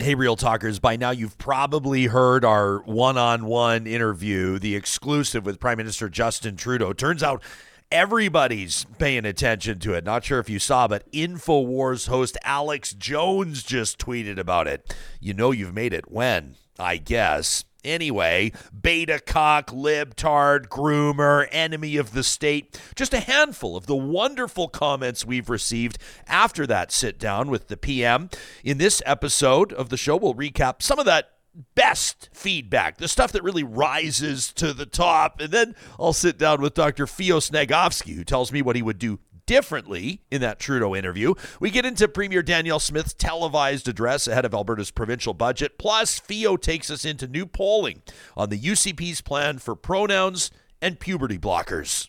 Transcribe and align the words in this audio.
Hey, 0.00 0.14
Real 0.14 0.34
Talkers, 0.34 0.78
by 0.78 0.96
now 0.96 1.10
you've 1.10 1.36
probably 1.36 2.06
heard 2.06 2.42
our 2.42 2.78
one 2.84 3.18
on 3.18 3.44
one 3.44 3.86
interview, 3.86 4.58
the 4.58 4.74
exclusive 4.74 5.44
with 5.44 5.60
Prime 5.60 5.76
Minister 5.76 6.08
Justin 6.08 6.56
Trudeau. 6.56 6.94
Turns 6.94 7.22
out 7.22 7.42
everybody's 7.92 8.86
paying 8.96 9.26
attention 9.26 9.78
to 9.80 9.92
it. 9.92 10.02
Not 10.02 10.24
sure 10.24 10.38
if 10.38 10.48
you 10.48 10.58
saw, 10.58 10.88
but 10.88 11.12
InfoWars 11.12 12.08
host 12.08 12.38
Alex 12.44 12.94
Jones 12.94 13.62
just 13.62 13.98
tweeted 13.98 14.38
about 14.38 14.66
it. 14.66 14.96
You 15.20 15.34
know 15.34 15.50
you've 15.50 15.74
made 15.74 15.92
it 15.92 16.10
when, 16.10 16.54
I 16.78 16.96
guess. 16.96 17.66
Anyway, 17.84 18.52
beta 18.78 19.18
cuck, 19.18 19.68
libtard, 19.68 20.68
groomer, 20.68 21.48
enemy 21.50 21.96
of 21.96 22.12
the 22.12 22.22
state. 22.22 22.80
Just 22.94 23.14
a 23.14 23.20
handful 23.20 23.76
of 23.76 23.86
the 23.86 23.96
wonderful 23.96 24.68
comments 24.68 25.24
we've 25.24 25.48
received 25.48 25.98
after 26.26 26.66
that 26.66 26.92
sit 26.92 27.18
down 27.18 27.50
with 27.50 27.68
the 27.68 27.76
PM. 27.76 28.28
In 28.64 28.78
this 28.78 29.02
episode 29.06 29.72
of 29.72 29.88
the 29.88 29.96
show, 29.96 30.16
we'll 30.16 30.34
recap 30.34 30.82
some 30.82 30.98
of 30.98 31.06
that 31.06 31.30
best 31.74 32.28
feedback, 32.32 32.98
the 32.98 33.08
stuff 33.08 33.32
that 33.32 33.42
really 33.42 33.64
rises 33.64 34.52
to 34.52 34.72
the 34.72 34.86
top. 34.86 35.40
And 35.40 35.52
then 35.52 35.74
I'll 35.98 36.12
sit 36.12 36.38
down 36.38 36.60
with 36.60 36.74
Dr. 36.74 37.06
Feo 37.06 37.38
Snagovsky, 37.38 38.14
who 38.14 38.24
tells 38.24 38.52
me 38.52 38.62
what 38.62 38.76
he 38.76 38.82
would 38.82 38.98
do 38.98 39.18
differently 39.46 40.22
in 40.30 40.40
that 40.40 40.58
Trudeau 40.58 40.94
interview. 40.94 41.34
We 41.58 41.70
get 41.70 41.84
into 41.86 42.08
Premier 42.08 42.42
Danielle 42.42 42.80
Smith's 42.80 43.14
televised 43.14 43.88
address 43.88 44.26
ahead 44.26 44.44
of 44.44 44.54
Alberta's 44.54 44.90
provincial 44.90 45.34
budget. 45.34 45.78
Plus, 45.78 46.18
Feo 46.18 46.56
takes 46.56 46.90
us 46.90 47.04
into 47.04 47.26
new 47.26 47.46
polling 47.46 48.02
on 48.36 48.50
the 48.50 48.58
UCP's 48.58 49.20
plan 49.20 49.58
for 49.58 49.74
pronouns 49.74 50.50
and 50.82 50.98
puberty 50.98 51.38
blockers. 51.38 52.08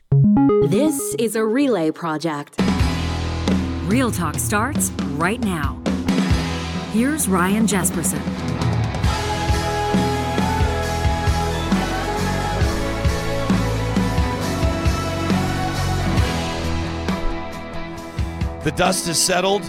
This 0.70 1.16
is 1.20 1.36
a 1.36 1.44
relay 1.44 1.91
project. 1.91 2.55
Real 3.86 4.11
Talk 4.11 4.36
starts 4.36 4.91
right 5.17 5.39
now. 5.41 5.81
Here's 6.94 7.27
Ryan 7.27 7.67
Jespersen. 7.67 8.50
The 18.64 18.72
dust 18.72 19.08
has 19.08 19.20
settled. 19.20 19.64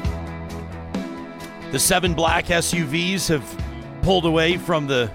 The 1.71 1.79
seven 1.79 2.13
black 2.13 2.47
SUVs 2.47 3.29
have 3.29 4.03
pulled 4.03 4.27
away 4.27 4.59
from 4.59 4.87
the 4.87 5.11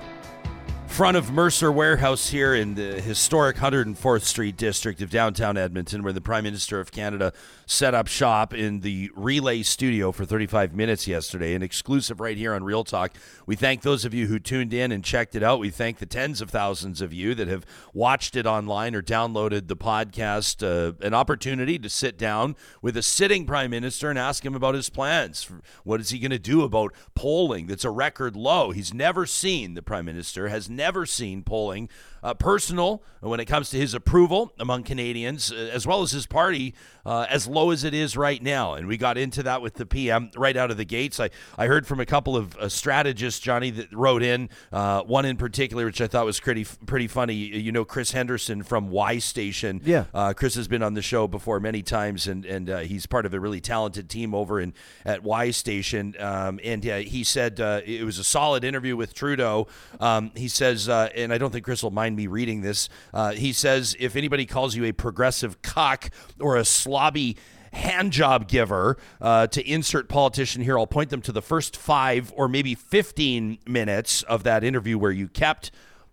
front 0.88 1.18
of 1.18 1.32
Mercer 1.32 1.72
Warehouse 1.72 2.30
here 2.30 2.56
in 2.56 2.74
the 2.76 3.02
historic 3.02 3.58
104th 3.58 4.24
Street 4.24 4.58
district 4.58 5.02
of 5.02 5.10
downtown 5.10 5.58
Edmonton, 5.58 6.02
where 6.02 6.14
the 6.14 6.22
Prime 6.22 6.44
Minister 6.44 6.80
of 6.80 6.92
Canada 6.92 7.34
set 7.68 7.94
up 7.94 8.08
shop 8.08 8.54
in 8.54 8.80
the 8.80 9.12
Relay 9.14 9.62
studio 9.62 10.12
for 10.12 10.26
35 10.26 10.74
minutes 10.74 11.06
yesterday, 11.06 11.54
an 11.54 11.62
exclusive 11.62 12.20
right 12.20 12.38
here 12.38 12.54
on 12.54 12.64
Real 12.64 12.84
Talk. 12.84 13.12
We 13.46 13.56
thank 13.56 13.82
those 13.82 14.06
of 14.06 14.14
you 14.14 14.28
who 14.28 14.40
tuned 14.40 14.74
in 14.74 14.92
and 14.92 15.04
checked 15.04 15.36
it 15.36 15.44
out. 15.44 15.60
We 15.60 15.70
thank 15.70 15.98
the 15.98 16.06
tens 16.06 16.42
of 16.42 16.50
thousands 16.50 17.02
of 17.02 17.14
you 17.14 17.36
that 17.36 17.48
have 17.48 17.66
watched 17.94 18.36
it 18.36 18.46
online 18.46 18.96
or 18.96 19.02
downloaded 19.04 19.68
the 19.68 19.76
podcast. 19.76 20.64
Uh, 20.66 20.94
an 21.06 21.14
opportunity 21.14 21.78
to 21.78 21.90
sit 21.90 22.18
down 22.18 22.56
with 22.82 22.96
a 22.96 23.04
sitting 23.04 23.46
Prime 23.46 23.70
Minister 23.70 24.10
and 24.10 24.18
ask 24.18 24.46
him 24.46 24.56
about 24.56 24.74
his 24.74 24.90
plans. 24.90 25.50
What 25.84 26.00
is 26.00 26.10
he 26.10 26.20
going 26.20 26.32
to 26.32 26.40
do 26.40 26.64
about 26.64 26.94
polling 27.14 27.68
that's 27.68 27.86
a 27.86 27.92
record 27.92 28.36
low? 28.36 28.72
He's 28.72 28.94
never 28.94 29.26
seen, 29.26 29.74
the 29.74 29.82
Prime 29.82 30.06
Minister 30.06 30.48
has 30.48 30.70
never 30.70 30.87
seen 31.06 31.44
polling 31.44 31.90
uh, 32.24 32.34
personal 32.34 33.02
when 33.22 33.40
it 33.40 33.46
comes 33.46 33.70
to 33.72 33.78
his 33.78 33.94
approval 33.94 34.54
among 34.60 34.84
Canadians, 34.84 35.52
uh, 35.52 35.56
as 35.74 35.88
well 35.88 36.02
as 36.02 36.12
his 36.12 36.26
party, 36.26 36.74
uh, 37.06 37.26
as 37.30 37.48
low 37.48 37.72
as 37.72 37.84
it 37.84 37.94
is 37.94 38.16
right 38.16 38.42
now. 38.42 38.74
And 38.74 38.88
we 38.88 38.98
got 38.98 39.18
into 39.18 39.44
that 39.44 39.62
with 39.62 39.76
the 39.76 39.86
PM 39.86 40.32
right 40.36 40.56
out 40.56 40.72
of 40.72 40.78
the 40.78 40.86
gates. 40.86 41.20
I, 41.20 41.30
I 41.58 41.68
heard 41.68 41.88
from 41.88 42.00
a 42.00 42.06
couple 42.06 42.36
of 42.36 42.56
uh, 42.58 42.70
strategists, 42.70 43.40
Johnny, 43.40 43.72
that 43.72 43.92
wrote 43.94 44.24
in, 44.24 44.50
uh, 44.72 45.02
one 45.04 45.26
in 45.26 45.38
particular, 45.38 45.86
which 45.86 46.02
I 46.02 46.08
thought 46.08 46.26
was 46.26 46.40
pretty 46.40 46.66
pretty 46.86 47.08
funny. 47.08 47.36
You 47.36 47.72
know, 47.72 47.86
Chris 47.86 48.12
Henderson 48.12 48.64
from 48.64 48.90
Y 48.90 49.18
Station. 49.20 49.82
Yeah. 49.84 50.06
Uh, 50.14 50.34
Chris 50.34 50.56
has 50.56 50.68
been 50.68 50.84
on 50.84 50.94
the 50.94 51.02
show 51.02 51.28
before 51.28 51.60
many 51.60 51.82
times, 51.82 52.28
and, 52.28 52.46
and 52.46 52.68
he's 52.88 53.06
part 53.06 53.26
of 53.26 53.34
a 53.34 53.40
really 53.40 53.62
talented 53.62 54.10
team 54.10 54.34
over 54.34 54.60
in 54.60 54.74
at 55.06 55.24
Y 55.24 55.52
Station. 55.52 56.16
Um, 56.20 56.60
and 56.64 56.84
he 56.84 57.24
said 57.24 57.60
it 57.60 58.04
was 58.04 58.20
a 58.20 58.24
solid 58.24 58.64
interview 58.64 58.96
with 58.96 59.14
Trudeau. 59.14 59.68
Um, 60.00 60.32
he 60.36 60.48
says, 60.48 60.90
and 60.90 61.34
I 61.34 61.38
don't 61.38 61.52
think 61.52 61.66
Chris 61.66 61.84
will 61.84 61.92
mind 61.92 62.07
me 62.16 62.28
reading 62.28 62.62
this. 62.62 62.90
Uh, 63.14 63.32
he 63.32 63.54
says 63.54 63.96
if 64.00 64.16
anybody 64.16 64.46
calls 64.46 64.76
you 64.76 64.86
a 64.86 64.92
progressive 64.92 65.62
cuck 65.62 66.10
or 66.40 66.58
a 66.58 66.62
slobby 66.62 67.38
hand 67.74 68.12
job 68.12 68.48
giver 68.48 68.98
uh, 69.22 69.48
to 69.48 69.68
insert 69.70 70.10
politician 70.10 70.62
here, 70.62 70.78
I'll 70.78 70.88
point 70.88 71.10
them 71.10 71.22
to 71.24 71.32
the 71.32 71.42
first 71.42 71.78
five 71.78 72.34
or 72.36 72.48
maybe 72.48 72.76
15 72.76 73.60
minutes 73.68 74.24
of 74.24 74.44
that 74.44 74.64
interview 74.64 74.98
where 74.98 75.12
you 75.12 75.28
kept 75.28 75.72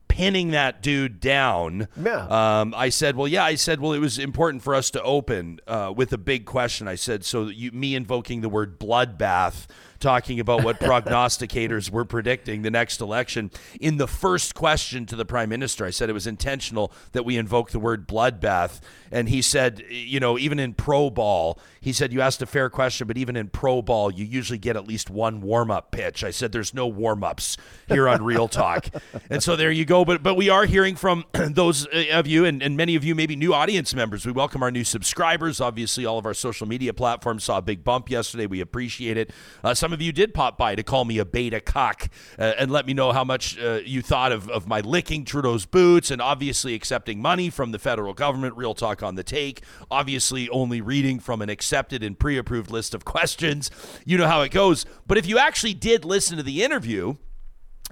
pinning 0.09 0.51
that 0.51 0.83
dude 0.83 1.19
down. 1.19 1.89
Yeah. 2.01 2.61
Um, 2.61 2.75
I 2.77 2.89
said, 2.89 3.17
well, 3.17 3.27
yeah. 3.27 3.45
I 3.45 3.57
said, 3.57 3.81
well, 3.81 3.93
it 3.93 3.99
was 3.99 4.19
important 4.19 4.63
for 4.63 4.75
us 4.75 4.91
to 4.93 5.03
open 5.03 5.59
uh, 5.67 5.93
with 5.97 6.13
a 6.13 6.19
big 6.19 6.45
question. 6.45 6.87
I 6.87 6.95
said, 6.95 7.25
so 7.25 7.47
you, 7.47 7.73
me 7.73 7.95
invoking 7.95 8.41
the 8.41 8.49
word 8.49 8.79
bloodbath 8.79 9.67
talking 10.05 10.39
about 10.39 10.63
what 10.63 10.79
prognosticators 10.81 11.91
were 11.91 12.05
predicting 12.05 12.61
the 12.61 12.71
next 12.71 13.01
election. 13.01 13.51
In 13.81 13.97
the 13.97 14.07
first 14.07 14.55
question 14.55 15.07
to 15.07 15.17
the 15.17 15.25
prime 15.25 15.49
minister, 15.49 15.87
I 15.87 15.91
said 15.91 16.11
it 16.11 16.13
was 16.13 16.27
intentional 16.27 16.93
that 17.13 17.25
we 17.25 17.39
invoke 17.39 17.71
the 17.71 17.79
word 17.79 18.07
bloodbath. 18.07 18.81
And 19.11 19.31
he 19.31 19.41
said, 19.41 19.83
you 19.89 20.21
know, 20.21 20.39
even 20.39 20.59
in 20.59 20.75
pro 20.75 21.09
ball, 21.09 21.59
he 21.81 21.93
said, 21.93 22.13
you 22.13 22.21
asked 22.21 22.43
a 22.43 22.47
fair 22.47 22.69
question, 22.69 23.07
but 23.07 23.17
even 23.17 23.35
in 23.35 23.49
pro 23.49 23.81
ball, 23.81 24.11
you 24.11 24.27
usually 24.27 24.59
get 24.59 24.77
at 24.77 24.87
least 24.87 25.09
one 25.09 25.41
warm 25.41 25.71
up 25.71 25.91
pitch. 25.91 26.23
I 26.23 26.31
said, 26.31 26.53
there's 26.53 26.75
no 26.75 26.87
warm 26.87 27.25
ups 27.25 27.57
here 27.89 28.07
on 28.07 28.23
Real 28.23 28.47
Talk. 28.47 28.89
and 29.31 29.43
so 29.43 29.57
there 29.57 29.71
you 29.71 29.87
go. 29.87 30.05
But, 30.05 30.23
but 30.23 30.35
we 30.35 30.51
are 30.51 30.67
hearing 30.67 30.97
from 30.97 31.25
those 31.33 31.87
of 32.13 32.27
you 32.27 32.45
and, 32.45 32.63
and 32.63 32.77
many 32.77 32.95
of 32.95 33.05
you, 33.05 33.15
maybe 33.15 33.37
new 33.37 33.55
audience 33.55 33.95
members. 33.95 34.27
We 34.27 34.33
welcome 34.33 34.63
our 34.63 34.71
new 34.71 34.85
subscribers. 34.85 35.63
Obviously, 35.63 36.05
all 36.05 36.19
of 36.19 36.27
our 36.27 36.35
social 36.35 36.67
media 36.67 36.93
platforms 36.93 37.45
saw 37.45 37.59
a 37.59 37.63
big 37.63 37.85
bump 37.85 38.11
yesterday. 38.11 38.47
We 38.47 38.61
appreciate 38.61 39.17
it. 39.17 39.31
Uh, 39.63 39.73
some 39.73 39.94
of 39.95 40.03
you 40.03 40.13
did 40.13 40.35
pop 40.35 40.59
by 40.59 40.75
to 40.75 40.83
call 40.83 41.07
me 41.07 41.19
a 41.19 41.25
beta 41.25 41.61
cuck 41.61 42.11
uh, 42.39 42.53
and 42.59 42.71
let 42.71 42.87
me 42.87 42.93
know 42.93 43.13
how 43.13 43.25
much 43.25 43.59
uh, 43.59 43.81
you 43.85 44.03
thought 44.03 44.33
of, 44.33 44.51
of 44.51 44.69
my 44.69 44.81
licking 44.81 45.25
Trudeau's 45.25 45.65
boots 45.65 46.11
and 46.11 46.21
obviously 46.21 46.75
accepting 46.75 47.23
money 47.23 47.49
from 47.49 47.73
the 47.73 47.79
federal 47.79 48.13
government. 48.13 48.57
Real 48.57 48.75
talk 48.75 49.03
on 49.03 49.15
the 49.15 49.25
take. 49.25 49.63
Obviously, 49.91 50.49
only 50.51 50.83
reading 50.83 51.19
from 51.19 51.41
an 51.41 51.49
accepted 51.49 52.03
and 52.03 52.19
pre 52.19 52.37
approved 52.37 52.71
list 52.71 52.95
of 52.95 53.05
questions. 53.05 53.71
You 54.05 54.19
know 54.19 54.27
how 54.27 54.43
it 54.43 54.51
goes. 54.51 54.85
But 55.07 55.17
if 55.17 55.27
you 55.27 55.39
actually 55.39 55.75
did 55.75 56.05
listen 56.05 56.37
to 56.37 56.43
the 56.43 56.63
interview, 56.63 57.15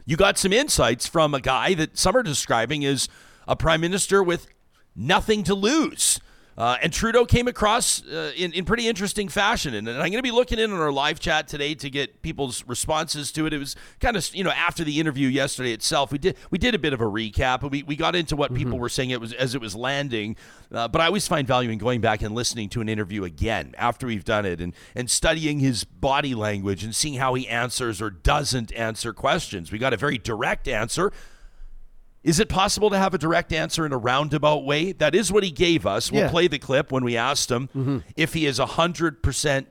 you 0.04 0.16
got 0.16 0.38
some 0.38 0.52
insights 0.52 1.06
from 1.06 1.34
a 1.34 1.40
guy 1.40 1.74
that 1.74 1.96
some 1.96 2.16
are 2.16 2.22
describing 2.22 2.84
as 2.84 3.08
a 3.46 3.56
prime 3.56 3.80
minister 3.80 4.22
with 4.22 4.46
nothing 4.94 5.42
to 5.44 5.54
lose. 5.54 6.20
Uh, 6.56 6.76
and 6.82 6.92
Trudeau 6.92 7.24
came 7.24 7.48
across 7.48 8.06
uh, 8.06 8.32
in, 8.36 8.52
in 8.52 8.64
pretty 8.64 8.86
interesting 8.86 9.28
fashion. 9.28 9.74
And, 9.74 9.88
and 9.88 9.96
I'm 9.96 10.10
going 10.10 10.18
to 10.18 10.22
be 10.22 10.30
looking 10.30 10.58
in 10.58 10.70
on 10.70 10.78
our 10.78 10.92
live 10.92 11.18
chat 11.18 11.48
today 11.48 11.74
to 11.76 11.88
get 11.88 12.20
people's 12.22 12.64
responses 12.66 13.32
to 13.32 13.46
it. 13.46 13.54
It 13.54 13.58
was 13.58 13.74
kind 14.00 14.16
of, 14.16 14.34
you 14.34 14.44
know, 14.44 14.50
after 14.50 14.84
the 14.84 15.00
interview 15.00 15.28
yesterday 15.28 15.72
itself, 15.72 16.12
we 16.12 16.18
did 16.18 16.36
we 16.50 16.58
did 16.58 16.74
a 16.74 16.78
bit 16.78 16.92
of 16.92 17.00
a 17.00 17.04
recap. 17.04 17.68
We, 17.70 17.82
we 17.82 17.96
got 17.96 18.14
into 18.14 18.36
what 18.36 18.50
mm-hmm. 18.50 18.64
people 18.64 18.78
were 18.78 18.88
saying 18.90 19.10
it 19.10 19.20
was 19.20 19.32
as 19.32 19.54
it 19.54 19.60
was 19.60 19.74
landing. 19.74 20.36
Uh, 20.70 20.88
but 20.88 21.00
I 21.00 21.06
always 21.06 21.26
find 21.26 21.46
value 21.46 21.70
in 21.70 21.78
going 21.78 22.00
back 22.00 22.22
and 22.22 22.34
listening 22.34 22.68
to 22.70 22.80
an 22.80 22.88
interview 22.88 23.24
again 23.24 23.74
after 23.76 24.06
we've 24.06 24.24
done 24.24 24.46
it 24.46 24.60
and, 24.60 24.74
and 24.94 25.10
studying 25.10 25.58
his 25.58 25.84
body 25.84 26.34
language 26.34 26.82
and 26.84 26.94
seeing 26.94 27.14
how 27.14 27.34
he 27.34 27.48
answers 27.48 28.00
or 28.00 28.10
doesn't 28.10 28.72
answer 28.72 29.12
questions. 29.12 29.70
We 29.70 29.78
got 29.78 29.92
a 29.92 29.98
very 29.98 30.18
direct 30.18 30.68
answer 30.68 31.12
is 32.24 32.38
it 32.40 32.48
possible 32.48 32.90
to 32.90 32.98
have 32.98 33.14
a 33.14 33.18
direct 33.18 33.52
answer 33.52 33.84
in 33.86 33.92
a 33.92 33.96
roundabout 33.98 34.64
way? 34.64 34.92
That 34.92 35.14
is 35.14 35.32
what 35.32 35.42
he 35.44 35.50
gave 35.50 35.86
us. 35.86 36.10
We'll 36.12 36.22
Yeah. 36.22 36.30
play 36.30 36.48
the 36.48 36.58
clip 36.58 36.92
when 36.92 37.04
we 37.04 37.16
asked 37.16 37.50
him 37.50 38.02
if 38.16 38.34
he 38.34 38.46
is 38.46 38.58
100% 38.58 39.66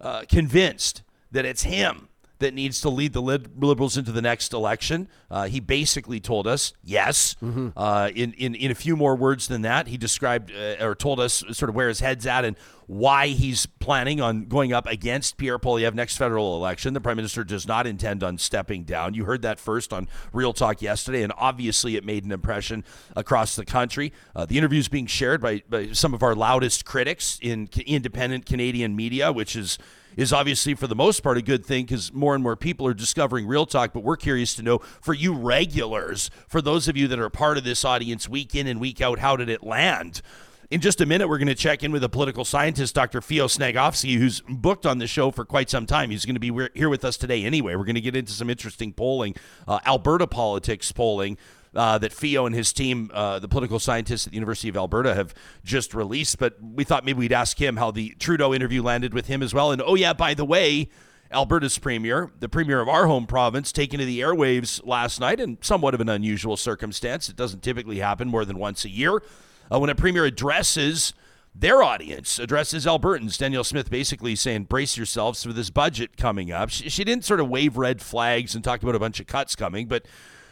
uh, 0.00 0.22
convinced 0.28 1.02
that 1.32 1.44
it's 1.44 1.62
him 1.64 2.08
that 2.40 2.52
needs 2.54 2.80
to 2.80 2.88
lead 2.90 3.12
the 3.12 3.22
lib- 3.22 3.62
Liberals 3.62 3.96
into 3.96 4.12
the 4.12 4.22
next 4.22 4.52
election. 4.52 5.08
Uh, 5.30 5.46
he 5.46 5.60
basically 5.60 6.20
told 6.20 6.46
us 6.46 6.72
yes. 6.82 7.36
Uh, 7.76 8.10
in, 8.14 8.32
in, 8.34 8.54
in 8.54 8.70
a 8.70 8.74
few 8.74 8.96
more 8.96 9.14
words 9.14 9.46
than 9.48 9.62
that, 9.62 9.86
he 9.86 9.96
described 9.96 10.50
uh, 10.52 10.84
or 10.84 10.94
told 10.94 11.20
us 11.20 11.44
sort 11.52 11.68
of 11.68 11.74
where 11.74 11.88
his 11.88 12.00
head's 12.00 12.26
at 12.26 12.44
and 12.44 12.56
why 12.86 13.28
he's 13.28 13.66
planning 13.66 14.20
on 14.20 14.46
going 14.46 14.72
up 14.72 14.84
against 14.88 15.36
Pierre 15.36 15.60
Poilievre 15.60 15.94
next 15.94 16.16
federal 16.16 16.56
election. 16.56 16.92
The 16.92 17.00
prime 17.00 17.16
minister 17.16 17.44
does 17.44 17.64
not 17.68 17.86
intend 17.86 18.24
on 18.24 18.36
stepping 18.36 18.82
down. 18.82 19.14
You 19.14 19.26
heard 19.26 19.42
that 19.42 19.60
first 19.60 19.92
on 19.92 20.08
Real 20.32 20.52
Talk 20.52 20.82
yesterday, 20.82 21.22
and 21.22 21.32
obviously 21.36 21.94
it 21.94 22.04
made 22.04 22.24
an 22.24 22.32
impression 22.32 22.84
across 23.14 23.54
the 23.54 23.64
country. 23.64 24.12
Uh, 24.34 24.44
the 24.44 24.58
interview 24.58 24.80
is 24.80 24.88
being 24.88 25.06
shared 25.06 25.40
by, 25.40 25.62
by 25.68 25.92
some 25.92 26.14
of 26.14 26.22
our 26.24 26.34
loudest 26.34 26.84
critics 26.84 27.38
in 27.40 27.68
c- 27.72 27.82
independent 27.82 28.44
Canadian 28.44 28.96
media, 28.96 29.30
which 29.30 29.54
is 29.54 29.78
is 30.16 30.32
obviously 30.32 30.74
for 30.74 30.86
the 30.86 30.94
most 30.94 31.20
part 31.22 31.38
a 31.38 31.42
good 31.42 31.64
thing 31.64 31.84
because 31.84 32.12
more 32.12 32.34
and 32.34 32.42
more 32.42 32.56
people 32.56 32.86
are 32.86 32.94
discovering 32.94 33.46
real 33.46 33.66
talk 33.66 33.92
but 33.92 34.02
we're 34.02 34.16
curious 34.16 34.54
to 34.54 34.62
know 34.62 34.78
for 35.00 35.14
you 35.14 35.32
regulars 35.32 36.30
for 36.48 36.60
those 36.60 36.88
of 36.88 36.96
you 36.96 37.08
that 37.08 37.18
are 37.18 37.30
part 37.30 37.56
of 37.56 37.64
this 37.64 37.84
audience 37.84 38.28
week 38.28 38.54
in 38.54 38.66
and 38.66 38.80
week 38.80 39.00
out 39.00 39.18
how 39.18 39.36
did 39.36 39.48
it 39.48 39.62
land 39.62 40.22
In 40.70 40.80
just 40.80 41.00
a 41.00 41.06
minute, 41.06 41.28
we're 41.28 41.38
going 41.38 41.48
to 41.48 41.54
check 41.56 41.82
in 41.82 41.90
with 41.90 42.04
a 42.04 42.08
political 42.08 42.44
scientist, 42.44 42.94
Dr. 42.94 43.20
Feo 43.20 43.48
Snagovsky, 43.48 44.18
who's 44.18 44.40
booked 44.48 44.86
on 44.86 44.98
the 44.98 45.08
show 45.08 45.32
for 45.32 45.44
quite 45.44 45.68
some 45.68 45.84
time. 45.84 46.10
He's 46.10 46.24
going 46.24 46.36
to 46.36 46.40
be 46.40 46.52
here 46.74 46.88
with 46.88 47.04
us 47.04 47.16
today 47.16 47.44
anyway. 47.44 47.74
We're 47.74 47.84
going 47.84 47.96
to 47.96 48.00
get 48.00 48.14
into 48.14 48.30
some 48.32 48.48
interesting 48.48 48.92
polling, 48.92 49.34
uh, 49.66 49.80
Alberta 49.84 50.28
politics 50.28 50.92
polling. 50.92 51.38
Uh, 51.72 51.98
that 51.98 52.12
Feo 52.12 52.46
and 52.46 52.54
his 52.54 52.72
team, 52.72 53.12
uh, 53.14 53.38
the 53.38 53.46
political 53.46 53.78
scientists 53.78 54.26
at 54.26 54.32
the 54.32 54.36
University 54.36 54.68
of 54.68 54.76
Alberta, 54.76 55.14
have 55.14 55.32
just 55.62 55.94
released. 55.94 56.38
But 56.38 56.56
we 56.60 56.82
thought 56.82 57.04
maybe 57.04 57.20
we'd 57.20 57.32
ask 57.32 57.60
him 57.60 57.76
how 57.76 57.92
the 57.92 58.10
Trudeau 58.18 58.52
interview 58.52 58.82
landed 58.82 59.14
with 59.14 59.28
him 59.28 59.40
as 59.40 59.54
well. 59.54 59.70
And 59.70 59.80
oh, 59.80 59.94
yeah, 59.94 60.12
by 60.12 60.34
the 60.34 60.44
way, 60.44 60.88
Alberta's 61.32 61.78
premier, 61.78 62.32
the 62.40 62.48
premier 62.48 62.80
of 62.80 62.88
our 62.88 63.06
home 63.06 63.26
province, 63.26 63.70
taken 63.70 64.00
to 64.00 64.04
the 64.04 64.18
airwaves 64.18 64.84
last 64.84 65.20
night 65.20 65.38
in 65.38 65.58
somewhat 65.60 65.94
of 65.94 66.00
an 66.00 66.08
unusual 66.08 66.56
circumstance. 66.56 67.28
It 67.28 67.36
doesn't 67.36 67.62
typically 67.62 68.00
happen 68.00 68.28
more 68.28 68.44
than 68.44 68.58
once 68.58 68.84
a 68.84 68.88
year. 68.88 69.22
Uh, 69.72 69.78
when 69.78 69.90
a 69.90 69.94
premier 69.94 70.24
addresses 70.24 71.14
their 71.54 71.82
audience, 71.82 72.38
addresses 72.38 72.86
Albertans, 72.86 73.38
Danielle 73.38 73.64
Smith 73.64 73.90
basically 73.90 74.34
saying, 74.34 74.64
brace 74.64 74.96
yourselves 74.96 75.42
for 75.44 75.52
this 75.52 75.70
budget 75.70 76.16
coming 76.16 76.50
up. 76.50 76.70
She, 76.70 76.88
she 76.88 77.04
didn't 77.04 77.24
sort 77.24 77.40
of 77.40 77.48
wave 77.48 77.76
red 77.76 78.00
flags 78.00 78.54
and 78.54 78.64
talk 78.64 78.82
about 78.82 78.94
a 78.94 79.00
bunch 79.00 79.20
of 79.20 79.26
cuts 79.26 79.54
coming, 79.54 79.86
but 79.86 80.06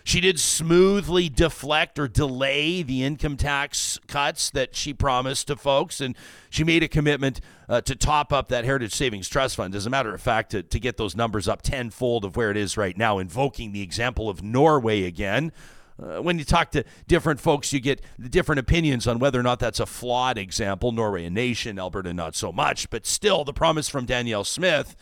she 0.08 0.22
did 0.22 0.40
smoothly 0.40 1.28
deflect 1.28 1.98
or 1.98 2.08
delay 2.08 2.82
the 2.82 3.04
income 3.04 3.36
tax 3.36 3.98
cuts 4.06 4.48
that 4.48 4.74
she 4.74 4.94
promised 4.94 5.48
to 5.48 5.56
folks, 5.56 6.00
and 6.00 6.16
she 6.48 6.64
made 6.64 6.82
a 6.82 6.88
commitment 6.88 7.42
uh, 7.68 7.82
to 7.82 7.94
top 7.94 8.32
up 8.32 8.48
that 8.48 8.64
Heritage 8.64 8.94
Savings 8.94 9.28
Trust 9.28 9.56
Fund. 9.56 9.74
As 9.74 9.84
a 9.84 9.90
matter 9.90 10.14
of 10.14 10.22
fact, 10.22 10.52
to, 10.52 10.62
to 10.62 10.80
get 10.80 10.96
those 10.96 11.14
numbers 11.14 11.46
up 11.46 11.60
tenfold 11.60 12.24
of 12.24 12.36
where 12.36 12.50
it 12.50 12.56
is 12.56 12.78
right 12.78 12.96
now, 12.96 13.18
invoking 13.18 13.72
the 13.72 13.82
example 13.82 14.30
of 14.30 14.42
Norway 14.42 15.04
again. 15.04 15.52
Uh, 16.02 16.22
when 16.22 16.38
you 16.38 16.44
talk 16.46 16.70
to 16.70 16.84
different 17.06 17.38
folks, 17.38 17.74
you 17.74 17.80
get 17.80 18.00
different 18.18 18.60
opinions 18.60 19.06
on 19.06 19.18
whether 19.18 19.38
or 19.38 19.42
not 19.42 19.58
that's 19.58 19.78
a 19.78 19.84
flawed 19.84 20.38
example. 20.38 20.90
Norway, 20.90 21.26
a 21.26 21.30
nation, 21.30 21.78
Alberta, 21.78 22.14
not 22.14 22.34
so 22.34 22.50
much. 22.50 22.88
But 22.88 23.04
still, 23.04 23.44
the 23.44 23.52
promise 23.52 23.90
from 23.90 24.06
Danielle 24.06 24.44
Smith 24.44 24.96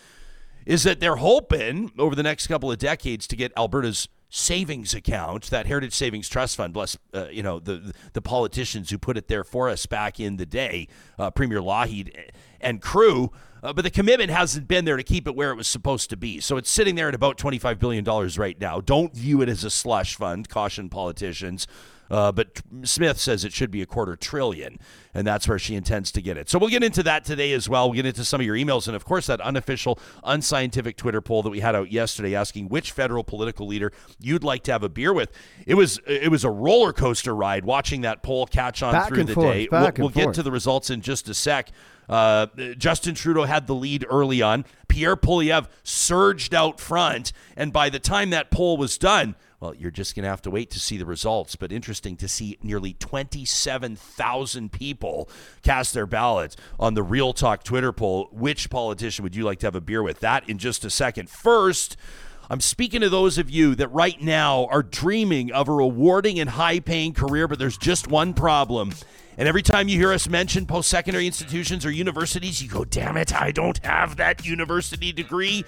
is 0.65 0.83
that 0.83 0.99
they're 0.99 1.17
hoping 1.17 1.93
over 1.97 2.17
the 2.17 2.25
next 2.25 2.49
couple 2.49 2.73
of 2.73 2.79
decades 2.79 3.29
to 3.29 3.37
get 3.37 3.53
Alberta's 3.57 4.09
savings 4.29 4.95
account, 4.95 5.51
that 5.51 5.67
Heritage 5.67 5.95
Savings 5.95 6.29
Trust 6.29 6.57
Fund. 6.57 6.73
Bless 6.73 6.97
uh, 7.15 7.29
you 7.31 7.43
know 7.43 7.59
the 7.59 7.93
the 8.13 8.23
politicians 8.23 8.91
who 8.91 8.99
put 8.99 9.17
it 9.17 9.29
there 9.29 9.45
for 9.45 9.69
us 9.69 9.87
back 9.87 10.21
in 10.21 10.37
the 10.37 10.47
day, 10.47 10.89
uh, 11.19 11.31
Premier 11.31 11.61
Lougheed 11.61 12.31
and 12.61 12.81
crew. 12.81 13.31
Uh, 13.63 13.73
but 13.73 13.83
the 13.83 13.91
commitment 13.91 14.31
hasn't 14.31 14.69
been 14.69 14.85
there 14.85 14.97
to 14.97 15.03
keep 15.03 15.27
it 15.27 15.35
where 15.35 15.51
it 15.51 15.57
was 15.57 15.67
supposed 15.67 16.09
to 16.11 16.17
be. 16.17 16.41
So 16.41 16.57
it's 16.57 16.71
sitting 16.71 16.95
there 16.95 17.09
at 17.09 17.17
about 17.17 17.37
$25 17.37 17.81
billion 17.81 18.05
right 18.39 18.61
now. 18.61 18.81
Don't 18.81 19.13
view 19.13 19.41
it 19.43 19.49
as 19.49 19.65
a 19.65 19.71
slush 19.71 20.15
fund, 20.15 20.49
caution 20.49 20.89
politicians. 20.89 21.67
Uh, 22.11 22.33
but 22.33 22.63
Smith 22.83 23.19
says 23.19 23.45
it 23.45 23.53
should 23.53 23.71
be 23.71 23.83
a 23.83 23.87
quarter 23.87 24.17
trillion, 24.17 24.79
and 25.15 25.27
that's 25.27 25.49
where 25.49 25.59
she 25.59 25.75
intends 25.75 26.13
to 26.13 26.23
get 26.23 26.37
it. 26.37 26.49
So 26.49 26.59
we'll 26.59 26.71
get 26.71 26.83
into 26.85 27.03
that 27.05 27.25
today 27.25 27.53
as 27.53 27.69
well. 27.69 27.89
We'll 27.89 27.97
get 27.97 28.07
into 28.07 28.25
some 28.25 28.41
of 28.41 28.47
your 28.47 28.57
emails, 28.57 28.87
and 28.87 28.95
of 28.95 29.05
course, 29.05 29.27
that 29.27 29.41
unofficial, 29.41 29.99
unscientific 30.25 30.97
Twitter 30.97 31.21
poll 31.21 31.43
that 31.43 31.51
we 31.51 31.61
had 31.61 31.75
out 31.75 31.91
yesterday 31.91 32.35
asking 32.35 32.69
which 32.69 32.93
federal 32.93 33.25
political 33.25 33.67
leader 33.67 33.93
you'd 34.21 34.45
like 34.45 34.63
to 34.65 34.73
have 34.73 34.83
a 34.83 34.89
beer 34.89 35.13
with. 35.13 35.33
It 35.67 35.75
was 35.75 36.01
it 36.07 36.31
was 36.31 36.45
a 36.45 36.51
roller 36.51 36.93
coaster 36.93 37.35
ride 37.35 37.65
watching 37.65 38.03
that 38.03 38.23
poll 38.23 38.47
catch 38.47 38.83
on 38.83 38.93
back 38.93 39.09
through 39.09 39.25
the 39.25 39.35
forth, 39.35 39.53
day. 39.53 39.69
We'll, 39.71 39.93
we'll 39.99 40.09
get 40.11 40.35
to 40.35 40.43
the 40.43 40.53
results 40.53 40.91
in 40.91 41.01
just 41.01 41.29
a 41.29 41.35
sec. 41.35 41.71
Uh, 42.09 42.47
Justin 42.79 43.15
Trudeau 43.15 43.45
had 43.45 43.67
the 43.67 43.75
lead 43.75 44.07
early 44.09 44.41
on. 44.41 44.65
Pierre 44.89 45.17
Poilievre 45.17 45.67
surged 45.83 46.55
out 46.55 46.81
front, 46.81 47.33
and 47.57 47.73
by 47.73 47.91
the 47.91 47.99
time 47.99 48.31
that 48.31 48.51
poll 48.51 48.77
was 48.77 48.97
done, 48.97 49.35
well, 49.61 49.75
you're 49.75 49.91
just 49.91 50.15
going 50.15 50.25
to 50.25 50.29
have 50.29 50.43
to 50.43 50.51
wait 50.51 50.71
to 50.71 50.81
see 50.81 50.97
the 50.97 51.07
results. 51.07 51.57
But 51.57 51.73
interesting 51.73 52.17
to 52.19 52.29
see 52.29 52.59
nearly 52.63 52.95
27,000 52.95 54.73
people 54.73 55.29
cast 55.63 55.95
their 55.95 56.07
ballots 56.07 56.57
on 56.79 56.95
the 56.95 57.03
Real 57.03 57.33
Talk 57.33 57.65
Twitter 57.65 57.93
poll. 57.93 58.29
Which 58.33 58.69
politician 58.69 59.23
would 59.23 59.35
you 59.35 59.45
like 59.45 59.61
to 59.61 59.67
have 59.67 59.75
a 59.75 59.81
beer 59.81 60.03
with? 60.03 60.21
That 60.21 60.49
in 60.49 60.59
just 60.59 60.85
a 60.85 60.91
second. 60.91 61.31
First, 61.31 61.97
I'm 62.49 62.61
speaking 62.61 63.01
to 63.01 63.09
those 63.09 63.39
of 63.39 63.51
you 63.51 63.75
that 63.75 63.89
right 63.89 64.21
now 64.21 64.67
are 64.67 64.83
dreaming 64.83 65.51
of 65.53 65.69
a 65.69 65.73
rewarding 65.73 66.39
and 66.39 66.51
high 66.51 66.79
paying 66.79 67.13
career, 67.13 67.49
but 67.49 67.59
there's 67.59 67.79
just 67.79 68.09
one 68.09 68.35
problem. 68.35 68.93
And 69.39 69.49
every 69.49 69.63
time 69.63 69.89
you 69.89 69.99
hear 69.99 70.13
us 70.13 70.29
mention 70.29 70.65
post 70.65 70.89
secondary 70.89 71.27
institutions 71.27 71.85
or 71.85 71.91
universities, 71.91 72.63
you 72.63 72.69
go, 72.69 72.85
damn 72.85 73.17
it, 73.17 73.35
I 73.35 73.51
don't 73.51 73.85
have 73.85 74.17
that 74.17 74.47
university 74.47 75.13
degree. 75.13 75.65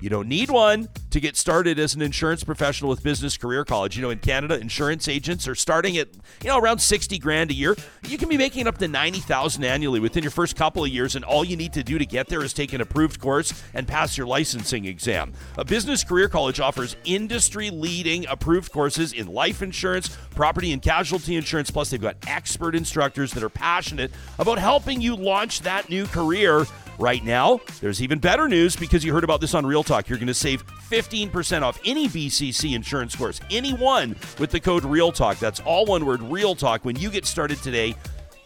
You 0.00 0.08
don't 0.08 0.28
need 0.28 0.50
one 0.50 0.88
to 1.10 1.20
get 1.20 1.36
started 1.36 1.78
as 1.78 1.94
an 1.94 2.00
insurance 2.00 2.42
professional 2.42 2.88
with 2.88 3.02
Business 3.02 3.36
Career 3.36 3.66
College. 3.66 3.96
You 3.96 4.02
know, 4.02 4.10
in 4.10 4.18
Canada, 4.18 4.58
insurance 4.58 5.08
agents 5.08 5.46
are 5.46 5.54
starting 5.54 5.98
at, 5.98 6.08
you 6.42 6.48
know, 6.48 6.58
around 6.58 6.78
60 6.78 7.18
grand 7.18 7.50
a 7.50 7.54
year. 7.54 7.76
You 8.08 8.16
can 8.16 8.30
be 8.30 8.38
making 8.38 8.66
up 8.66 8.78
to 8.78 8.88
90,000 8.88 9.62
annually 9.62 10.00
within 10.00 10.22
your 10.22 10.30
first 10.30 10.56
couple 10.56 10.82
of 10.82 10.90
years, 10.90 11.16
and 11.16 11.24
all 11.24 11.44
you 11.44 11.56
need 11.56 11.74
to 11.74 11.82
do 11.82 11.98
to 11.98 12.06
get 12.06 12.28
there 12.28 12.42
is 12.42 12.54
take 12.54 12.72
an 12.72 12.80
approved 12.80 13.20
course 13.20 13.52
and 13.74 13.86
pass 13.86 14.16
your 14.16 14.26
licensing 14.26 14.86
exam. 14.86 15.34
A 15.58 15.64
Business 15.64 16.02
Career 16.02 16.28
College 16.28 16.60
offers 16.60 16.96
industry-leading 17.04 18.26
approved 18.26 18.72
courses 18.72 19.12
in 19.12 19.26
life 19.26 19.60
insurance, 19.60 20.16
property 20.34 20.72
and 20.72 20.80
casualty 20.80 21.36
insurance, 21.36 21.70
plus 21.70 21.90
they've 21.90 22.00
got 22.00 22.16
expert 22.26 22.74
instructors 22.74 23.32
that 23.32 23.42
are 23.42 23.50
passionate 23.50 24.10
about 24.38 24.58
helping 24.58 25.02
you 25.02 25.14
launch 25.14 25.60
that 25.60 25.90
new 25.90 26.06
career 26.06 26.64
Right 27.00 27.24
now, 27.24 27.60
there's 27.80 28.02
even 28.02 28.18
better 28.18 28.46
news 28.46 28.76
because 28.76 29.02
you 29.02 29.14
heard 29.14 29.24
about 29.24 29.40
this 29.40 29.54
on 29.54 29.64
Real 29.64 29.82
Talk. 29.82 30.10
You're 30.10 30.18
going 30.18 30.26
to 30.26 30.34
save 30.34 30.66
15% 30.66 31.62
off 31.62 31.80
any 31.82 32.08
BCC 32.08 32.74
insurance 32.74 33.16
course, 33.16 33.40
any 33.50 33.72
one 33.72 34.14
with 34.38 34.50
the 34.50 34.60
code 34.60 34.84
Real 34.84 35.10
Talk. 35.10 35.38
That's 35.38 35.60
all 35.60 35.86
one 35.86 36.04
word, 36.04 36.20
Real 36.20 36.54
Talk, 36.54 36.84
when 36.84 36.96
you 36.96 37.10
get 37.10 37.24
started 37.24 37.56
today 37.62 37.94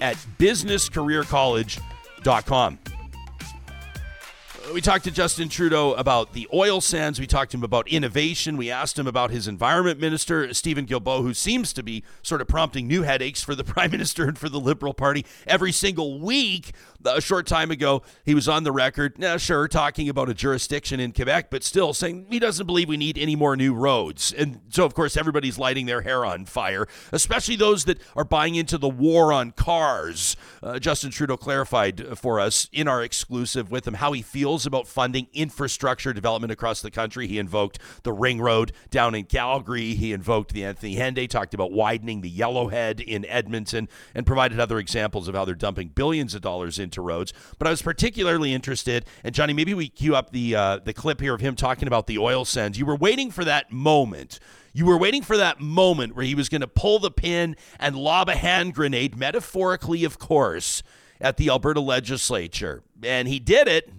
at 0.00 0.14
businesscareercollege.com 0.38 2.78
we 4.72 4.80
talked 4.80 5.04
to 5.04 5.10
Justin 5.10 5.48
Trudeau 5.48 5.94
about 5.94 6.32
the 6.32 6.48
oil 6.52 6.80
sands. 6.80 7.20
We 7.20 7.26
talked 7.26 7.50
to 7.50 7.56
him 7.56 7.64
about 7.64 7.88
innovation. 7.88 8.56
We 8.56 8.70
asked 8.70 8.98
him 8.98 9.06
about 9.06 9.30
his 9.30 9.46
environment 9.46 10.00
minister, 10.00 10.52
Stephen 10.54 10.86
Guilbeault, 10.86 11.22
who 11.22 11.34
seems 11.34 11.72
to 11.74 11.82
be 11.82 12.02
sort 12.22 12.40
of 12.40 12.48
prompting 12.48 12.86
new 12.86 13.02
headaches 13.02 13.42
for 13.42 13.54
the 13.54 13.64
prime 13.74 13.90
minister 13.90 14.26
and 14.26 14.38
for 14.38 14.48
the 14.48 14.60
Liberal 14.60 14.94
Party 14.94 15.26
every 15.46 15.72
single 15.72 16.20
week. 16.20 16.72
A 17.06 17.20
short 17.20 17.46
time 17.46 17.70
ago, 17.70 18.02
he 18.24 18.34
was 18.34 18.48
on 18.48 18.64
the 18.64 18.72
record, 18.72 19.18
now 19.18 19.36
sure, 19.36 19.68
talking 19.68 20.08
about 20.08 20.28
a 20.28 20.34
jurisdiction 20.34 21.00
in 21.00 21.12
Quebec, 21.12 21.50
but 21.50 21.62
still 21.62 21.92
saying 21.92 22.26
he 22.30 22.38
doesn't 22.38 22.66
believe 22.66 22.88
we 22.88 22.96
need 22.96 23.18
any 23.18 23.36
more 23.36 23.56
new 23.56 23.74
roads. 23.74 24.32
And 24.32 24.60
so, 24.70 24.84
of 24.84 24.94
course, 24.94 25.16
everybody's 25.16 25.58
lighting 25.58 25.86
their 25.86 26.00
hair 26.00 26.24
on 26.24 26.46
fire, 26.46 26.86
especially 27.12 27.56
those 27.56 27.84
that 27.84 28.00
are 28.16 28.24
buying 28.24 28.54
into 28.54 28.78
the 28.78 28.88
war 28.88 29.32
on 29.32 29.52
cars. 29.52 30.36
Uh, 30.62 30.78
Justin 30.78 31.10
Trudeau 31.10 31.36
clarified 31.36 32.18
for 32.18 32.40
us 32.40 32.68
in 32.72 32.88
our 32.88 33.02
exclusive 33.02 33.70
with 33.70 33.86
him 33.86 33.94
how 33.94 34.12
he 34.12 34.22
feels 34.22 34.64
about 34.64 34.86
funding 34.86 35.28
infrastructure 35.32 36.12
development 36.12 36.52
across 36.52 36.80
the 36.80 36.90
country. 36.90 37.26
He 37.26 37.38
invoked 37.38 37.78
the 38.02 38.12
Ring 38.12 38.40
Road 38.40 38.72
down 38.90 39.14
in 39.14 39.24
Calgary. 39.24 39.94
He 39.94 40.12
invoked 40.12 40.52
the 40.52 40.64
Anthony 40.64 40.96
Henday, 40.96 41.28
talked 41.28 41.54
about 41.54 41.72
widening 41.72 42.22
the 42.22 42.32
Yellowhead 42.32 43.00
in 43.00 43.24
Edmonton, 43.26 43.88
and 44.14 44.26
provided 44.26 44.58
other 44.58 44.78
examples 44.78 45.28
of 45.28 45.34
how 45.34 45.44
they're 45.44 45.54
dumping 45.54 45.88
billions 45.88 46.34
of 46.34 46.40
dollars 46.40 46.78
into 46.78 46.93
roads. 47.02 47.32
But 47.58 47.66
I 47.68 47.70
was 47.70 47.82
particularly 47.82 48.52
interested, 48.52 49.04
and 49.22 49.34
Johnny, 49.34 49.52
maybe 49.52 49.74
we 49.74 49.88
cue 49.88 50.14
up 50.14 50.30
the 50.30 50.54
uh, 50.54 50.78
the 50.78 50.92
clip 50.92 51.20
here 51.20 51.34
of 51.34 51.40
him 51.40 51.56
talking 51.56 51.88
about 51.88 52.06
the 52.06 52.18
oil 52.18 52.44
sands. 52.44 52.78
You 52.78 52.86
were 52.86 52.96
waiting 52.96 53.30
for 53.30 53.44
that 53.44 53.72
moment. 53.72 54.38
You 54.72 54.86
were 54.86 54.98
waiting 54.98 55.22
for 55.22 55.36
that 55.36 55.60
moment 55.60 56.16
where 56.16 56.24
he 56.24 56.34
was 56.34 56.48
going 56.48 56.60
to 56.60 56.66
pull 56.66 56.98
the 56.98 57.10
pin 57.10 57.56
and 57.78 57.94
lob 57.94 58.28
a 58.28 58.34
hand 58.34 58.74
grenade, 58.74 59.16
metaphorically, 59.16 60.04
of 60.04 60.18
course, 60.18 60.82
at 61.20 61.36
the 61.36 61.48
Alberta 61.48 61.80
legislature. 61.80 62.82
And 63.02 63.28
he 63.28 63.38
did 63.38 63.68
it 63.68 63.90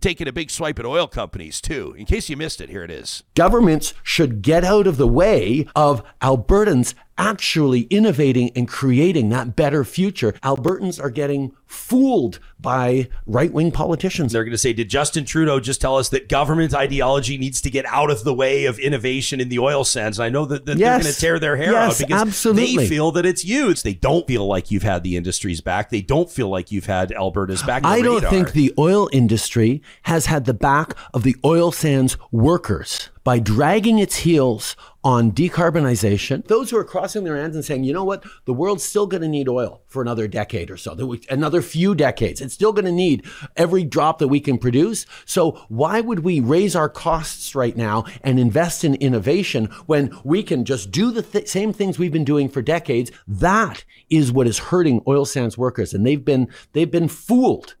taking 0.00 0.26
a 0.26 0.32
big 0.32 0.50
swipe 0.50 0.78
at 0.78 0.86
oil 0.86 1.06
companies 1.06 1.60
too. 1.60 1.94
In 1.96 2.04
case 2.04 2.28
you 2.28 2.36
missed 2.36 2.60
it, 2.60 2.68
here 2.68 2.82
it 2.82 2.90
is. 2.90 3.22
Governments 3.34 3.94
should 4.02 4.42
get 4.42 4.64
out 4.64 4.86
of 4.86 4.96
the 4.96 5.06
way 5.06 5.66
of 5.76 6.02
Albertans 6.20 6.94
actually 7.18 7.82
innovating 7.82 8.50
and 8.56 8.68
creating 8.68 9.28
that 9.30 9.56
better 9.56 9.84
future. 9.84 10.32
Albertans 10.42 11.02
are 11.02 11.10
getting 11.10 11.54
fooled 11.66 12.38
by 12.60 13.08
right 13.26 13.52
wing 13.52 13.70
politicians. 13.70 14.32
They're 14.32 14.44
going 14.44 14.52
to 14.52 14.58
say, 14.58 14.72
Did 14.72 14.88
Justin 14.88 15.24
Trudeau 15.24 15.60
just 15.60 15.80
tell 15.80 15.96
us 15.96 16.08
that 16.10 16.28
government 16.28 16.74
ideology 16.74 17.38
needs 17.38 17.60
to 17.62 17.70
get 17.70 17.84
out 17.86 18.10
of 18.10 18.24
the 18.24 18.34
way 18.34 18.64
of 18.66 18.78
innovation 18.78 19.40
in 19.40 19.48
the 19.48 19.58
oil 19.58 19.84
sands? 19.84 20.18
And 20.18 20.24
I 20.24 20.28
know 20.28 20.44
that, 20.46 20.66
that 20.66 20.78
yes. 20.78 20.88
they're 20.88 21.02
going 21.02 21.14
to 21.14 21.20
tear 21.20 21.38
their 21.38 21.56
hair 21.56 21.72
yes, 21.72 22.00
out 22.00 22.06
because 22.06 22.22
absolutely. 22.22 22.76
they 22.76 22.88
feel 22.88 23.12
that 23.12 23.26
it's 23.26 23.44
you. 23.44 23.74
They 23.74 23.94
don't 23.94 24.26
feel 24.26 24.46
like 24.46 24.70
you've 24.70 24.82
had 24.82 25.02
the 25.02 25.16
industry's 25.16 25.60
back. 25.60 25.90
They 25.90 26.02
don't 26.02 26.30
feel 26.30 26.48
like 26.48 26.70
you've 26.70 26.86
had 26.86 27.12
Alberta's 27.12 27.62
back. 27.62 27.84
I 27.84 28.00
don't 28.00 28.24
think 28.24 28.52
the 28.52 28.72
oil 28.78 29.08
industry 29.12 29.82
has 30.02 30.26
had 30.26 30.44
the 30.44 30.54
back 30.54 30.94
of 31.12 31.24
the 31.24 31.36
oil 31.44 31.72
sands 31.72 32.16
workers 32.30 33.10
by 33.26 33.40
dragging 33.40 33.98
its 33.98 34.18
heels 34.18 34.76
on 35.02 35.32
decarbonization. 35.32 36.46
Those 36.46 36.70
who 36.70 36.76
are 36.76 36.84
crossing 36.84 37.24
their 37.24 37.36
hands 37.36 37.56
and 37.56 37.64
saying, 37.64 37.82
you 37.82 37.92
know 37.92 38.04
what, 38.04 38.22
the 38.44 38.52
world's 38.52 38.84
still 38.84 39.08
going 39.08 39.22
to 39.22 39.28
need 39.28 39.48
oil 39.48 39.82
for 39.88 40.00
another 40.00 40.28
decade 40.28 40.70
or 40.70 40.76
so, 40.76 40.96
another 41.28 41.60
few 41.60 41.96
decades. 41.96 42.40
It's 42.40 42.54
still 42.54 42.72
going 42.72 42.84
to 42.84 42.92
need 42.92 43.26
every 43.56 43.82
drop 43.82 44.20
that 44.20 44.28
we 44.28 44.38
can 44.38 44.58
produce. 44.58 45.06
So 45.24 45.60
why 45.68 46.00
would 46.00 46.20
we 46.20 46.38
raise 46.38 46.76
our 46.76 46.88
costs 46.88 47.56
right 47.56 47.76
now 47.76 48.04
and 48.22 48.38
invest 48.38 48.84
in 48.84 48.94
innovation 48.94 49.64
when 49.86 50.16
we 50.22 50.44
can 50.44 50.64
just 50.64 50.92
do 50.92 51.10
the 51.10 51.22
th- 51.22 51.48
same 51.48 51.72
things 51.72 51.98
we've 51.98 52.12
been 52.12 52.24
doing 52.24 52.48
for 52.48 52.62
decades? 52.62 53.10
That 53.26 53.84
is 54.08 54.30
what 54.30 54.46
is 54.46 54.58
hurting 54.60 55.02
oil 55.08 55.24
sands 55.24 55.58
workers, 55.58 55.92
and 55.92 56.06
they've 56.06 56.24
been 56.24 56.46
they've 56.74 56.92
been 56.92 57.08
fooled. 57.08 57.74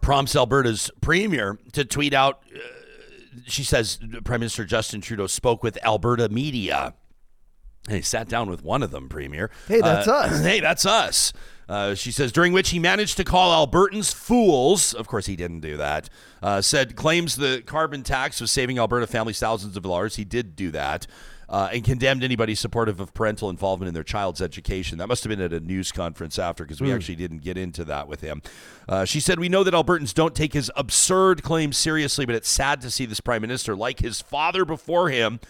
Prompts 0.00 0.34
Alberta's 0.34 0.90
premier 1.00 1.56
to 1.72 1.84
tweet 1.84 2.14
out. 2.14 2.42
Uh, 2.52 2.58
She 3.46 3.64
says 3.64 3.98
Prime 4.24 4.40
Minister 4.40 4.64
Justin 4.64 5.00
Trudeau 5.00 5.26
spoke 5.26 5.62
with 5.62 5.78
Alberta 5.84 6.28
media. 6.28 6.94
And 7.86 7.96
he 7.96 8.02
sat 8.02 8.28
down 8.28 8.50
with 8.50 8.62
one 8.62 8.82
of 8.82 8.90
them, 8.90 9.08
Premier. 9.08 9.50
Hey, 9.66 9.80
that's 9.80 10.06
uh, 10.06 10.14
us. 10.14 10.40
Hey, 10.44 10.60
that's 10.60 10.84
us. 10.84 11.32
Uh, 11.68 11.94
she 11.94 12.10
says, 12.10 12.32
during 12.32 12.52
which 12.52 12.70
he 12.70 12.78
managed 12.78 13.16
to 13.16 13.24
call 13.24 13.66
Albertans 13.66 14.12
fools. 14.12 14.92
Of 14.92 15.06
course, 15.06 15.26
he 15.26 15.36
didn't 15.36 15.60
do 15.60 15.76
that. 15.76 16.10
Uh, 16.42 16.60
said, 16.60 16.96
claims 16.96 17.36
the 17.36 17.62
carbon 17.64 18.02
tax 18.02 18.40
was 18.40 18.50
saving 18.50 18.78
Alberta 18.78 19.06
families 19.06 19.38
thousands 19.38 19.76
of 19.76 19.84
dollars. 19.84 20.16
He 20.16 20.24
did 20.24 20.56
do 20.56 20.70
that 20.72 21.06
uh, 21.50 21.68
and 21.72 21.84
condemned 21.84 22.22
anybody 22.22 22.54
supportive 22.54 23.00
of 23.00 23.12
parental 23.12 23.50
involvement 23.50 23.88
in 23.88 23.94
their 23.94 24.04
child's 24.04 24.40
education. 24.40 24.98
That 24.98 25.08
must 25.08 25.24
have 25.24 25.30
been 25.30 25.40
at 25.40 25.52
a 25.52 25.60
news 25.60 25.90
conference 25.90 26.38
after 26.38 26.64
because 26.64 26.80
we 26.80 26.88
mm. 26.88 26.94
actually 26.94 27.16
didn't 27.16 27.42
get 27.42 27.58
into 27.58 27.84
that 27.84 28.06
with 28.06 28.20
him. 28.20 28.40
Uh, 28.88 29.04
she 29.04 29.18
said, 29.18 29.40
We 29.40 29.48
know 29.48 29.64
that 29.64 29.74
Albertans 29.74 30.14
don't 30.14 30.34
take 30.34 30.52
his 30.52 30.70
absurd 30.76 31.42
claims 31.42 31.76
seriously, 31.76 32.24
but 32.24 32.36
it's 32.36 32.48
sad 32.48 32.80
to 32.82 32.90
see 32.90 33.04
this 33.04 33.20
prime 33.20 33.42
minister, 33.42 33.74
like 33.74 33.98
his 33.98 34.20
father 34.20 34.64
before 34.64 35.10
him, 35.10 35.40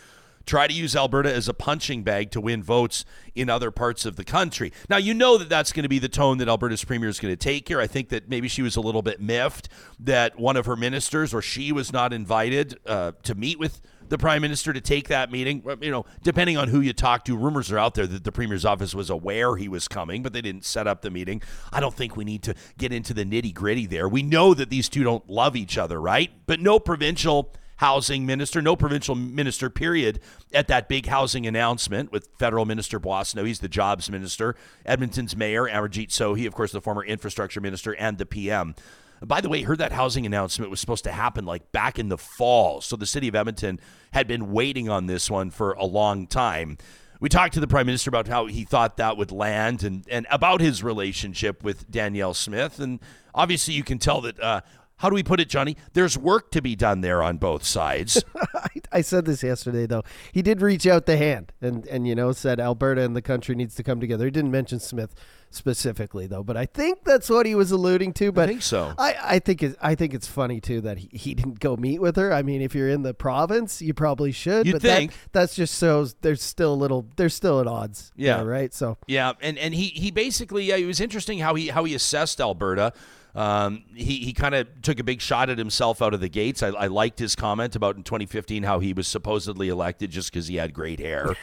try 0.47 0.67
to 0.67 0.73
use 0.73 0.97
Alberta 0.97 1.33
as 1.33 1.49
a 1.49 1.55
punching 1.55 2.03
bag 2.03 2.31
to 2.31 2.41
win 2.41 2.63
votes 2.63 3.05
in 3.35 3.51
other 3.51 3.71
parts 3.71 4.07
of 4.07 4.17
the 4.17 4.25
country. 4.25 4.73
Now, 4.89 4.97
you 4.97 5.13
know 5.13 5.37
that 5.37 5.51
that's 5.51 5.71
going 5.71 5.83
to 5.83 5.89
be 5.89 5.99
the 5.99 6.09
tone 6.09 6.39
that 6.39 6.49
Alberta's 6.49 6.83
premier 6.83 7.09
is 7.09 7.21
going 7.21 7.33
to 7.33 7.37
take 7.37 7.69
here. 7.69 7.79
I 7.79 7.87
think 7.87 8.09
that 8.09 8.29
maybe 8.29 8.49
she 8.49 8.63
was 8.63 8.77
a 8.77 8.81
little 8.81 9.03
bit 9.03 9.21
miffed 9.21 9.69
that 10.01 10.39
one 10.39 10.57
of 10.57 10.67
her 10.67 10.77
ministers 10.77 11.35
or 11.35 11.43
she 11.43 11.73
was 11.73 11.93
not 11.93 12.13
invited 12.13 12.79
uh, 12.87 13.13
to 13.25 13.35
meet 13.35 13.59
with 13.59 13.83
the 14.11 14.19
prime 14.19 14.43
minister 14.43 14.73
to 14.73 14.81
take 14.81 15.09
that 15.09 15.33
meeting. 15.33 15.63
You 15.81 15.91
know, 15.91 16.05
depending 16.23 16.59
on 16.59 16.69
who 16.69 16.81
you 16.81 16.93
talk 16.93 17.25
to, 17.25 17.37
rumors 17.37 17.73
are 17.73 17.79
out 17.79 17.95
there 17.95 18.07
that 18.07 18.25
the 18.25 18.33
premier's 18.33 18.65
office 18.65 18.95
was 18.95 19.09
aware 19.09 19.57
he 19.57 19.69
was 19.69 19.89
coming, 19.89 20.23
but 20.23 20.35
they 20.35 20.43
didn't 20.43 20.65
set 20.65 20.87
up 20.87 21.01
the 21.01 21.11
meeting. 21.11 21.41
I 21.73 21.81
don't 21.81 21.95
think 21.95 22.17
we 22.17 22.25
need 22.25 22.43
to 22.43 22.55
get 22.77 22.93
into 22.93 23.15
the 23.15 23.25
nitty 23.25 23.55
gritty 23.55 23.87
there. 23.87 24.09
We 24.09 24.23
know 24.23 24.53
that 24.53 24.69
these 24.69 24.89
two 24.89 25.05
don't 25.05 25.29
love 25.31 25.57
each 25.57 25.79
other, 25.79 26.01
right? 26.01 26.31
But 26.47 26.61
no 26.61 26.79
provincial 26.79 27.55
housing 27.77 28.27
minister, 28.27 28.61
no 28.61 28.77
provincial 28.77 29.15
minister, 29.15 29.71
period, 29.71 30.21
at 30.53 30.69
that 30.69 30.87
big 30.87 31.07
housing 31.07 31.47
announcement 31.47 32.13
with 32.13 32.29
federal 32.39 32.67
minister 32.67 33.01
Boissonnault. 33.01 33.47
He's 33.47 33.61
the 33.61 33.69
jobs 33.69 34.11
minister. 34.11 34.55
Edmonton's 34.85 35.35
mayor, 35.35 35.65
Amarjeet 35.65 36.09
Sohi, 36.09 36.47
of 36.47 36.55
course, 36.55 36.73
the 36.73 36.83
former 36.83 37.03
infrastructure 37.03 37.61
minister, 37.61 37.95
and 37.95 38.19
the 38.19 38.27
PM. 38.27 38.75
By 39.25 39.41
the 39.41 39.49
way, 39.49 39.63
heard 39.63 39.79
that 39.79 39.93
housing 39.93 40.25
announcement 40.25 40.71
was 40.71 40.81
supposed 40.81 41.05
to 41.05 41.13
happen 41.13 41.45
like 41.45 41.73
back 41.73 41.99
in 41.99 42.09
the 42.09 42.19
fall. 42.19 42.81
So 42.81 42.97
the 42.97 43.07
city 43.07 43.29
of 43.29 43.35
Edmonton 43.35 43.79
had 44.13 44.27
been 44.27 44.53
waiting 44.53 44.89
on 44.89 45.07
this 45.07 45.31
one 45.31 45.51
for 45.51 45.73
a 45.73 45.85
long 45.85 46.27
time. 46.27 46.79
We 47.21 47.29
talked 47.29 47.53
to 47.55 47.61
the 47.61 47.69
prime 47.69 47.85
minister 47.85 48.09
about 48.09 48.29
how 48.29 48.47
he 48.47 48.65
thought 48.65 48.97
that 48.97 49.19
would 49.19 49.31
land 49.31 49.83
and, 49.83 50.07
and 50.09 50.27
about 50.31 50.63
his 50.63 50.83
relationship 50.83 51.63
with 51.63 51.91
Danielle 51.91 52.33
Smith. 52.33 52.81
And 52.81 52.99
obviously, 53.35 53.75
you 53.75 53.85
can 53.85 53.99
tell 53.99 54.23
that 54.23 54.41
uh, 54.41 54.63
how 54.97 55.09
do 55.11 55.15
we 55.15 55.23
put 55.23 55.39
it, 55.39 55.49
Johnny? 55.49 55.77
There's 55.93 56.17
work 56.17 56.51
to 56.53 56.63
be 56.63 56.77
done 56.77 57.03
there 57.03 57.23
on 57.23 57.37
both 57.37 57.65
sides. 57.65 58.23
I 58.93 59.01
said 59.03 59.25
this 59.25 59.43
yesterday, 59.43 59.87
though. 59.87 60.03
He 60.33 60.43
did 60.43 60.63
reach 60.63 60.87
out 60.87 61.07
the 61.07 61.17
hand 61.17 61.53
and, 61.61 61.87
and, 61.87 62.07
you 62.07 62.15
know, 62.15 62.33
said 62.33 62.61
Alberta 62.61 63.03
and 63.03 63.15
the 63.15 63.23
country 63.23 63.55
needs 63.55 63.75
to 63.77 63.83
come 63.83 64.01
together. 64.01 64.25
He 64.25 64.31
didn't 64.31 64.51
mention 64.51 64.81
Smith 64.81 65.15
specifically, 65.51 66.27
though, 66.27 66.43
but 66.43 66.57
I 66.57 66.67
think 66.67 67.05
that's 67.05 67.29
what 67.29 67.45
he 67.45 67.55
was 67.55 67.71
alluding 67.71 68.13
to. 68.15 68.33
But 68.33 68.45
I 68.45 68.47
think 68.47 68.63
so. 68.63 68.95
I, 68.99 69.17
I 69.23 69.39
think 69.39 69.63
it, 69.63 69.77
I 69.83 69.95
think 69.95 70.15
it's 70.15 70.27
funny 70.27 70.61
too 70.61 70.81
that 70.83 70.99
he, 70.99 71.11
he 71.13 71.35
didn't 71.35 71.61
go 71.61 71.77
meet 71.77 72.01
with 72.01 72.17
her. 72.17 72.33
I 72.33 72.43
mean, 72.43 72.63
if 72.63 72.75
you're 72.75 72.89
in 72.89 73.03
the 73.03 73.15
province, 73.15 73.83
you 73.83 73.93
probably 73.93 74.33
should. 74.33 74.67
You 74.67 74.75
but 74.75 74.83
think 74.83 75.13
that, 75.13 75.33
that's 75.33 75.55
just 75.55 75.75
so 75.75 76.07
there's 76.21 76.43
still 76.43 76.73
a 76.73 76.77
little 76.77 77.07
there's 77.17 77.35
still 77.35 77.61
at 77.61 77.67
odds. 77.67 78.13
Yeah. 78.17 78.39
There, 78.39 78.47
right. 78.47 78.73
So 78.73 78.97
yeah, 79.07 79.33
and 79.41 79.59
and 79.59 79.75
he 79.75 79.87
he 79.87 80.11
basically 80.11 80.65
yeah, 80.65 80.77
it 80.77 80.87
was 80.87 81.01
interesting 81.01 81.41
how 81.41 81.55
he 81.55 81.69
how 81.69 81.85
he 81.85 81.95
assessed 81.95 82.41
Alberta. 82.41 82.93
Um, 83.35 83.85
he 83.95 84.19
he 84.19 84.33
kind 84.33 84.55
of 84.55 84.67
took 84.83 84.99
a 84.99 85.05
big 85.05 85.21
shot 85.21 85.51
at 85.51 85.59
himself 85.59 86.03
out 86.03 86.15
of 86.15 86.21
the 86.21 86.29
gates. 86.29 86.63
I, 86.63 86.69
I 86.69 86.87
liked 86.89 87.19
his 87.19 87.37
comment 87.37 87.77
about 87.77 87.97
in 87.97 88.03
2015 88.03 88.65
how 88.65 88.81
he 88.81 88.93
was 88.93 89.07
supposedly 89.07 89.69
elected 89.69 90.11
just 90.11 90.33
because 90.33 90.49
he 90.49 90.57
had 90.57 90.75
great 90.75 91.01
hair. 91.01 91.37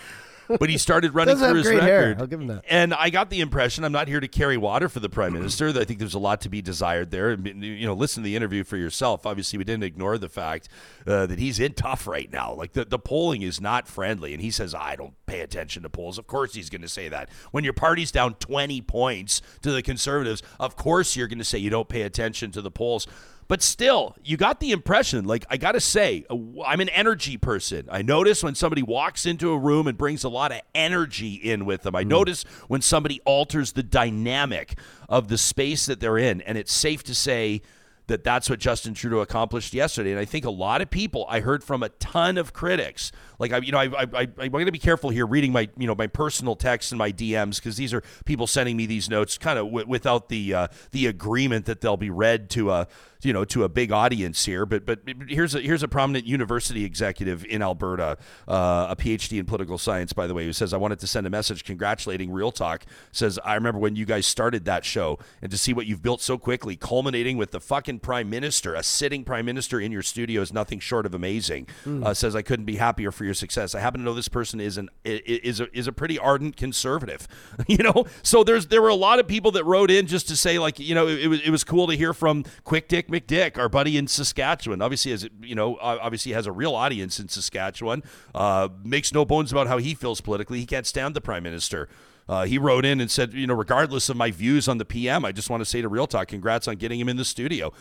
But 0.59 0.69
he 0.69 0.77
started 0.77 1.13
running 1.13 1.37
through 1.37 1.55
his 1.55 1.67
record. 1.67 1.83
Hair. 1.83 2.15
I'll 2.19 2.27
give 2.27 2.41
him 2.41 2.47
that. 2.47 2.63
And 2.69 2.93
I 2.93 3.09
got 3.09 3.29
the 3.29 3.41
impression 3.41 3.83
I'm 3.83 3.91
not 3.91 4.07
here 4.07 4.19
to 4.19 4.27
carry 4.27 4.57
water 4.57 4.89
for 4.89 4.99
the 4.99 5.09
prime 5.09 5.33
minister. 5.33 5.69
I 5.69 5.85
think 5.85 5.99
there's 5.99 6.13
a 6.13 6.19
lot 6.19 6.41
to 6.41 6.49
be 6.49 6.61
desired 6.61 7.11
there. 7.11 7.33
You 7.33 7.85
know, 7.85 7.93
listen 7.93 8.23
to 8.23 8.25
the 8.25 8.35
interview 8.35 8.63
for 8.63 8.77
yourself. 8.77 9.25
Obviously, 9.25 9.57
we 9.57 9.63
didn't 9.63 9.83
ignore 9.83 10.17
the 10.17 10.29
fact 10.29 10.69
uh, 11.05 11.25
that 11.25 11.39
he's 11.39 11.59
in 11.59 11.73
tough 11.73 12.07
right 12.07 12.31
now. 12.31 12.53
Like 12.53 12.73
the, 12.73 12.85
the 12.85 12.99
polling 12.99 13.41
is 13.41 13.61
not 13.61 13.87
friendly, 13.87 14.33
and 14.33 14.41
he 14.41 14.51
says 14.51 14.73
I 14.73 14.95
don't 14.95 15.13
pay 15.25 15.41
attention 15.41 15.83
to 15.83 15.89
polls. 15.89 16.17
Of 16.17 16.27
course, 16.27 16.53
he's 16.53 16.69
going 16.69 16.81
to 16.81 16.89
say 16.89 17.09
that 17.09 17.29
when 17.51 17.63
your 17.63 17.73
party's 17.73 18.11
down 18.11 18.35
20 18.35 18.81
points 18.81 19.41
to 19.61 19.71
the 19.71 19.81
conservatives. 19.81 20.41
Of 20.59 20.75
course, 20.75 21.15
you're 21.15 21.27
going 21.27 21.37
to 21.39 21.43
say 21.43 21.57
you 21.57 21.69
don't 21.69 21.89
pay 21.89 22.01
attention 22.03 22.51
to 22.51 22.61
the 22.61 22.71
polls. 22.71 23.07
But 23.47 23.61
still, 23.61 24.15
you 24.23 24.35
got 24.35 24.59
the 24.59 24.71
impression, 24.71 25.25
like, 25.25 25.45
I 25.49 25.57
got 25.57 25.71
to 25.73 25.79
say, 25.79 26.25
uh, 26.29 26.35
I'm 26.65 26.81
an 26.81 26.89
energy 26.89 27.37
person. 27.37 27.87
I 27.89 28.01
notice 28.01 28.43
when 28.43 28.55
somebody 28.55 28.83
walks 28.83 29.25
into 29.25 29.51
a 29.51 29.57
room 29.57 29.87
and 29.87 29.97
brings 29.97 30.25
a 30.25 30.29
lot 30.29 30.51
of 30.51 30.61
energy 30.75 31.35
in 31.35 31.65
with 31.65 31.83
them. 31.83 31.95
I 31.95 32.03
mm. 32.03 32.07
notice 32.07 32.43
when 32.67 32.81
somebody 32.81 33.21
alters 33.23 33.71
the 33.71 33.83
dynamic 33.83 34.77
of 35.07 35.29
the 35.29 35.37
space 35.37 35.85
that 35.85 36.01
they're 36.01 36.17
in. 36.17 36.41
And 36.41 36.57
it's 36.57 36.73
safe 36.73 37.03
to 37.03 37.15
say 37.15 37.61
that 38.07 38.23
that's 38.23 38.49
what 38.49 38.59
Justin 38.59 38.93
Trudeau 38.93 39.19
accomplished 39.19 39.73
yesterday. 39.73 40.11
And 40.11 40.19
I 40.19 40.25
think 40.25 40.45
a 40.45 40.49
lot 40.49 40.81
of 40.81 40.89
people, 40.89 41.25
I 41.29 41.41
heard 41.41 41.63
from 41.63 41.83
a 41.83 41.89
ton 41.89 42.37
of 42.37 42.53
critics, 42.53 43.11
like 43.37 43.51
I, 43.51 43.57
you 43.57 43.71
know, 43.71 43.79
I, 43.79 43.85
I, 43.85 44.07
I 44.13 44.27
I'm 44.39 44.51
going 44.51 44.65
to 44.65 44.71
be 44.71 44.79
careful 44.79 45.09
here 45.09 45.25
reading 45.25 45.51
my, 45.51 45.69
you 45.77 45.87
know, 45.87 45.95
my 45.95 46.07
personal 46.07 46.55
texts 46.55 46.91
and 46.91 46.97
my 46.97 47.11
DMs 47.11 47.57
because 47.57 47.75
these 47.75 47.93
are 47.93 48.01
people 48.25 48.47
sending 48.47 48.77
me 48.77 48.85
these 48.85 49.09
notes 49.09 49.37
kind 49.37 49.59
of 49.59 49.67
w- 49.67 49.85
without 49.87 50.29
the 50.29 50.53
uh, 50.53 50.67
the 50.91 51.05
agreement 51.05 51.65
that 51.65 51.81
they'll 51.81 51.97
be 51.97 52.09
read 52.09 52.49
to 52.51 52.71
a 52.71 52.87
you 53.23 53.33
know 53.33 53.45
to 53.45 53.63
a 53.63 53.69
big 53.69 53.91
audience 53.91 54.45
here. 54.45 54.65
But 54.65 54.85
but 54.85 54.99
here's 55.27 55.55
a 55.55 55.61
here's 55.61 55.83
a 55.83 55.87
prominent 55.87 56.25
university 56.25 56.85
executive 56.85 57.45
in 57.45 57.61
Alberta, 57.61 58.17
uh, 58.47 58.87
a 58.89 58.95
PhD 58.95 59.39
in 59.39 59.45
political 59.45 59.77
science, 59.77 60.13
by 60.13 60.27
the 60.27 60.33
way, 60.33 60.45
who 60.45 60.53
says 60.53 60.73
I 60.73 60.77
wanted 60.77 60.99
to 60.99 61.07
send 61.07 61.27
a 61.27 61.29
message 61.29 61.63
congratulating 61.63 62.31
Real 62.31 62.51
Talk. 62.51 62.85
Says 63.11 63.39
I 63.43 63.55
remember 63.55 63.79
when 63.79 63.95
you 63.95 64.05
guys 64.05 64.25
started 64.25 64.65
that 64.65 64.85
show, 64.85 65.19
and 65.41 65.51
to 65.51 65.57
see 65.57 65.73
what 65.73 65.85
you've 65.85 66.01
built 66.01 66.21
so 66.21 66.37
quickly, 66.37 66.75
culminating 66.75 67.37
with 67.37 67.51
the 67.51 67.59
fucking 67.59 67.99
prime 67.99 68.29
minister, 68.29 68.75
a 68.75 68.83
sitting 68.83 69.23
prime 69.23 69.45
minister 69.45 69.79
in 69.79 69.91
your 69.91 70.03
studio, 70.03 70.41
is 70.41 70.53
nothing 70.53 70.79
short 70.79 71.05
of 71.05 71.13
amazing. 71.13 71.67
Mm. 71.85 72.05
Uh, 72.05 72.13
says 72.13 72.35
I 72.35 72.41
couldn't 72.41 72.65
be 72.65 72.75
happier 72.75 73.11
for 73.11 73.25
your 73.25 73.33
success. 73.33 73.75
I 73.75 73.79
happen 73.79 74.01
to 74.01 74.05
know 74.05 74.13
this 74.13 74.27
person 74.27 74.59
is 74.59 74.77
an 74.77 74.89
is 75.03 75.59
a, 75.59 75.77
is 75.77 75.87
a 75.87 75.91
pretty 75.91 76.19
ardent 76.19 76.57
conservative, 76.57 77.27
you 77.67 77.77
know. 77.77 78.05
So 78.23 78.43
there's 78.43 78.67
there 78.67 78.81
were 78.81 78.89
a 78.89 78.95
lot 78.95 79.19
of 79.19 79.27
people 79.27 79.51
that 79.51 79.63
wrote 79.65 79.91
in 79.91 80.07
just 80.07 80.27
to 80.29 80.35
say 80.35 80.59
like 80.59 80.79
you 80.79 80.95
know 80.95 81.07
it, 81.07 81.19
it 81.19 81.27
was 81.27 81.41
it 81.41 81.49
was 81.49 81.63
cool 81.63 81.87
to 81.87 81.95
hear 81.95 82.13
from 82.13 82.45
Quick 82.63 82.87
Dick 82.87 83.06
McDick, 83.07 83.57
our 83.57 83.69
buddy 83.69 83.97
in 83.97 84.07
Saskatchewan. 84.07 84.81
Obviously, 84.81 85.11
has 85.11 85.27
you 85.41 85.55
know, 85.55 85.77
obviously 85.79 86.33
has 86.33 86.45
a 86.47 86.51
real 86.51 86.75
audience 86.75 87.19
in 87.19 87.27
Saskatchewan. 87.27 88.03
Uh, 88.33 88.69
makes 88.83 89.13
no 89.13 89.25
bones 89.25 89.51
about 89.51 89.67
how 89.67 89.77
he 89.77 89.93
feels 89.93 90.21
politically. 90.21 90.59
He 90.59 90.65
can't 90.65 90.85
stand 90.85 91.15
the 91.15 91.21
prime 91.21 91.43
minister. 91.43 91.89
Uh, 92.29 92.45
he 92.45 92.57
wrote 92.57 92.85
in 92.85 92.99
and 92.99 93.09
said, 93.09 93.33
you 93.33 93.47
know, 93.47 93.53
regardless 93.53 94.09
of 94.09 94.17
my 94.17 94.31
views 94.31 94.67
on 94.67 94.77
the 94.77 94.85
PM, 94.85 95.23
I 95.23 95.31
just 95.31 95.49
want 95.49 95.61
to 95.61 95.65
say 95.65 95.81
to 95.81 95.87
Real 95.87 96.07
Talk, 96.07 96.27
congrats 96.27 96.67
on 96.67 96.75
getting 96.75 96.99
him 96.99 97.07
in 97.07 97.15
the 97.15 97.23
studio. 97.23 97.71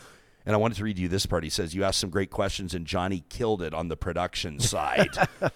And 0.47 0.55
I 0.55 0.59
wanted 0.59 0.77
to 0.77 0.85
read 0.85 0.97
you 0.97 1.09
this 1.09 1.27
part. 1.27 1.43
He 1.43 1.51
says, 1.51 1.75
You 1.75 1.83
asked 1.83 1.99
some 1.99 2.09
great 2.11 2.31
questions, 2.31 2.73
and 2.73 2.87
Johnny 2.87 3.25
killed 3.29 3.63
it 3.63 3.75
on 3.75 3.89
the 3.89 3.97
production 3.97 4.61
side. 4.61 5.11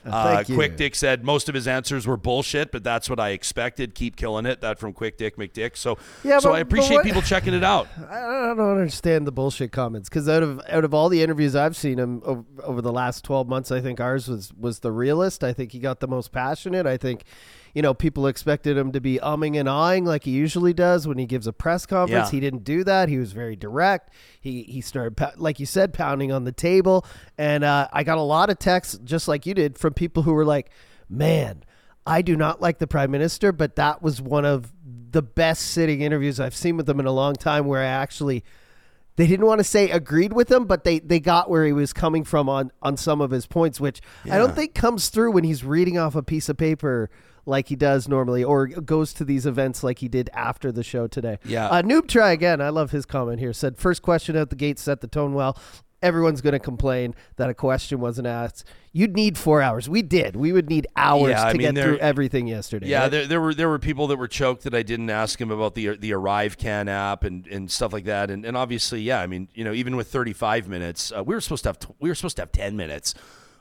uh, 0.05 0.43
Quick 0.45 0.77
Dick 0.77 0.97
said 0.97 1.25
most 1.25 1.49
of 1.49 1.55
his 1.55 1.69
answers 1.69 2.07
were 2.07 2.17
bullshit, 2.17 2.73
but 2.73 2.83
that's 2.83 3.09
what 3.09 3.21
I 3.21 3.31
expected. 3.31 3.95
Keep 3.95 4.17
killing 4.17 4.47
it. 4.47 4.61
That 4.61 4.81
from 4.81 4.93
Quick 4.93 5.17
Dick 5.17 5.37
McDick. 5.37 5.77
So, 5.77 5.97
yeah, 6.25 6.41
so 6.41 6.51
but, 6.51 6.57
I 6.57 6.59
appreciate 6.61 6.97
what, 6.97 7.05
people 7.05 7.23
checking 7.23 7.55
it 7.55 7.63
out. 7.63 7.87
I 8.11 8.53
don't 8.57 8.61
understand 8.61 9.27
the 9.27 9.33
bullshit 9.33 9.71
comments 9.71 10.09
because 10.09 10.29
out 10.29 10.43
of 10.43 10.61
out 10.69 10.85
of 10.85 10.93
all 10.93 11.09
the 11.09 11.23
interviews 11.23 11.55
I've 11.55 11.77
seen 11.77 11.99
him 11.99 12.21
over, 12.25 12.45
over 12.65 12.83
the 12.83 12.93
last 12.93 13.25
12 13.25 13.49
months, 13.49 13.71
I 13.71 13.81
think 13.81 14.01
ours 14.01 14.27
was, 14.29 14.53
was 14.59 14.81
the 14.81 14.91
realest. 14.91 15.45
I 15.45 15.53
think 15.53 15.71
he 15.73 15.79
got 15.79 16.01
the 16.01 16.09
most 16.09 16.33
passionate. 16.33 16.87
I 16.87 16.97
think 16.97 17.25
you 17.75 17.83
know, 17.83 17.95
people 17.95 18.27
expected 18.27 18.77
him 18.77 18.93
to 18.93 19.01
be 19.01 19.19
umming 19.19 19.59
and 19.59 19.69
ahhing 19.69 20.07
like 20.07 20.25
he 20.25 20.33
usually 20.33 20.73
does 20.73 21.07
when 21.07 21.19
he 21.19 21.27
gives 21.27 21.47
a 21.47 21.53
press 21.53 21.87
conference. 21.87 22.29
Yeah. 22.29 22.31
He 22.31 22.41
didn't 22.41 22.65
do 22.65 22.85
that. 22.85 23.09
He 23.09 23.19
was 23.19 23.33
very 23.33 23.57
direct. 23.57 24.13
He 24.41 24.63
he 24.65 24.81
started 24.81 25.19
like 25.37 25.61
you 25.61 25.67
said, 25.67 25.93
pounding 25.93 26.33
on 26.33 26.45
the 26.45 26.53
table, 26.53 27.07
and 27.39 27.65
uh, 27.65 27.89
I 27.93 28.05
got 28.05 28.19
a 28.19 28.23
lot 28.23 28.51
of 28.51 28.59
texts 28.59 28.99
just 29.05 29.29
like 29.29 29.47
you 29.47 29.55
did 29.55 29.79
from 29.79 29.95
people 29.95 30.23
who 30.23 30.33
were 30.33 30.45
like, 30.45 30.71
"Man, 31.09 31.65
I 32.07 32.23
do 32.23 32.37
not 32.37 32.61
like 32.61 32.79
the 32.79 32.87
prime 32.87 33.11
minister, 33.11 33.53
but 33.53 33.77
that 33.77 34.03
was 34.03 34.21
one 34.21 34.45
of 34.45 34.73
the 35.13 35.23
best 35.23 35.69
sitting 35.69 36.03
interviews 36.03 36.41
I've 36.41 36.55
seen 36.55 36.77
with 36.77 36.89
him 36.89 37.01
in 37.01 37.07
a 37.07 37.13
long 37.13 37.35
time, 37.35 37.67
where 37.67 37.83
I 37.83 37.87
actually." 37.87 38.45
they 39.17 39.27
didn't 39.27 39.45
want 39.45 39.59
to 39.59 39.65
say 39.65 39.91
agreed 39.91 40.33
with 40.33 40.51
him, 40.51 40.65
but 40.65 40.85
they 40.85 40.99
they 40.99 41.21
got 41.21 41.51
where 41.51 41.67
he 41.67 41.75
was 41.75 41.93
coming 41.93 42.25
from 42.25 42.49
on 42.49 42.71
on 42.81 42.97
some 42.97 43.21
of 43.21 43.31
his 43.31 43.47
points, 43.47 43.79
which 43.79 44.01
I 44.25 44.39
don't 44.39 44.55
think 44.55 44.75
comes 44.75 45.11
through 45.11 45.33
when 45.33 45.45
he's 45.45 45.63
reading 45.63 45.99
off 45.99 46.15
a 46.15 46.23
piece 46.23 46.49
of 46.49 46.57
paper 46.57 47.11
like 47.47 47.69
he 47.69 47.77
does 47.77 48.09
normally, 48.09 48.45
or 48.45 48.67
goes 48.67 49.13
to 49.15 49.25
these 49.25 49.47
events 49.47 49.83
like 49.83 49.99
he 49.99 50.09
did 50.09 50.31
after 50.35 50.71
the 50.73 50.83
show 50.83 51.07
today. 51.07 51.39
Yeah. 51.45 51.67
uh, 51.69 51.83
noob 51.83 52.09
try 52.09 52.33
again. 52.33 52.61
I 52.61 52.69
love 52.69 52.91
his 52.91 53.07
comment 53.07 53.41
here. 53.41 53.53
Said 53.53 53.79
first 53.79 54.03
question 54.03 54.37
out 54.37 54.51
the 54.51 54.57
gate 54.57 54.79
set 54.79 55.01
the 55.01 55.07
tone 55.09 55.35
well. 55.35 55.59
Everyone's 56.03 56.41
going 56.41 56.55
to 56.55 56.59
complain 56.59 57.15
that 57.37 57.51
a 57.51 57.55
question 57.55 58.01
wasn't 58.01 58.27
asked. 58.27 58.65
You'd 58.91 59.15
need 59.15 59.37
four 59.37 59.61
hours. 59.61 59.87
We 59.87 60.01
did. 60.01 60.35
We 60.35 60.51
would 60.51 60.71
need 60.71 60.87
hours 60.97 61.33
Yeah, 61.33 61.45
I 61.49 61.53
to 61.53 61.59
mean, 61.59 61.67
get 61.69 61.75
there- 61.75 61.85
through 61.85 61.99
everything 61.99 62.47
yesterday. 62.47 62.87
Yeah, 62.89 63.01
right? 63.03 63.09
there, 63.11 63.27
there 63.27 63.41
were 63.41 63.53
there 63.53 63.69
were 63.69 63.79
people 63.79 64.07
that 64.07 64.17
were 64.17 64.27
choked 64.27 64.63
that 64.63 64.75
I 64.75 64.83
didn't 64.83 65.11
ask 65.11 65.39
him 65.39 65.51
about 65.51 65.75
the 65.75 65.97
the 65.99 66.13
ArriveCAN 66.13 66.89
app 66.89 67.23
and, 67.25 67.47
and 67.49 67.71
stuff 67.71 67.93
like 67.93 68.05
that, 68.07 68.31
and 68.31 68.47
and 68.47 68.57
obviously, 68.57 69.03
yeah, 69.03 69.21
I 69.21 69.27
mean, 69.27 69.49
you 69.55 69.63
know, 69.63 69.75
even 69.75 69.95
with 69.95 70.09
35 70.11 70.69
minutes, 70.69 71.13
uh, 71.15 71.23
we 71.23 71.35
were 71.35 71.41
supposed 71.43 71.65
to 71.65 71.69
have 71.69 71.79
t- 71.79 71.89
we 72.01 72.09
were 72.09 72.15
supposed 72.15 72.37
to 72.37 72.43
have 72.43 72.53
10 72.53 72.79
minutes. 72.79 73.13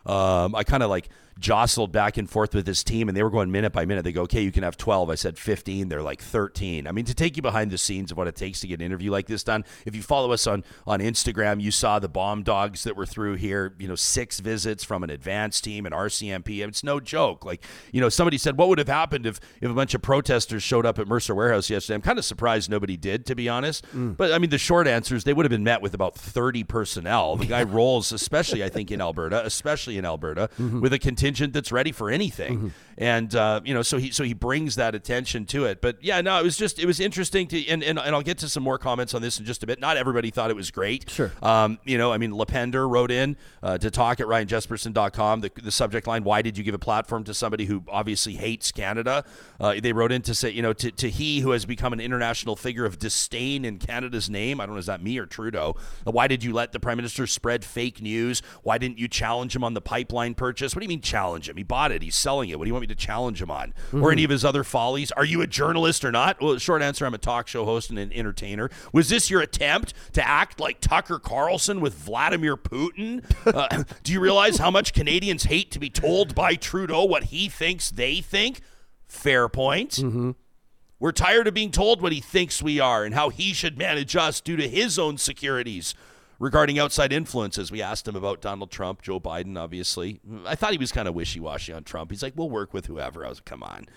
Um, 0.06 0.56
I 0.56 0.64
kind 0.64 0.82
of 0.82 0.90
like 0.90 1.10
jostled 1.40 1.92
back 1.92 2.18
and 2.18 2.30
forth 2.30 2.54
with 2.54 2.68
his 2.68 2.84
team, 2.84 3.08
and 3.08 3.18
they 3.18 3.24
were 3.24 3.30
going 3.30 3.52
minute 3.52 3.72
by 3.72 3.86
minute. 3.86 4.04
They 4.04 4.12
go, 4.12 4.24
okay, 4.24 4.42
you 4.42 4.52
can 4.52 4.64
have 4.64 4.78
12. 4.78 5.10
I 5.10 5.16
said 5.16 5.38
15. 5.38 5.90
They're 5.90 6.02
like 6.02 6.22
13. 6.22 6.88
I 6.88 6.92
mean, 6.92 7.06
to 7.06 7.14
take 7.14 7.36
you 7.36 7.42
behind 7.42 7.72
the 7.72 7.78
scenes 7.78 8.12
of 8.12 8.18
what 8.18 8.28
it 8.28 8.36
takes 8.36 8.60
to 8.62 8.68
get 8.68 8.80
an 8.80 8.86
interview 8.86 9.12
like 9.12 9.28
this 9.28 9.44
done. 9.44 9.66
If 9.86 9.96
you 9.96 10.02
follow 10.02 10.32
us 10.32 10.46
on 10.48 10.64
on 10.86 11.00
Instagram, 11.00 11.62
you 11.62 11.72
saw 11.72 12.00
the 12.00 12.10
bomb 12.10 12.44
dogs 12.44 12.84
that 12.84 12.96
were 12.96 13.06
through 13.06 13.36
here. 13.36 13.74
You 13.80 13.88
know, 13.88 13.96
six 13.96 14.40
visits 14.40 14.84
from 14.84 15.04
an 15.04 15.10
advanced 15.10 15.64
team 15.64 15.86
and 15.86 15.96
RCMP. 15.96 16.68
It's 16.68 16.84
no 16.84 17.00
joke. 17.00 17.46
Like, 17.46 17.64
you 17.92 18.02
know, 18.02 18.10
somebody 18.10 18.38
said, 18.38 18.58
what 18.58 18.68
would 18.68 18.78
have 18.78 18.88
happened 18.88 19.26
if 19.26 19.40
if 19.62 19.70
a 19.70 19.74
bunch 19.74 19.94
of 19.94 20.02
protesters 20.02 20.64
showed 20.64 20.86
up 20.86 21.00
at 21.00 21.08
Mercer 21.08 21.34
Warehouse 21.34 21.70
yesterday? 21.70 21.96
I'm 21.96 22.02
kind 22.02 22.20
of 22.20 22.26
surprised 22.26 22.70
nobody 22.70 22.98
did, 22.98 23.26
to 23.28 23.36
be 23.36 23.48
honest. 23.48 23.86
Mm. 23.96 24.18
But 24.18 24.34
I 24.34 24.40
mean, 24.40 24.50
the 24.50 24.58
short 24.58 24.88
answer 24.88 25.16
is 25.16 25.24
they 25.24 25.34
would 25.34 25.46
have 25.46 25.52
been 25.52 25.64
met 25.64 25.82
with 25.82 25.94
about 25.94 26.16
30 26.16 26.64
personnel. 26.66 27.36
The 27.36 27.46
guy 27.46 27.64
rolls, 27.80 28.12
especially 28.12 28.64
I 28.64 28.70
think 28.70 28.92
in 28.92 29.02
Alberta, 29.02 29.46
especially 29.46 29.98
in 29.98 30.06
Alberta, 30.06 30.50
mm-hmm. 30.60 30.82
with 30.82 30.94
a 30.94 31.00
contingent 31.30 31.54
that's 31.54 31.72
ready 31.72 31.92
for 31.92 32.10
anything. 32.10 32.58
Mm-hmm. 32.58 32.68
And 33.00 33.34
uh, 33.34 33.62
you 33.64 33.74
know, 33.74 33.82
so 33.82 33.98
he 33.98 34.12
so 34.12 34.26
he 34.26 34.34
brings 34.34 34.76
that 34.76 34.94
attention 34.94 35.46
to 35.48 35.64
it. 35.66 35.82
But 35.82 36.04
yeah, 36.04 36.20
no, 36.20 36.38
it 36.38 36.44
was 36.44 36.58
just 36.58 36.80
it 36.80 36.86
was 36.86 37.00
interesting 37.00 37.48
to 37.48 37.68
and, 37.68 37.82
and, 37.82 37.98
and 37.98 38.14
I'll 38.14 38.22
get 38.22 38.38
to 38.40 38.50
some 38.50 38.62
more 38.62 38.78
comments 38.78 39.14
on 39.14 39.22
this 39.22 39.40
in 39.40 39.46
just 39.46 39.64
a 39.64 39.68
bit. 39.68 39.80
Not 39.80 39.96
everybody 39.96 40.32
thought 40.32 40.50
it 40.50 40.56
was 40.56 40.70
great. 40.70 41.10
Sure. 41.10 41.32
Um, 41.42 41.80
you 41.86 41.98
know, 41.98 42.12
I 42.12 42.18
mean, 42.18 42.32
Lepender 42.32 42.90
wrote 42.90 43.10
in 43.10 43.38
uh, 43.64 43.78
to 43.78 43.90
talk 43.90 44.20
at 44.20 44.28
ryanjespersen.com, 44.28 45.40
the, 45.40 45.52
the 45.64 45.72
subject 45.72 46.08
line, 46.08 46.26
why 46.26 46.42
did 46.42 46.58
you 46.58 46.64
give 46.64 46.76
a 46.76 46.80
platform 46.80 47.24
to 47.24 47.34
somebody 47.34 47.66
who 47.66 47.84
obviously 47.88 48.36
hates 48.36 48.72
Canada? 48.74 49.24
Uh, 49.62 49.76
they 49.82 49.94
wrote 49.94 50.12
in 50.12 50.22
to 50.24 50.36
say, 50.36 50.50
you 50.50 50.62
know, 50.62 50.74
to, 50.74 50.92
to 50.92 51.10
he 51.10 51.40
who 51.40 51.52
has 51.52 51.66
become 51.66 51.94
an 51.94 52.02
international 52.02 52.58
figure 52.58 52.86
of 52.86 53.00
disdain 53.00 53.64
in 53.64 53.80
Canada's 53.80 54.30
name. 54.30 54.60
I 54.60 54.66
don't 54.66 54.76
know, 54.76 54.80
is 54.80 54.88
that 54.88 55.02
me 55.02 55.18
or 55.18 55.26
Trudeau? 55.26 55.78
Uh, 56.06 56.12
why 56.12 56.28
did 56.28 56.44
you 56.44 56.52
let 56.52 56.74
the 56.74 56.80
prime 56.82 56.98
minister 56.98 57.26
spread 57.28 57.64
fake 57.64 58.02
news? 58.02 58.42
Why 58.64 58.78
didn't 58.78 59.00
you 59.00 59.08
challenge 59.08 59.56
him 59.56 59.64
on 59.64 59.74
the 59.74 59.82
pipeline 59.82 60.34
purchase? 60.36 60.76
What 60.76 60.82
do 60.82 60.86
you 60.86 60.90
mean 60.90 61.02
challenge 61.02 61.48
him? 61.48 61.56
He 61.56 61.64
bought 61.64 61.94
it. 61.94 62.02
He's 62.02 62.16
selling 62.16 62.50
it. 62.50 62.60
What 62.60 62.66
do 62.66 62.70
you 62.70 62.74
want 62.74 62.82
me 62.82 62.88
to 62.90 62.96
challenge 62.96 63.42
him 63.42 63.50
on? 63.50 63.74
Or 63.94 64.12
any 64.12 64.24
of 64.24 64.30
his 64.30 64.44
other 64.44 64.64
follies? 64.64 65.12
Are 65.14 65.24
you 65.26 65.42
a 65.42 65.48
journalist 65.48 66.04
or 66.04 66.12
not? 66.12 66.42
Well, 66.42 66.58
short 66.58 66.82
answer, 66.82 67.06
I'm 67.06 67.14
a 67.14 67.18
talk 67.18 67.48
show 67.48 67.66
host 67.66 67.90
and 67.90 67.98
an 67.98 68.12
entertainer. 68.14 68.70
Was 68.92 69.10
this 69.10 69.30
your 69.30 69.42
attempt 69.42 69.94
to 70.14 70.28
act 70.28 70.60
like 70.60 70.82
Tucker 70.82 71.20
Carlson 71.20 71.80
with 71.82 71.94
Vladimir 71.94 72.58
Putin? 72.58 73.24
Uh, 73.60 73.84
do 74.04 74.14
you 74.14 74.20
realize 74.20 74.58
how 74.58 74.70
much 74.70 74.94
Canadians 74.94 75.44
hate 75.46 75.72
to 75.72 75.80
be 75.80 75.90
told 75.90 76.36
by 76.36 76.56
Trudeau 76.56 77.04
what 77.06 77.26
he 77.26 77.50
thinks 77.50 77.90
they 77.90 78.22
think? 78.22 78.62
Fair 79.08 79.50
point. 79.50 79.98
We're 81.00 81.12
tired 81.14 81.48
of 81.48 81.54
being 81.54 81.72
told 81.72 82.02
what 82.02 82.12
he 82.12 82.20
thinks 82.20 82.62
we 82.62 82.80
are 82.80 83.06
and 83.06 83.16
how 83.16 83.30
he 83.30 83.54
should 83.54 83.78
manage 83.78 84.16
us 84.16 84.42
due 84.42 84.58
to 84.58 84.68
his 84.68 85.00
own 85.00 85.18
securities 85.18 85.96
regarding 86.40 86.80
outside 86.80 87.14
influences. 87.14 87.72
We 87.72 87.82
asked 87.82 88.08
him 88.08 88.16
about 88.16 88.42
Donald 88.42 88.72
Trump, 88.72 89.02
Joe 89.02 89.20
Biden, 89.20 89.58
obviously. 89.58 90.20
I 90.46 90.56
thought 90.56 90.72
he 90.72 90.78
was 90.78 90.92
kind 90.92 91.08
of 91.08 91.14
wishy 91.14 91.40
washy 91.40 91.74
on 91.74 91.84
Trump. 91.84 92.12
He's 92.12 92.24
like, 92.24 92.34
we'll 92.36 92.50
work 92.50 92.74
with 92.74 92.88
whoever. 92.88 93.26
I 93.26 93.30
was 93.30 93.40
like, 93.40 93.46
come 93.46 93.64
on. 93.64 93.88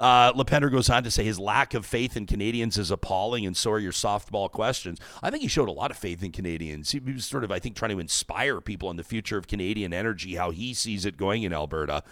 Uh, 0.00 0.32
Lepender 0.32 0.68
goes 0.68 0.90
on 0.90 1.04
to 1.04 1.12
say 1.12 1.22
his 1.22 1.38
lack 1.38 1.74
of 1.74 1.86
faith 1.86 2.16
in 2.16 2.26
Canadians 2.26 2.76
is 2.76 2.90
appalling, 2.90 3.46
and 3.46 3.56
so 3.56 3.70
are 3.70 3.78
your 3.78 3.92
softball 3.92 4.50
questions. 4.50 4.98
I 5.22 5.30
think 5.30 5.42
he 5.42 5.48
showed 5.48 5.68
a 5.68 5.72
lot 5.72 5.92
of 5.92 5.96
faith 5.96 6.24
in 6.24 6.32
Canadians. 6.32 6.90
He 6.90 6.98
was 6.98 7.24
sort 7.24 7.44
of, 7.44 7.52
I 7.52 7.60
think, 7.60 7.76
trying 7.76 7.92
to 7.92 8.00
inspire 8.00 8.60
people 8.60 8.88
on 8.88 8.96
the 8.96 9.04
future 9.04 9.38
of 9.38 9.46
Canadian 9.46 9.92
energy, 9.92 10.34
how 10.34 10.50
he 10.50 10.74
sees 10.74 11.04
it 11.04 11.16
going 11.16 11.44
in 11.44 11.52
Alberta. 11.52 12.02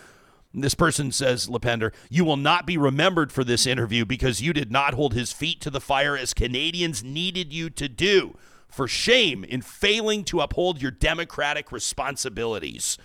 This 0.54 0.75
person 0.75 1.10
says, 1.10 1.49
Lepender, 1.49 1.92
you 2.08 2.25
will 2.25 2.37
not 2.37 2.66
be 2.66 2.76
remembered 2.76 3.32
for 3.32 3.42
this 3.42 3.66
interview 3.66 4.04
because 4.04 4.40
you 4.40 4.52
did 4.52 4.70
not 4.70 4.94
hold 4.94 5.14
his 5.14 5.32
feet 5.32 5.60
to 5.62 5.70
the 5.70 5.80
fire 5.80 6.16
as 6.16 6.34
Canadians 6.34 7.02
needed 7.02 7.52
you 7.52 7.70
to 7.70 7.88
do. 7.88 8.37
For 8.70 8.86
shame 8.88 9.44
in 9.44 9.62
failing 9.62 10.24
to 10.24 10.40
uphold 10.40 10.80
your 10.80 10.90
democratic 10.90 11.72
responsibilities. 11.72 12.98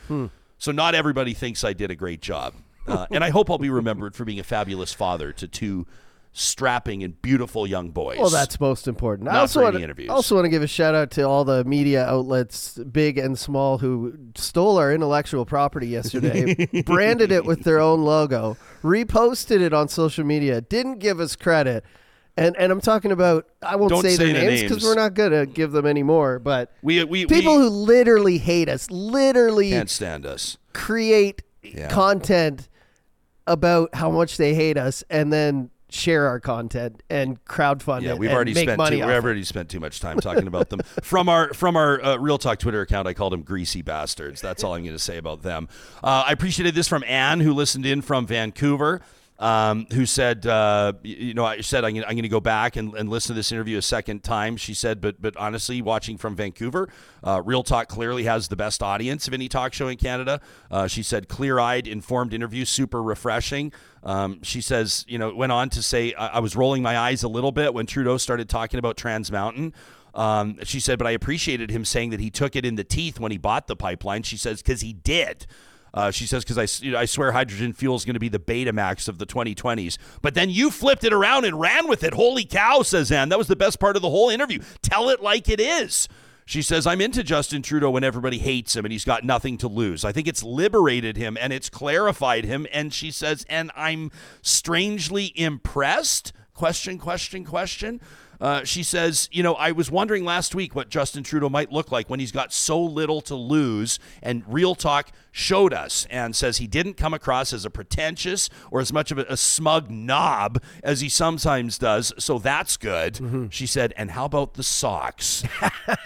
So, 0.58 0.72
not 0.72 0.96
everybody 0.96 1.34
thinks 1.34 1.64
I 1.64 1.74
did 1.74 1.92
a 1.92 1.96
great 1.96 2.22
job. 2.22 2.54
Uh, 2.88 3.08
and 3.12 3.24
I 3.24 3.32
hope 3.32 3.50
I'll 3.50 3.58
be 3.58 3.70
remembered 3.70 4.16
for 4.16 4.26
being 4.26 4.40
a 4.40 4.44
fabulous 4.44 4.94
father 4.94 5.32
to 5.34 5.48
two 5.48 5.88
strapping 6.38 7.02
and 7.02 7.20
beautiful 7.22 7.66
young 7.66 7.92
boys. 7.92 8.18
Well, 8.20 8.30
that's 8.30 8.60
most 8.60 8.88
important. 8.90 9.30
I 9.30 9.40
also 9.40 9.60
for 9.60 9.64
want 9.64 9.76
any 9.76 9.82
to 9.82 9.84
interviews. 9.86 10.10
also 10.10 10.36
want 10.36 10.46
to 10.46 10.50
give 10.50 10.62
a 10.62 10.68
shout 10.68 10.94
out 10.94 11.10
to 11.12 11.24
all 11.24 11.46
the 11.46 11.64
media 11.64 12.06
outlets, 12.06 12.78
big 12.78 13.18
and 13.18 13.40
small, 13.40 13.78
who 13.78 14.14
stole 14.36 14.78
our 14.78 14.94
intellectual 14.94 15.46
property 15.46 15.88
yesterday, 15.88 16.66
branded 16.86 17.32
it 17.32 17.46
with 17.46 17.64
their 17.64 17.80
own 17.80 18.04
logo, 18.04 18.58
reposted 18.84 19.62
it 19.62 19.74
on 19.74 19.88
social 19.88 20.26
media, 20.26 20.60
didn't 20.60 21.00
give 21.00 21.20
us 21.22 21.36
credit. 21.36 21.86
And, 22.38 22.56
and 22.58 22.72
I'm 22.72 22.82
talking 22.82 23.12
about 23.14 23.48
I 23.62 23.78
won't 23.78 23.92
Don't 23.92 24.02
say, 24.02 24.16
say 24.16 24.32
their 24.32 24.42
the 24.42 24.48
names 24.48 24.62
because 24.64 24.78
names. 24.78 24.84
we're 24.84 25.02
not 25.02 25.14
gonna 25.14 25.46
give 25.46 25.72
them 25.72 25.86
any 25.86 26.04
more. 26.04 26.38
But 26.40 26.72
we, 26.82 27.04
we, 27.06 27.26
people 27.26 27.56
we 27.58 27.64
who 27.64 27.70
literally 27.70 28.38
hate 28.38 28.68
us, 28.68 28.90
literally 28.92 29.70
can't 29.70 29.90
stand 29.90 30.26
us. 30.26 30.58
create 30.74 31.42
Yeah. 31.64 31.88
content 31.90 32.68
about 33.48 33.94
how 33.96 34.10
much 34.12 34.38
they 34.38 34.54
hate 34.54 34.78
us, 34.78 35.04
and 35.10 35.32
then 35.32 35.70
share 35.88 36.26
our 36.28 36.40
content 36.42 37.02
and 37.10 37.42
crowdfund 37.46 38.02
Yeah, 38.02 38.12
it 38.14 38.18
we've 38.18 38.30
and 38.30 38.36
already 38.36 38.54
make 38.54 38.64
spent 38.66 38.78
money 38.80 38.98
too, 38.98 39.06
we've 39.06 39.16
it. 39.16 39.24
already 39.24 39.44
spent 39.46 39.70
too 39.70 39.80
much 39.80 40.02
time 40.02 40.20
talking 40.20 40.48
about 40.48 40.70
them. 40.70 40.82
From 41.04 41.30
our 41.30 41.54
from 41.54 41.78
our 41.78 42.04
uh, 42.04 42.18
Real 42.18 42.38
Talk 42.38 42.60
Twitter 42.60 42.82
account, 42.82 43.08
I 43.08 43.14
called 43.14 43.32
them 43.32 43.44
greasy 43.44 43.82
bastards. 43.82 44.42
That's 44.42 44.62
all 44.64 44.74
I'm 44.74 44.84
going 44.84 44.94
to 44.96 45.00
say 45.00 45.16
about 45.18 45.42
them. 45.44 45.70
Uh, 46.04 46.26
I 46.28 46.32
appreciated 46.34 46.76
this 46.76 46.88
from 46.90 47.04
Anne, 47.06 47.40
who 47.40 47.54
listened 47.54 47.86
in 47.86 48.02
from 48.02 48.28
Vancouver. 48.28 49.00
Um, 49.38 49.86
who 49.92 50.06
said, 50.06 50.48
uh, 50.48 50.94
you 51.04 51.34
know, 51.34 51.44
I 51.44 51.60
said 51.60 51.84
I'm 51.84 51.94
going 51.94 52.22
to 52.22 52.30
go 52.30 52.40
back 52.40 52.78
and, 52.78 52.94
and 52.94 53.10
listen 53.10 53.34
to 53.34 53.38
this 53.38 53.52
interview 53.52 53.78
a 53.78 53.82
second 53.82 54.24
time. 54.24 54.56
She 54.56 54.74
said, 54.74 55.02
but 55.02 55.22
but 55.22 55.36
honestly, 55.36 55.82
watching 55.82 56.18
from 56.18 56.38
Vancouver, 56.38 56.88
uh, 57.22 57.42
Real 57.44 57.62
Talk 57.62 57.90
clearly 57.90 58.24
has 58.24 58.48
the 58.48 58.56
best 58.56 58.82
audience 58.82 59.28
of 59.28 59.34
any 59.34 59.50
talk 59.50 59.74
show 59.74 59.90
in 59.90 59.98
Canada. 59.98 60.40
Uh, 60.72 60.88
she 60.88 61.04
said, 61.04 61.28
clear-eyed, 61.28 61.86
informed 61.86 62.34
interview, 62.34 62.64
super 62.64 63.04
refreshing. 63.04 63.74
Um, 64.04 64.42
she 64.42 64.62
says, 64.62 65.04
you 65.06 65.18
know, 65.18 65.36
went 65.36 65.52
on 65.52 65.70
to 65.72 65.84
say, 65.84 66.14
I, 66.14 66.28
I 66.28 66.40
was 66.40 66.56
rolling 66.56 66.82
my 66.82 66.98
eyes 66.98 67.22
a 67.24 67.28
little 67.28 67.52
bit 67.52 67.74
when 67.74 67.88
Trudeau 67.88 68.16
started 68.16 68.48
talking 68.48 68.80
about 68.80 68.96
Trans 68.96 69.34
Mountain. 69.34 69.74
Um, 70.14 70.60
she 70.64 70.80
said, 70.80 70.98
but 70.98 71.08
I 71.08 71.12
appreciated 71.12 71.72
him 71.72 71.84
saying 71.84 72.12
that 72.12 72.22
he 72.22 72.30
took 72.30 72.56
it 72.56 72.66
in 72.66 72.76
the 72.76 72.86
teeth 72.86 73.20
when 73.20 73.34
he 73.34 73.38
bought 73.38 73.68
the 73.68 73.76
pipeline. 73.76 74.24
She 74.24 74.38
says, 74.38 74.62
because 74.62 74.80
he 74.80 74.94
did. 74.94 75.46
Uh, 75.96 76.12
she 76.12 76.28
says, 76.28 76.44
because 76.44 76.58
I, 76.58 76.86
you 76.86 76.92
know, 76.92 77.00
I 77.00 77.06
swear 77.06 77.32
hydrogen 77.32 77.72
fuel 77.72 77.96
is 77.96 78.04
going 78.04 78.16
to 78.16 78.20
be 78.20 78.28
the 78.28 78.38
Betamax 78.38 79.08
of 79.08 79.18
the 79.18 79.26
2020s. 79.26 79.98
But 80.22 80.34
then 80.34 80.50
you 80.50 80.70
flipped 80.70 81.06
it 81.06 81.14
around 81.14 81.46
and 81.46 81.60
ran 81.60 81.88
with 81.88 82.04
it. 82.04 82.14
Holy 82.14 82.44
cow, 82.44 82.82
says 82.82 83.12
Ann. 83.14 83.30
That 83.30 83.38
was 83.38 83.48
the 83.48 83.56
best 83.56 83.80
part 83.80 83.96
of 83.96 84.02
the 84.02 84.10
whole 84.10 84.30
interview. 84.30 84.60
Tell 84.82 85.10
it 85.10 85.24
like 85.24 85.48
it 85.48 85.62
is. 85.62 86.10
She 86.46 86.62
says, 86.62 86.86
I'm 86.86 87.02
into 87.02 87.24
Justin 87.24 87.62
Trudeau 87.62 87.90
when 87.90 88.04
everybody 88.04 88.38
hates 88.38 88.76
him 88.76 88.86
and 88.86 88.92
he's 88.92 89.06
got 89.06 89.24
nothing 89.24 89.58
to 89.60 89.68
lose. 89.70 90.06
I 90.06 90.12
think 90.12 90.28
it's 90.28 90.44
liberated 90.44 91.18
him 91.18 91.38
and 91.40 91.52
it's 91.52 91.70
clarified 91.70 92.44
him. 92.44 92.68
And 92.74 92.94
she 92.94 93.10
says, 93.10 93.46
and 93.50 93.72
I'm 93.76 94.12
strangely 94.44 95.32
impressed. 95.36 96.34
Question, 96.54 97.00
question, 97.00 97.46
question. 97.46 98.00
Uh, 98.40 98.64
she 98.64 98.84
says, 98.84 99.30
you 99.32 99.44
know, 99.44 99.54
I 99.56 99.72
was 99.72 99.90
wondering 99.90 100.26
last 100.26 100.56
week 100.56 100.76
what 100.76 100.90
Justin 100.90 101.24
Trudeau 101.24 101.50
might 101.50 101.72
look 101.72 101.92
like 101.92 102.10
when 102.10 102.20
he's 102.20 102.32
got 102.32 102.54
so 102.54 102.82
little 102.82 103.22
to 103.22 103.36
lose. 103.36 104.00
And 104.22 104.44
Real 104.48 104.76
Talk 104.76 105.10
showed 105.32 105.74
us 105.74 106.08
and 106.10 106.36
says 106.36 106.58
he 106.58 106.68
didn't 106.68 106.96
come 106.96 107.14
across 107.14 107.52
as 107.52 107.66
a 107.66 107.70
pretentious 107.70 108.50
or 108.72 108.80
as 108.80 108.94
much 108.94 109.12
of 109.12 109.18
a, 109.18 109.26
a 109.30 109.38
smug 109.38 109.92
knob 109.92 110.62
as 110.84 111.02
he 111.02 111.10
sometimes 111.10 111.78
does. 111.78 112.14
So 112.18 112.40
that's 112.40 112.78
good. 112.78 113.50
She 113.52 113.68
said, 113.68 113.94
and 113.98 114.12
how 114.12 114.26
about 114.26 114.54
the 114.54 114.64
socks? 114.64 115.44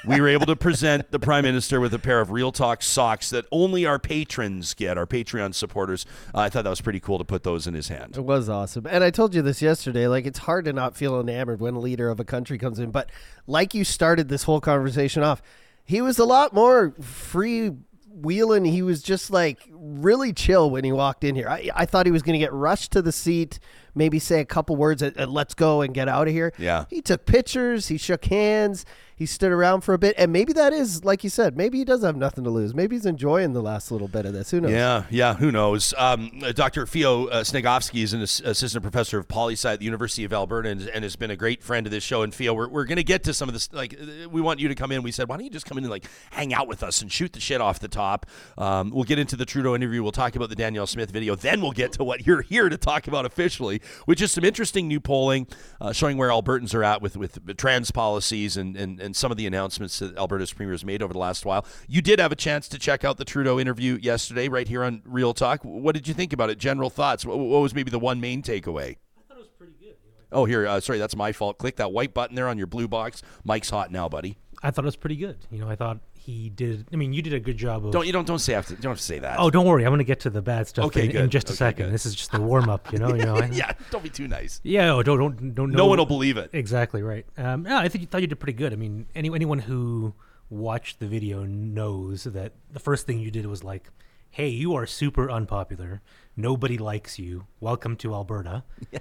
we 0.08 0.20
were 0.20 0.28
able 0.28 0.46
to 0.48 0.56
present 0.56 1.12
the 1.12 1.20
Prime 1.20 1.44
Minister 1.44 1.80
with 1.80 1.94
a 1.94 2.00
pair 2.00 2.22
of 2.22 2.32
Real 2.32 2.52
Talk 2.52 2.82
socks 2.82 3.30
that 3.30 3.46
only 3.52 3.86
our 3.86 4.00
patrons 4.00 4.74
get, 4.74 4.98
our 4.98 5.06
Patreon 5.06 5.54
supporters. 5.54 6.06
Uh, 6.34 6.39
I 6.39 6.50
thought 6.50 6.63
that 6.63 6.70
was 6.70 6.82
pretty 6.82 7.00
cool 7.00 7.18
to 7.18 7.24
put 7.24 7.44
those 7.44 7.68
in 7.68 7.74
his 7.74 7.88
hand. 7.88 8.18
It 8.18 8.24
was 8.24 8.50
awesome. 8.50 8.88
And 8.88 9.04
I 9.04 9.12
told 9.12 9.36
you 9.36 9.42
this 9.42 9.62
yesterday. 9.62 10.08
Like, 10.08 10.26
it's 10.26 10.39
hard 10.39 10.65
to 10.65 10.74
not 10.74 10.98
feel 10.98 11.20
enamored 11.20 11.60
when 11.60 11.76
a 11.76 11.80
leader 11.80 12.10
of 12.10 12.19
a 12.20 12.26
country 12.26 12.58
comes 12.58 12.80
in. 12.80 12.92
But 12.92 13.10
like 13.48 13.74
you 13.74 13.84
started 13.84 14.30
this 14.30 14.44
whole 14.44 14.62
conversation 14.62 15.24
off, 15.24 15.42
he 15.84 16.02
was 16.02 16.20
a 16.20 16.26
lot 16.26 16.54
more 16.54 16.92
free 17.02 17.72
wheeling. 18.10 18.66
He 18.66 18.82
was 18.82 19.02
just 19.02 19.32
like 19.32 19.60
really 19.72 20.34
chill 20.34 20.70
when 20.70 20.84
he 20.84 20.92
walked 20.92 21.24
in 21.24 21.36
here. 21.36 21.50
I, 21.50 21.70
I 21.74 21.86
thought 21.86 22.06
he 22.06 22.12
was 22.12 22.22
going 22.22 22.34
to 22.34 22.44
get 22.44 22.54
rushed 22.54 22.92
to 22.92 23.02
the 23.02 23.12
seat, 23.12 23.60
maybe 24.00 24.18
say 24.18 24.40
a 24.40 24.46
couple 24.46 24.76
words 24.76 25.04
and, 25.04 25.16
and 25.16 25.32
let's 25.32 25.54
go 25.54 25.82
and 25.82 25.94
get 25.94 26.08
out 26.08 26.28
of 26.28 26.34
here. 26.34 26.54
Yeah. 26.58 26.86
He 26.90 27.02
took 27.02 27.28
pictures, 27.28 27.90
he 27.90 27.98
shook 27.98 28.26
hands, 28.26 28.86
he 29.20 29.26
stood 29.26 29.52
around 29.52 29.82
for 29.82 29.94
a 29.94 29.98
bit, 29.98 30.16
and 30.18 30.32
maybe 30.32 30.54
that 30.54 30.72
is 30.72 31.04
like 31.04 31.26
you 31.26 31.30
said. 31.30 31.58
Maybe 31.58 31.78
he 31.78 31.84
does 31.84 32.04
have 32.04 32.16
nothing 32.16 32.46
to 32.46 32.50
lose. 32.50 32.74
Maybe 32.74 32.96
he's 32.96 33.06
enjoying 33.06 33.52
the 33.52 33.62
last 33.62 33.92
little 33.92 34.08
bit 34.08 34.26
of 34.26 34.32
this. 34.32 34.50
Who 34.52 34.62
knows? 34.62 34.72
Yeah, 34.72 35.04
yeah, 35.10 35.34
who 35.34 35.52
knows? 35.52 35.94
Um, 35.98 36.40
uh, 36.42 36.54
Dr. 36.54 36.86
Feo 36.86 37.26
uh, 37.28 37.44
Snagovsky 37.44 38.02
is 38.02 38.14
an 38.14 38.22
assistant 38.22 38.82
professor 38.82 39.20
of 39.20 39.28
poli 39.28 39.56
sci 39.56 39.74
at 39.74 39.80
the 39.80 39.86
University 39.86 40.24
of 40.24 40.32
Alberta 40.32 40.70
and, 40.70 40.88
and 40.88 41.04
has 41.04 41.18
been 41.18 41.32
a 41.32 41.36
great 41.36 41.62
friend 41.62 41.86
of 41.86 41.92
this 41.92 42.02
show. 42.02 42.22
And 42.22 42.34
Feo, 42.34 42.54
we're, 42.54 42.70
we're 42.70 42.86
going 42.86 42.96
to 42.96 43.04
get 43.04 43.26
to 43.26 43.34
some 43.34 43.50
of 43.50 43.54
this. 43.54 43.72
Like, 43.74 43.94
uh, 43.94 44.30
we 44.30 44.40
want 44.40 44.62
you 44.62 44.70
to 44.70 44.76
come 44.76 44.90
in. 44.94 45.04
We 45.04 45.12
said, 45.12 45.28
why 45.28 45.36
don't 45.36 45.44
you 45.44 45.52
just 45.52 45.66
come 45.66 45.78
in 45.78 45.84
and 45.84 45.92
like 45.92 46.06
hang 46.32 46.54
out 46.54 46.70
with 46.70 46.82
us 46.82 47.02
and 47.02 47.12
shoot 47.12 47.34
the 47.34 47.42
shit 47.42 47.60
off 47.60 47.82
the 47.82 47.90
top? 47.90 48.26
Um, 48.58 48.90
we'll 48.90 49.04
get 49.04 49.20
into 49.20 49.36
the 49.36 49.46
Trudeau 49.46 49.76
interview. 49.76 50.02
We'll 50.02 50.14
talk 50.14 50.38
about 50.38 50.48
the 50.48 50.56
Danielle 50.56 50.88
Smith 50.88 51.12
video. 51.12 51.36
Then 51.36 51.60
we'll 51.60 51.74
get 51.74 51.92
to 51.94 52.06
what 52.06 52.26
you're 52.26 52.42
here 52.42 52.70
to 52.70 52.78
talk 52.78 53.10
about 53.10 53.26
officially, 53.26 53.82
which 54.06 54.21
is 54.21 54.32
some 54.32 54.43
interesting 54.43 54.88
new 54.88 54.99
polling 54.99 55.47
uh, 55.82 55.91
showing 55.91 56.17
where 56.17 56.30
Albertans 56.30 56.73
are 56.73 56.84
at 56.84 57.02
with 57.02 57.17
with 57.17 57.58
trans 57.58 57.91
policies 57.91 58.58
and, 58.58 58.75
and, 58.75 58.99
and 58.99 59.15
some 59.15 59.32
of 59.32 59.38
the 59.38 59.47
announcements 59.47 59.99
that 59.99 60.17
Alberta's 60.17 60.54
premier 60.54 60.73
has 60.73 60.86
made 60.86 61.02
over 61.02 61.13
the 61.13 61.19
last 61.19 61.45
while. 61.45 61.65
You 61.88 62.02
did 62.02 62.19
have 62.19 62.32
a 62.32 62.36
chance 62.36 62.67
to 62.69 62.80
check 62.80 63.04
out 63.04 63.17
the 63.17 63.25
Trudeau 63.25 63.60
interview 63.60 63.97
yesterday, 64.02 64.47
right 64.47 64.67
here 64.67 64.84
on 64.84 65.02
Real 65.06 65.34
Talk. 65.34 65.62
What 65.63 65.95
did 65.95 66.08
you 66.08 66.13
think 66.13 66.34
about 66.34 66.49
it? 66.49 66.58
General 66.58 66.89
thoughts. 66.89 67.25
What, 67.25 67.38
what 67.39 67.62
was 67.62 67.73
maybe 67.73 67.91
the 67.91 67.99
one 67.99 68.19
main 68.19 68.41
takeaway? 68.41 68.97
I 69.17 69.21
thought 69.28 69.38
it 69.38 69.38
was 69.38 69.47
pretty 69.58 69.73
good. 69.80 69.95
Oh, 70.32 70.45
here, 70.45 70.67
uh, 70.67 70.80
sorry, 70.80 70.99
that's 70.99 71.15
my 71.15 71.32
fault. 71.32 71.58
Click 71.58 71.78
that 71.78 71.91
white 71.91 72.13
button 72.13 72.36
there 72.36 72.47
on 72.47 72.58
your 72.58 72.67
blue 72.67 72.88
box. 72.88 73.23
Mike's 73.43 73.69
hot 73.69 73.91
now, 73.91 74.08
buddy. 74.08 74.38
I 74.62 74.72
thought 74.72 74.84
it 74.84 74.88
was 74.88 74.95
pretty 74.98 75.15
good. 75.15 75.38
You 75.52 75.60
know, 75.60 75.69
I 75.69 75.76
thought 75.76 76.00
he 76.13 76.50
did. 76.50 76.86
I 76.91 76.98
mean, 76.98 77.13
you 77.13 77.22
did 77.22 77.34
a 77.34 77.39
good 77.39 77.56
job 77.58 77.86
of. 77.86 77.91
Don't 77.93 78.06
you 78.06 78.12
don't 78.12 78.28
don't 78.28 78.39
say 78.39 78.54
you 78.54 78.62
don't 78.62 78.84
have 78.91 78.98
to 78.98 79.04
say 79.04 79.19
that. 79.19 79.39
Oh, 79.39 79.50
don't 79.50 79.65
worry. 79.65 79.86
I'm 79.86 79.89
going 79.91 80.00
to 80.00 80.04
get 80.04 80.19
to 80.22 80.30
the 80.30 80.41
bad 80.41 80.67
stuff 80.67 80.86
Okay, 80.88 81.10
in, 81.10 81.15
in 81.15 81.30
just 81.30 81.50
a 81.50 81.54
second. 81.54 81.86
good. 81.86 81.93
This 81.93 82.06
is 82.06 82.13
just 82.13 82.32
the 82.32 82.41
warm 82.41 82.69
up. 82.69 82.91
You 82.91 83.00
know. 83.00 83.13
You 83.13 83.24
know. 83.26 83.36
I- 83.39 83.45
yeah, 83.54 83.72
don't 83.89 84.04
be 84.04 84.10
too 84.10 84.28
nice. 84.28 84.60
Yeah. 84.63 84.91
Oh, 84.93 85.02
don't 85.04 85.17
don't 85.17 85.54
don't. 85.56 85.72
No 85.72 85.86
one 85.86 85.98
will 85.98 86.06
believe 86.06 86.36
it. 86.38 86.50
Exactly 86.54 87.02
right. 87.02 87.26
Um, 87.38 87.65
yeah, 87.65 87.80
I 87.80 87.88
think 87.88 88.02
you 88.02 88.08
thought 88.08 88.22
you 88.22 88.28
did 88.28 88.36
pretty 88.39 88.54
good. 88.58 88.74
I 88.74 88.76
mean, 88.76 89.06
any, 89.15 89.34
anyone 89.34 89.60
who 89.60 90.13
watched 90.50 91.00
the 91.00 91.08
video 91.08 91.43
knows 91.45 92.24
that 92.26 92.52
the 92.72 92.80
first 92.80 93.06
thing 93.08 93.19
you 93.19 93.32
did 93.32 93.45
was 93.45 93.63
like, 93.63 93.89
"Hey, 94.30 94.50
you 94.50 94.74
are 94.76 94.86
super 94.86 95.32
unpopular. 95.32 96.02
Nobody 96.36 96.78
likes 96.78 97.17
you. 97.17 97.45
Welcome 97.62 97.95
to 97.98 98.13
Alberta. 98.13 98.63
Yeah. 98.91 99.00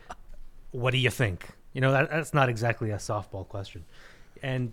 What 0.70 0.92
do 0.92 0.98
you 0.98 1.10
think?" 1.10 1.48
You 1.72 1.80
know, 1.80 1.92
that, 1.92 2.10
that's 2.10 2.32
not 2.34 2.48
exactly 2.48 2.90
a 2.90 2.96
softball 2.96 3.46
question. 3.46 3.84
And 4.42 4.72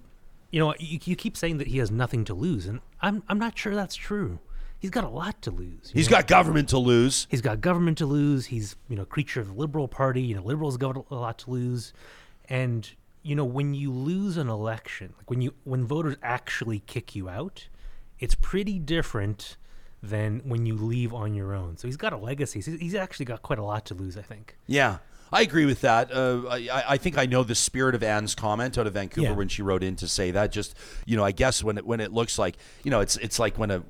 you 0.52 0.60
know, 0.60 0.74
you, 0.80 1.00
you 1.04 1.16
keep 1.16 1.36
saying 1.38 1.58
that 1.58 1.68
he 1.68 1.80
has 1.80 1.92
nothing 1.92 2.24
to 2.26 2.34
lose, 2.34 2.66
and 2.66 2.80
I'm 3.02 3.24
I'm 3.28 3.40
not 3.40 3.58
sure 3.58 3.76
that's 3.76 3.96
true. 3.96 4.40
He's 4.80 4.92
got 4.92 5.04
a 5.04 5.10
lot 5.10 5.42
to 5.44 5.52
lose. 5.52 5.92
He's 5.94 6.10
know? 6.10 6.18
got 6.18 6.28
government 6.28 6.70
to 6.70 6.78
lose. 6.78 7.28
He's 7.30 7.42
got 7.42 7.62
government 7.62 7.98
to 8.00 8.06
lose. 8.06 8.48
He's 8.48 8.76
you 8.88 8.96
know 8.96 9.06
creature 9.06 9.42
of 9.42 9.48
the 9.48 9.54
liberal 9.54 9.88
party. 9.88 10.22
You 10.22 10.36
know 10.36 10.44
liberals 10.44 10.78
got 10.78 10.96
a 11.10 11.16
lot 11.16 11.40
to 11.40 11.52
lose, 11.52 11.94
and 12.50 12.90
you 13.24 13.36
know 13.36 13.46
when 13.46 13.74
you 13.74 13.92
lose 13.92 14.38
an 14.38 14.50
election, 14.50 15.14
like 15.18 15.30
when 15.30 15.42
you 15.42 15.54
when 15.64 15.86
voters 15.86 16.18
actually 16.22 16.80
kick 16.80 17.16
you 17.16 17.30
out, 17.30 17.68
it's 18.20 18.36
pretty 18.36 18.80
different 18.80 19.58
than 20.04 20.42
when 20.46 20.66
you 20.66 20.76
leave 20.76 21.14
on 21.14 21.34
your 21.34 21.54
own. 21.54 21.78
So 21.78 21.88
he's 21.88 21.98
got 21.98 22.14
a 22.14 22.18
legacy. 22.18 22.60
He's, 22.60 22.80
he's 22.80 22.96
actually 22.96 23.26
got 23.26 23.42
quite 23.42 23.60
a 23.60 23.64
lot 23.64 23.86
to 23.88 23.94
lose. 23.94 24.18
I 24.18 24.22
think. 24.22 24.56
Yeah. 24.68 24.98
I 25.34 25.42
agree 25.42 25.66
with 25.66 25.82
that. 25.82 26.12
Uh, 26.14 26.44
I, 26.50 26.84
I 26.90 26.98
think 26.98 27.18
I 27.18 27.26
know 27.26 27.44
the 27.44 27.56
spirit 27.56 27.96
of 27.96 28.04
Anne's 28.04 28.36
comment 28.36 28.78
out 28.78 28.88
of 28.88 28.94
Vancouver 28.94 29.28
Yeah. 29.30 29.34
when 29.34 29.48
she 29.50 29.62
wrote 29.62 29.84
in 29.84 29.96
to 29.98 30.08
say 30.08 30.32
that. 30.32 30.52
Just 30.52 30.76
you 31.06 31.18
know, 31.18 31.24
I 31.24 31.32
guess 31.32 31.64
when 31.64 31.78
it 31.78 31.86
when 31.86 32.00
it 32.00 32.14
looks 32.14 32.38
like 32.40 32.56
you 32.84 32.92
know, 32.92 33.02
it's 33.02 33.18
it's 33.18 33.40
like 33.40 33.58
when 33.58 33.72
a 33.72 33.84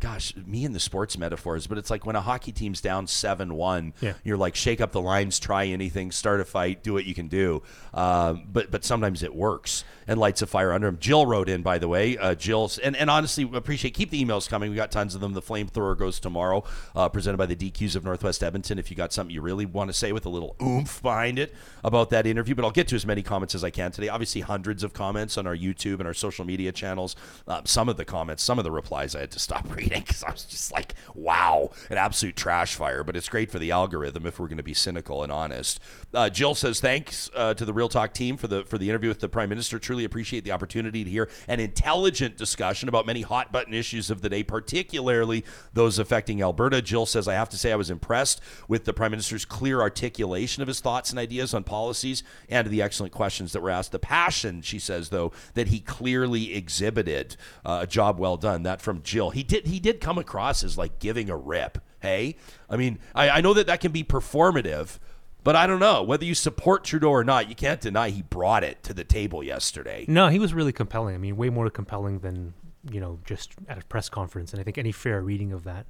gosh, 0.00 0.34
me 0.36 0.64
and 0.64 0.74
the 0.74 0.80
sports 0.80 1.16
metaphors, 1.18 1.66
but 1.66 1.78
it's 1.78 1.90
like 1.90 2.06
when 2.06 2.16
a 2.16 2.20
hockey 2.20 2.52
team's 2.52 2.80
down 2.80 3.06
seven 3.06 3.54
one. 3.54 3.92
Yeah. 4.00 4.14
You're 4.24 4.36
like 4.36 4.56
shake 4.56 4.80
up 4.80 4.92
the 4.92 5.00
lines, 5.00 5.38
try 5.38 5.66
anything, 5.66 6.10
start 6.10 6.40
a 6.40 6.44
fight, 6.44 6.82
do 6.82 6.92
what 6.92 7.04
you 7.04 7.14
can 7.14 7.28
do. 7.28 7.62
Um, 7.94 8.46
but 8.52 8.70
but 8.70 8.84
sometimes 8.84 9.22
it 9.22 9.34
works 9.34 9.84
and 10.08 10.18
lights 10.18 10.42
a 10.42 10.46
fire 10.46 10.72
under 10.72 10.86
them. 10.88 10.98
Jill 10.98 11.26
wrote 11.26 11.48
in 11.48 11.62
by 11.62 11.78
the 11.78 11.88
way. 11.88 12.16
Uh, 12.16 12.34
Jill's 12.34 12.78
and 12.78 12.96
and 12.96 13.10
honestly 13.10 13.48
appreciate 13.52 13.94
keep 13.94 14.10
the 14.10 14.24
emails 14.24 14.48
coming. 14.48 14.70
We 14.70 14.76
got 14.76 14.90
tons 14.90 15.14
of 15.14 15.20
them. 15.20 15.34
The 15.34 15.42
flamethrower 15.42 15.96
goes 15.96 16.18
tomorrow, 16.20 16.64
uh, 16.96 17.08
presented 17.08 17.36
by 17.36 17.46
the 17.46 17.56
DQs 17.56 17.96
of 17.96 18.04
Northwest 18.04 18.42
Edmonton. 18.42 18.78
If 18.78 18.90
you 18.90 18.96
got 18.96 19.12
something 19.12 19.34
you 19.34 19.42
really 19.42 19.66
want 19.66 19.88
to 19.88 19.94
say 19.94 20.12
with 20.12 20.26
a 20.26 20.28
little 20.30 20.56
oomph 20.70 21.02
behind 21.02 21.38
it 21.38 21.54
about 21.82 22.10
that 22.10 22.26
interview, 22.26 22.54
but 22.54 22.64
I'll 22.64 22.70
get 22.70 22.88
to 22.88 22.96
as 22.96 23.06
many 23.06 23.22
comments 23.22 23.54
as 23.54 23.64
I 23.64 23.70
can 23.70 23.90
today. 23.90 24.08
Obviously, 24.08 24.42
hundreds 24.42 24.84
of 24.84 24.92
comments 24.92 25.38
on 25.38 25.46
our 25.46 25.56
YouTube 25.56 25.98
and 25.98 26.06
our 26.06 26.14
social 26.14 26.44
media 26.44 26.72
channels. 26.72 27.16
Uh, 27.48 27.62
some 27.64 27.88
of 27.88 27.96
the 27.96 28.04
comments, 28.04 28.42
some 28.42 28.58
of 28.58 28.64
the 28.64 28.70
replies, 28.70 29.14
I 29.14 29.20
had 29.20 29.30
to 29.32 29.38
stop 29.38 29.66
reading 29.76 30.02
because 30.02 30.22
I 30.22 30.30
was 30.30 30.44
just 30.44 30.72
like, 30.72 30.94
"Wow, 31.14 31.70
an 31.88 31.98
absolute 31.98 32.36
trash 32.36 32.74
fire." 32.74 33.02
But 33.04 33.16
it's 33.16 33.28
great 33.28 33.50
for 33.50 33.58
the 33.58 33.70
algorithm 33.70 34.26
if 34.26 34.38
we're 34.38 34.48
going 34.48 34.58
to 34.58 34.62
be 34.62 34.74
cynical 34.74 35.22
and 35.22 35.32
honest. 35.32 35.80
Uh, 36.12 36.28
Jill 36.28 36.54
says 36.54 36.80
thanks 36.80 37.30
uh, 37.34 37.54
to 37.54 37.64
the 37.64 37.72
Real 37.72 37.88
Talk 37.88 38.12
team 38.12 38.36
for 38.36 38.48
the 38.48 38.64
for 38.64 38.78
the 38.78 38.88
interview 38.88 39.08
with 39.08 39.20
the 39.20 39.28
Prime 39.28 39.48
Minister. 39.48 39.78
Truly 39.78 40.04
appreciate 40.04 40.44
the 40.44 40.52
opportunity 40.52 41.04
to 41.04 41.10
hear 41.10 41.28
an 41.48 41.60
intelligent 41.60 42.36
discussion 42.36 42.88
about 42.88 43.06
many 43.06 43.22
hot 43.22 43.52
button 43.52 43.74
issues 43.74 44.10
of 44.10 44.22
the 44.22 44.28
day, 44.28 44.42
particularly 44.42 45.44
those 45.72 45.98
affecting 45.98 46.42
Alberta. 46.42 46.82
Jill 46.82 47.06
says, 47.06 47.28
I 47.28 47.34
have 47.34 47.48
to 47.50 47.56
say 47.56 47.72
I 47.72 47.76
was 47.76 47.90
impressed 47.90 48.40
with 48.68 48.84
the 48.84 48.92
Prime 48.92 49.10
Minister's 49.10 49.44
clear 49.44 49.80
articulation 49.80 50.59
of 50.62 50.68
his 50.68 50.80
thoughts 50.80 51.10
and 51.10 51.18
ideas 51.18 51.54
on 51.54 51.64
policies 51.64 52.22
and 52.48 52.68
the 52.68 52.82
excellent 52.82 53.12
questions 53.12 53.52
that 53.52 53.60
were 53.60 53.70
asked. 53.70 53.92
The 53.92 53.98
passion, 53.98 54.62
she 54.62 54.78
says, 54.78 55.08
though, 55.08 55.32
that 55.54 55.68
he 55.68 55.80
clearly 55.80 56.54
exhibited, 56.54 57.36
uh, 57.64 57.80
a 57.82 57.86
job 57.86 58.18
well 58.18 58.36
done. 58.36 58.62
That 58.62 58.80
from 58.80 59.02
Jill. 59.02 59.30
He 59.30 59.42
did 59.42 59.66
he 59.66 59.80
did 59.80 60.00
come 60.00 60.18
across 60.18 60.62
as 60.62 60.78
like 60.78 60.98
giving 60.98 61.30
a 61.30 61.36
rip. 61.36 61.78
Hey, 62.00 62.36
I 62.68 62.76
mean, 62.76 62.98
I, 63.14 63.28
I 63.28 63.40
know 63.40 63.54
that 63.54 63.66
that 63.66 63.80
can 63.80 63.92
be 63.92 64.04
performative. 64.04 64.98
But 65.42 65.56
I 65.56 65.66
don't 65.66 65.80
know 65.80 66.02
whether 66.02 66.24
you 66.24 66.34
support 66.34 66.84
Trudeau 66.84 67.08
or 67.08 67.24
not. 67.24 67.48
You 67.48 67.54
can't 67.54 67.80
deny 67.80 68.10
he 68.10 68.22
brought 68.22 68.62
it 68.62 68.82
to 68.82 68.92
the 68.92 69.04
table 69.04 69.42
yesterday. 69.42 70.04
No, 70.06 70.28
he 70.28 70.38
was 70.38 70.52
really 70.52 70.72
compelling. 70.72 71.14
I 71.14 71.18
mean, 71.18 71.36
way 71.36 71.48
more 71.48 71.70
compelling 71.70 72.18
than 72.18 72.52
you 72.90 73.00
know 73.00 73.18
just 73.24 73.52
at 73.68 73.82
a 73.82 73.84
press 73.86 74.08
conference. 74.08 74.52
And 74.52 74.60
I 74.60 74.64
think 74.64 74.78
any 74.78 74.92
fair 74.92 75.22
reading 75.22 75.52
of 75.52 75.64
that, 75.64 75.86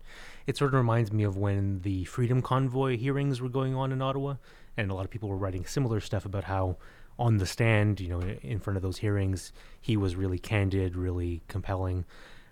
it 0.46 0.56
sort 0.56 0.68
of 0.68 0.74
reminds 0.74 1.12
me 1.12 1.24
of 1.24 1.36
when 1.36 1.80
the 1.80 2.04
Freedom 2.04 2.42
Convoy 2.42 2.96
hearings 2.96 3.40
were 3.40 3.48
going 3.48 3.74
on 3.74 3.92
in 3.92 4.00
Ottawa, 4.00 4.36
and 4.76 4.90
a 4.90 4.94
lot 4.94 5.04
of 5.04 5.10
people 5.10 5.28
were 5.28 5.36
writing 5.36 5.64
similar 5.64 6.00
stuff 6.00 6.24
about 6.24 6.44
how 6.44 6.76
on 7.18 7.36
the 7.36 7.46
stand, 7.46 8.00
you 8.00 8.08
know, 8.08 8.20
in 8.20 8.58
front 8.58 8.76
of 8.76 8.82
those 8.82 8.98
hearings, 8.98 9.52
he 9.80 9.96
was 9.96 10.16
really 10.16 10.38
candid, 10.38 10.96
really 10.96 11.42
compelling. 11.48 12.04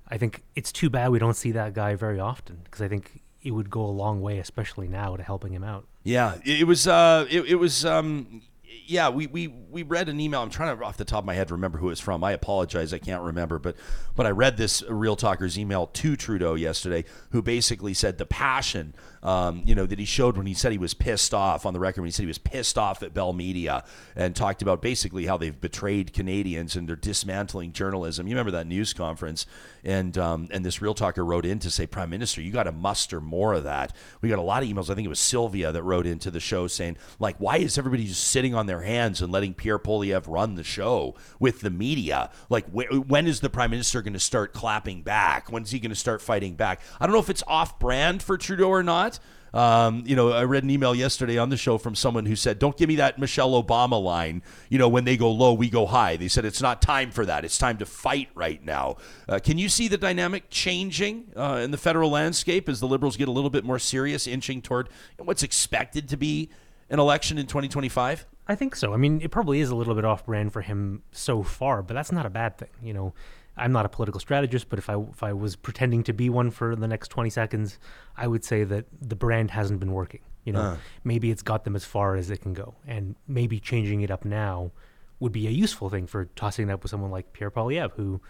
I 0.08 0.18
think 0.18 0.42
it's 0.54 0.72
too 0.72 0.90
bad 0.90 1.10
we 1.10 1.18
don't 1.18 1.36
see 1.36 1.52
that 1.52 1.72
guy 1.72 1.94
very 1.94 2.20
often 2.20 2.60
because 2.64 2.82
I 2.82 2.88
think 2.88 3.22
it 3.42 3.52
would 3.52 3.70
go 3.70 3.80
a 3.80 3.86
long 3.86 4.20
way, 4.20 4.38
especially 4.38 4.88
now, 4.88 5.16
to 5.16 5.22
helping 5.22 5.52
him 5.52 5.64
out. 5.64 5.86
Yeah, 6.02 6.36
it 6.44 6.66
was. 6.66 6.86
Uh, 6.86 7.26
it, 7.30 7.42
it 7.46 7.54
was. 7.56 7.84
Um, 7.84 8.42
yeah, 8.86 9.10
we, 9.10 9.26
we 9.26 9.48
we 9.48 9.82
read 9.82 10.08
an 10.08 10.18
email. 10.20 10.42
I'm 10.42 10.50
trying 10.50 10.76
to 10.76 10.84
off 10.84 10.96
the 10.96 11.04
top 11.04 11.20
of 11.20 11.24
my 11.26 11.34
head 11.34 11.50
remember 11.50 11.78
who 11.78 11.90
it's 11.90 12.00
from. 12.00 12.24
I 12.24 12.32
apologize, 12.32 12.94
I 12.94 12.98
can't 12.98 13.22
remember, 13.22 13.58
but 13.58 13.76
but 14.16 14.26
I 14.26 14.30
read 14.30 14.56
this 14.56 14.82
Real 14.88 15.16
Talker's 15.16 15.58
email 15.58 15.86
to 15.86 16.16
Trudeau 16.16 16.54
yesterday, 16.54 17.04
who 17.30 17.42
basically 17.42 17.94
said 17.94 18.18
the 18.18 18.26
passion, 18.26 18.94
um, 19.22 19.62
you 19.64 19.74
know, 19.74 19.86
that 19.86 19.98
he 19.98 20.04
showed 20.04 20.36
when 20.36 20.46
he 20.46 20.54
said 20.54 20.72
he 20.72 20.78
was 20.78 20.94
pissed 20.94 21.34
off 21.34 21.66
on 21.66 21.72
the 21.72 21.80
record 21.80 22.02
when 22.02 22.08
he 22.08 22.12
said 22.12 22.22
he 22.22 22.28
was 22.28 22.38
pissed 22.38 22.78
off 22.78 23.02
at 23.02 23.14
Bell 23.14 23.32
Media 23.32 23.84
and 24.14 24.34
talked 24.34 24.62
about 24.62 24.82
basically 24.82 25.26
how 25.26 25.36
they've 25.36 25.60
betrayed 25.60 26.12
Canadians 26.12 26.76
and 26.76 26.88
they're 26.88 26.96
dismantling 26.96 27.72
journalism. 27.72 28.26
You 28.26 28.34
remember 28.34 28.52
that 28.52 28.66
news 28.66 28.92
conference, 28.92 29.46
and 29.84 30.16
um, 30.18 30.48
and 30.50 30.64
this 30.64 30.80
Real 30.82 30.94
Talker 30.94 31.24
wrote 31.24 31.46
in 31.46 31.58
to 31.60 31.70
say, 31.70 31.86
Prime 31.86 32.10
Minister, 32.10 32.40
you 32.40 32.52
got 32.52 32.64
to 32.64 32.72
muster 32.72 33.20
more 33.20 33.54
of 33.54 33.64
that. 33.64 33.94
We 34.20 34.28
got 34.28 34.38
a 34.38 34.42
lot 34.42 34.62
of 34.62 34.68
emails. 34.68 34.90
I 34.90 34.94
think 34.94 35.06
it 35.06 35.08
was 35.08 35.20
Sylvia 35.20 35.72
that 35.72 35.82
wrote 35.82 36.06
into 36.06 36.30
the 36.30 36.40
show 36.40 36.66
saying, 36.66 36.96
like, 37.18 37.36
why 37.38 37.56
is 37.58 37.78
everybody 37.78 38.06
just 38.06 38.24
sitting 38.24 38.54
on 38.54 38.66
their 38.66 38.82
hands 38.82 39.20
and 39.22 39.32
letting 39.32 39.54
Pierre 39.54 39.78
Poilievre 39.78 40.28
run 40.28 40.54
the 40.54 40.64
show 40.64 41.14
with 41.38 41.60
the 41.60 41.70
media? 41.70 42.30
Like, 42.48 42.66
wh- 42.70 43.08
when 43.08 43.26
is 43.26 43.40
the 43.40 43.50
Prime 43.50 43.70
Minister 43.70 44.02
going 44.02 44.12
to 44.12 44.18
start 44.18 44.52
clapping 44.52 45.02
back? 45.02 45.50
When's 45.50 45.70
he 45.70 45.78
going 45.78 45.90
to 45.90 45.96
start 45.96 46.20
fighting 46.20 46.54
back? 46.54 46.80
I 47.00 47.06
don't 47.06 47.12
know 47.12 47.20
if 47.20 47.30
it's 47.30 47.44
off 47.46 47.78
brand 47.78 48.22
for 48.22 48.36
Trudeau 48.36 48.68
or 48.68 48.82
not. 48.82 49.17
Um, 49.54 50.02
you 50.06 50.14
know, 50.14 50.32
I 50.32 50.44
read 50.44 50.64
an 50.64 50.70
email 50.70 50.94
yesterday 50.94 51.38
on 51.38 51.48
the 51.48 51.56
show 51.56 51.78
from 51.78 51.94
someone 51.94 52.26
who 52.26 52.36
said, 52.36 52.58
"Don't 52.58 52.76
give 52.76 52.88
me 52.88 52.96
that 52.96 53.18
Michelle 53.18 53.62
Obama 53.62 54.02
line. 54.02 54.42
You 54.68 54.78
know, 54.78 54.88
when 54.88 55.04
they 55.04 55.16
go 55.16 55.30
low, 55.30 55.52
we 55.52 55.70
go 55.70 55.86
high." 55.86 56.16
They 56.16 56.28
said 56.28 56.44
it's 56.44 56.62
not 56.62 56.82
time 56.82 57.10
for 57.10 57.24
that. 57.26 57.44
It's 57.44 57.58
time 57.58 57.78
to 57.78 57.86
fight 57.86 58.28
right 58.34 58.62
now. 58.64 58.96
Uh, 59.28 59.38
can 59.38 59.58
you 59.58 59.68
see 59.68 59.88
the 59.88 59.98
dynamic 59.98 60.50
changing 60.50 61.32
uh, 61.36 61.60
in 61.62 61.70
the 61.70 61.78
federal 61.78 62.10
landscape 62.10 62.68
as 62.68 62.80
the 62.80 62.88
Liberals 62.88 63.16
get 63.16 63.28
a 63.28 63.32
little 63.32 63.50
bit 63.50 63.64
more 63.64 63.78
serious, 63.78 64.26
inching 64.26 64.62
toward 64.62 64.88
what's 65.18 65.42
expected 65.42 66.08
to 66.08 66.16
be 66.16 66.50
an 66.90 66.98
election 66.98 67.38
in 67.38 67.46
2025? 67.46 68.26
I 68.46 68.54
think 68.54 68.74
so. 68.74 68.94
I 68.94 68.96
mean, 68.96 69.20
it 69.20 69.30
probably 69.30 69.60
is 69.60 69.68
a 69.68 69.76
little 69.76 69.94
bit 69.94 70.06
off 70.06 70.24
brand 70.24 70.52
for 70.52 70.62
him 70.62 71.02
so 71.12 71.42
far, 71.42 71.82
but 71.82 71.94
that's 71.94 72.10
not 72.10 72.24
a 72.24 72.30
bad 72.30 72.56
thing. 72.56 72.70
You 72.82 72.94
know, 72.94 73.14
I'm 73.58 73.72
not 73.72 73.84
a 73.84 73.88
political 73.88 74.20
strategist, 74.20 74.68
but 74.68 74.78
if 74.78 74.88
I 74.88 74.98
if 74.98 75.22
I 75.22 75.32
was 75.32 75.56
pretending 75.56 76.02
to 76.04 76.12
be 76.12 76.30
one 76.30 76.50
for 76.50 76.76
the 76.76 76.88
next 76.88 77.08
20 77.08 77.30
seconds, 77.30 77.78
I 78.16 78.26
would 78.26 78.44
say 78.44 78.64
that 78.64 78.86
the 79.00 79.16
brand 79.16 79.50
hasn't 79.50 79.80
been 79.80 79.92
working. 79.92 80.20
You 80.44 80.52
know, 80.52 80.60
ah. 80.60 80.76
maybe 81.04 81.30
it's 81.30 81.42
got 81.42 81.64
them 81.64 81.76
as 81.76 81.84
far 81.84 82.16
as 82.16 82.30
it 82.30 82.40
can 82.40 82.54
go, 82.54 82.74
and 82.86 83.16
maybe 83.26 83.60
changing 83.60 84.00
it 84.00 84.10
up 84.10 84.24
now 84.24 84.72
would 85.20 85.32
be 85.32 85.46
a 85.46 85.50
useful 85.50 85.90
thing 85.90 86.06
for 86.06 86.26
tossing 86.36 86.68
it 86.68 86.72
up 86.72 86.82
with 86.82 86.90
someone 86.90 87.10
like 87.10 87.32
Pierre 87.32 87.50
Poilievre, 87.50 87.92
who 87.96 88.20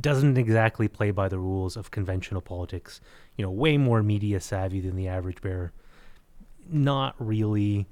doesn't 0.00 0.38
exactly 0.38 0.88
play 0.88 1.10
by 1.10 1.28
the 1.28 1.38
rules 1.38 1.76
of 1.76 1.90
conventional 1.90 2.40
politics. 2.40 3.00
You 3.36 3.44
know, 3.44 3.50
way 3.50 3.76
more 3.76 4.02
media 4.02 4.40
savvy 4.40 4.80
than 4.80 4.96
the 4.96 5.08
average 5.08 5.40
bear. 5.42 5.72
Not 6.68 7.14
really 7.18 7.88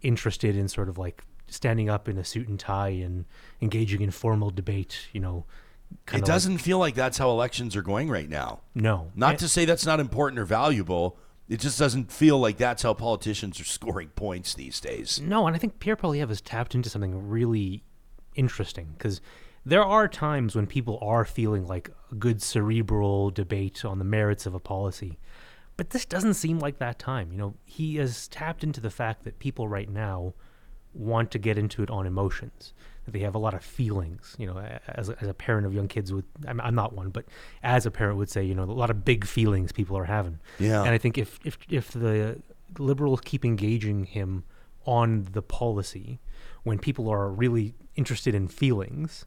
interested 0.00 0.56
in 0.56 0.68
sort 0.68 0.88
of 0.88 0.98
like 0.98 1.22
standing 1.46 1.90
up 1.90 2.08
in 2.08 2.18
a 2.18 2.24
suit 2.24 2.48
and 2.48 2.58
tie 2.58 2.88
and 2.88 3.26
engaging 3.60 4.00
in 4.00 4.10
formal 4.10 4.50
debate. 4.50 5.08
You 5.12 5.20
know, 5.20 5.44
It 5.92 6.06
kinda 6.06 6.24
like- 6.24 6.26
doesn't 6.34 6.58
feel 6.58 6.78
like 6.78 6.94
that's 6.94 7.18
how 7.18 7.30
elections 7.30 7.74
are 7.76 7.82
going 7.82 8.08
right 8.10 8.28
now. 8.28 8.60
no, 8.74 9.12
Not 9.14 9.30
And- 9.30 9.38
to 9.40 9.48
say 9.48 9.64
that's 9.64 9.86
not 9.86 10.00
important 10.00 10.38
or 10.38 10.44
valuable. 10.44 11.18
It 11.48 11.60
just 11.60 11.78
doesn't 11.78 12.10
feel 12.10 12.38
like 12.38 12.56
that's 12.56 12.82
how 12.82 12.94
politicians 12.94 13.60
are 13.60 13.64
scoring 13.78 14.08
points 14.08 14.54
these 14.54 14.80
days. 14.80 15.20
No, 15.20 15.46
and 15.46 15.54
I 15.54 15.58
think 15.58 15.78
Pierre 15.78 15.96
Poilievre 15.96 16.28
has 16.28 16.40
tapped 16.40 16.74
into 16.74 16.88
something 16.88 17.28
really 17.28 17.84
interesting 18.34 18.94
because 18.96 19.20
there 19.64 19.84
are 19.84 20.08
times 20.08 20.54
when 20.56 20.66
people 20.66 20.98
are 21.00 21.24
feeling 21.24 21.66
like 21.66 21.90
a 22.10 22.14
good 22.14 22.42
cerebral 22.42 23.30
debate 23.30 23.84
on 23.84 23.98
the 23.98 24.04
merits 24.04 24.46
of 24.46 24.54
a 24.54 24.60
policy. 24.60 25.18
But 25.76 25.90
this 25.90 26.04
doesn't 26.04 26.34
seem 26.34 26.58
like 26.60 26.78
that 26.78 26.98
time. 26.98 27.32
You 27.32 27.38
know, 27.38 27.54
he 27.64 27.96
has 27.96 28.28
tapped 28.28 28.62
into 28.62 28.80
the 28.80 28.90
fact 28.90 29.24
that 29.24 29.38
people 29.38 29.68
right 29.68 29.88
now 29.88 30.34
want 30.92 31.30
to 31.32 31.38
get 31.38 31.58
into 31.58 31.82
it 31.82 31.90
on 31.90 32.06
emotions. 32.06 32.72
That 33.04 33.12
they 33.12 33.20
have 33.20 33.34
a 33.34 33.38
lot 33.38 33.54
of 33.54 33.62
feelings. 33.62 34.34
You 34.38 34.46
know, 34.46 34.58
as 34.88 35.08
a, 35.08 35.16
as 35.20 35.28
a 35.28 35.34
parent 35.34 35.66
of 35.66 35.74
young 35.74 35.88
kids 35.88 36.12
would, 36.12 36.24
I'm, 36.46 36.60
I'm 36.60 36.74
not 36.74 36.94
one, 36.94 37.10
but 37.10 37.26
as 37.62 37.86
a 37.86 37.90
parent 37.90 38.16
would 38.18 38.30
say, 38.30 38.42
you 38.44 38.54
know, 38.54 38.62
a 38.62 38.64
lot 38.64 38.90
of 38.90 39.04
big 39.04 39.26
feelings 39.26 39.72
people 39.72 39.96
are 39.96 40.04
having. 40.04 40.38
Yeah. 40.58 40.80
And 40.80 40.90
I 40.90 40.98
think 40.98 41.18
if 41.18 41.38
if 41.44 41.58
if 41.68 41.90
the 41.92 42.40
liberals 42.78 43.20
keep 43.22 43.44
engaging 43.44 44.04
him 44.04 44.44
on 44.86 45.28
the 45.32 45.42
policy, 45.42 46.20
when 46.62 46.78
people 46.78 47.08
are 47.08 47.28
really 47.28 47.74
interested 47.96 48.34
in 48.34 48.48
feelings, 48.48 49.26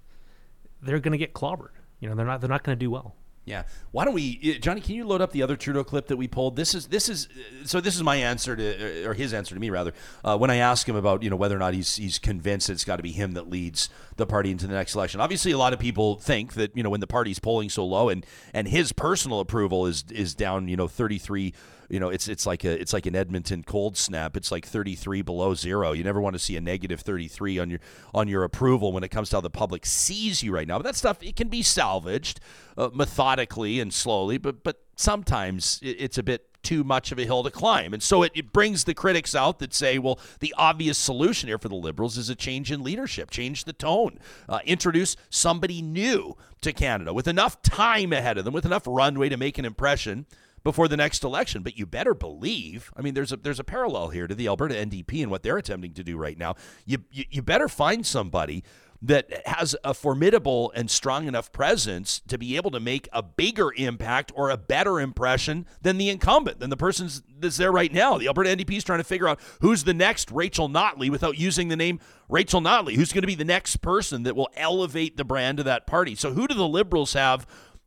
they're 0.82 1.00
going 1.00 1.14
to 1.14 1.18
get 1.18 1.34
clobbered. 1.34 1.70
You 2.00 2.10
know, 2.10 2.16
they're 2.16 2.26
not 2.26 2.42
they're 2.42 2.50
not 2.50 2.64
going 2.64 2.78
to 2.78 2.80
do 2.80 2.92
well. 2.92 3.16
Yeah. 3.48 3.64
Why 3.92 4.04
don't 4.04 4.14
we, 4.14 4.56
uh, 4.58 4.60
Johnny? 4.60 4.82
Can 4.82 4.96
you 4.96 5.06
load 5.06 5.22
up 5.22 5.32
the 5.32 5.42
other 5.42 5.56
Trudeau 5.56 5.86
clip 5.86 6.08
that 6.08 6.18
we 6.18 6.28
pulled? 6.28 6.58
This 6.58 6.76
is 6.76 6.88
this 6.88 7.08
is 7.08 7.30
uh, 7.32 7.66
so. 7.66 7.80
This 7.80 7.96
is 7.96 8.04
my 8.04 8.18
answer 8.18 8.58
to, 8.58 9.06
or 9.06 9.14
his 9.14 9.34
answer 9.34 9.56
to 9.56 9.62
me 9.62 9.70
rather. 9.70 9.94
Uh, 10.22 10.38
when 10.38 10.50
I 10.50 10.58
ask 10.58 10.88
him 10.88 10.98
about 10.98 11.24
you 11.24 11.30
know 11.30 11.38
whether 11.38 11.56
or 11.56 11.60
not 11.60 11.74
he's 11.74 11.96
he's 11.96 12.20
convinced 12.20 12.70
it's 12.70 12.84
got 12.84 12.98
to 12.98 13.04
be 13.04 13.14
him 13.14 13.36
that 13.36 13.50
leads 13.50 13.90
the 14.18 14.26
party 14.26 14.52
into 14.52 14.68
the 14.68 14.74
next 14.74 14.96
election. 14.96 15.22
Obviously, 15.22 15.54
a 15.54 15.58
lot 15.58 15.72
of 15.72 15.80
people 15.80 16.16
think 16.16 16.56
that 16.56 16.76
you 16.76 16.84
know 16.84 16.90
when 16.90 17.00
the 17.00 17.08
party's 17.08 17.40
polling 17.40 17.70
so 17.70 17.86
low 17.86 18.10
and 18.10 18.26
and 18.54 18.68
his 18.68 18.92
personal 18.92 19.40
approval 19.40 19.86
is 19.86 20.04
is 20.12 20.36
down 20.36 20.68
you 20.68 20.76
know 20.76 20.90
thirty 20.90 21.18
three. 21.18 21.54
You 21.90 22.02
know, 22.02 22.10
it's 22.10 22.28
it's 22.28 22.46
like 22.46 22.66
a 22.66 22.82
it's 22.82 22.92
like 22.92 23.06
an 23.06 23.16
Edmonton 23.16 23.64
cold 23.64 23.96
snap. 23.96 24.36
It's 24.36 24.52
like 24.52 24.66
33 24.66 25.22
below 25.22 25.56
zero. 25.56 25.94
You 25.94 26.04
never 26.04 26.20
want 26.20 26.34
to 26.34 26.40
see 26.40 26.58
a 26.58 26.60
negative 26.60 27.00
33 27.00 27.60
on 27.60 27.70
your 27.70 27.80
on 28.14 28.28
your 28.28 28.44
approval 28.44 28.92
when 28.92 29.06
it 29.06 29.08
comes 29.08 29.30
to 29.30 29.38
how 29.38 29.40
the 29.40 29.50
public 29.50 29.86
sees 29.86 30.44
you 30.44 30.54
right 30.54 30.68
now. 30.68 30.80
But 30.80 30.84
that 30.84 30.96
stuff 30.98 31.24
it 31.24 31.38
can 31.38 31.48
be 31.48 31.62
salvaged 31.62 32.42
uh, 32.78 32.90
methodically 32.94 33.37
and 33.38 33.94
slowly, 33.94 34.38
but 34.38 34.64
but 34.64 34.82
sometimes 34.96 35.80
it's 35.82 36.18
a 36.18 36.24
bit 36.24 36.48
too 36.64 36.84
much 36.84 37.14
of 37.14 37.20
a 37.20 37.24
hill 37.24 37.44
to 37.44 37.52
climb. 37.52 37.94
And 37.94 38.04
so 38.04 38.24
it, 38.24 38.32
it 38.36 38.52
brings 38.52 38.84
the 38.84 38.94
critics 38.94 39.34
out 39.34 39.60
that 39.60 39.74
say, 39.74 40.00
well, 40.00 40.20
the 40.42 40.54
obvious 40.58 40.98
solution 40.98 41.48
here 41.48 41.58
for 41.58 41.70
the 41.70 41.76
Liberals 41.76 42.18
is 42.18 42.30
a 42.30 42.36
change 42.36 42.74
in 42.74 42.84
leadership, 42.84 43.30
change 43.30 43.64
the 43.64 43.72
tone, 43.72 44.20
uh, 44.50 44.60
introduce 44.66 45.16
somebody 45.30 45.82
new 45.82 46.36
to 46.62 46.74
Canada 46.74 47.14
with 47.14 47.28
enough 47.28 47.62
time 47.62 48.12
ahead 48.12 48.38
of 48.38 48.44
them, 48.44 48.54
with 48.54 48.66
enough 48.66 48.84
runway 48.86 49.30
to 49.30 49.38
make 49.38 49.58
an 49.58 49.64
impression 49.64 50.26
before 50.64 50.90
the 50.90 50.98
next 50.98 51.24
election. 51.24 51.64
But 51.64 51.78
you 51.78 51.86
better 51.86 52.14
believe, 52.14 52.92
I 52.98 53.02
mean, 53.02 53.14
there's 53.14 53.32
a 53.32 53.38
there's 53.38 53.62
a 53.62 53.64
parallel 53.64 54.10
here 54.10 54.28
to 54.28 54.36
the 54.36 54.48
Alberta 54.48 54.76
NDP 54.76 55.22
and 55.22 55.32
what 55.32 55.44
they're 55.44 55.58
attempting 55.58 55.94
to 55.94 56.04
do 56.04 56.18
right 56.18 56.38
now. 56.38 56.56
You 56.86 56.98
you, 57.12 57.24
you 57.30 57.42
better 57.42 57.70
find 57.70 58.06
somebody 58.06 58.66
that 59.02 59.46
has 59.48 59.76
a 59.84 59.94
formidable 59.94 60.72
and 60.76 60.90
strong 60.90 61.28
enough 61.28 61.52
presence 61.52 62.22
to 62.28 62.38
be 62.38 62.56
able 62.56 62.72
to 62.72 62.80
make 62.80 63.08
a 63.14 63.22
bigger 63.22 63.72
impact 63.78 64.32
or 64.36 64.50
a 64.50 64.58
better 64.58 65.00
impression 65.00 65.66
than 65.82 65.98
the 65.98 66.10
incumbent, 66.10 66.60
than 66.60 66.70
the 66.70 66.78
person 66.78 67.10
that's 67.40 67.58
there 67.58 67.72
right 67.72 67.94
now. 67.94 68.18
The 68.18 68.28
Alberta 68.28 68.50
NDP 68.50 68.78
is 68.78 68.84
trying 68.84 69.00
to 69.00 69.04
figure 69.04 69.28
out 69.28 69.40
who's 69.62 69.84
the 69.84 69.94
next 69.94 70.32
Rachel 70.32 70.68
Notley 70.68 71.10
without 71.10 71.38
using 71.38 71.68
the 71.68 71.76
name 71.76 72.00
Rachel 72.28 72.62
Notley. 72.62 72.96
Who's 72.96 73.14
going 73.14 73.22
to 73.22 73.28
be 73.28 73.36
the 73.36 73.46
next 73.46 73.78
person 73.78 74.24
that 74.24 74.36
will 74.36 74.50
elevate 74.56 75.18
the 75.18 75.26
brand 75.26 75.60
of 75.60 75.66
that 75.66 75.86
party? 75.86 76.16
So 76.16 76.34
who 76.34 76.48
do 76.48 76.56
the 76.56 76.68
Liberals 76.68 77.14
have 77.14 77.46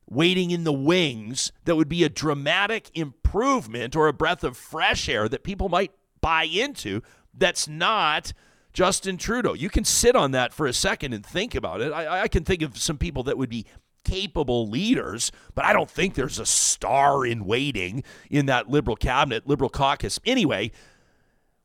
waiting 0.09 0.51
in 0.51 0.65
the 0.65 0.73
wings 0.73 1.53
that 1.65 1.77
would 1.77 1.89
be 1.89 2.05
a 2.05 2.09
dramatic 2.09 2.91
improvement 2.95 3.95
or 3.95 4.09
a 4.09 4.13
breath 4.13 4.43
of 4.43 4.57
fresh 4.57 5.09
air 5.09 5.29
that 5.29 5.45
people 5.45 5.69
might 5.69 5.93
buy 6.21 6.45
into 6.45 7.01
that's 7.33 7.69
not 7.69 8.33
Justin 8.73 9.17
Trudeau. 9.17 9.55
You 9.55 9.71
can 9.71 9.85
sit 9.85 10.15
on 10.15 10.31
that 10.33 10.53
for 10.53 10.67
a 10.67 10.73
second 10.73 11.13
and 11.13 11.25
think 11.25 11.55
about 11.55 11.81
it. 11.81 11.93
I, 11.93 12.23
I 12.23 12.29
can 12.29 12.45
think 12.45 12.63
of 12.63 12.79
some 12.79 12.99
people 12.99 13.23
that 13.25 13.39
would 13.39 13.51
be 13.51 13.67
capable 14.05 14.69
leaders, 14.69 15.31
but 15.55 15.65
I 15.65 15.73
don't 15.73 15.91
think 15.91 16.15
there's 16.15 16.39
a 16.39 16.47
star 16.47 17.25
in 17.27 17.45
waiting 17.45 18.03
in 18.31 18.47
that 18.47 18.69
Liberal 18.69 18.97
cabinet, 18.97 19.47
Liberal 19.47 19.71
caucus. 19.71 20.19
Anyway, 20.25 20.73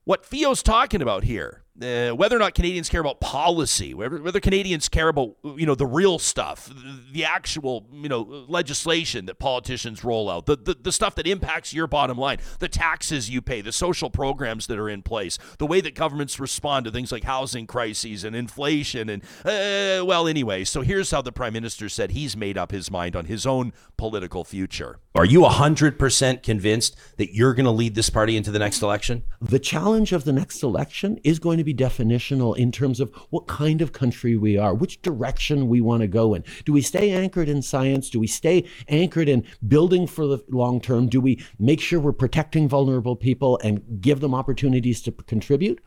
what 0.04 0.26
Feo's 0.26 0.64
talking 0.64 1.02
about 1.02 1.24
here, 1.24 1.64
uh, 1.82 2.12
whether 2.12 2.36
or 2.36 2.40
not 2.40 2.54
Canadians 2.54 2.88
care 2.88 3.02
about 3.02 3.20
policy, 3.20 3.94
whether, 3.94 4.22
whether 4.22 4.40
Canadians 4.40 4.88
care 4.88 5.10
about 5.10 5.36
you 5.44 5.66
know 5.66 5.76
the 5.76 5.86
real 5.86 6.18
stuff, 6.18 6.68
the, 6.68 7.02
the 7.12 7.26
actual 7.26 7.86
you 7.92 8.08
know 8.08 8.46
legislation 8.48 9.26
that 9.26 9.40
politicians 9.40 10.04
roll 10.04 10.30
out, 10.30 10.46
the, 10.46 10.56
the 10.56 10.76
the 10.80 10.92
stuff 10.92 11.16
that 11.16 11.28
impacts 11.28 11.74
your 11.74 11.88
bottom 11.88 12.18
line, 12.18 12.38
the 12.60 12.70
taxes 12.70 13.30
you 13.30 13.42
pay, 13.42 13.60
the 13.60 13.74
social 13.74 14.10
programs 14.10 14.68
that 14.68 14.80
are 14.80 14.90
in 14.90 15.02
place, 15.02 15.38
the 15.60 15.66
way 15.66 15.82
that 15.82 15.96
governments 15.96 16.40
respond 16.40 16.86
to 16.86 16.92
things 16.92 17.12
like 17.12 17.26
housing 17.26 17.68
crises 17.68 18.24
and 18.24 18.36
inflation, 18.36 19.10
and 19.10 19.24
uh, 19.44 20.06
well, 20.06 20.28
anyway. 20.28 20.64
So 20.64 20.82
here's 20.82 21.12
how 21.12 21.22
the 21.22 21.34
prime 21.34 21.54
minister 21.54 21.90
said 21.90 22.12
he's 22.12 22.38
made 22.38 22.58
up 22.58 22.72
his 22.72 22.90
mind 22.90 23.18
on 23.18 23.26
his 23.26 23.46
own 23.46 23.74
political 23.98 24.46
future. 24.46 25.00
Are 25.14 25.26
you 25.26 25.44
hundred 25.44 26.00
percent 26.00 26.42
convinced 26.42 26.96
that 27.18 27.34
you're 27.34 27.54
going 27.54 27.66
to 27.66 27.72
lead 27.72 27.96
this 27.96 28.10
party 28.10 28.38
into 28.38 28.52
the 28.52 28.60
next 28.60 28.82
election? 28.82 29.24
The 29.42 29.60
challenge 29.60 30.14
of 30.14 30.24
the 30.24 30.34
next 30.34 30.64
election 30.64 31.20
is 31.24 31.40
going 31.40 31.58
to 31.58 31.65
be 31.66 31.74
definitional 31.74 32.56
in 32.56 32.72
terms 32.72 33.00
of 33.00 33.14
what 33.30 33.48
kind 33.48 33.82
of 33.82 33.92
country 33.92 34.38
we 34.38 34.58
are, 34.58 34.74
which 34.74 35.02
direction 35.02 35.68
we 35.68 35.82
want 35.82 36.02
to 36.02 36.08
go 36.08 36.34
in. 36.34 36.44
Do 36.64 36.72
we 36.72 36.82
stay 36.82 37.12
anchored 37.12 37.50
in 37.50 37.62
science? 37.62 38.10
Do 38.10 38.20
we 38.20 38.28
stay 38.28 38.66
anchored 38.88 39.28
in 39.28 39.46
building 39.68 40.08
for 40.08 40.28
the 40.28 40.44
long 40.50 40.80
term? 40.80 41.10
Do 41.10 41.20
we 41.20 41.44
make 41.60 41.82
sure 41.82 42.00
we're 42.00 42.14
protecting 42.14 42.70
vulnerable 42.70 43.16
people 43.16 43.60
and 43.64 44.00
give 44.00 44.22
them 44.22 44.34
opportunities 44.34 45.02
to 45.02 45.12
contribute? 45.12 45.82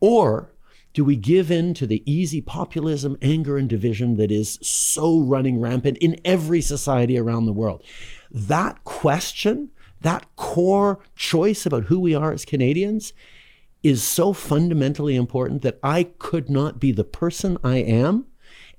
Or 0.00 0.52
do 0.94 1.04
we 1.04 1.16
give 1.16 1.50
in 1.50 1.74
to 1.74 1.86
the 1.86 2.02
easy 2.10 2.40
populism, 2.40 3.16
anger, 3.22 3.56
and 3.56 3.68
division 3.68 4.16
that 4.16 4.30
is 4.30 4.58
so 4.62 5.20
running 5.20 5.60
rampant 5.60 5.98
in 5.98 6.20
every 6.24 6.60
society 6.60 7.18
around 7.18 7.46
the 7.46 7.52
world? 7.52 7.82
That 8.30 8.84
question, 8.84 9.70
that 10.00 10.26
core 10.36 11.00
choice 11.14 11.66
about 11.66 11.84
who 11.84 12.00
we 12.00 12.14
are 12.14 12.32
as 12.32 12.44
Canadians, 12.44 13.12
is 13.82 14.02
so 14.02 14.32
fundamentally 14.32 15.16
important 15.16 15.62
that 15.62 15.78
I 15.82 16.04
could 16.18 16.50
not 16.50 16.80
be 16.80 16.92
the 16.92 17.04
person 17.04 17.58
I 17.62 17.76
am 17.76 18.26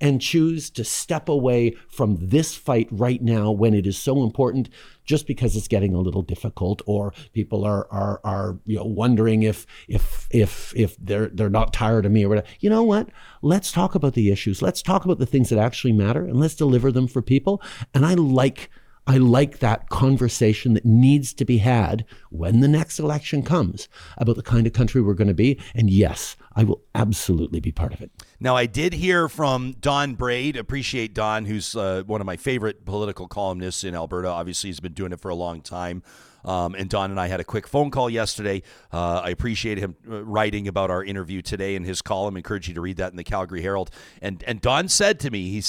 and 0.00 0.20
choose 0.20 0.70
to 0.70 0.82
step 0.82 1.28
away 1.28 1.76
from 1.88 2.16
this 2.20 2.54
fight 2.54 2.88
right 2.90 3.20
now 3.22 3.50
when 3.50 3.74
it 3.74 3.86
is 3.86 3.98
so 3.98 4.22
important 4.22 4.68
just 5.04 5.26
because 5.26 5.56
it's 5.56 5.68
getting 5.68 5.94
a 5.94 6.00
little 6.00 6.22
difficult 6.22 6.80
or 6.86 7.12
people 7.32 7.64
are 7.64 7.86
are 7.90 8.20
are 8.24 8.58
you 8.64 8.76
know 8.76 8.84
wondering 8.84 9.42
if 9.42 9.66
if 9.88 10.26
if 10.30 10.72
if 10.74 10.96
they're 10.98 11.28
they're 11.28 11.50
not 11.50 11.72
tired 11.72 12.06
of 12.06 12.12
me 12.12 12.24
or 12.24 12.28
whatever. 12.28 12.46
You 12.60 12.70
know 12.70 12.82
what? 12.82 13.10
Let's 13.42 13.72
talk 13.72 13.94
about 13.94 14.14
the 14.14 14.30
issues. 14.30 14.62
Let's 14.62 14.82
talk 14.82 15.04
about 15.04 15.18
the 15.18 15.26
things 15.26 15.50
that 15.50 15.58
actually 15.58 15.92
matter 15.92 16.24
and 16.24 16.38
let's 16.40 16.54
deliver 16.54 16.90
them 16.90 17.06
for 17.06 17.22
people. 17.22 17.62
And 17.92 18.06
I 18.06 18.14
like 18.14 18.70
I 19.06 19.16
like 19.16 19.58
that 19.58 19.88
conversation 19.88 20.74
that 20.74 20.84
needs 20.84 21.32
to 21.34 21.44
be 21.44 21.58
had 21.58 22.04
when 22.30 22.60
the 22.60 22.68
next 22.68 22.98
election 22.98 23.42
comes 23.42 23.88
about 24.18 24.36
the 24.36 24.42
kind 24.42 24.66
of 24.66 24.72
country 24.72 25.00
we're 25.00 25.14
going 25.14 25.28
to 25.28 25.34
be. 25.34 25.58
And 25.74 25.90
yes, 25.90 26.36
I 26.54 26.64
will 26.64 26.82
absolutely 26.94 27.60
be 27.60 27.72
part 27.72 27.92
of 27.92 28.00
it. 28.00 28.10
Now, 28.38 28.56
I 28.56 28.66
did 28.66 28.92
hear 28.92 29.28
from 29.28 29.76
Don 29.80 30.14
Braid. 30.14 30.56
Appreciate 30.56 31.14
Don, 31.14 31.46
who's 31.46 31.74
uh, 31.74 32.02
one 32.06 32.20
of 32.20 32.26
my 32.26 32.36
favorite 32.36 32.84
political 32.84 33.26
columnists 33.26 33.84
in 33.84 33.94
Alberta. 33.94 34.28
Obviously, 34.28 34.68
he's 34.68 34.80
been 34.80 34.92
doing 34.92 35.12
it 35.12 35.20
for 35.20 35.30
a 35.30 35.34
long 35.34 35.60
time. 35.60 36.02
Um, 36.44 36.74
and 36.74 36.88
Don 36.88 37.10
and 37.10 37.20
I 37.20 37.28
had 37.28 37.40
a 37.40 37.44
quick 37.44 37.66
phone 37.66 37.90
call 37.90 38.08
yesterday. 38.08 38.62
Uh, 38.92 39.22
I 39.24 39.30
appreciate 39.30 39.78
him 39.78 39.96
uh, 40.10 40.24
writing 40.24 40.68
about 40.68 40.90
our 40.90 41.04
interview 41.04 41.42
today 41.42 41.74
in 41.74 41.84
his 41.84 42.02
column. 42.02 42.36
encourage 42.36 42.68
you 42.68 42.74
to 42.74 42.80
read 42.80 42.96
that 42.96 43.10
in 43.10 43.16
the 43.16 43.24
Calgary 43.24 43.62
Herald. 43.62 43.90
And 44.22 44.42
and 44.46 44.60
Don 44.60 44.88
said 44.88 45.20
to 45.20 45.30
me, 45.30 45.50
he, 45.50 45.62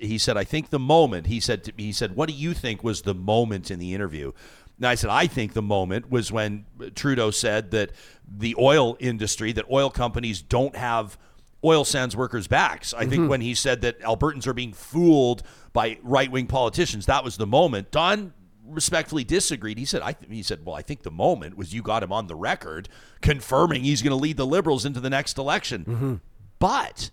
he 0.00 0.18
said, 0.18 0.36
I 0.36 0.44
think 0.44 0.70
the 0.70 0.78
moment. 0.78 1.26
He 1.26 1.40
said, 1.40 1.64
to, 1.64 1.72
he 1.76 1.92
said, 1.92 2.16
what 2.16 2.28
do 2.28 2.34
you 2.34 2.54
think 2.54 2.82
was 2.82 3.02
the 3.02 3.14
moment 3.14 3.70
in 3.70 3.78
the 3.78 3.94
interview? 3.94 4.32
And 4.76 4.86
I 4.86 4.94
said, 4.94 5.10
I 5.10 5.26
think 5.26 5.54
the 5.54 5.62
moment 5.62 6.10
was 6.10 6.30
when 6.30 6.66
Trudeau 6.94 7.30
said 7.30 7.70
that 7.70 7.92
the 8.28 8.54
oil 8.58 8.96
industry, 9.00 9.52
that 9.52 9.64
oil 9.70 9.90
companies 9.90 10.42
don't 10.42 10.76
have 10.76 11.16
oil 11.64 11.84
sands 11.84 12.14
workers' 12.14 12.46
backs. 12.46 12.92
I 12.92 13.06
think 13.06 13.28
when 13.28 13.40
he 13.40 13.54
said 13.54 13.80
that 13.80 13.98
Albertans 14.00 14.46
are 14.46 14.52
being 14.52 14.72
fooled 14.72 15.42
by 15.72 15.98
right 16.02 16.30
wing 16.30 16.46
politicians, 16.46 17.06
that 17.06 17.24
was 17.24 17.38
the 17.38 17.46
moment. 17.46 17.90
Don 17.90 18.34
respectfully 18.68 19.24
disagreed. 19.24 19.78
He 19.78 19.84
said, 19.84 20.02
I 20.02 20.12
th- 20.12 20.30
he 20.30 20.42
said, 20.42 20.64
well, 20.64 20.74
I 20.74 20.82
think 20.82 21.02
the 21.02 21.10
moment 21.10 21.56
was 21.56 21.72
you 21.72 21.82
got 21.82 22.02
him 22.02 22.12
on 22.12 22.26
the 22.26 22.34
record 22.34 22.88
confirming 23.20 23.84
he's 23.84 24.02
going 24.02 24.10
to 24.10 24.16
lead 24.16 24.36
the 24.36 24.46
Liberals 24.46 24.84
into 24.84 25.00
the 25.00 25.10
next 25.10 25.38
election. 25.38 25.84
Mm-hmm. 25.84 26.14
But 26.58 27.10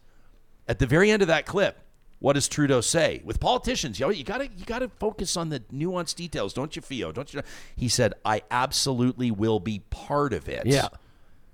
at 0.68 0.80
the 0.80 0.88
very 0.88 1.12
end 1.12 1.22
of 1.22 1.28
that 1.28 1.46
clip, 1.46 1.80
what 2.20 2.34
does 2.34 2.48
Trudeau 2.48 2.82
say? 2.82 3.22
With 3.26 3.40
politicians, 3.40 4.00
you, 4.00 4.06
know, 4.06 4.10
you 4.12 4.24
gotta 4.24 4.48
you 4.56 4.64
gotta 4.66 4.88
focus 4.88 5.36
on 5.36 5.50
the 5.50 5.60
nuanced 5.60 6.16
details, 6.16 6.54
don't 6.54 6.74
you, 6.74 6.82
Feo? 6.82 7.12
Don't 7.12 7.34
you? 7.34 7.42
He 7.76 7.90
said, 7.90 8.14
"I 8.24 8.44
absolutely 8.50 9.30
will 9.30 9.60
be 9.60 9.80
part 9.90 10.32
of 10.32 10.48
it." 10.48 10.66
Yeah. 10.66 10.88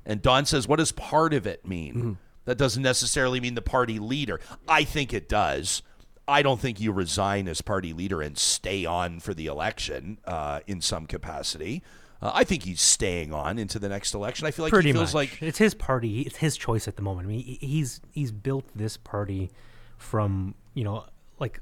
And 0.05 0.21
Don 0.21 0.45
says, 0.45 0.67
what 0.67 0.77
does 0.77 0.91
part 0.91 1.33
of 1.35 1.45
it 1.45 1.67
mean? 1.67 1.93
Mm-hmm. 1.93 2.11
That 2.45 2.57
doesn't 2.57 2.81
necessarily 2.81 3.39
mean 3.39 3.53
the 3.53 3.61
party 3.61 3.99
leader. 3.99 4.39
I 4.67 4.83
think 4.83 5.13
it 5.13 5.29
does. 5.29 5.83
I 6.29 6.41
don't 6.41 6.59
think 6.59 6.79
you 6.79 6.91
resign 6.91 7.47
as 7.47 7.61
party 7.61 7.91
leader 7.93 8.21
and 8.21 8.37
stay 8.37 8.85
on 8.85 9.19
for 9.19 9.33
the 9.33 9.47
election 9.47 10.19
uh, 10.25 10.59
in 10.67 10.81
some 10.81 11.05
capacity. 11.07 11.81
Uh, 12.21 12.31
I 12.33 12.43
think 12.43 12.63
he's 12.63 12.81
staying 12.81 13.33
on 13.33 13.57
into 13.57 13.79
the 13.79 13.89
next 13.89 14.13
election. 14.13 14.45
I 14.45 14.51
feel 14.51 14.65
like 14.65 14.71
Pretty 14.71 14.89
he 14.89 14.93
feels 14.93 15.13
much. 15.13 15.31
like 15.31 15.41
it's 15.41 15.57
his 15.57 15.73
party. 15.73 16.21
It's 16.21 16.37
his 16.37 16.57
choice 16.57 16.87
at 16.87 16.95
the 16.97 17.01
moment. 17.01 17.27
I 17.27 17.31
mean, 17.31 17.57
he's 17.61 18.01
he's 18.11 18.31
built 18.31 18.65
this 18.75 18.97
party 18.97 19.49
from 19.97 20.55
you 20.73 20.83
know 20.83 21.05
like 21.39 21.59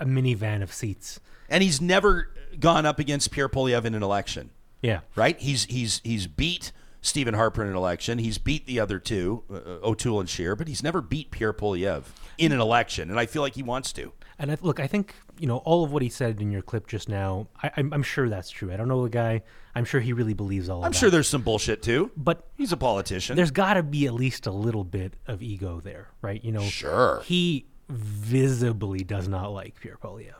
a 0.00 0.04
minivan 0.06 0.62
of 0.62 0.72
seats. 0.72 1.20
and 1.48 1.62
he's 1.62 1.80
never 1.80 2.30
gone 2.58 2.86
up 2.86 2.98
against 2.98 3.30
Pierre 3.30 3.48
Poilievre 3.48 3.84
in 3.86 3.94
an 3.94 4.02
election. 4.02 4.50
Yeah, 4.82 5.00
right? 5.16 5.38
He's 5.40 5.64
he's 5.66 6.00
he's 6.04 6.26
beat 6.26 6.72
Stephen 7.00 7.34
Harper 7.34 7.62
in 7.62 7.68
an 7.68 7.76
election. 7.76 8.18
He's 8.18 8.38
beat 8.38 8.66
the 8.66 8.80
other 8.80 8.98
two, 8.98 9.44
uh, 9.50 9.86
O'Toole 9.86 10.20
and 10.20 10.28
Scheer, 10.28 10.56
but 10.56 10.68
he's 10.68 10.82
never 10.82 11.00
beat 11.00 11.30
Pierre 11.30 11.52
Poilievre 11.52 12.04
in 12.38 12.52
an 12.52 12.60
election, 12.60 13.10
and 13.10 13.18
I 13.18 13.26
feel 13.26 13.42
like 13.42 13.54
he 13.54 13.62
wants 13.62 13.92
to. 13.94 14.12
And 14.40 14.52
I, 14.52 14.58
look, 14.60 14.78
I 14.78 14.86
think 14.86 15.14
you 15.38 15.46
know 15.46 15.58
all 15.58 15.84
of 15.84 15.92
what 15.92 16.02
he 16.02 16.08
said 16.08 16.40
in 16.40 16.50
your 16.52 16.62
clip 16.62 16.86
just 16.86 17.08
now. 17.08 17.48
I, 17.62 17.70
I'm, 17.76 17.92
I'm 17.92 18.02
sure 18.02 18.28
that's 18.28 18.50
true. 18.50 18.72
I 18.72 18.76
don't 18.76 18.88
know 18.88 19.02
the 19.02 19.10
guy. 19.10 19.42
I'm 19.74 19.84
sure 19.84 20.00
he 20.00 20.12
really 20.12 20.34
believes 20.34 20.68
all. 20.68 20.84
I'm 20.84 20.92
sure 20.92 21.08
that. 21.08 21.14
there's 21.16 21.28
some 21.28 21.42
bullshit 21.42 21.82
too, 21.82 22.10
but 22.16 22.48
he's 22.56 22.72
a 22.72 22.76
politician. 22.76 23.36
there's 23.36 23.50
got 23.52 23.74
to 23.74 23.82
be 23.82 24.06
at 24.06 24.14
least 24.14 24.46
a 24.46 24.52
little 24.52 24.84
bit 24.84 25.14
of 25.26 25.42
ego 25.42 25.80
there, 25.80 26.08
right? 26.22 26.42
You 26.44 26.52
know, 26.52 26.62
Sure. 26.62 27.20
He 27.24 27.66
visibly 27.88 29.04
does 29.04 29.28
not 29.28 29.48
like 29.52 29.80
Pierre 29.80 29.96
Poilievre, 29.96 30.34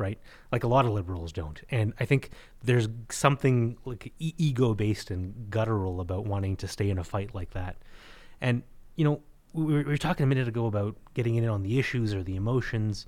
right? 0.00 0.18
Like 0.50 0.64
a 0.64 0.66
lot 0.66 0.86
of 0.86 0.92
liberals 0.92 1.32
don't, 1.32 1.60
and 1.70 1.94
I 2.00 2.04
think 2.04 2.30
there's 2.64 2.88
something 3.10 3.76
like 3.84 4.12
e- 4.18 4.34
ego-based 4.36 5.10
and 5.10 5.50
guttural 5.50 6.00
about 6.00 6.24
wanting 6.24 6.56
to 6.56 6.66
stay 6.66 6.90
in 6.90 6.98
a 6.98 7.04
fight 7.04 7.34
like 7.34 7.50
that. 7.50 7.76
And 8.40 8.62
you 8.96 9.04
know, 9.04 9.20
we 9.52 9.64
were, 9.64 9.78
we 9.78 9.84
were 9.84 9.96
talking 9.96 10.24
a 10.24 10.26
minute 10.26 10.48
ago 10.48 10.66
about 10.66 10.96
getting 11.14 11.36
in 11.36 11.48
on 11.48 11.62
the 11.62 11.78
issues 11.78 12.14
or 12.14 12.22
the 12.22 12.36
emotions. 12.36 13.06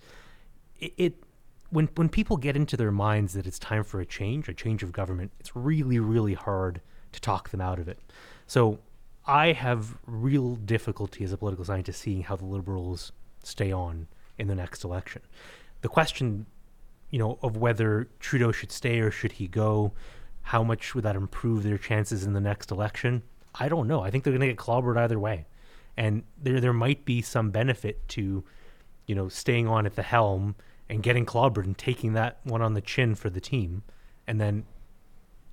It, 0.79 0.93
it 0.97 1.25
when 1.71 1.89
when 1.97 2.09
people 2.09 2.37
get 2.37 2.57
into 2.57 2.77
their 2.77 2.93
minds 2.93 3.33
that 3.33 3.47
it's 3.47 3.59
time 3.59 3.83
for 3.83 4.01
a 4.01 4.07
change, 4.07 4.49
a 4.49 4.55
change 4.55 4.83
of 4.83 4.93
government, 4.93 5.33
it's 5.41 5.57
really 5.57 5.99
really 5.99 6.35
hard 6.35 6.81
to 7.13 7.21
talk 7.21 7.49
them 7.51 7.61
out 7.61 7.79
of 7.79 7.89
it. 7.89 7.99
So 8.47 8.79
I 9.27 9.53
have 9.53 9.99
real 10.07 10.57
difficulty 10.57 11.25
as 11.25 11.33
a 11.33 11.37
political 11.37 11.65
scientist 11.65 12.01
seeing 12.01 12.23
how 12.23 12.37
the 12.37 12.45
liberals 12.45 13.13
stay 13.45 13.71
on 13.71 14.09
in 14.39 14.49
the 14.49 14.55
next 14.55 14.85
election. 14.85 15.23
The 15.83 15.89
question, 15.89 16.47
you 17.13 17.19
know, 17.19 17.39
of 17.43 17.57
whether 17.57 18.09
Trudeau 18.19 18.51
should 18.51 18.73
stay 18.73 18.99
or 18.99 19.13
should 19.13 19.33
he 19.33 19.47
go, 19.47 19.93
how 20.41 20.65
much 20.65 20.95
would 20.95 21.05
that 21.05 21.15
improve 21.15 21.63
their 21.63 21.79
chances 21.79 22.25
in 22.25 22.33
the 22.33 22.41
next 22.41 22.73
election? 22.73 23.23
I 23.55 23.69
don't 23.69 23.87
know. 23.87 24.01
I 24.01 24.11
think 24.11 24.25
they're 24.25 24.33
going 24.33 24.41
to 24.41 24.47
get 24.49 24.57
clobbered 24.57 24.97
either 24.97 25.21
way, 25.21 25.47
and 25.97 26.25
there 26.43 26.59
there 26.59 26.73
might 26.73 27.05
be 27.05 27.21
some 27.21 27.51
benefit 27.51 28.09
to, 28.09 28.43
you 29.07 29.15
know, 29.15 29.29
staying 29.29 29.69
on 29.69 29.85
at 29.85 29.95
the 29.95 30.03
helm 30.03 30.57
and 30.89 31.03
getting 31.03 31.27
clobbered 31.27 31.65
and 31.65 31.77
taking 31.77 32.15
that 32.15 32.41
one 32.45 32.63
on 32.63 32.73
the 32.75 32.81
chin 32.81 33.15
for 33.15 33.29
the 33.29 33.41
team, 33.41 33.83
and 34.27 34.41
then, 34.41 34.65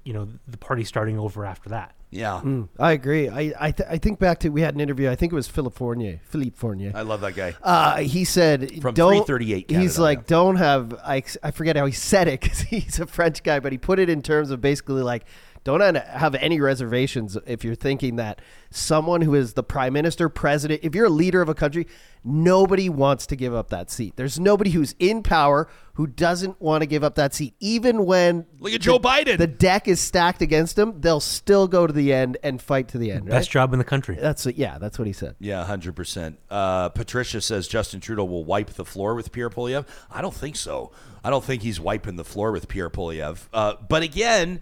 you 0.09 0.15
know, 0.15 0.27
the 0.47 0.57
party 0.57 0.83
starting 0.83 1.19
over 1.19 1.45
after 1.45 1.69
that. 1.69 1.93
yeah, 2.09 2.41
I 2.79 2.93
agree. 2.93 3.29
I 3.29 3.53
I, 3.67 3.69
th- 3.71 3.87
I 3.95 3.99
think 3.99 4.17
back 4.17 4.39
to 4.39 4.49
we 4.49 4.61
had 4.61 4.73
an 4.73 4.81
interview. 4.81 5.07
I 5.11 5.15
think 5.15 5.31
it 5.31 5.35
was 5.35 5.47
Philip 5.47 5.75
Fournier. 5.75 6.19
Philippe 6.23 6.55
Fournier. 6.57 6.91
I 6.95 7.03
love 7.03 7.21
that 7.21 7.35
guy. 7.35 7.53
Uh, 7.61 7.97
he 7.97 8.25
said 8.25 8.81
From 8.81 8.95
338 8.95 9.69
He's 9.69 9.99
like, 9.99 10.17
yeah. 10.19 10.23
don't 10.25 10.55
have. 10.55 10.95
I, 11.05 11.21
I 11.43 11.51
forget 11.51 11.75
how 11.77 11.85
he 11.85 11.91
said 11.91 12.27
it 12.27 12.41
because 12.41 12.59
he's 12.73 12.99
a 12.99 13.05
French 13.05 13.43
guy, 13.43 13.59
but 13.59 13.71
he 13.71 13.77
put 13.77 13.99
it 13.99 14.09
in 14.09 14.23
terms 14.23 14.49
of 14.49 14.59
basically 14.61 15.03
like, 15.03 15.25
don't 15.63 15.95
have 15.95 16.35
any 16.35 16.59
reservations 16.59 17.37
if 17.45 17.63
you're 17.63 17.75
thinking 17.75 18.15
that 18.17 18.41
someone 18.71 19.21
who 19.21 19.35
is 19.35 19.53
the 19.53 19.63
prime 19.63 19.93
minister, 19.93 20.29
president, 20.29 20.81
if 20.83 20.95
you're 20.95 21.05
a 21.05 21.09
leader 21.09 21.41
of 21.41 21.49
a 21.49 21.55
country, 21.55 21.87
nobody 22.23 22.89
wants 22.89 23.25
to 23.27 23.35
give 23.35 23.53
up 23.53 23.69
that 23.69 23.89
seat. 23.89 24.15
There's 24.15 24.39
nobody 24.39 24.71
who's 24.71 24.95
in 24.99 25.23
power 25.23 25.67
who 25.93 26.07
doesn't 26.07 26.61
want 26.61 26.81
to 26.81 26.85
give 26.85 27.03
up 27.03 27.15
that 27.15 27.33
seat, 27.33 27.55
even 27.59 28.05
when 28.05 28.45
Look 28.59 28.71
at 28.73 28.81
Joe 28.81 28.99
Biden. 28.99 29.37
the 29.37 29.47
deck 29.47 29.87
is 29.87 29.99
stacked 29.99 30.41
against 30.41 30.75
them. 30.75 31.01
They'll 31.01 31.19
still 31.19 31.67
go 31.67 31.85
to 31.85 31.91
the 31.91 32.13
end 32.13 32.37
and 32.41 32.61
fight 32.61 32.87
to 32.89 32.97
the 32.97 33.11
end. 33.11 33.25
Right? 33.25 33.31
Best 33.31 33.51
job 33.51 33.73
in 33.73 33.79
the 33.79 33.85
country. 33.85 34.15
That's 34.19 34.45
yeah. 34.45 34.77
That's 34.77 34.97
what 34.97 35.07
he 35.07 35.13
said. 35.13 35.35
Yeah, 35.39 35.65
hundred 35.65 35.95
percent. 35.95 36.39
Uh, 36.49 36.89
Patricia 36.89 37.41
says 37.41 37.67
Justin 37.67 37.99
Trudeau 37.99 38.23
will 38.25 38.45
wipe 38.45 38.69
the 38.71 38.85
floor 38.85 39.13
with 39.15 39.31
Pierre 39.31 39.49
Poilievre. 39.49 39.85
I 40.09 40.21
don't 40.21 40.33
think 40.33 40.55
so. 40.55 40.91
I 41.23 41.29
don't 41.29 41.43
think 41.43 41.63
he's 41.63 41.81
wiping 41.81 42.15
the 42.15 42.23
floor 42.23 42.53
with 42.53 42.69
Pierre 42.69 42.89
Poilievre. 42.89 43.45
Uh, 43.53 43.73
but 43.89 44.01
again, 44.03 44.61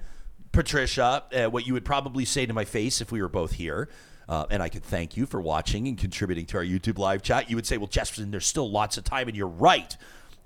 Patricia, 0.58 1.24
uh, 1.36 1.52
what 1.52 1.68
you 1.68 1.74
would 1.74 1.86
probably 1.86 2.26
say 2.26 2.48
to 2.48 2.52
my 2.52 2.66
face 2.66 3.00
if 3.00 3.12
we 3.12 3.22
were 3.22 3.30
both 3.30 3.52
here. 3.52 3.90
Uh, 4.28 4.48
and 4.50 4.64
I 4.64 4.70
could 4.70 4.84
thank 4.84 5.16
you 5.16 5.28
for 5.28 5.40
watching 5.40 5.88
and 5.88 5.96
contributing 5.96 6.48
to 6.48 6.58
our 6.58 6.64
YouTube 6.64 6.98
live 6.98 7.22
chat. 7.22 7.48
You 7.48 7.56
would 7.56 7.68
say, 7.68 7.78
"Well, 7.78 7.88
Jespersen, 7.88 8.32
there's 8.32 8.48
still 8.48 8.68
lots 8.68 8.98
of 8.98 9.04
time," 9.04 9.28
and 9.28 9.38
you're 9.38 9.48
right. 9.48 9.96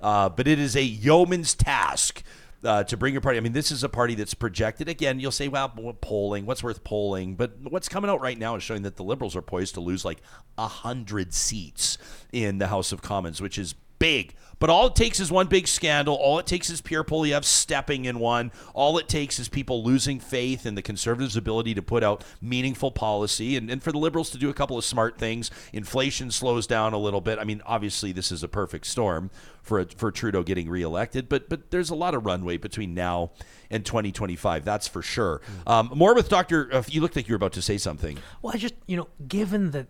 Uh, 0.01 0.27
but 0.27 0.49
it 0.49 0.59
is 0.59 0.75
a 0.75 0.83
yeoman's 0.83 1.55
task 1.55 2.23
uh, 2.65 2.83
to 2.83 2.97
bring 2.97 3.13
your 3.13 3.21
party. 3.21 3.37
I 3.37 3.39
mean, 3.39 3.53
this 3.53 3.71
is 3.71 3.85
a 3.85 3.89
party 3.89 4.15
that's 4.15 4.33
projected. 4.33 4.89
Again, 4.89 5.21
you'll 5.21 5.31
say, 5.31 5.47
well, 5.47 5.69
polling, 6.01 6.45
what's 6.45 6.61
worth 6.61 6.83
polling? 6.83 7.35
But 7.35 7.53
what's 7.61 7.87
coming 7.87 8.09
out 8.09 8.19
right 8.19 8.37
now 8.37 8.57
is 8.57 8.63
showing 8.63 8.81
that 8.81 8.97
the 8.97 9.03
Liberals 9.05 9.35
are 9.37 9.41
poised 9.41 9.75
to 9.75 9.79
lose 9.79 10.03
like 10.03 10.19
a 10.57 10.63
100 10.63 11.33
seats 11.33 11.97
in 12.33 12.57
the 12.57 12.67
House 12.67 12.91
of 12.91 13.01
Commons, 13.01 13.39
which 13.39 13.57
is 13.57 13.75
big. 14.01 14.33
But 14.59 14.69
all 14.69 14.85
it 14.87 14.95
takes 14.95 15.19
is 15.19 15.31
one 15.31 15.47
big 15.47 15.67
scandal. 15.67 16.13
All 16.13 16.37
it 16.37 16.45
takes 16.45 16.69
is 16.69 16.81
Pierre 16.81 17.03
Poilievre 17.03 17.43
stepping 17.43 18.05
in 18.05 18.19
one. 18.19 18.51
All 18.75 18.99
it 18.99 19.09
takes 19.09 19.39
is 19.39 19.49
people 19.49 19.83
losing 19.83 20.19
faith 20.19 20.67
in 20.67 20.75
the 20.75 20.83
Conservatives' 20.83 21.35
ability 21.35 21.73
to 21.73 21.81
put 21.81 22.03
out 22.03 22.23
meaningful 22.41 22.91
policy 22.91 23.57
and, 23.57 23.71
and 23.71 23.81
for 23.81 23.91
the 23.91 23.97
Liberals 23.97 24.29
to 24.31 24.37
do 24.37 24.51
a 24.51 24.53
couple 24.53 24.77
of 24.77 24.85
smart 24.85 25.17
things. 25.17 25.49
Inflation 25.73 26.29
slows 26.29 26.67
down 26.67 26.93
a 26.93 26.97
little 26.99 27.21
bit. 27.21 27.39
I 27.39 27.43
mean, 27.43 27.63
obviously, 27.65 28.11
this 28.11 28.31
is 28.31 28.43
a 28.43 28.47
perfect 28.47 28.85
storm 28.85 29.31
for, 29.63 29.83
for 29.97 30.11
Trudeau 30.11 30.43
getting 30.43 30.69
reelected, 30.69 31.27
but, 31.27 31.49
but 31.49 31.71
there's 31.71 31.89
a 31.89 31.95
lot 31.95 32.13
of 32.13 32.23
runway 32.27 32.57
between 32.57 32.93
now 32.93 33.31
and 33.71 33.83
2025. 33.83 34.63
That's 34.63 34.87
for 34.87 35.01
sure. 35.01 35.41
Um, 35.65 35.89
more 35.95 36.13
with 36.13 36.29
Dr. 36.29 36.69
Uh, 36.71 36.83
you 36.87 37.01
looked 37.01 37.15
like 37.15 37.27
you 37.27 37.33
were 37.33 37.37
about 37.37 37.53
to 37.53 37.63
say 37.63 37.79
something. 37.79 38.19
Well, 38.43 38.53
I 38.53 38.57
just 38.57 38.75
you 38.85 38.97
know, 38.97 39.07
given 39.27 39.71
that 39.71 39.87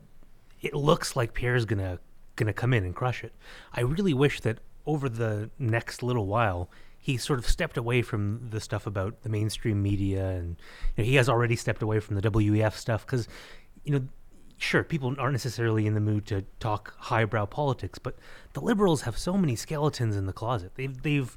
it 0.62 0.74
looks 0.74 1.18
like 1.18 1.34
Pierre's 1.34 1.66
gonna 2.36 2.52
gonna 2.52 2.54
come 2.54 2.74
in 2.74 2.84
and 2.84 2.96
crush 2.96 3.24
it, 3.24 3.34
I 3.74 3.82
really 3.82 4.14
wish 4.14 4.42
that 4.42 4.60
over 4.86 5.10
the 5.10 5.50
next 5.60 6.02
little 6.02 6.26
while 6.26 6.70
he 7.02 7.18
sort 7.18 7.40
of 7.40 7.48
stepped 7.48 7.78
away 7.78 8.04
from 8.04 8.50
the 8.52 8.60
stuff 8.60 8.86
about 8.86 9.24
the 9.24 9.30
mainstream 9.30 9.82
media, 9.82 10.30
and 10.30 10.58
you 10.96 11.04
know, 11.04 11.04
he 11.04 11.16
has 11.16 11.28
already 11.28 11.56
stepped 11.56 11.82
away 11.82 12.00
from 12.00 12.16
the 12.16 12.30
WEF 12.30 12.74
stuff 12.74 13.06
because 13.06 13.28
you 13.84 13.92
know. 13.92 14.08
Sure, 14.58 14.84
people 14.84 15.16
aren't 15.18 15.32
necessarily 15.32 15.88
in 15.88 15.96
the 15.96 16.00
mood 16.00 16.28
to 16.28 16.46
talk 16.60 16.94
highbrow 17.00 17.48
politics, 17.48 17.98
but 17.98 18.16
the 18.54 18.60
liberals 18.60 19.02
have 19.02 19.18
so 19.18 19.36
many 19.36 19.56
skeletons 19.56 20.16
in 20.16 20.28
the 20.28 20.34
closet. 20.34 20.74
They've, 20.76 21.02
they've, 21.02 21.36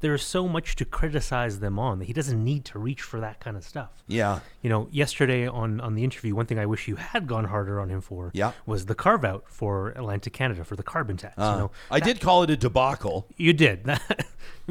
there's 0.00 0.22
so 0.22 0.46
much 0.46 0.76
to 0.76 0.84
criticize 0.84 1.60
them 1.60 1.78
on 1.78 1.98
that 1.98 2.04
he 2.04 2.12
doesn't 2.12 2.42
need 2.44 2.64
to 2.66 2.78
reach 2.78 3.00
for 3.02 3.18
that 3.20 3.40
kind 3.40 3.56
of 3.56 3.64
stuff 3.64 3.90
Yeah. 4.06 4.40
you 4.62 4.68
know, 4.68 4.88
yesterday 4.90 5.46
on 5.48 5.80
on 5.80 5.94
the 5.94 6.04
interview, 6.04 6.34
one 6.34 6.46
thing 6.46 6.58
I 6.58 6.66
wish 6.66 6.86
you 6.88 6.96
had 6.96 7.26
gone 7.26 7.44
harder 7.46 7.80
on 7.80 7.88
him 7.88 8.00
for 8.00 8.30
Yeah. 8.34 8.52
was 8.66 8.86
the 8.86 8.94
carve 8.94 9.24
out 9.24 9.44
for 9.48 9.90
Atlantic 9.90 10.32
Canada 10.34 10.64
for 10.64 10.76
the 10.76 10.82
carbon 10.82 11.16
tax. 11.16 11.34
you 11.38 11.44
know, 11.44 11.70
I 11.90 12.00
did 12.00 12.20
call 12.20 12.42
it 12.42 12.50
a 12.50 12.56
debacle. 12.56 13.26
you 13.36 13.52
did. 13.52 13.88
I 13.88 13.98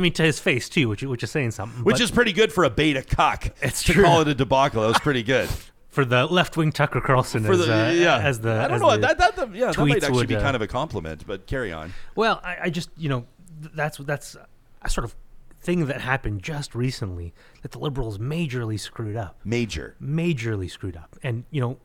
mean, 0.01 0.13
to 0.13 0.23
his 0.23 0.39
face 0.39 0.69
too, 0.69 0.89
which 0.89 1.01
which 1.03 1.23
is 1.23 1.31
saying 1.31 1.51
something. 1.51 1.83
Which 1.83 2.01
is 2.01 2.11
pretty 2.11 2.33
good 2.33 2.51
for 2.53 2.63
a 2.63 2.69
beta 2.69 3.01
cuck. 3.01 3.47
It's 3.61 3.81
to 3.83 3.93
true. 3.93 4.03
call 4.03 4.21
it 4.21 4.27
a 4.27 4.35
debacle. 4.35 4.81
That 4.83 4.89
was 4.89 4.99
pretty 4.99 5.23
good. 5.23 5.49
for 5.89 6.03
the 6.05 6.25
left 6.25 6.57
wing 6.57 6.71
Tucker 6.73 6.99
Carlson 7.01 7.43
For 7.45 7.53
as, 7.53 7.61
uh, 7.69 7.93
yeah, 7.95 8.17
as 8.17 8.41
the 8.41 8.51
I 8.61 8.67
don't 8.67 8.79
know 8.81 8.97
that 8.97 9.17
that, 9.17 9.35
that 9.38 9.55
yeah 9.55 9.71
that 9.71 9.77
might 9.79 10.03
actually 10.03 10.17
would, 10.17 10.27
be 10.27 10.35
uh, 10.35 10.41
kind 10.41 10.55
of 10.55 10.61
a 10.61 10.67
compliment, 10.67 11.25
but 11.25 11.47
carry 11.47 11.71
on. 11.71 11.93
Well, 12.15 12.41
I, 12.43 12.57
I 12.63 12.69
just 12.69 12.89
you 12.97 13.07
know 13.09 13.25
th- 13.61 13.73
that's 13.73 13.97
that's 13.99 14.35
a 14.86 14.89
sort 14.89 15.06
of 15.06 15.15
thing 15.60 15.88
that 15.88 16.02
happened 16.02 16.43
just 16.43 16.76
recently 16.76 17.34
that 17.63 17.71
the 17.71 17.80
liberals 17.80 18.19
majorly 18.19 18.80
screwed 18.80 19.15
up. 19.15 19.39
Major. 19.43 19.95
majorly 20.02 20.69
screwed 20.69 20.95
up. 20.95 21.15
And, 21.24 21.43
you 21.50 21.60
know, 21.60 21.78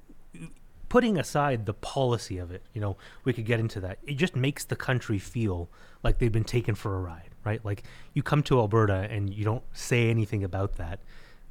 putting 0.91 1.19
aside 1.19 1.67
the 1.67 1.73
policy 1.73 2.37
of 2.37 2.51
it, 2.51 2.63
you 2.75 2.81
know, 2.81 2.97
we 3.25 3.33
could 3.33 3.47
get 3.47 3.59
into 3.59 3.81
that. 3.81 3.99
It 4.07 4.15
just 4.15 4.37
makes 4.37 4.65
the 4.65 4.77
country 4.77 5.19
feel 5.19 5.71
like 6.03 6.19
they've 6.19 6.31
been 6.31 6.45
taken 6.45 6.75
for 6.75 6.97
a 6.97 7.01
ride, 7.01 7.31
right? 7.45 7.65
Like 7.65 7.85
you 8.13 8.23
come 8.23 8.43
to 8.45 8.59
Alberta 8.59 9.09
and 9.11 9.33
you 9.33 9.45
don't 9.45 9.65
say 9.73 10.11
anything 10.11 10.45
about 10.45 10.77
that 10.77 11.01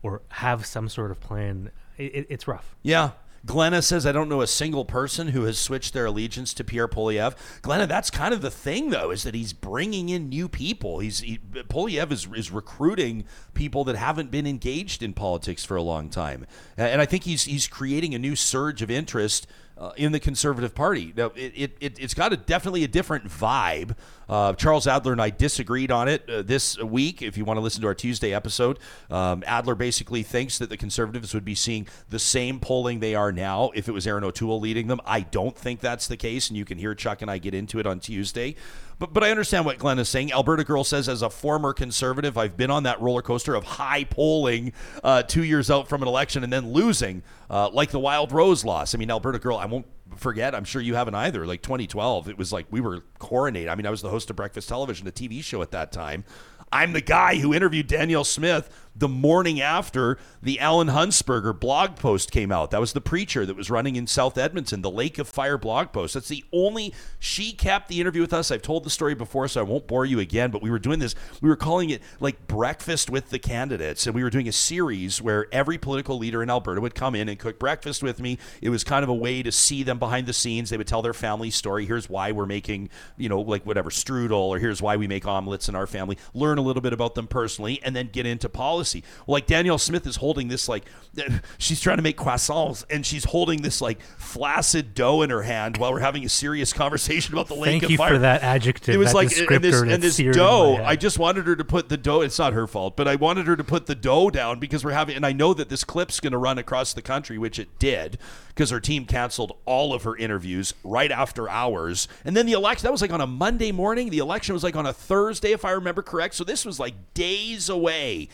or 0.04 0.22
have 0.30 0.66
some 0.66 0.88
sort 0.88 1.10
of 1.10 1.20
plan. 1.20 1.72
It, 1.98 2.16
it, 2.16 2.28
it's 2.30 2.48
rough. 2.48 2.76
Yeah. 2.84 3.12
Glenna 3.50 3.82
says, 3.82 4.06
I 4.06 4.12
don't 4.12 4.30
know 4.30 4.42
a 4.42 4.48
single 4.48 4.86
person 4.86 5.30
who 5.30 5.46
has 5.46 5.58
switched 5.58 5.96
their 5.96 6.06
allegiance 6.06 6.54
to 6.54 6.64
Pierre 6.64 6.88
Poilievre. 6.88 7.36
Glenna, 7.64 7.88
that's 7.88 8.12
kind 8.12 8.32
of 8.32 8.42
the 8.42 8.52
thing, 8.52 8.92
though, 8.92 9.10
is 9.10 9.24
that 9.24 9.34
he's 9.34 9.54
bringing 9.54 10.10
in 10.10 10.30
new 10.30 10.48
people. 10.48 11.00
He's 11.00 11.22
he, 11.22 11.40
Poilievre 11.68 12.12
is, 12.12 12.28
is 12.36 12.52
recruiting 12.52 13.26
people 13.56 13.84
that 13.86 13.96
haven't 13.96 14.30
been 14.30 14.46
engaged 14.46 15.02
in 15.02 15.14
politics 15.14 15.66
for 15.66 15.76
a 15.76 15.82
long 15.82 16.12
time, 16.12 16.46
and 16.78 17.02
I 17.02 17.08
think 17.08 17.24
he's 17.24 17.46
he's 17.46 17.68
creating 17.68 18.14
a 18.14 18.20
new 18.20 18.36
surge 18.36 18.84
of 18.84 18.92
interest 18.92 19.48
uh, 19.80 19.94
in 19.98 20.12
the 20.12 20.20
Conservative 20.20 20.76
Party. 20.76 21.12
Now, 21.16 21.32
it, 21.36 21.54
it, 21.56 21.78
it, 21.80 21.98
has 22.00 22.14
got 22.14 22.34
a 22.34 22.38
definitely 22.38 22.84
a 22.84 22.88
different 22.88 23.28
vibe. 23.30 23.96
Uh, 24.30 24.54
Charles 24.54 24.86
Adler 24.86 25.12
and 25.12 25.22
I 25.22 25.32
disagreed 25.32 25.92
on 25.92 26.08
it 26.08 26.30
uh, 26.30 26.44
this 26.44 26.78
week. 26.78 27.22
If 27.22 27.36
you 27.38 27.46
want 27.46 27.58
to 27.58 27.62
listen 27.62 27.82
to 27.82 27.88
our 27.88 27.96
Tuesday 27.96 28.34
episode, 28.34 28.78
um, 29.10 29.44
Adler 29.48 29.76
basically 29.76 30.22
thinks 30.24 30.60
that 30.60 30.70
the 30.70 30.78
Conservatives 30.78 31.34
would 31.34 31.46
be 31.46 31.56
seeing 31.56 31.88
the 32.10 32.20
same 32.20 32.60
polling 32.60 33.00
they 33.00 33.16
are 33.16 33.32
now 33.32 33.72
if 33.74 33.90
it 33.90 33.92
was 33.92 34.06
Erin 34.06 34.24
O'Toole 34.24 34.60
leading 34.60 34.88
them. 34.88 35.02
I 35.06 35.22
don't 35.22 35.58
think 35.58 35.80
that's 35.80 36.08
the 36.08 36.18
case, 36.18 36.50
and 36.50 36.58
you 36.58 36.66
can 36.66 36.78
hear 36.78 36.94
Chuck 36.94 37.22
and 37.22 37.32
I 37.32 37.40
get 37.40 37.54
into 37.54 37.80
it 37.80 37.88
on 37.88 38.00
Tuesday. 38.00 38.56
But 39.00 39.14
but 39.14 39.24
I 39.24 39.32
understand 39.32 39.66
what 39.66 39.80
Glenn 39.80 39.98
is 39.98 40.10
saying. 40.10 40.34
Alberta 40.34 40.64
Girl 40.64 40.84
says, 40.84 41.10
as 41.10 41.22
a 41.22 41.30
former 41.30 41.74
conservative, 41.74 42.38
I've 42.38 42.58
been 42.58 42.70
on 42.70 42.84
that 42.84 43.02
roller 43.02 43.22
coaster 43.22 43.56
of 43.56 43.64
high 43.64 44.04
polling 44.04 44.74
uh, 45.04 45.24
two 45.24 45.44
years 45.44 45.72
out 45.72 45.88
from 45.88 46.02
an 46.02 46.08
election 46.08 46.44
and 46.44 46.52
then 46.52 46.74
losing, 46.74 47.24
uh, 47.50 47.70
like 47.70 47.92
the 47.92 48.00
Wild 48.00 48.32
Rose 48.32 48.66
loss. 48.66 48.94
I 48.94 48.98
mean, 48.98 49.10
Alberta 49.10 49.40
Girl, 49.40 49.58
I 49.58 49.66
won't 49.66 49.86
forget. 50.16 50.56
I'm 50.56 50.64
sure 50.64 50.82
you 50.82 50.96
haven't 50.96 51.16
either. 51.16 51.46
Like 51.46 51.62
2012, 51.62 52.30
it 52.30 52.38
was 52.38 52.52
like 52.52 52.68
we 52.70 52.82
were 52.82 53.04
coronated. 53.20 53.70
I 53.70 53.76
mean, 53.76 53.86
I 53.86 53.90
was 53.90 54.02
the 54.02 54.10
host 54.10 54.30
of 54.30 54.36
Breakfast 54.36 54.70
Television, 54.70 55.08
a 55.08 55.12
TV 55.12 55.44
show 55.44 55.62
at 55.62 55.72
that 55.72 55.92
time. 55.92 56.24
I'm 56.72 56.94
the 56.94 57.02
guy 57.02 57.38
who 57.38 57.54
interviewed 57.54 57.88
Danielle 57.88 58.24
Smith 58.24 58.70
the 59.00 59.08
morning 59.08 59.62
after 59.62 60.18
the 60.44 60.60
Allan 60.60 60.90
Hunsperger 60.90 61.58
blog 61.58 61.96
post 61.96 62.32
came 62.32 62.52
out. 62.52 62.72
That 62.72 62.82
was 62.82 62.92
the 62.92 63.02
preacher 63.02 63.46
that 63.46 63.56
was 63.56 63.70
running 63.70 63.96
in 63.96 64.08
South 64.08 64.38
Edmonton, 64.38 64.82
the 64.82 64.92
Lake 64.92 65.18
of 65.18 65.28
Fire 65.28 65.58
blog 65.58 65.94
post. 65.94 66.14
That's 66.14 66.28
the 66.28 66.44
only, 66.52 66.94
she 67.18 67.54
capped 67.54 67.88
the 67.88 68.02
interview 68.02 68.22
with 68.22 68.34
us. 68.34 68.52
I've 68.52 68.62
told 68.62 68.84
the 68.84 68.90
story 68.90 69.16
before, 69.16 69.48
so 69.48 69.62
I 69.62 69.64
won't 69.64 69.88
bore 69.88 70.06
you 70.06 70.20
again, 70.20 70.52
but 70.52 70.62
we 70.62 70.70
were 70.70 70.80
doing 70.80 71.00
this, 71.00 71.16
we 71.42 71.48
were 71.48 71.56
calling 71.56 71.90
it 71.90 72.02
like 72.20 72.46
breakfast 72.48 73.10
with 73.10 73.30
the 73.30 73.40
candidates. 73.40 74.06
And 74.06 74.14
we 74.14 74.22
were 74.22 74.30
doing 74.30 74.50
a 74.50 74.54
series 74.54 75.22
where 75.22 75.48
every 75.54 75.78
political 75.78 76.18
leader 76.18 76.44
in 76.44 76.50
Alberta 76.50 76.82
would 76.82 76.96
come 76.96 77.16
in 77.16 77.30
and 77.30 77.40
cook 77.40 77.58
breakfast 77.58 78.04
with 78.04 78.20
me. 78.20 78.38
It 78.62 78.70
was 78.70 78.84
kind 78.84 79.04
of 79.04 79.10
a 79.10 79.14
way 79.14 79.42
to 79.44 79.52
see 79.52 79.84
them 79.84 79.98
behind 79.98 80.28
the 80.28 80.34
scenes. 80.34 80.70
They 80.70 80.78
would 80.78 80.88
tell 80.88 81.02
their 81.02 81.14
family 81.14 81.52
story. 81.52 81.86
Here's 81.86 82.10
why 82.10 82.34
we're 82.34 82.46
making, 82.46 82.90
you 83.18 83.30
know, 83.30 83.40
like 83.40 83.66
whatever, 83.66 83.92
strudel, 83.92 84.32
or 84.32 84.60
here's 84.60 84.82
why 84.82 84.98
we 84.98 85.08
make 85.08 85.26
omelets 85.26 85.70
in 85.70 85.76
our 85.76 85.88
family. 85.88 86.18
Learn 86.34 86.58
a 86.58 86.62
little 86.62 86.82
bit 86.82 86.92
about 86.92 87.16
them 87.16 87.28
personally, 87.28 87.80
and 87.82 87.96
then 87.96 88.10
get 88.12 88.26
into 88.26 88.50
policy 88.50 88.89
Well, 88.96 89.34
like 89.34 89.48
Danielle 89.48 89.78
Smith 89.78 90.06
is 90.06 90.18
holding 90.18 90.48
this 90.48 90.68
like 90.68 90.86
she's 91.58 91.80
trying 91.80 91.98
to 91.98 92.04
make 92.04 92.18
croissants 92.18 92.84
and 92.90 93.06
she's 93.06 93.26
holding 93.26 93.62
this 93.62 93.82
like 93.82 94.02
flaccid 94.02 94.94
dough 94.94 95.22
in 95.22 95.30
her 95.30 95.44
hand 95.44 95.78
while 95.78 95.94
we're 95.94 96.00
having 96.00 96.26
a 96.26 96.30
serious 96.30 96.74
conversation 96.74 97.34
about 97.34 97.48
the 97.48 97.56
lake 97.56 97.72
Thank 97.72 97.84
of 97.84 97.92
you 97.92 97.98
fire. 97.98 98.14
for 98.14 98.20
that 98.20 98.44
adjective. 98.44 98.94
It 98.94 98.98
was 98.98 99.14
like 99.14 99.32
and 99.38 99.64
this, 99.64 99.82
and 99.82 100.04
this 100.04 100.18
dough. 100.18 100.76
I 100.84 100.96
just 100.96 101.20
wanted 101.20 101.48
her 101.48 101.56
to 101.56 101.66
put 101.66 101.90
the 101.90 101.98
dough. 101.98 102.22
It's 102.22 102.40
not 102.40 102.54
her 102.54 102.68
fault, 102.68 102.96
but 102.96 103.08
I 103.08 103.16
wanted 103.16 103.48
her 103.48 103.56
to 103.56 103.64
put 103.64 103.86
the 103.86 103.96
dough 103.96 104.30
down 104.30 104.60
because 104.60 104.84
we're 104.84 104.92
having. 104.92 105.16
And 105.16 105.26
I 105.26 105.32
know 105.32 105.54
that 105.54 105.70
this 105.70 105.84
clip's 105.84 106.20
going 106.20 106.32
to 106.32 106.38
run 106.38 106.58
across 106.58 106.94
the 106.94 107.02
country, 107.02 107.38
which 107.38 107.60
it 107.60 107.80
did, 107.80 108.18
because 108.50 108.70
her 108.70 108.80
team 108.80 109.06
canceled 109.06 109.58
all 109.66 109.94
of 109.94 110.04
her 110.04 110.16
interviews 110.16 110.74
right 110.84 111.12
after 111.12 111.50
hours. 111.50 112.08
And 112.26 112.36
then 112.36 112.46
the 112.46 112.54
election. 112.54 112.84
That 112.84 112.92
was 112.92 113.02
like 113.02 113.14
on 113.14 113.22
a 113.22 113.28
Monday 113.28 113.72
morning. 113.72 114.10
The 114.10 114.20
election 114.20 114.54
was 114.54 114.64
like 114.64 114.76
on 114.76 114.86
a 114.86 114.94
Thursday, 114.94 115.52
if 115.52 115.66
I 115.66 115.72
remember 115.72 116.02
correct. 116.02 116.36
So 116.36 116.44
this 116.44 116.66
was 116.66 116.80
like 116.80 117.14
days 117.14 117.70
away 117.70 118.30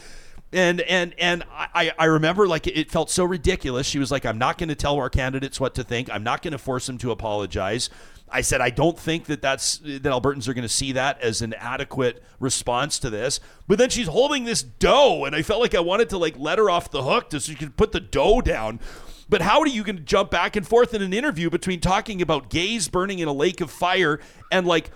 and 0.54 0.82
and 0.82 1.14
and 1.18 1.43
I, 1.52 1.91
I 1.98 2.06
remember 2.06 2.48
like 2.48 2.68
it 2.68 2.91
felt 2.91 3.10
so 3.10 3.24
ridiculous. 3.24 3.88
She 3.88 4.00
was 4.00 4.12
like, 4.12 4.26
"I'm 4.26 4.38
not 4.38 4.58
going 4.58 4.70
to 4.70 4.76
tell 4.76 4.96
our 4.96 5.10
candidates 5.10 5.60
what 5.60 5.76
to 5.76 5.84
think. 5.84 6.10
I'm 6.10 6.24
not 6.24 6.41
going 6.41 6.54
to 6.54 6.58
force 6.58 6.88
them 6.88 6.98
to 7.00 7.12
apologize." 7.12 7.89
I 8.30 8.41
said, 8.41 8.62
"I 8.62 8.70
don't 8.70 8.98
think 8.98 9.26
that 9.26 9.41
that's 9.41 9.80
that 9.80 10.04
Albertans 10.04 10.48
are 10.48 10.54
going 10.54 10.64
to 10.64 10.70
see 10.70 10.91
that 10.93 11.22
as 11.22 11.41
an 11.41 11.54
adequate 11.56 12.24
response 12.39 13.00
to 13.00 13.10
this." 13.10 13.39
But 13.68 13.78
then 13.78 13.89
she's 13.89 14.08
holding 14.08 14.46
this 14.46 14.64
dough, 14.64 15.26
and 15.26 15.36
I 15.36 15.41
felt 15.41 15.62
like 15.62 15.76
I 15.76 15.80
wanted 15.80 16.10
to 16.10 16.18
like 16.18 16.38
let 16.38 16.58
her 16.58 16.70
off 16.70 16.89
the 16.91 17.04
hook 17.04 17.28
so 17.32 17.39
she 17.39 17.56
could 17.56 17.76
put 17.76 17.91
the 17.91 18.00
dough 18.00 18.41
down. 18.41 18.80
But 19.28 19.41
how 19.41 19.60
are 19.62 19.68
you 19.68 19.84
going 19.84 19.98
to 19.98 20.04
jump 20.04 20.30
back 20.30 20.56
and 20.56 20.68
forth 20.68 20.93
in 20.93 21.02
an 21.02 21.14
interview 21.14 21.50
between 21.50 21.80
talking 21.80 22.22
about 22.22 22.50
gays 22.50 22.88
burning 22.88 23.20
in 23.20 23.28
a 23.28 23.34
lake 23.34 23.60
of 23.60 23.72
fire 23.72 24.20
and 24.52 24.68
like 24.68 24.91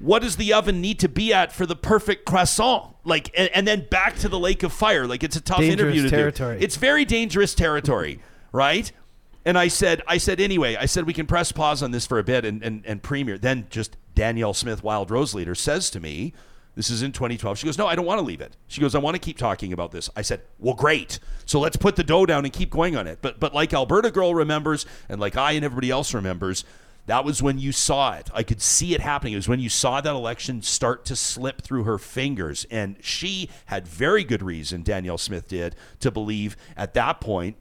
what 0.00 0.22
does 0.22 0.36
the 0.36 0.52
oven 0.52 0.80
need 0.80 0.98
to 1.00 1.08
be 1.08 1.32
at 1.32 1.52
for 1.52 1.66
the 1.66 1.76
perfect 1.76 2.24
croissant? 2.24 2.94
Like, 3.04 3.30
and, 3.36 3.50
and 3.54 3.66
then 3.66 3.86
back 3.90 4.16
to 4.18 4.28
the 4.28 4.38
lake 4.38 4.62
of 4.62 4.72
fire. 4.72 5.06
Like, 5.06 5.22
it's 5.22 5.36
a 5.36 5.40
tough 5.40 5.60
dangerous 5.60 5.80
interview 5.80 6.02
to 6.02 6.10
territory. 6.10 6.58
do. 6.58 6.64
It's 6.64 6.76
very 6.76 7.04
dangerous 7.04 7.54
territory, 7.54 8.20
right? 8.52 8.90
And 9.44 9.58
I 9.58 9.68
said, 9.68 10.02
I 10.06 10.18
said, 10.18 10.40
anyway, 10.40 10.76
I 10.76 10.86
said 10.86 11.06
we 11.06 11.12
can 11.12 11.26
press 11.26 11.52
pause 11.52 11.82
on 11.82 11.90
this 11.90 12.06
for 12.06 12.18
a 12.18 12.24
bit 12.24 12.44
and, 12.44 12.62
and, 12.62 12.84
and 12.86 13.02
premiere. 13.02 13.36
Then 13.36 13.66
just 13.70 13.96
Danielle 14.14 14.54
Smith, 14.54 14.82
Wild 14.82 15.10
Rose 15.10 15.34
leader, 15.34 15.54
says 15.54 15.90
to 15.90 16.00
me, 16.00 16.32
this 16.76 16.90
is 16.90 17.02
in 17.02 17.12
2012. 17.12 17.58
She 17.58 17.66
goes, 17.66 17.78
No, 17.78 17.86
I 17.86 17.94
don't 17.94 18.06
want 18.06 18.18
to 18.18 18.24
leave 18.24 18.40
it. 18.40 18.56
She 18.66 18.80
goes, 18.80 18.94
I 18.94 18.98
want 18.98 19.14
to 19.14 19.20
keep 19.20 19.38
talking 19.38 19.72
about 19.72 19.92
this. 19.92 20.10
I 20.16 20.22
said, 20.22 20.42
Well, 20.58 20.74
great. 20.74 21.20
So 21.46 21.60
let's 21.60 21.76
put 21.76 21.96
the 21.96 22.02
dough 22.02 22.26
down 22.26 22.44
and 22.44 22.52
keep 22.52 22.70
going 22.70 22.96
on 22.96 23.06
it. 23.06 23.18
But 23.22 23.38
but 23.38 23.54
like 23.54 23.72
Alberta 23.72 24.10
Girl 24.10 24.34
remembers, 24.34 24.84
and 25.08 25.20
like 25.20 25.36
I 25.36 25.52
and 25.52 25.64
everybody 25.64 25.90
else 25.90 26.14
remembers, 26.14 26.64
that 27.06 27.24
was 27.24 27.42
when 27.42 27.58
you 27.58 27.72
saw 27.72 28.14
it. 28.14 28.30
I 28.32 28.42
could 28.42 28.62
see 28.62 28.94
it 28.94 29.00
happening. 29.00 29.34
It 29.34 29.36
was 29.36 29.48
when 29.48 29.60
you 29.60 29.68
saw 29.68 30.00
that 30.00 30.14
election 30.14 30.62
start 30.62 31.04
to 31.06 31.16
slip 31.16 31.62
through 31.62 31.84
her 31.84 31.98
fingers. 31.98 32.66
And 32.70 32.96
she 33.00 33.50
had 33.66 33.86
very 33.86 34.24
good 34.24 34.42
reason, 34.42 34.82
Danielle 34.82 35.18
Smith 35.18 35.48
did, 35.48 35.76
to 36.00 36.10
believe 36.10 36.56
at 36.76 36.94
that 36.94 37.20
point, 37.20 37.56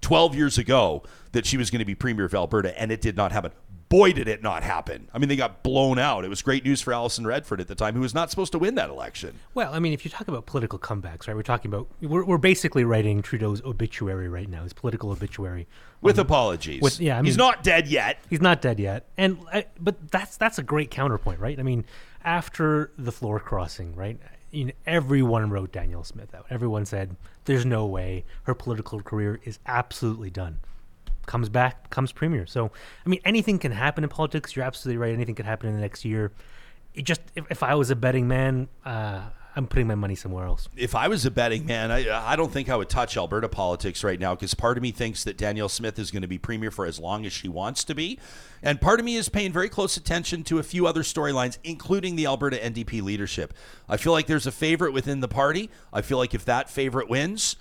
12 0.00 0.34
years 0.34 0.58
ago, 0.58 1.02
that 1.32 1.46
she 1.46 1.56
was 1.56 1.70
going 1.70 1.78
to 1.78 1.84
be 1.84 1.94
Premier 1.94 2.24
of 2.24 2.34
Alberta, 2.34 2.78
and 2.80 2.90
it 2.90 3.00
did 3.00 3.16
not 3.16 3.32
happen 3.32 3.52
boy, 3.92 4.10
did 4.10 4.26
it 4.26 4.42
not 4.42 4.62
happen. 4.62 5.06
I 5.12 5.18
mean, 5.18 5.28
they 5.28 5.36
got 5.36 5.62
blown 5.62 5.98
out. 5.98 6.24
It 6.24 6.28
was 6.28 6.40
great 6.40 6.64
news 6.64 6.80
for 6.80 6.94
Alison 6.94 7.26
Redford 7.26 7.60
at 7.60 7.68
the 7.68 7.74
time, 7.74 7.94
who 7.94 8.00
was 8.00 8.14
not 8.14 8.30
supposed 8.30 8.50
to 8.52 8.58
win 8.58 8.74
that 8.76 8.88
election. 8.88 9.38
Well, 9.52 9.74
I 9.74 9.80
mean, 9.80 9.92
if 9.92 10.06
you 10.06 10.10
talk 10.10 10.28
about 10.28 10.46
political 10.46 10.78
comebacks, 10.78 11.28
right? 11.28 11.36
We're 11.36 11.42
talking 11.42 11.70
about 11.70 11.88
we're, 12.00 12.24
we're 12.24 12.38
basically 12.38 12.84
writing 12.84 13.20
Trudeau's 13.20 13.62
obituary 13.62 14.30
right 14.30 14.48
now, 14.48 14.62
his 14.62 14.72
political 14.72 15.10
obituary. 15.10 15.68
With 16.00 16.18
um, 16.18 16.24
apologies. 16.24 16.80
With, 16.80 17.00
yeah, 17.00 17.18
I 17.18 17.18
mean, 17.18 17.26
he's 17.26 17.36
not 17.36 17.62
dead 17.62 17.86
yet. 17.86 18.18
He's 18.30 18.40
not 18.40 18.62
dead 18.62 18.80
yet, 18.80 19.06
and 19.18 19.38
I, 19.52 19.66
but 19.78 20.10
that's 20.10 20.38
that's 20.38 20.58
a 20.58 20.62
great 20.62 20.90
counterpoint, 20.90 21.38
right? 21.38 21.60
I 21.60 21.62
mean, 21.62 21.84
after 22.24 22.92
the 22.96 23.12
floor 23.12 23.38
crossing, 23.40 23.94
right? 23.94 24.18
You 24.50 24.66
know, 24.66 24.72
everyone 24.86 25.50
wrote 25.50 25.70
Danielle 25.70 26.04
Smith 26.04 26.34
out. 26.34 26.46
Everyone 26.48 26.86
said, 26.86 27.16
"There's 27.44 27.66
no 27.66 27.84
way 27.84 28.24
her 28.44 28.54
political 28.54 29.02
career 29.02 29.38
is 29.44 29.58
absolutely 29.66 30.30
done." 30.30 30.60
Comes 31.26 31.48
back, 31.48 31.90
comes 31.90 32.12
premier. 32.12 32.46
So, 32.46 32.70
I 33.04 33.08
mean, 33.08 33.20
anything 33.24 33.58
can 33.58 33.72
happen 33.72 34.04
in 34.04 34.10
politics. 34.10 34.56
You're 34.56 34.64
absolutely 34.64 34.98
right. 34.98 35.12
Anything 35.12 35.34
could 35.34 35.46
happen 35.46 35.68
in 35.68 35.74
the 35.74 35.80
next 35.80 36.04
year. 36.04 36.32
It 36.94 37.04
just, 37.04 37.20
if, 37.34 37.44
if 37.50 37.62
I 37.62 37.74
was 37.74 37.90
a 37.90 37.96
betting 37.96 38.28
man, 38.28 38.68
uh, 38.84 39.22
I'm 39.54 39.66
putting 39.66 39.86
my 39.86 39.94
money 39.94 40.14
somewhere 40.14 40.46
else. 40.46 40.68
If 40.76 40.94
I 40.94 41.08
was 41.08 41.26
a 41.26 41.30
betting 41.30 41.66
man, 41.66 41.90
I, 41.90 42.32
I 42.32 42.36
don't 42.36 42.50
think 42.50 42.70
I 42.70 42.76
would 42.76 42.88
touch 42.88 43.16
Alberta 43.16 43.48
politics 43.48 44.02
right 44.02 44.18
now 44.18 44.34
because 44.34 44.54
part 44.54 44.78
of 44.78 44.82
me 44.82 44.92
thinks 44.92 45.24
that 45.24 45.36
Danielle 45.36 45.68
Smith 45.68 45.98
is 45.98 46.10
going 46.10 46.22
to 46.22 46.28
be 46.28 46.38
premier 46.38 46.70
for 46.70 46.86
as 46.86 46.98
long 46.98 47.26
as 47.26 47.32
she 47.32 47.48
wants 47.48 47.84
to 47.84 47.94
be. 47.94 48.18
And 48.62 48.80
part 48.80 48.98
of 48.98 49.04
me 49.04 49.16
is 49.16 49.28
paying 49.28 49.52
very 49.52 49.68
close 49.68 49.96
attention 49.96 50.42
to 50.44 50.58
a 50.58 50.62
few 50.62 50.86
other 50.86 51.02
storylines, 51.02 51.58
including 51.64 52.16
the 52.16 52.26
Alberta 52.26 52.56
NDP 52.56 53.02
leadership. 53.02 53.52
I 53.88 53.98
feel 53.98 54.12
like 54.12 54.26
there's 54.26 54.46
a 54.46 54.52
favorite 54.52 54.92
within 54.92 55.20
the 55.20 55.28
party. 55.28 55.68
I 55.92 56.00
feel 56.00 56.18
like 56.18 56.32
if 56.32 56.46
that 56.46 56.70
favorite 56.70 57.10
wins, 57.10 57.56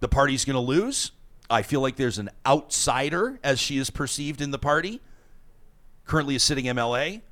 the 0.00 0.08
party's 0.08 0.46
going 0.46 0.54
to 0.54 0.60
lose. 0.60 1.12
I 1.50 1.62
feel 1.62 1.80
like 1.80 1.96
there's 1.96 2.18
an 2.18 2.30
outsider, 2.46 3.40
as 3.42 3.58
she 3.58 3.76
is 3.76 3.90
perceived 3.90 4.40
in 4.40 4.52
the 4.52 4.58
party, 4.58 5.00
currently 6.06 6.36
a 6.36 6.40
sitting 6.40 6.66
MLA. 6.66 7.22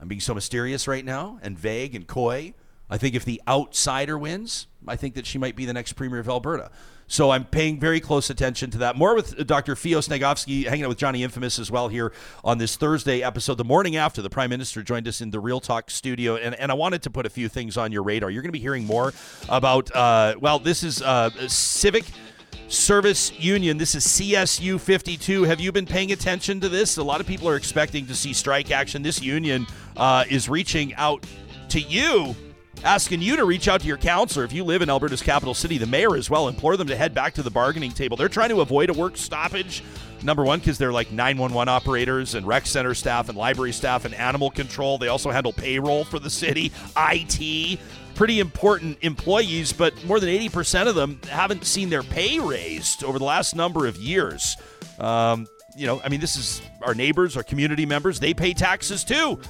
I'm 0.00 0.08
being 0.08 0.20
so 0.20 0.34
mysterious 0.34 0.88
right 0.88 1.04
now 1.04 1.38
and 1.42 1.56
vague 1.56 1.94
and 1.94 2.06
coy. 2.06 2.54
I 2.90 2.98
think 2.98 3.14
if 3.14 3.24
the 3.24 3.40
outsider 3.46 4.18
wins, 4.18 4.66
I 4.86 4.96
think 4.96 5.14
that 5.14 5.26
she 5.26 5.38
might 5.38 5.54
be 5.54 5.64
the 5.64 5.72
next 5.72 5.92
premier 5.92 6.18
of 6.18 6.28
Alberta. 6.28 6.70
So 7.06 7.30
I'm 7.30 7.44
paying 7.44 7.78
very 7.78 8.00
close 8.00 8.30
attention 8.30 8.70
to 8.70 8.78
that. 8.78 8.96
More 8.96 9.14
with 9.14 9.46
Dr. 9.46 9.76
Feo 9.76 10.00
Snagovsky, 10.00 10.66
hanging 10.66 10.84
out 10.84 10.88
with 10.88 10.98
Johnny 10.98 11.22
Infamous 11.22 11.58
as 11.58 11.70
well 11.70 11.88
here 11.88 12.12
on 12.42 12.58
this 12.58 12.76
Thursday 12.76 13.22
episode, 13.22 13.56
the 13.56 13.64
morning 13.64 13.96
after 13.96 14.22
the 14.22 14.30
Prime 14.30 14.50
Minister 14.50 14.82
joined 14.82 15.06
us 15.06 15.20
in 15.20 15.30
the 15.30 15.38
Real 15.38 15.60
Talk 15.60 15.90
studio. 15.90 16.36
And, 16.36 16.54
and 16.54 16.70
I 16.70 16.74
wanted 16.74 17.02
to 17.02 17.10
put 17.10 17.26
a 17.26 17.30
few 17.30 17.48
things 17.48 17.76
on 17.76 17.92
your 17.92 18.02
radar. 18.02 18.30
You're 18.30 18.42
going 18.42 18.48
to 18.48 18.58
be 18.58 18.60
hearing 18.60 18.86
more 18.86 19.12
about, 19.48 19.94
uh, 19.94 20.36
well, 20.40 20.58
this 20.58 20.82
is 20.82 21.02
uh, 21.02 21.30
Civic 21.48 22.06
Service 22.72 23.38
Union. 23.38 23.76
This 23.76 23.94
is 23.94 24.06
CSU 24.06 24.80
52. 24.80 25.42
Have 25.42 25.60
you 25.60 25.72
been 25.72 25.84
paying 25.84 26.10
attention 26.10 26.58
to 26.60 26.70
this? 26.70 26.96
A 26.96 27.02
lot 27.02 27.20
of 27.20 27.26
people 27.26 27.46
are 27.46 27.56
expecting 27.56 28.06
to 28.06 28.14
see 28.14 28.32
strike 28.32 28.70
action. 28.70 29.02
This 29.02 29.20
union 29.20 29.66
uh, 29.94 30.24
is 30.30 30.48
reaching 30.48 30.94
out 30.94 31.26
to 31.68 31.80
you, 31.80 32.34
asking 32.82 33.20
you 33.20 33.36
to 33.36 33.44
reach 33.44 33.68
out 33.68 33.82
to 33.82 33.86
your 33.86 33.98
councillor. 33.98 34.46
If 34.46 34.54
you 34.54 34.64
live 34.64 34.80
in 34.80 34.88
Alberta's 34.88 35.20
capital 35.20 35.52
city, 35.52 35.76
the 35.76 35.86
mayor 35.86 36.16
as 36.16 36.30
well, 36.30 36.48
implore 36.48 36.78
them 36.78 36.88
to 36.88 36.96
head 36.96 37.12
back 37.12 37.34
to 37.34 37.42
the 37.42 37.50
bargaining 37.50 37.92
table. 37.92 38.16
They're 38.16 38.30
trying 38.30 38.48
to 38.48 38.62
avoid 38.62 38.88
a 38.88 38.94
work 38.94 39.18
stoppage. 39.18 39.84
Number 40.22 40.42
one, 40.42 40.60
because 40.60 40.78
they're 40.78 40.92
like 40.92 41.12
911 41.12 41.68
operators 41.68 42.34
and 42.34 42.46
rec 42.46 42.64
center 42.64 42.94
staff 42.94 43.28
and 43.28 43.36
library 43.36 43.72
staff 43.72 44.06
and 44.06 44.14
animal 44.14 44.50
control. 44.50 44.96
They 44.96 45.08
also 45.08 45.30
handle 45.30 45.52
payroll 45.52 46.04
for 46.04 46.18
the 46.18 46.30
city, 46.30 46.72
IT 46.96 47.78
pretty 48.14 48.40
important 48.40 48.98
employees, 49.02 49.72
but 49.72 50.04
more 50.04 50.20
than 50.20 50.28
80% 50.28 50.88
of 50.88 50.94
them 50.94 51.20
haven't 51.28 51.64
seen 51.64 51.90
their 51.90 52.02
pay 52.02 52.38
raised 52.38 53.04
over 53.04 53.18
the 53.18 53.24
last 53.24 53.54
number 53.54 53.86
of 53.86 53.96
years. 53.96 54.56
Um, 54.98 55.46
you 55.76 55.86
know, 55.86 56.00
I 56.04 56.08
mean, 56.08 56.20
this 56.20 56.36
is 56.36 56.62
our 56.82 56.94
neighbors, 56.94 57.36
our 57.36 57.42
community 57.42 57.86
members, 57.86 58.20
they 58.20 58.34
pay 58.34 58.52
taxes 58.52 59.04
too. 59.04 59.40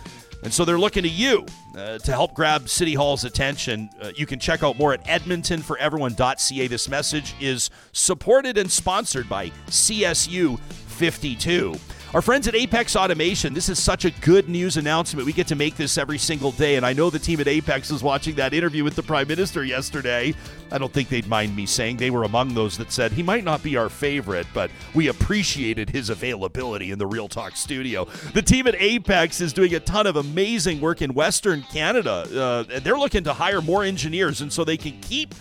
And 0.43 0.53
so 0.53 0.65
they're 0.65 0.79
looking 0.79 1.05
to 1.05 1.09
you 1.09 1.47
uh, 1.77 1.99
to 1.99 2.11
help 2.11 2.35
grab 2.35 2.69
City 2.69 2.95
Hall's 2.95 3.25
attention. 3.25 3.89
Uh, 4.01 4.11
you 4.17 4.27
can 4.27 4.41
check 4.41 4.65
out 4.65 4.77
more 4.77 4.93
at 4.93 5.05
edmontonforeveryone.ca. 5.05 6.67
This 6.67 6.89
message 6.89 7.35
is 7.41 7.71
supported 7.93 8.59
and 8.59 8.71
sponsored 8.71 9.29
by 9.29 9.51
CSU 9.69 10.59
52. 10.59 11.77
Our 12.15 12.21
friends 12.21 12.47
at 12.47 12.55
Apex 12.55 12.95
Automation, 12.95 13.55
this 13.55 13.71
is 13.71 13.83
such 13.83 14.05
a 14.05 14.11
good 14.11 14.47
news 14.47 14.77
announcement. 14.77 15.25
We 15.25 15.33
get 15.33 15.47
to 15.47 15.55
make 15.55 15.77
this 15.77 15.97
every 15.97 16.19
single 16.19 16.51
day, 16.51 16.77
and 16.77 16.85
I 16.85 16.93
know 16.93 17.09
the 17.09 17.19
team 17.19 17.41
at 17.41 17.49
Apex 17.49 17.91
was 17.91 18.03
watching 18.03 18.35
that 18.35 18.53
interview 18.53 18.85
with 18.85 18.97
the 18.97 19.03
Prime 19.03 19.27
Minister 19.29 19.65
yesterday. 19.65 20.35
I 20.71 20.77
don't 20.77 20.93
think 20.93 21.09
they'd 21.09 21.27
mind 21.27 21.57
me 21.57 21.65
saying 21.65 21.97
they 21.97 22.11
were 22.11 22.25
among 22.25 22.53
those 22.53 22.77
that 22.77 22.93
said 22.93 23.13
he 23.13 23.23
might 23.23 23.45
not 23.45 23.63
be 23.63 23.79
our 23.79 23.89
favorite, 23.89 24.47
but 24.53 24.71
we 24.93 25.09
appreciated 25.09 25.89
his 25.89 26.11
availability 26.11 26.91
in 26.91 26.99
the 26.99 27.07
Real 27.07 27.29
Talk 27.29 27.57
studio. 27.57 28.05
The 28.35 28.43
team 28.43 28.67
at 28.67 28.75
Apex 28.79 29.41
is 29.41 29.55
doing 29.55 29.75
a 29.75 29.81
ton 29.81 30.07
of 30.07 30.17
amazing 30.17 30.83
work 30.83 31.01
in 31.01 31.15
Western 31.15 31.63
Canada. 31.63 32.67
Uh, 32.71 32.81
they're 32.81 32.99
looking 32.99 33.25
to 33.25 33.33
hire 33.33 33.63
more 33.63 33.85
engineers, 33.85 34.43
and 34.43 34.53
so 34.53 34.65
they 34.65 34.77
can 34.77 35.01
keep 35.01 35.35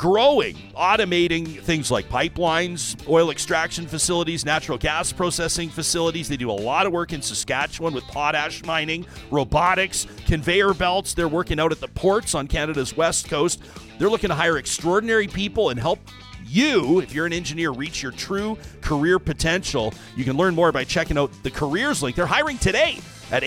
growing, 0.00 0.54
automating 0.78 1.60
things 1.60 1.90
like 1.90 2.08
pipelines, 2.08 2.96
oil 3.06 3.30
extraction 3.30 3.86
facilities, 3.86 4.46
natural 4.46 4.78
gas 4.78 5.12
processing 5.12 5.68
facilities. 5.68 6.26
They 6.26 6.38
do 6.38 6.50
a 6.50 6.52
lot 6.52 6.86
of 6.86 6.92
work 6.94 7.12
in 7.12 7.20
Saskatchewan 7.20 7.92
with 7.92 8.04
potash 8.04 8.64
mining, 8.64 9.04
robotics, 9.30 10.06
conveyor 10.24 10.72
belts. 10.72 11.12
They're 11.12 11.28
working 11.28 11.60
out 11.60 11.70
at 11.70 11.80
the 11.80 11.88
ports 11.88 12.34
on 12.34 12.48
Canada's 12.48 12.96
west 12.96 13.28
coast. 13.28 13.60
They're 13.98 14.08
looking 14.08 14.30
to 14.30 14.34
hire 14.34 14.56
extraordinary 14.56 15.28
people 15.28 15.68
and 15.68 15.78
help 15.78 15.98
you, 16.46 17.00
if 17.00 17.12
you're 17.12 17.26
an 17.26 17.34
engineer, 17.34 17.70
reach 17.70 18.02
your 18.02 18.12
true 18.12 18.56
career 18.80 19.18
potential. 19.18 19.92
You 20.16 20.24
can 20.24 20.38
learn 20.38 20.54
more 20.54 20.72
by 20.72 20.84
checking 20.84 21.18
out 21.18 21.30
the 21.42 21.50
careers 21.50 22.02
link. 22.02 22.16
They're 22.16 22.24
hiring 22.24 22.56
today 22.56 23.00
at 23.30 23.42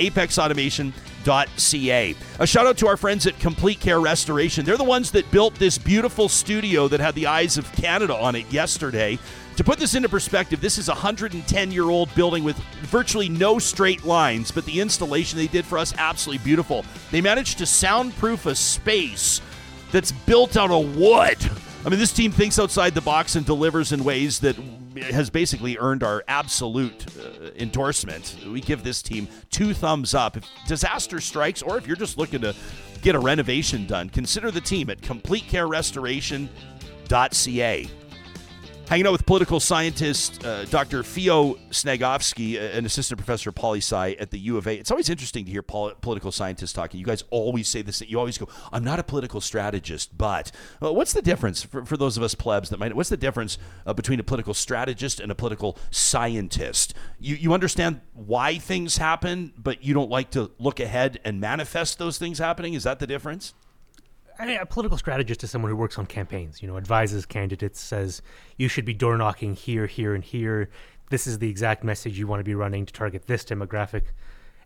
A 2.39 2.47
shout 2.47 2.67
out 2.67 2.77
to 2.77 2.87
our 2.87 2.97
friends 2.97 3.25
at 3.27 3.39
Complete 3.39 3.79
Care 3.79 3.99
Restoration. 3.99 4.65
They're 4.65 4.77
the 4.77 4.83
ones 4.83 5.11
that 5.11 5.29
built 5.31 5.55
this 5.55 5.77
beautiful 5.77 6.29
studio 6.29 6.87
that 6.87 6.99
had 6.99 7.15
the 7.15 7.27
eyes 7.27 7.57
of 7.57 7.71
Canada 7.73 8.15
on 8.15 8.35
it 8.35 8.51
yesterday. 8.51 9.17
To 9.57 9.63
put 9.63 9.77
this 9.77 9.93
into 9.93 10.09
perspective, 10.09 10.61
this 10.61 10.77
is 10.77 10.89
a 10.89 10.93
110 10.93 11.71
year 11.71 11.89
old 11.89 12.13
building 12.15 12.43
with 12.43 12.57
virtually 12.81 13.29
no 13.29 13.59
straight 13.59 14.03
lines, 14.03 14.51
but 14.51 14.65
the 14.65 14.81
installation 14.81 15.37
they 15.37 15.47
did 15.47 15.65
for 15.65 15.77
us 15.77 15.93
absolutely 15.97 16.43
beautiful. 16.43 16.83
They 17.11 17.21
managed 17.21 17.59
to 17.59 17.65
soundproof 17.65 18.45
a 18.45 18.55
space 18.55 19.41
that's 19.91 20.11
built 20.11 20.57
out 20.57 20.71
of 20.71 20.97
wood. 20.97 21.37
I 21.85 21.89
mean, 21.89 21.99
this 21.99 22.13
team 22.13 22.31
thinks 22.31 22.57
outside 22.57 22.95
the 22.95 23.01
box 23.01 23.35
and 23.35 23.45
delivers 23.45 23.91
in 23.91 24.03
ways 24.03 24.39
that 24.39 24.57
has 25.01 25.29
basically 25.29 25.77
earned 25.77 26.03
our 26.03 26.23
absolute 26.27 27.05
uh, 27.17 27.51
endorsement. 27.55 28.37
We 28.47 28.61
give 28.61 28.83
this 28.83 29.01
team 29.01 29.27
two 29.49 29.73
thumbs 29.73 30.13
up. 30.13 30.37
If 30.37 30.45
disaster 30.67 31.19
strikes, 31.19 31.61
or 31.61 31.77
if 31.77 31.87
you're 31.87 31.95
just 31.95 32.17
looking 32.17 32.41
to 32.41 32.53
get 33.01 33.15
a 33.15 33.19
renovation 33.19 33.85
done, 33.85 34.09
consider 34.09 34.51
the 34.51 34.61
team 34.61 34.89
at 34.89 35.01
CompleteCareRestoration.ca. 35.01 37.89
Hanging 38.89 39.07
out 39.07 39.13
with 39.13 39.25
political 39.25 39.59
scientist 39.61 40.45
uh, 40.45 40.65
Dr. 40.65 41.03
Feo 41.03 41.55
Snagovsky, 41.71 42.59
an 42.59 42.85
assistant 42.85 43.17
professor 43.17 43.49
of 43.49 43.55
poli 43.55 43.79
sci 43.79 44.11
at 44.19 44.29
the 44.29 44.37
U 44.39 44.57
of 44.57 44.67
A. 44.67 44.75
It's 44.75 44.91
always 44.91 45.09
interesting 45.09 45.45
to 45.45 45.51
hear 45.51 45.63
pol- 45.63 45.93
political 46.01 46.31
scientists 46.31 46.73
talking. 46.73 46.99
You 46.99 47.05
guys 47.05 47.23
always 47.31 47.67
say 47.69 47.81
this. 47.81 48.01
You 48.01 48.19
always 48.19 48.37
go, 48.37 48.47
"I'm 48.71 48.83
not 48.83 48.99
a 48.99 49.03
political 49.03 49.41
strategist," 49.41 50.15
but 50.17 50.51
well, 50.79 50.93
what's 50.95 51.13
the 51.13 51.21
difference 51.21 51.63
for, 51.63 51.85
for 51.85 51.95
those 51.97 52.17
of 52.17 52.23
us 52.23 52.35
plebs 52.35 52.69
that 52.69 52.77
might? 52.77 52.93
What's 52.93 53.09
the 53.09 53.17
difference 53.17 53.57
uh, 53.85 53.93
between 53.93 54.19
a 54.19 54.23
political 54.23 54.53
strategist 54.53 55.19
and 55.21 55.31
a 55.31 55.35
political 55.35 55.77
scientist? 55.89 56.93
You 57.19 57.35
you 57.35 57.53
understand 57.53 58.01
why 58.13 58.59
things 58.59 58.97
happen, 58.97 59.53
but 59.57 59.83
you 59.83 59.93
don't 59.93 60.11
like 60.11 60.29
to 60.31 60.51
look 60.59 60.79
ahead 60.81 61.19
and 61.23 61.39
manifest 61.39 61.97
those 61.99 62.17
things 62.17 62.37
happening. 62.37 62.73
Is 62.73 62.83
that 62.83 62.99
the 62.99 63.07
difference? 63.07 63.53
I 64.39 64.45
mean, 64.45 64.57
a 64.57 64.65
political 64.65 64.97
strategist 64.97 65.43
is 65.43 65.51
someone 65.51 65.69
who 65.69 65.77
works 65.77 65.97
on 65.97 66.05
campaigns. 66.05 66.61
You 66.61 66.67
know, 66.67 66.77
advises 66.77 67.25
candidates, 67.25 67.79
says 67.79 68.21
you 68.57 68.67
should 68.67 68.85
be 68.85 68.93
door 68.93 69.17
knocking 69.17 69.55
here, 69.55 69.85
here, 69.85 70.15
and 70.15 70.23
here. 70.23 70.69
This 71.09 71.27
is 71.27 71.39
the 71.39 71.49
exact 71.49 71.83
message 71.83 72.17
you 72.17 72.27
want 72.27 72.39
to 72.39 72.43
be 72.43 72.55
running 72.55 72.85
to 72.85 72.93
target 72.93 73.27
this 73.27 73.43
demographic. 73.43 74.03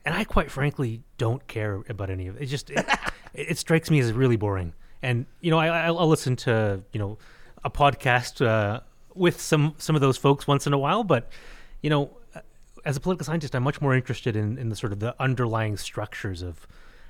And 0.05 0.15
I, 0.15 0.23
quite 0.23 0.49
frankly, 0.49 1.03
don't 1.17 1.45
care 1.47 1.83
about 1.89 2.09
any 2.09 2.27
of 2.27 2.37
it. 2.37 2.43
It 2.43 2.45
just 2.45 2.69
it, 2.69 2.85
it 3.33 3.57
strikes 3.57 3.91
me 3.91 3.99
as 3.99 4.13
really 4.13 4.37
boring. 4.37 4.73
And 5.01 5.25
you 5.41 5.51
know, 5.51 5.59
I, 5.59 5.87
I'll 5.87 6.07
listen 6.07 6.35
to 6.37 6.81
you 6.93 6.99
know 6.99 7.17
a 7.63 7.69
podcast 7.69 8.45
uh, 8.45 8.79
with 9.13 9.41
some 9.41 9.75
some 9.77 9.95
of 9.95 10.01
those 10.01 10.17
folks 10.17 10.47
once 10.47 10.65
in 10.65 10.73
a 10.73 10.77
while, 10.77 11.03
but 11.03 11.29
you 11.81 11.89
know, 11.89 12.11
as 12.85 12.95
a 12.95 12.99
political 12.99 13.25
scientist, 13.25 13.55
I'm 13.55 13.63
much 13.63 13.81
more 13.81 13.93
interested 13.93 14.35
in, 14.35 14.57
in 14.57 14.69
the 14.69 14.75
sort 14.75 14.93
of 14.93 14.99
the 14.99 15.13
underlying 15.21 15.77
structures 15.77 16.41
of 16.41 16.67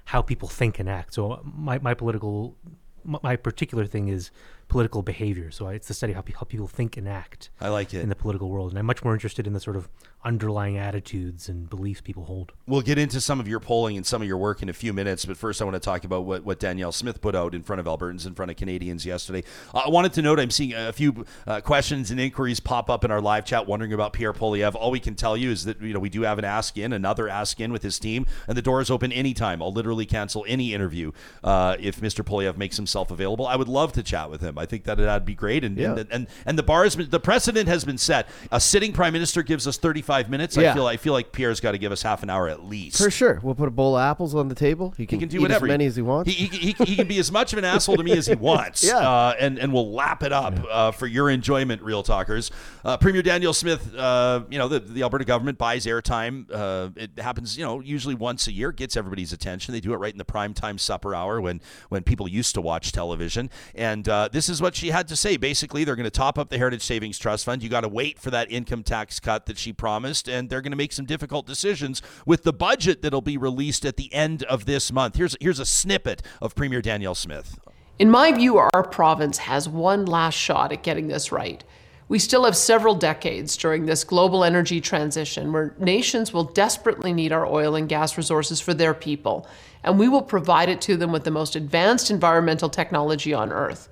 how 0.07 0.21
people 0.21 0.47
think 0.47 0.79
and 0.79 0.89
act. 0.89 1.13
So 1.13 1.41
my, 1.43 1.79
my 1.79 1.93
political, 1.93 2.55
my 3.03 3.35
particular 3.35 3.85
thing 3.85 4.07
is 4.07 4.31
political 4.67 5.01
behavior. 5.01 5.51
So 5.51 5.67
it's 5.69 5.87
the 5.87 5.93
study 5.93 6.13
of 6.13 6.17
how, 6.17 6.33
how 6.39 6.43
people 6.43 6.67
think 6.67 6.97
and 6.97 7.07
act. 7.07 7.49
I 7.61 7.69
like 7.69 7.93
it 7.93 8.01
in 8.01 8.09
the 8.09 8.15
political 8.15 8.49
world, 8.49 8.71
and 8.71 8.79
I'm 8.79 8.85
much 8.85 9.03
more 9.03 9.13
interested 9.13 9.47
in 9.47 9.53
the 9.53 9.59
sort 9.59 9.75
of 9.75 9.89
underlying 10.27 10.77
attitudes 10.77 11.47
and 11.47 11.69
beliefs 11.69 12.01
people 12.01 12.25
hold. 12.25 12.51
We'll 12.65 12.81
get 12.81 12.97
into 12.97 13.21
some 13.21 13.39
of 13.39 13.47
your 13.47 13.61
polling 13.61 13.95
and 13.95 14.05
some 14.05 14.21
of 14.21 14.27
your 14.27 14.37
work 14.37 14.61
in 14.61 14.67
a 14.67 14.73
few 14.73 14.91
minutes, 14.91 15.23
but 15.23 15.37
first 15.37 15.61
I 15.61 15.65
want 15.65 15.75
to 15.75 15.79
talk 15.79 16.03
about 16.03 16.25
what, 16.25 16.43
what 16.43 16.59
Danielle 16.59 16.91
Smith 16.91 17.21
put 17.21 17.33
out 17.33 17.55
in 17.55 17.63
front 17.63 17.79
of 17.79 17.85
Albertans, 17.85 18.25
in 18.25 18.33
front 18.33 18.51
of 18.51 18.57
Canadians 18.57 19.05
yesterday. 19.05 19.43
I 19.73 19.87
wanted 19.87 20.11
to 20.13 20.21
note 20.21 20.39
I'm 20.39 20.51
seeing 20.51 20.73
a 20.73 20.91
few 20.91 21.25
uh, 21.45 21.61
questions 21.61 22.11
and 22.11 22.19
inquiries 22.19 22.59
pop 22.59 22.89
up 22.89 23.05
in 23.05 23.11
our 23.11 23.21
live 23.21 23.45
chat 23.45 23.67
wondering 23.67 23.93
about 23.93 24.11
Pierre 24.11 24.33
Poilievre. 24.33 24.75
All 24.75 24.91
we 24.91 24.99
can 24.99 25.15
tell 25.15 25.37
you 25.37 25.49
is 25.51 25.63
that 25.63 25.81
you 25.81 25.93
know 25.93 25.99
we 25.99 26.09
do 26.09 26.23
have 26.23 26.39
an 26.39 26.45
ask 26.45 26.77
in, 26.77 26.91
another 26.91 27.29
ask 27.29 27.59
in 27.61 27.71
with 27.71 27.83
his 27.83 27.97
team, 27.97 28.25
and 28.47 28.57
the 28.57 28.61
door 28.61 28.81
is 28.81 28.91
open 28.91 29.13
anytime. 29.13 29.61
I'll 29.61 29.71
literally 29.71 30.05
cancel 30.05 30.43
any 30.47 30.73
interview 30.73 31.13
uh, 31.43 31.77
if 31.79 32.01
Mr. 32.01 32.25
Poilievre 32.25 32.57
makes 32.57 32.75
himself 32.75 33.11
available. 33.11 33.47
I 33.47 33.55
would 33.55 33.69
love 33.69 33.93
to 33.93 34.03
chat 34.03 34.29
with 34.29 34.41
him. 34.41 34.56
I 34.57 34.65
think 34.65 34.83
that 34.85 34.97
that'd 34.97 35.25
be 35.25 35.35
great, 35.35 35.63
and 35.63 35.77
Yeah. 35.77 35.95
and, 35.95 36.07
and 36.11 36.27
and 36.45 36.57
the 36.57 36.63
bar 36.63 36.83
has 36.83 36.95
been 36.95 37.09
the 37.09 37.19
precedent 37.19 37.67
has 37.67 37.85
been 37.85 37.97
set. 37.97 38.27
A 38.51 38.59
sitting 38.59 38.93
prime 38.93 39.13
minister 39.13 39.43
gives 39.43 39.67
us 39.67 39.77
35 39.77 40.29
minutes. 40.29 40.57
I 40.57 40.73
feel 40.73 40.85
I 40.87 40.97
feel 40.97 41.13
like 41.13 41.31
Pierre's 41.31 41.59
got 41.59 41.71
to 41.71 41.77
give 41.77 41.91
us 41.91 42.01
half 42.01 42.23
an 42.23 42.29
hour 42.29 42.47
at 42.47 42.63
least. 42.65 42.97
For 42.97 43.09
sure. 43.11 43.39
We'll 43.43 43.55
put 43.55 43.67
a 43.67 43.71
bowl 43.71 43.95
of 43.97 44.01
apples 44.01 44.35
on 44.35 44.47
the 44.47 44.55
table. 44.55 44.93
He 44.97 45.05
can, 45.05 45.19
He 45.19 45.27
can 45.27 45.29
do 45.29 45.41
whatever 45.41 45.65
as 45.65 45.69
many 45.69 45.85
as 45.85 45.95
he 45.95 46.01
wants. 46.01 46.31
He, 46.31 46.45
he, 46.47 46.71
he, 46.73 46.85
he 46.85 46.95
can 46.95 47.07
be 47.07 47.19
as 47.19 47.31
much 47.31 47.53
of 47.53 47.59
an 47.59 47.65
asshole 47.65 47.97
to 47.97 48.03
me 48.03 48.11
as 48.13 48.27
he 48.27 48.35
wants. 48.51 48.83
Yeah. 48.83 48.97
Uh, 48.97 49.35
and, 49.39 49.57
and 49.59 49.71
we'll 49.73 49.91
lap 49.91 50.23
it 50.23 50.31
up 50.33 50.53
uh, 50.69 50.91
for 50.91 51.07
your 51.07 51.29
enjoyment, 51.29 51.81
Real 51.81 52.03
Talkers. 52.03 52.51
Uh, 52.83 52.97
Premier 52.97 53.21
Danielle 53.21 53.53
Smith, 53.53 53.93
uh, 53.95 54.41
you 54.49 54.57
know, 54.57 54.67
the, 54.67 54.79
the 54.79 55.03
Alberta 55.03 55.25
government 55.25 55.57
buys 55.57 55.85
airtime. 55.85 56.45
Uh, 56.51 56.89
it 56.95 57.11
happens, 57.17 57.57
you 57.57 57.63
know, 57.65 57.79
usually 57.81 58.15
once 58.15 58.47
a 58.47 58.51
year, 58.51 58.71
gets 58.71 58.95
everybody's 58.97 59.33
attention. 59.33 59.73
They 59.73 59.79
do 59.81 59.93
it 59.93 59.97
right 59.97 60.11
in 60.13 60.17
the 60.17 60.25
prime 60.25 60.53
time 60.53 60.77
supper 60.77 61.13
hour 61.15 61.39
when, 61.41 61.61
when 61.89 62.03
people 62.03 62.27
used 62.27 62.53
to 62.55 62.61
watch 62.61 62.91
television. 62.91 63.49
And 63.75 64.07
uh, 64.07 64.29
this 64.47 64.55
is 64.55 64.61
what 64.61 64.75
she 64.75 64.91
had 64.91 65.09
to 65.09 65.15
say. 65.17 65.35
Basically, 65.35 65.83
they're 65.83 65.97
going 65.97 66.05
to 66.05 66.09
top 66.09 66.39
up 66.39 66.49
the 66.49 66.57
Heritage 66.57 66.81
Savings 66.81 67.19
Trust 67.19 67.43
Fund. 67.43 67.61
You 67.61 67.67
got 67.67 67.81
to 67.81 67.89
wait 67.89 68.17
for 68.17 68.31
that 68.31 68.49
income 68.49 68.81
tax 68.81 69.19
cut 69.19 69.45
that 69.47 69.57
she 69.57 69.73
promised. 69.73 70.29
And 70.29 70.49
they're 70.49 70.61
going 70.61 70.71
to 70.71 70.77
make 70.77 70.93
some 70.93 71.05
difficult 71.05 71.45
decisions 71.45 72.01
with 72.25 72.43
the 72.43 72.53
budget 72.53 73.01
that'll 73.01 73.21
be 73.21 73.35
released 73.35 73.85
at 73.85 73.97
the 73.97 74.13
end 74.13 74.43
of 74.43 74.65
this 74.65 74.89
month. 74.89 75.17
Here's, 75.17 75.35
here's 75.41 75.59
a 75.59 75.65
snippet 75.65 76.21
of 76.41 76.55
Premier 76.55 76.81
Danielle 76.81 77.13
Smith. 77.13 77.59
In 77.99 78.09
my 78.09 78.31
view, 78.31 78.57
our 78.57 78.83
province 78.83 79.39
has 79.39 79.67
one 79.67 80.05
last 80.05 80.35
shot 80.35 80.71
at 80.71 80.81
getting 80.81 81.09
this 81.09 81.29
right. 81.31 81.61
We 82.07 82.17
still 82.17 82.45
have 82.45 82.55
several 82.55 82.95
decades 82.95 83.57
during 83.57 83.85
this 83.85 84.05
global 84.05 84.45
energy 84.45 84.79
transition 84.79 85.51
where 85.51 85.75
nations 85.77 86.31
will 86.31 86.45
desperately 86.45 87.11
need 87.11 87.33
our 87.33 87.45
oil 87.45 87.75
and 87.75 87.89
gas 87.89 88.15
resources 88.15 88.61
for 88.61 88.73
their 88.73 88.93
people, 88.93 89.45
and 89.83 89.99
we 89.99 90.07
will 90.07 90.21
provide 90.21 90.69
it 90.69 90.79
to 90.81 90.95
them 90.95 91.11
with 91.11 91.25
the 91.25 91.31
most 91.31 91.57
advanced 91.57 92.09
environmental 92.09 92.69
technology 92.69 93.33
on 93.33 93.51
Earth. 93.51 93.89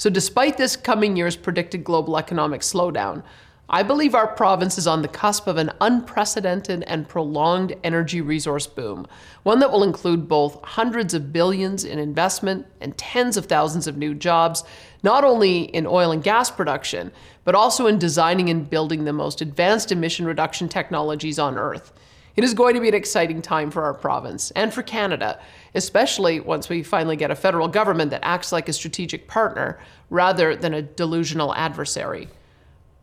So, 0.00 0.08
despite 0.08 0.56
this 0.56 0.76
coming 0.76 1.14
year's 1.14 1.36
predicted 1.36 1.84
global 1.84 2.16
economic 2.16 2.62
slowdown, 2.62 3.22
I 3.68 3.82
believe 3.82 4.14
our 4.14 4.28
province 4.28 4.78
is 4.78 4.86
on 4.86 5.02
the 5.02 5.08
cusp 5.08 5.46
of 5.46 5.58
an 5.58 5.72
unprecedented 5.78 6.84
and 6.84 7.06
prolonged 7.06 7.74
energy 7.84 8.22
resource 8.22 8.66
boom, 8.66 9.06
one 9.42 9.58
that 9.58 9.70
will 9.70 9.84
include 9.84 10.26
both 10.26 10.58
hundreds 10.64 11.12
of 11.12 11.34
billions 11.34 11.84
in 11.84 11.98
investment 11.98 12.66
and 12.80 12.96
tens 12.96 13.36
of 13.36 13.44
thousands 13.44 13.86
of 13.86 13.98
new 13.98 14.14
jobs, 14.14 14.64
not 15.02 15.22
only 15.22 15.64
in 15.64 15.86
oil 15.86 16.12
and 16.12 16.22
gas 16.22 16.50
production, 16.50 17.12
but 17.44 17.54
also 17.54 17.86
in 17.86 17.98
designing 17.98 18.48
and 18.48 18.70
building 18.70 19.04
the 19.04 19.12
most 19.12 19.42
advanced 19.42 19.92
emission 19.92 20.24
reduction 20.24 20.66
technologies 20.66 21.38
on 21.38 21.58
Earth. 21.58 21.92
It 22.36 22.44
is 22.44 22.54
going 22.54 22.74
to 22.74 22.80
be 22.80 22.88
an 22.88 22.94
exciting 22.94 23.42
time 23.42 23.70
for 23.70 23.84
our 23.84 23.92
province 23.92 24.50
and 24.52 24.72
for 24.72 24.82
Canada, 24.82 25.38
especially 25.74 26.40
once 26.40 26.68
we 26.68 26.82
finally 26.82 27.16
get 27.16 27.30
a 27.30 27.36
federal 27.36 27.68
government 27.68 28.10
that 28.10 28.24
acts 28.24 28.52
like 28.52 28.68
a 28.68 28.72
strategic 28.72 29.28
partner 29.28 29.78
rather 30.08 30.56
than 30.56 30.74
a 30.74 30.82
delusional 30.82 31.54
adversary. 31.54 32.28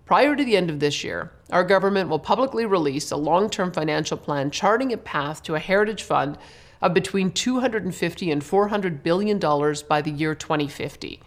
Prior 0.06 0.36
to 0.36 0.46
the 0.46 0.56
end 0.56 0.70
of 0.70 0.80
this 0.80 1.04
year, 1.04 1.32
our 1.52 1.64
government 1.64 2.10
will 2.10 2.20
publicly 2.20 2.66
release 2.66 3.12
a 3.12 3.18
long 3.18 3.50
term 3.50 3.72
financial 3.72 4.18
plan 4.18 4.52
charting 4.52 4.94
a 4.94 4.98
path 4.98 5.44
to 5.44 5.56
a 5.56 5.60
heritage 5.60 6.04
fund 6.04 6.38
of 6.82 6.94
between 6.94 7.32
250 7.32 8.32
and 8.32 8.44
400 8.44 9.04
billion 9.04 9.40
dollars 9.40 9.84
by 9.84 10.02
the 10.02 10.12
year 10.12 10.36
2050. 10.36 11.20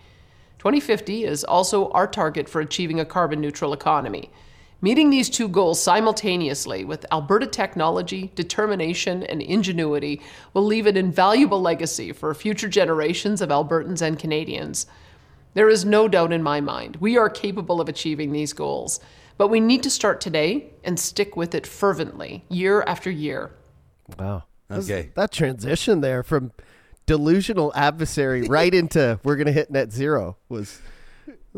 2050 0.59 1.25
is 1.25 1.45
also 1.45 1.91
our 1.91 2.07
target 2.07 2.49
for 2.49 2.61
achieving 2.61 3.01
a 3.01 3.05
carbon 3.05 3.41
neutral 3.41 3.73
economy. 3.73 4.31
Meeting 4.83 5.11
these 5.11 5.29
two 5.29 5.47
goals 5.47 5.83
simultaneously 5.83 6.85
with 6.85 7.05
Alberta 7.13 7.47
technology, 7.47 8.33
determination, 8.35 9.23
and 9.25 9.43
ingenuity 9.43 10.23
will 10.55 10.65
leave 10.65 10.87
an 10.87 10.97
invaluable 10.97 11.61
legacy 11.61 12.13
for 12.13 12.33
future 12.33 12.69
generations 12.69 13.43
of 13.43 13.51
Albertans 13.51 14.01
and 14.01 14.19
Canadians. 14.19 14.87
There 15.53 15.69
is 15.69 15.85
no 15.85 16.09
doubt 16.09 16.33
in 16.33 16.43
my 16.43 16.63
mind 16.63 16.97
we 16.97 17.19
are 17.19 17.29
capable 17.29 17.81
of 17.81 17.91
achieving 17.91 18.33
these 18.33 18.55
goals, 18.55 19.01
but 19.37 19.49
we 19.49 19.61
need 19.61 19.83
to 19.83 19.91
start 19.91 20.21
today 20.21 20.71
and 20.83 20.99
stick 20.99 21.37
with 21.37 21.55
it 21.55 21.67
fervently, 21.67 22.45
year 22.49 22.83
after 22.87 23.11
year. 23.11 23.51
Wow. 24.19 24.45
Okay. 24.71 25.11
That 25.15 25.31
transition 25.31 26.01
there 26.01 26.23
from 26.23 26.53
delusional 27.05 27.73
adversary 27.75 28.43
right 28.43 28.73
into 28.73 29.19
we're 29.25 29.37
going 29.37 29.47
to 29.47 29.53
hit 29.53 29.71
net 29.71 29.93
zero 29.93 30.37
was 30.49 30.81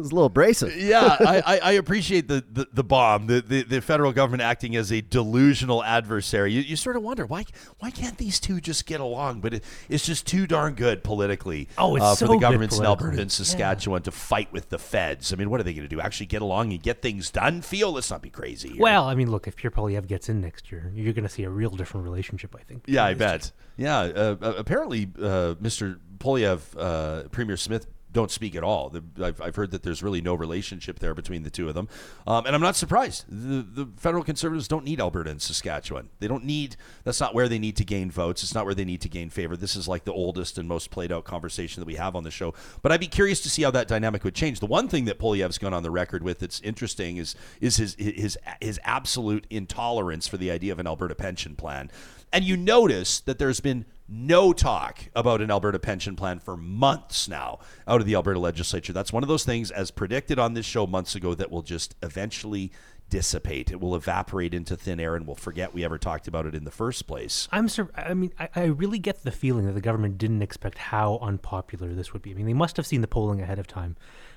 was 0.01 0.11
a 0.11 0.15
little 0.15 0.27
abrasive. 0.27 0.77
yeah, 0.77 1.17
I, 1.21 1.43
I, 1.47 1.59
I 1.59 1.73
appreciate 1.73 2.29
the, 2.29 2.45
the, 2.51 2.67
the 2.73 2.85
bomb, 2.85 3.27
the, 3.27 3.41
the, 3.41 3.63
the 3.63 3.81
federal 3.81 4.13
government 4.13 4.43
acting 4.43 4.77
as 4.77 4.91
a 4.93 5.01
delusional 5.01 5.85
adversary. 5.85 6.53
You, 6.53 6.63
you 6.63 6.77
sort 6.77 6.97
of 6.97 7.03
wonder 7.03 7.27
why 7.27 7.45
why 7.79 7.91
can't 7.91 8.19
these 8.19 8.41
two 8.41 8.61
just 8.61 8.87
get 8.87 9.01
along? 9.01 9.41
But 9.41 9.55
it, 9.55 9.65
it's 9.89 10.07
just 10.07 10.27
too 10.27 10.47
darn 10.47 10.75
good 10.75 11.05
politically 11.05 11.69
Oh, 11.79 11.97
it's 11.97 12.05
uh, 12.05 12.15
for 12.15 12.19
so 12.19 12.27
the 12.27 12.33
good 12.35 12.41
governments 12.41 12.79
in 12.79 12.85
Alberta 12.85 13.21
and 13.21 13.31
Saskatchewan 13.31 14.03
to 14.03 14.11
fight 14.11 14.53
with 14.53 14.69
the 14.69 14.79
feds. 14.79 15.33
I 15.33 15.37
mean, 15.37 15.51
what 15.51 15.61
are 15.61 15.65
they 15.65 15.75
going 15.75 15.89
to 15.89 15.95
do? 15.95 16.01
Actually 16.01 16.27
get 16.27 16.43
along 16.43 16.73
and 16.73 16.83
get 16.83 17.03
things 17.03 17.31
done? 17.31 17.63
Feel, 17.63 17.93
let's 17.93 18.11
not 18.11 18.23
be 18.23 18.31
crazy. 18.31 18.71
Here. 18.71 18.81
Well, 18.81 19.05
I 19.05 19.15
mean, 19.15 19.31
look, 19.31 19.47
if 19.47 19.57
Pierre 19.57 19.71
Poilievre 19.71 20.07
gets 20.07 20.29
in 20.29 20.41
next 20.41 20.71
year, 20.71 20.93
you're 20.95 21.13
going 21.13 21.25
to 21.25 21.31
see 21.31 21.45
a 21.45 21.51
real 21.51 21.71
different 21.71 22.05
relationship, 22.05 22.55
I 22.59 22.63
think. 22.63 22.85
Yeah, 22.87 23.05
I 23.05 23.15
bet. 23.15 23.53
Yeah, 23.77 23.99
uh, 23.99 24.37
uh, 24.41 24.55
apparently, 24.57 25.05
uh, 25.19 25.55
Mr. 25.61 25.99
Poilievre, 26.19 26.61
uh, 26.79 27.29
Premier 27.29 27.57
Smith, 27.57 27.87
don't 28.13 28.31
speak 28.31 28.55
at 28.55 28.63
all. 28.63 28.91
The, 28.91 29.03
I've, 29.23 29.41
I've 29.41 29.57
heard 29.57 29.71
that 29.71 29.83
there's 29.83 30.03
really 30.03 30.21
no 30.21 30.35
relationship 30.35 30.99
there 30.99 31.15
between 31.15 31.43
the 31.43 31.51
two 31.51 31.69
of 31.69 31.75
them, 31.75 31.89
um, 32.27 32.47
and 32.47 32.55
I'm 32.55 32.61
not 32.61 32.77
surprised. 32.77 33.25
The, 33.29 33.63
the 33.63 33.91
federal 33.97 34.23
conservatives 34.23 34.69
don't 34.69 34.85
need 34.85 35.01
Alberta 35.01 35.31
and 35.31 35.41
Saskatchewan. 35.41 36.11
They 36.21 36.29
don't 36.29 36.45
need. 36.45 36.77
That's 37.05 37.21
not 37.21 37.35
where 37.35 37.49
they 37.49 37.59
need 37.59 37.77
to 37.77 37.85
gain 37.85 38.11
votes. 38.11 38.43
It's 38.43 38.55
not 38.55 38.65
where 38.65 38.75
they 38.75 38.85
need 38.85 39.01
to 39.03 39.09
gain 39.09 39.31
favor. 39.31 39.57
This 39.57 39.77
is 39.77 39.89
like 39.89 40.05
the 40.05 40.13
oldest 40.13 40.59
and 40.59 40.69
most 40.69 40.91
played 40.91 41.13
out 41.13 41.25
conversation 41.25 41.81
that 41.81 41.87
we 41.87 41.95
have 41.97 42.15
on 42.15 42.25
the 42.25 42.31
show. 42.31 42.55
But 42.83 42.93
I'd 42.93 43.01
be 43.01 43.07
curious 43.07 43.41
to 43.43 43.51
see 43.51 43.63
how 43.63 43.71
that 43.73 43.89
dynamic 43.89 44.25
would 44.25 44.35
change. 44.35 44.61
The 44.61 44.67
one 44.67 44.89
thing 44.89 45.07
that 45.07 45.19
Poilievre's 45.19 45.59
gone 45.59 45.75
on 45.75 45.83
the 45.83 45.91
record 45.91 46.23
with 46.23 46.39
that's 46.39 46.61
interesting 46.61 47.17
is 47.17 47.35
is 47.61 47.77
his 47.77 47.95
his 47.99 48.39
his 48.61 48.81
absolute 48.85 49.47
intolerance 49.51 50.27
for 50.27 50.37
the 50.37 50.51
idea 50.51 50.73
of 50.73 50.79
an 50.79 50.87
Alberta 50.87 51.15
pension 51.15 51.57
plan. 51.57 51.91
And 52.33 52.45
you 52.45 52.57
notice 52.57 53.21
that 53.21 53.39
there's 53.39 53.61
been 53.61 53.85
no 54.13 54.53
talk 54.53 55.09
about 55.15 55.41
an 55.41 55.51
Alberta 55.51 55.79
pension 55.79 56.15
plan 56.15 56.39
for 56.39 56.57
months 56.57 57.29
now 57.29 57.59
out 57.89 58.01
of 58.01 58.07
the 58.07 58.15
Alberta 58.15 58.39
legislature. 58.39 58.93
That's 58.93 59.13
one 59.13 59.23
of 59.23 59.29
those 59.29 59.45
things, 59.45 59.71
as 59.71 59.91
predicted 59.91 60.39
on 60.39 60.53
this 60.53 60.67
show 60.67 60.87
months 60.87 61.15
ago, 61.15 61.35
that 61.35 61.51
will 61.51 61.63
just 61.63 61.95
eventually 62.03 62.71
dissipate. 63.09 63.71
It 63.71 63.81
will 63.81 63.95
evaporate 63.95 64.55
into 64.55 64.77
thin 64.77 65.01
air, 65.01 65.17
and 65.17 65.27
we'll 65.27 65.37
forget 65.37 65.73
we 65.73 65.85
ever 65.85 65.99
talked 65.99 66.29
about 66.29 66.47
it 66.47 66.55
in 66.55 66.65
the 66.65 66.71
first 66.71 67.07
place. 67.07 67.49
I'm 67.51 67.69
sur- 67.69 67.91
I 67.97 68.15
mean, 68.15 68.33
I, 68.39 68.49
I 68.55 68.65
really 68.65 68.99
get 68.99 69.23
the 69.23 69.31
feeling 69.31 69.67
that 69.67 69.73
the 69.73 69.81
government 69.81 70.19
didn't 70.19 70.43
expect 70.43 70.79
how 70.79 71.19
unpopular 71.23 71.95
this 71.95 72.13
would 72.13 72.23
be. 72.23 72.33
I 72.33 72.35
mean, 72.35 72.47
they 72.47 72.53
must 72.53 72.77
have 72.77 72.87
seen 72.87 73.01
the 73.01 73.09
polling 73.09 73.41
ahead 73.41 73.59
of 73.59 73.67
time, 73.67 73.97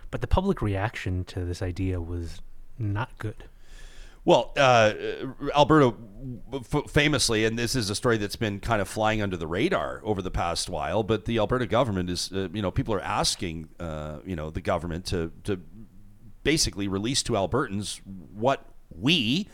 but 0.09 0.21
the 0.21 0.27
public 0.27 0.61
reaction 0.61 1.25
to 1.25 1.43
this 1.45 1.61
idea 1.61 1.99
was 1.99 2.41
not 2.79 3.17
good. 3.17 3.45
Well, 4.25 4.53
uh, 4.57 4.93
Alberta 5.55 5.93
f- 6.51 6.89
famously, 6.89 7.45
and 7.45 7.57
this 7.57 7.75
is 7.75 7.91
a 7.91 7.95
story 7.95 8.17
that's 8.17 8.35
been 8.35 8.59
kind 8.59 8.81
of 8.81 8.87
flying 8.87 9.21
under 9.21 9.37
the 9.37 9.45
radar 9.45 10.01
over 10.03 10.23
the 10.23 10.31
past 10.31 10.67
while, 10.67 11.03
but 11.03 11.25
the 11.25 11.37
Alberta 11.37 11.67
government 11.67 12.09
is, 12.09 12.31
uh, 12.33 12.49
you 12.51 12.63
know, 12.63 12.71
people 12.71 12.95
are 12.95 13.01
asking, 13.01 13.69
uh, 13.79 14.19
you 14.25 14.35
know, 14.35 14.49
the 14.49 14.61
government 14.61 15.05
to 15.05 15.31
to 15.43 15.61
basically 16.43 16.87
release 16.87 17.21
to 17.23 17.33
Albertans 17.33 18.01
what 18.33 18.65
we, 18.89 19.47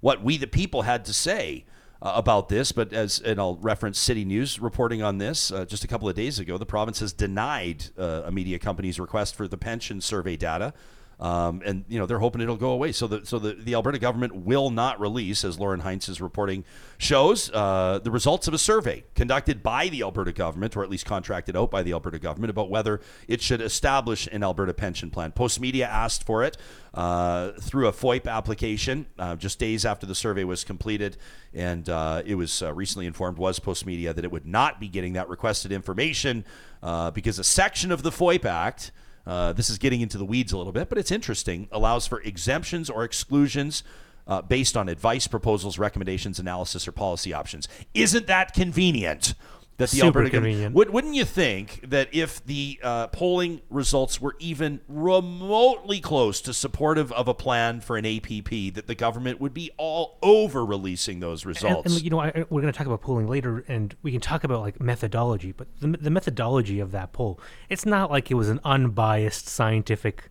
what 0.00 0.22
we 0.22 0.36
the 0.36 0.46
people 0.46 0.82
had 0.82 1.04
to 1.06 1.12
say. 1.12 1.64
Uh, 2.00 2.12
about 2.14 2.48
this, 2.48 2.70
but 2.70 2.92
as 2.92 3.18
and 3.18 3.40
I'll 3.40 3.56
reference 3.56 3.98
City 3.98 4.24
News 4.24 4.60
reporting 4.60 5.02
on 5.02 5.18
this 5.18 5.50
uh, 5.50 5.64
just 5.64 5.82
a 5.82 5.88
couple 5.88 6.08
of 6.08 6.14
days 6.14 6.38
ago, 6.38 6.56
the 6.56 6.64
province 6.64 7.00
has 7.00 7.12
denied 7.12 7.86
uh, 7.98 8.22
a 8.24 8.30
media 8.30 8.60
company's 8.60 9.00
request 9.00 9.34
for 9.34 9.48
the 9.48 9.56
pension 9.56 10.00
survey 10.00 10.36
data. 10.36 10.74
Um, 11.20 11.62
and 11.64 11.84
you 11.88 11.98
know 11.98 12.06
they're 12.06 12.20
hoping 12.20 12.40
it'll 12.40 12.56
go 12.56 12.70
away. 12.70 12.92
So 12.92 13.08
the 13.08 13.26
so 13.26 13.38
the, 13.40 13.54
the 13.54 13.74
Alberta 13.74 13.98
government 13.98 14.36
will 14.36 14.70
not 14.70 15.00
release, 15.00 15.44
as 15.44 15.58
Lauren 15.58 15.80
Heinz's 15.80 16.20
reporting 16.20 16.64
shows, 16.96 17.50
uh, 17.52 17.98
the 18.02 18.10
results 18.10 18.46
of 18.46 18.54
a 18.54 18.58
survey 18.58 19.04
conducted 19.16 19.62
by 19.62 19.88
the 19.88 20.02
Alberta 20.02 20.32
government, 20.32 20.76
or 20.76 20.84
at 20.84 20.90
least 20.90 21.06
contracted 21.06 21.56
out 21.56 21.72
by 21.72 21.82
the 21.82 21.92
Alberta 21.92 22.20
government, 22.20 22.50
about 22.50 22.70
whether 22.70 23.00
it 23.26 23.42
should 23.42 23.60
establish 23.60 24.28
an 24.30 24.44
Alberta 24.44 24.72
pension 24.72 25.10
plan. 25.10 25.32
Post 25.32 25.60
Media 25.60 25.88
asked 25.88 26.24
for 26.24 26.44
it 26.44 26.56
uh, 26.94 27.50
through 27.60 27.88
a 27.88 27.92
FOIP 27.92 28.28
application 28.30 29.06
uh, 29.18 29.34
just 29.34 29.58
days 29.58 29.84
after 29.84 30.06
the 30.06 30.14
survey 30.14 30.44
was 30.44 30.62
completed, 30.62 31.16
and 31.52 31.88
uh, 31.88 32.22
it 32.24 32.36
was 32.36 32.62
uh, 32.62 32.72
recently 32.72 33.06
informed 33.06 33.38
was 33.38 33.58
Post 33.58 33.86
Media 33.86 34.12
that 34.12 34.24
it 34.24 34.30
would 34.30 34.46
not 34.46 34.78
be 34.78 34.86
getting 34.86 35.14
that 35.14 35.28
requested 35.28 35.72
information 35.72 36.44
uh, 36.82 37.10
because 37.10 37.40
a 37.40 37.44
section 37.44 37.90
of 37.90 38.02
the 38.02 38.10
FOIP 38.10 38.44
Act. 38.44 38.92
Uh, 39.28 39.52
this 39.52 39.68
is 39.68 39.76
getting 39.76 40.00
into 40.00 40.16
the 40.16 40.24
weeds 40.24 40.52
a 40.52 40.56
little 40.56 40.72
bit, 40.72 40.88
but 40.88 40.96
it's 40.96 41.10
interesting. 41.10 41.68
Allows 41.70 42.06
for 42.06 42.22
exemptions 42.22 42.88
or 42.88 43.04
exclusions 43.04 43.82
uh, 44.26 44.40
based 44.40 44.74
on 44.74 44.88
advice, 44.88 45.26
proposals, 45.26 45.78
recommendations, 45.78 46.38
analysis, 46.38 46.88
or 46.88 46.92
policy 46.92 47.34
options. 47.34 47.68
Isn't 47.92 48.26
that 48.26 48.54
convenient? 48.54 49.34
That 49.78 49.90
the 49.90 49.96
Super 49.96 50.06
Alberta 50.06 50.30
convenient. 50.30 50.74
Would, 50.74 50.90
wouldn't 50.90 51.14
you 51.14 51.24
think 51.24 51.80
that 51.88 52.08
if 52.12 52.44
the 52.44 52.78
uh, 52.82 53.06
polling 53.08 53.60
results 53.70 54.20
were 54.20 54.34
even 54.40 54.80
remotely 54.88 56.00
close 56.00 56.40
to 56.42 56.52
supportive 56.52 57.12
of 57.12 57.28
a 57.28 57.34
plan 57.34 57.80
for 57.80 57.96
an 57.96 58.04
APP, 58.04 58.74
that 58.74 58.86
the 58.86 58.94
government 58.96 59.40
would 59.40 59.54
be 59.54 59.70
all 59.76 60.18
over 60.22 60.64
releasing 60.64 61.20
those 61.20 61.46
results? 61.46 61.92
and 61.94 62.02
you 62.02 62.10
know, 62.10 62.18
I, 62.20 62.28
I- 62.28 62.44
we're 62.50 62.60
going 62.60 62.72
to 62.72 62.76
talk 62.76 62.86
about 62.86 63.00
polling 63.02 63.28
later, 63.28 63.64
and 63.68 63.94
we 64.02 64.10
can 64.12 64.20
talk 64.20 64.44
about 64.44 64.60
like 64.60 64.80
methodology. 64.80 65.52
But 65.52 65.68
the, 65.80 65.88
the 65.88 66.10
methodology 66.10 66.80
of 66.80 66.90
that 66.92 67.12
poll, 67.12 67.38
it's 67.68 67.86
not 67.86 68.10
like 68.10 68.30
it 68.30 68.34
was 68.34 68.48
an 68.48 68.60
unbiased 68.64 69.48
scientific 69.48 70.28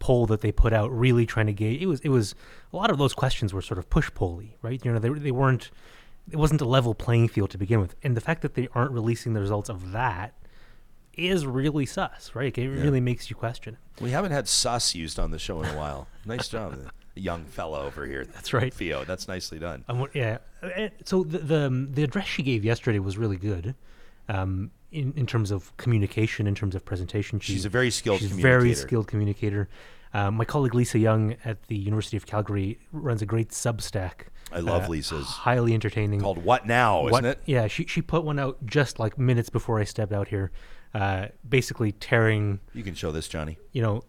poll 0.00 0.26
that 0.26 0.40
they 0.40 0.50
put 0.50 0.72
out, 0.72 0.90
really 0.90 1.26
trying 1.26 1.46
to 1.46 1.52
gauge. 1.52 1.80
It 1.80 1.86
was, 1.86 2.00
it 2.00 2.08
was 2.08 2.34
a 2.72 2.76
lot 2.76 2.90
of 2.90 2.98
those 2.98 3.12
questions 3.14 3.52
were 3.54 3.62
sort 3.62 3.78
of 3.78 3.88
push 3.90 4.10
polly, 4.14 4.56
right? 4.62 4.84
You 4.84 4.92
know, 4.92 4.98
they 4.98 5.10
they 5.10 5.30
weren't. 5.30 5.70
It 6.30 6.36
wasn't 6.36 6.60
a 6.60 6.64
level 6.64 6.94
playing 6.94 7.28
field 7.28 7.50
to 7.50 7.58
begin 7.58 7.80
with, 7.80 7.94
and 8.02 8.16
the 8.16 8.20
fact 8.20 8.42
that 8.42 8.54
they 8.54 8.68
aren't 8.74 8.92
releasing 8.92 9.32
the 9.32 9.40
results 9.40 9.68
of 9.68 9.92
that 9.92 10.34
is 11.14 11.44
really 11.44 11.84
sus, 11.86 12.30
right? 12.34 12.56
It 12.56 12.68
really 12.68 13.00
makes 13.00 13.28
you 13.30 13.36
question 13.36 13.76
we 14.00 14.10
haven't 14.10 14.32
had 14.32 14.48
sus 14.48 14.94
used 14.94 15.18
on 15.18 15.30
the 15.30 15.38
show 15.38 15.60
in 15.62 15.68
a 15.68 15.76
while. 15.76 16.06
nice 16.24 16.48
job, 16.48 16.76
the 17.14 17.20
young 17.20 17.44
fella 17.44 17.82
over 17.84 18.06
here. 18.06 18.24
That's 18.24 18.52
right. 18.52 18.72
Theo. 18.72 19.04
That's 19.04 19.28
nicely 19.28 19.58
done. 19.58 19.84
Um, 19.88 20.06
yeah. 20.14 20.38
Uh, 20.62 20.88
So 21.04 21.24
the, 21.24 21.38
the 21.38 21.66
um, 21.66 21.92
the 21.92 22.04
address 22.04 22.26
she 22.26 22.42
gave 22.42 22.64
yesterday 22.64 22.98
was 23.00 23.18
really 23.18 23.36
good, 23.36 23.74
um, 24.28 24.70
in 24.92 25.12
in 25.16 25.26
terms 25.26 25.50
of 25.50 25.76
communication, 25.76 26.46
in 26.46 26.54
terms 26.54 26.74
of 26.74 26.84
presentation. 26.84 27.40
She- 27.40 27.54
She's 27.54 27.64
a 27.64 27.68
very 27.68 27.90
skilled 27.90 28.20
She's 28.20 28.28
communicator. 28.30 28.58
very 28.60 28.74
skilled 28.74 29.06
communicator. 29.08 29.68
Um, 30.12 30.34
my 30.34 30.44
colleague 30.44 30.74
Lisa 30.74 30.98
Young 30.98 31.36
at 31.44 31.62
the 31.68 31.76
University 31.76 32.16
of 32.16 32.26
Calgary 32.26 32.78
runs 32.92 33.22
a 33.22 33.26
great 33.26 33.50
Substack. 33.50 34.26
I 34.52 34.58
love 34.60 34.84
uh, 34.84 34.88
Lisa's. 34.88 35.26
Highly 35.28 35.74
entertaining. 35.74 36.20
Called 36.20 36.44
What 36.44 36.66
Now, 36.66 37.02
What- 37.02 37.12
isn't 37.12 37.24
it? 37.26 37.38
Yeah, 37.46 37.68
she 37.68 37.86
she 37.86 38.02
put 38.02 38.24
one 38.24 38.38
out 38.38 38.58
just 38.66 38.98
like 38.98 39.16
minutes 39.18 39.48
before 39.50 39.78
I 39.78 39.84
stepped 39.84 40.12
out 40.12 40.28
here, 40.28 40.50
uh, 40.94 41.26
basically 41.48 41.92
tearing 41.92 42.58
You 42.74 42.82
can 42.82 42.94
show 42.94 43.12
this, 43.12 43.28
Johnny. 43.28 43.58
you 43.72 43.82
know 43.82 44.02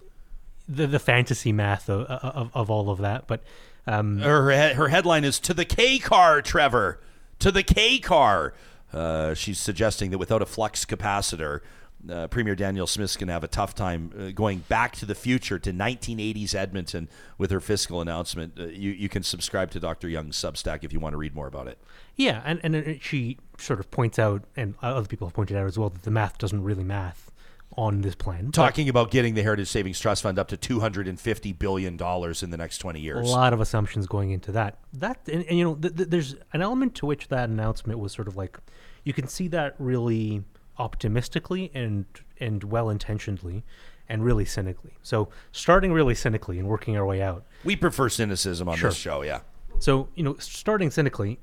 the 0.68 0.88
the 0.88 1.00
fantasy 1.00 1.52
math 1.52 1.90
of 1.90 2.02
of, 2.08 2.50
of 2.54 2.70
all 2.70 2.90
of 2.90 3.00
that, 3.00 3.28
but. 3.28 3.44
Um, 3.88 4.20
Her 4.20 4.74
her 4.76 4.88
headline 4.90 5.24
is 5.24 5.40
"To 5.40 5.54
the 5.56 5.66
K 5.66 5.98
car, 6.00 6.42
Trevor." 6.44 7.00
To 7.40 7.52
the 7.52 7.64
K 7.64 7.98
car. 7.98 8.54
Uh, 8.94 9.34
she's 9.34 9.58
suggesting 9.58 10.12
that 10.12 10.18
without 10.20 10.42
a 10.42 10.46
flux 10.46 10.86
capacitor, 10.86 11.62
uh, 12.10 12.28
Premier 12.28 12.56
Danielle 12.56 12.88
Smith's 12.88 13.18
going 13.18 13.28
to 13.28 13.34
have 13.34 13.44
a 13.44 13.48
tough 13.48 13.76
time 13.76 14.12
uh, 14.18 14.32
going 14.32 14.60
back 14.60 14.94
to 14.98 15.06
the 15.06 15.16
future 15.16 15.60
to 15.60 15.72
1980s 15.72 16.56
Edmonton 16.56 17.10
with 17.38 17.52
her 17.52 17.60
fiscal 17.60 18.02
announcement. 18.02 18.60
Uh, 18.60 18.66
you 18.66 18.92
you 18.92 19.10
can 19.10 19.24
subscribe 19.24 19.72
to 19.72 19.80
Dr. 19.80 20.08
Young's 20.08 20.38
Substack 20.38 20.84
if 20.84 20.94
you 20.94 21.00
want 21.00 21.14
to 21.14 21.18
read 21.18 21.36
more 21.36 21.48
about 21.48 21.68
it. 21.68 21.78
Yeah, 22.16 22.42
and 22.46 22.60
and 22.64 23.02
she 23.02 23.38
sort 23.58 23.80
of 23.80 23.92
points 23.92 24.20
out, 24.20 24.44
and 24.56 24.76
other 24.82 25.08
people 25.08 25.28
have 25.28 25.34
pointed 25.34 25.58
out 25.58 25.68
as 25.68 25.78
well, 25.78 25.90
that 25.90 26.04
the 26.04 26.12
math 26.12 26.38
doesn't 26.38 26.64
really 26.64 26.84
math 26.84 27.32
on 27.78 28.02
this 28.02 28.16
plan. 28.16 28.52
Talking 28.52 28.90
about 28.90 29.12
getting 29.12 29.34
the 29.34 29.44
Heritage 29.44 29.70
Savings 29.70 30.00
Trust 30.00 30.24
Fund 30.24 30.38
up 30.38 30.50
to 30.50 30.58
250 30.58 31.54
billion 31.54 31.98
dollars 31.98 32.44
in 32.44 32.50
the 32.50 32.58
next 32.58 32.80
20 32.80 33.00
years. 33.00 33.30
a 33.30 33.32
lot 33.32 33.54
of 33.54 33.62
assumptions 33.62 34.08
going 34.08 34.32
into 34.32 34.52
that. 34.52 34.80
That 34.94 35.20
and, 35.32 35.46
and 35.46 35.58
you 35.58 35.64
know, 35.64 35.76
th- 35.76 35.96
th- 35.96 36.10
there's 36.10 36.36
an 36.54 36.62
element 36.62 36.96
to 36.96 37.06
which 37.06 37.30
that 37.30 37.50
announcement 37.50 38.00
was 38.00 38.12
sort 38.12 38.28
of 38.28 38.36
like, 38.36 38.60
you 39.04 39.14
can 39.14 39.28
see 39.28 39.48
that 39.50 39.76
really 39.80 40.44
optimistically 40.82 41.70
and 41.74 42.06
and 42.40 42.64
well 42.64 42.88
intentionedly, 42.88 43.62
and 44.10 44.24
really 44.26 44.46
cynically. 44.46 44.94
So 45.04 45.30
starting 45.52 45.94
really 45.94 46.16
cynically 46.16 46.58
and 46.60 46.68
working 46.68 46.98
our 46.98 47.06
way 47.06 47.22
out. 47.22 47.46
We 47.64 47.76
prefer 47.76 48.10
cynicism 48.10 48.68
on 48.68 48.78
Sure. 48.78 48.90
this 48.90 48.98
show, 48.98 49.22
yeah. 49.22 49.42
So, 49.80 50.10
you 50.16 50.24
know, 50.24 50.36
starting 50.40 50.90
cynically, 50.90 51.40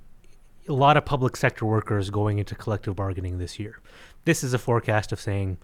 a 0.69 0.73
lot 0.73 0.97
of 0.97 1.05
public 1.05 1.37
sector 1.37 1.65
workers 1.65 2.11
going 2.11 2.39
into 2.39 2.55
collective 2.57 2.97
bargaining 2.97 3.39
this 3.39 3.59
year. 3.59 3.81
This 4.25 4.43
is 4.43 4.53
a 4.55 4.59
forecast 4.59 5.13
of 5.13 5.21
saying, 5.21 5.59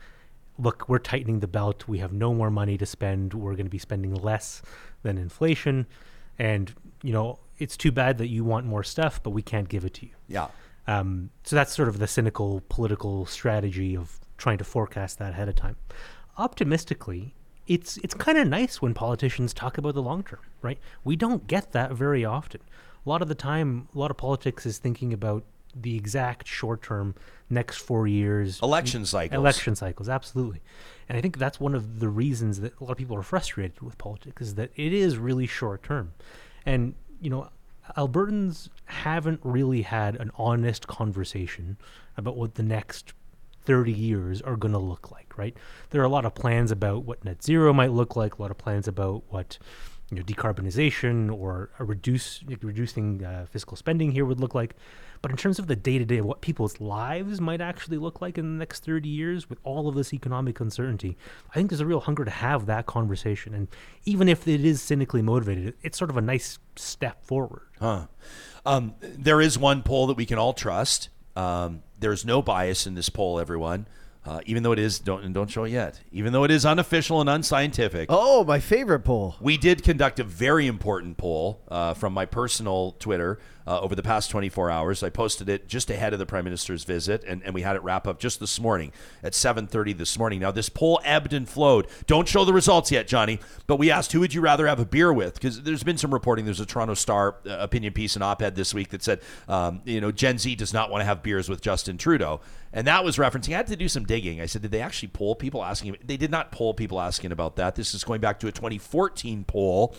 look, 0.56 0.88
we're 0.88 0.98
tightening 1.00 1.40
the 1.40 1.48
belt. 1.48 1.88
We 1.88 1.98
have 1.98 2.12
no 2.12 2.32
more 2.32 2.50
money 2.50 2.78
to 2.78 2.86
spend. 2.86 3.34
We're 3.34 3.54
going 3.54 3.66
to 3.66 3.70
be 3.70 3.78
spending 3.78 4.14
less 4.14 4.62
than 5.02 5.18
inflation. 5.18 5.86
And, 6.38 6.72
you 7.02 7.12
know, 7.12 7.40
it's 7.58 7.76
too 7.76 7.92
bad 7.92 8.18
that 8.18 8.28
you 8.28 8.44
want 8.44 8.66
more 8.66 8.84
stuff, 8.84 9.20
but 9.22 9.30
we 9.30 9.42
can't 9.42 9.68
give 9.68 9.84
it 9.84 9.94
to 9.94 10.06
you. 10.06 10.12
Yeah. 10.28 10.46
Um, 10.86 11.30
so 11.44 11.56
that's 11.56 11.74
sort 11.74 11.88
of 11.88 11.98
the 11.98 12.06
cynical 12.06 12.62
political 12.68 13.26
strategy 13.26 13.96
of 13.96 14.20
trying 14.36 14.58
to 14.58 14.64
forecast 14.64 15.18
that 15.18 15.32
ahead 15.32 15.48
of 15.48 15.56
time. 15.56 15.76
Optimistically, 16.36 17.34
it's 17.66 17.96
it's 17.98 18.14
kind 18.14 18.36
of 18.36 18.46
nice 18.46 18.82
when 18.82 18.92
politicians 18.92 19.54
talk 19.54 19.78
about 19.78 19.94
the 19.94 20.02
long 20.02 20.22
term, 20.22 20.40
right? 20.62 20.78
We 21.04 21.16
don't 21.16 21.46
get 21.46 21.72
that 21.72 21.92
very 21.92 22.24
often. 22.24 22.60
A 23.06 23.08
lot 23.08 23.22
of 23.22 23.28
the 23.28 23.34
time, 23.34 23.88
a 23.94 23.98
lot 23.98 24.10
of 24.10 24.16
politics 24.16 24.66
is 24.66 24.78
thinking 24.78 25.12
about 25.12 25.44
the 25.74 25.96
exact 25.96 26.46
short 26.46 26.82
term, 26.82 27.14
next 27.50 27.78
four 27.78 28.06
years, 28.06 28.60
Election 28.62 29.04
cycles. 29.04 29.36
election 29.36 29.74
cycles, 29.74 30.08
absolutely. 30.08 30.60
And 31.08 31.18
I 31.18 31.20
think 31.20 31.38
that's 31.38 31.58
one 31.58 31.74
of 31.74 32.00
the 32.00 32.08
reasons 32.08 32.60
that 32.60 32.78
a 32.80 32.84
lot 32.84 32.92
of 32.92 32.98
people 32.98 33.16
are 33.16 33.22
frustrated 33.22 33.80
with 33.80 33.98
politics 33.98 34.42
is 34.42 34.54
that 34.54 34.70
it 34.76 34.92
is 34.92 35.18
really 35.18 35.46
short 35.46 35.82
term. 35.82 36.12
And, 36.64 36.94
you 37.20 37.28
know, 37.28 37.50
Albertans 37.96 38.68
haven't 38.86 39.40
really 39.42 39.82
had 39.82 40.16
an 40.16 40.30
honest 40.36 40.86
conversation 40.86 41.76
about 42.16 42.36
what 42.36 42.54
the 42.54 42.62
next 42.62 43.12
30 43.64 43.92
years 43.92 44.42
are 44.42 44.56
going 44.56 44.72
to 44.72 44.78
look 44.78 45.10
like, 45.10 45.36
right? 45.36 45.56
There 45.90 46.00
are 46.00 46.04
a 46.04 46.08
lot 46.08 46.24
of 46.24 46.34
plans 46.34 46.70
about 46.70 47.04
what 47.04 47.24
net 47.24 47.42
zero 47.42 47.72
might 47.72 47.92
look 47.92 48.16
like, 48.16 48.38
a 48.38 48.42
lot 48.42 48.50
of 48.50 48.58
plans 48.58 48.88
about 48.88 49.24
what 49.28 49.58
you 50.10 50.16
know, 50.16 50.22
decarbonization 50.22 51.32
or 51.32 51.70
reduce 51.78 52.42
reducing 52.62 53.24
uh, 53.24 53.46
fiscal 53.50 53.76
spending 53.76 54.12
here 54.12 54.24
would 54.24 54.40
look 54.40 54.54
like. 54.54 54.76
But 55.24 55.30
in 55.30 55.38
terms 55.38 55.58
of 55.58 55.68
the 55.68 55.74
day 55.74 55.96
to 55.96 56.04
day, 56.04 56.20
what 56.20 56.42
people's 56.42 56.82
lives 56.82 57.40
might 57.40 57.62
actually 57.62 57.96
look 57.96 58.20
like 58.20 58.36
in 58.36 58.44
the 58.44 58.58
next 58.58 58.84
30 58.84 59.08
years 59.08 59.48
with 59.48 59.58
all 59.64 59.88
of 59.88 59.94
this 59.94 60.12
economic 60.12 60.60
uncertainty, 60.60 61.16
I 61.50 61.54
think 61.54 61.70
there's 61.70 61.80
a 61.80 61.86
real 61.86 62.00
hunger 62.00 62.26
to 62.26 62.30
have 62.30 62.66
that 62.66 62.84
conversation. 62.84 63.54
And 63.54 63.68
even 64.04 64.28
if 64.28 64.46
it 64.46 64.62
is 64.62 64.82
cynically 64.82 65.22
motivated, 65.22 65.76
it's 65.80 65.96
sort 65.96 66.10
of 66.10 66.18
a 66.18 66.20
nice 66.20 66.58
step 66.76 67.24
forward. 67.24 67.62
Huh. 67.80 68.08
Um, 68.66 68.96
there 69.00 69.40
is 69.40 69.58
one 69.58 69.82
poll 69.82 70.08
that 70.08 70.16
we 70.18 70.26
can 70.26 70.36
all 70.36 70.52
trust. 70.52 71.08
Um, 71.36 71.82
there's 71.98 72.26
no 72.26 72.42
bias 72.42 72.86
in 72.86 72.94
this 72.94 73.08
poll, 73.08 73.40
everyone. 73.40 73.86
Uh, 74.26 74.40
even 74.44 74.62
though 74.62 74.72
it 74.72 74.78
is 74.78 74.98
don't 74.98 75.24
and 75.24 75.32
don't 75.32 75.48
show 75.48 75.64
it 75.64 75.70
yet. 75.70 76.00
Even 76.12 76.34
though 76.34 76.44
it 76.44 76.50
is 76.50 76.66
unofficial 76.66 77.22
and 77.22 77.30
unscientific, 77.30 78.08
Oh, 78.10 78.44
my 78.44 78.60
favorite 78.60 79.00
poll. 79.00 79.36
we 79.40 79.56
did 79.56 79.82
conduct 79.82 80.20
a 80.20 80.24
very 80.24 80.66
important 80.66 81.16
poll 81.16 81.62
uh, 81.68 81.94
from 81.94 82.12
my 82.12 82.26
personal 82.26 82.92
Twitter 82.98 83.38
uh, 83.66 83.80
over 83.80 83.94
the 83.94 84.02
past 84.02 84.30
24 84.30 84.70
hours. 84.70 85.02
I 85.02 85.10
posted 85.10 85.48
it 85.48 85.68
just 85.68 85.90
ahead 85.90 86.12
of 86.12 86.18
the 86.18 86.26
Prime 86.26 86.44
Minister's 86.44 86.84
visit, 86.84 87.24
and, 87.24 87.42
and 87.44 87.54
we 87.54 87.62
had 87.62 87.76
it 87.76 87.82
wrap 87.82 88.06
up 88.06 88.18
just 88.18 88.40
this 88.40 88.60
morning 88.60 88.92
at 89.22 89.32
7:30 89.32 89.96
this 89.96 90.18
morning. 90.18 90.40
Now 90.40 90.50
this 90.50 90.68
poll 90.68 91.00
ebbed 91.04 91.32
and 91.32 91.48
flowed. 91.48 91.86
Don't 92.06 92.28
show 92.28 92.44
the 92.44 92.52
results 92.52 92.90
yet, 92.90 93.06
Johnny. 93.06 93.40
But 93.66 93.76
we 93.76 93.90
asked 93.90 94.12
who 94.12 94.20
would 94.20 94.34
you 94.34 94.40
rather 94.40 94.66
have 94.66 94.80
a 94.80 94.84
beer 94.84 95.12
with? 95.12 95.34
Because 95.34 95.62
there's 95.62 95.82
been 95.82 95.98
some 95.98 96.12
reporting. 96.12 96.44
There's 96.44 96.60
a 96.60 96.66
Toronto 96.66 96.94
Star 96.94 97.36
uh, 97.46 97.56
opinion 97.58 97.92
piece 97.92 98.14
and 98.14 98.22
op-ed 98.22 98.54
this 98.56 98.74
week 98.74 98.90
that 98.90 99.02
said, 99.02 99.20
um, 99.48 99.80
you 99.84 100.00
know, 100.00 100.12
Gen 100.12 100.38
Z 100.38 100.54
does 100.56 100.72
not 100.72 100.90
want 100.90 101.00
to 101.00 101.06
have 101.06 101.22
beers 101.22 101.48
with 101.48 101.60
Justin 101.60 101.96
Trudeau, 101.96 102.40
and 102.72 102.86
that 102.86 103.04
was 103.04 103.16
referencing. 103.16 103.54
I 103.54 103.58
had 103.58 103.66
to 103.68 103.76
do 103.76 103.88
some 103.88 104.04
digging. 104.04 104.40
I 104.40 104.46
said, 104.46 104.62
did 104.62 104.70
they 104.70 104.80
actually 104.80 105.08
poll 105.08 105.34
people 105.34 105.64
asking? 105.64 105.96
They 106.04 106.16
did 106.16 106.30
not 106.30 106.52
poll 106.52 106.74
people 106.74 107.00
asking 107.00 107.32
about 107.32 107.56
that. 107.56 107.74
This 107.74 107.94
is 107.94 108.04
going 108.04 108.20
back 108.20 108.40
to 108.40 108.48
a 108.48 108.52
2014 108.52 109.44
poll 109.44 109.94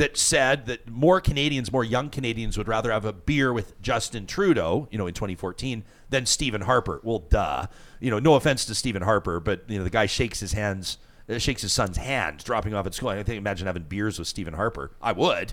that 0.00 0.16
said 0.16 0.64
that 0.64 0.88
more 0.88 1.20
Canadians, 1.20 1.70
more 1.70 1.84
young 1.84 2.08
Canadians, 2.08 2.56
would 2.56 2.68
rather 2.68 2.90
have 2.90 3.04
a 3.04 3.12
beer 3.12 3.52
with 3.52 3.80
Justin 3.82 4.26
Trudeau, 4.26 4.88
you 4.90 4.96
know, 4.96 5.06
in 5.06 5.12
2014, 5.12 5.84
than 6.08 6.24
Stephen 6.24 6.62
Harper. 6.62 7.02
Well, 7.04 7.18
duh. 7.18 7.66
You 8.00 8.10
know, 8.10 8.18
no 8.18 8.34
offense 8.34 8.64
to 8.64 8.74
Stephen 8.74 9.02
Harper, 9.02 9.40
but 9.40 9.64
you 9.68 9.76
know, 9.76 9.84
the 9.84 9.90
guy 9.90 10.06
shakes 10.06 10.40
his 10.40 10.54
hands, 10.54 10.96
uh, 11.28 11.36
shakes 11.36 11.60
his 11.60 11.74
son's 11.74 11.98
hand 11.98 12.42
dropping 12.42 12.72
off 12.72 12.86
at 12.86 12.94
school. 12.94 13.10
I 13.10 13.22
think 13.22 13.36
imagine 13.36 13.66
having 13.66 13.82
beers 13.82 14.18
with 14.18 14.26
Stephen 14.26 14.54
Harper. 14.54 14.90
I 15.02 15.12
would. 15.12 15.52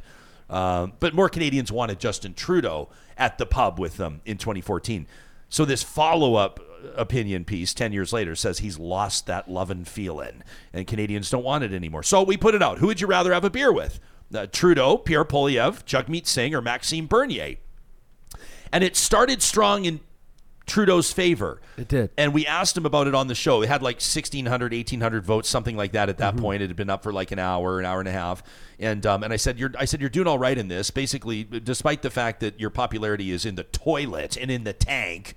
Um, 0.50 0.94
but 1.02 1.14
more 1.14 1.28
Canadians 1.28 1.70
wanted 1.70 2.00
Justin 2.00 2.34
Trudeau 2.34 2.88
at 3.18 3.38
the 3.38 3.46
pub 3.46 3.78
with 3.78 3.98
them 3.98 4.22
in 4.26 4.38
2014. 4.38 5.08
So 5.50 5.66
this 5.66 5.84
follow-up 5.84 6.62
opinion 6.96 7.44
piece 7.44 7.74
10 7.74 7.92
years 7.92 8.14
later 8.14 8.34
says 8.34 8.60
he's 8.60 8.80
lost 8.80 9.26
that 9.26 9.50
love 9.50 9.70
and 9.72 9.86
feeling 9.86 10.44
and 10.72 10.88
Canadians 10.88 11.30
don't 11.30 11.44
want 11.44 11.66
it 11.66 11.74
anymore. 11.74 12.04
So 12.04 12.24
we 12.24 12.38
put 12.38 12.56
it 12.56 12.64
out. 12.64 12.78
Who 12.78 12.88
would 12.88 13.02
you 13.02 13.08
rather 13.08 13.34
have 13.34 13.44
a 13.44 13.50
beer 13.50 13.74
with? 13.74 14.00
Uh, 14.34 14.46
Trudeau, 14.48 14.98
Pierre 14.98 15.26
Poilievre, 15.26 15.84
Jagmeet 15.86 16.28
Singh, 16.28 16.54
or 16.54 16.62
Maxime 16.62 17.08
Bernier? 17.08 17.58
And 18.72 18.84
it 18.84 18.96
started 18.96 19.42
strong 19.42 19.86
in 19.86 20.02
Trudeau's 20.68 21.14
favor. 21.14 21.62
It 21.78 21.88
did. 21.88 22.12
And 22.18 22.34
we 22.34 22.46
asked 22.46 22.76
him 22.76 22.86
about 22.86 23.08
it 23.08 23.16
on 23.16 23.28
the 23.28 23.36
show. 23.36 23.62
It 23.62 23.70
had 23.70 23.82
like 23.82 23.96
1,600, 23.96 24.74
1,800 24.74 25.26
votes, 25.26 25.48
something 25.48 25.78
like 25.78 25.94
that 25.94 26.10
at 26.10 26.18
that 26.18 26.36
point. 26.36 26.62
It 26.62 26.68
had 26.68 26.76
been 26.76 26.90
up 26.90 27.04
for 27.04 27.14
like 27.14 27.32
an 27.32 27.40
hour, 27.40 27.80
an 27.80 27.86
hour 27.86 28.00
and 28.00 28.10
a 28.10 28.12
half. 28.12 28.44
And 28.78 29.06
um, 29.06 29.24
and 29.24 29.32
I 29.32 29.38
said, 29.38 29.58
you're 29.58 29.72
I 29.80 29.86
said 29.86 30.02
you're 30.02 30.10
doing 30.10 30.28
all 30.28 30.38
right 30.38 30.58
in 30.58 30.68
this. 30.68 30.92
Basically, 30.92 31.46
despite 31.46 32.02
the 32.02 32.10
fact 32.10 32.42
that 32.42 32.60
your 32.60 32.70
popularity 32.70 33.32
is 33.32 33.46
in 33.46 33.56
the 33.56 33.64
toilet 33.64 34.38
and 34.38 34.52
in 34.52 34.66
the 34.66 34.74
tank. 34.74 35.36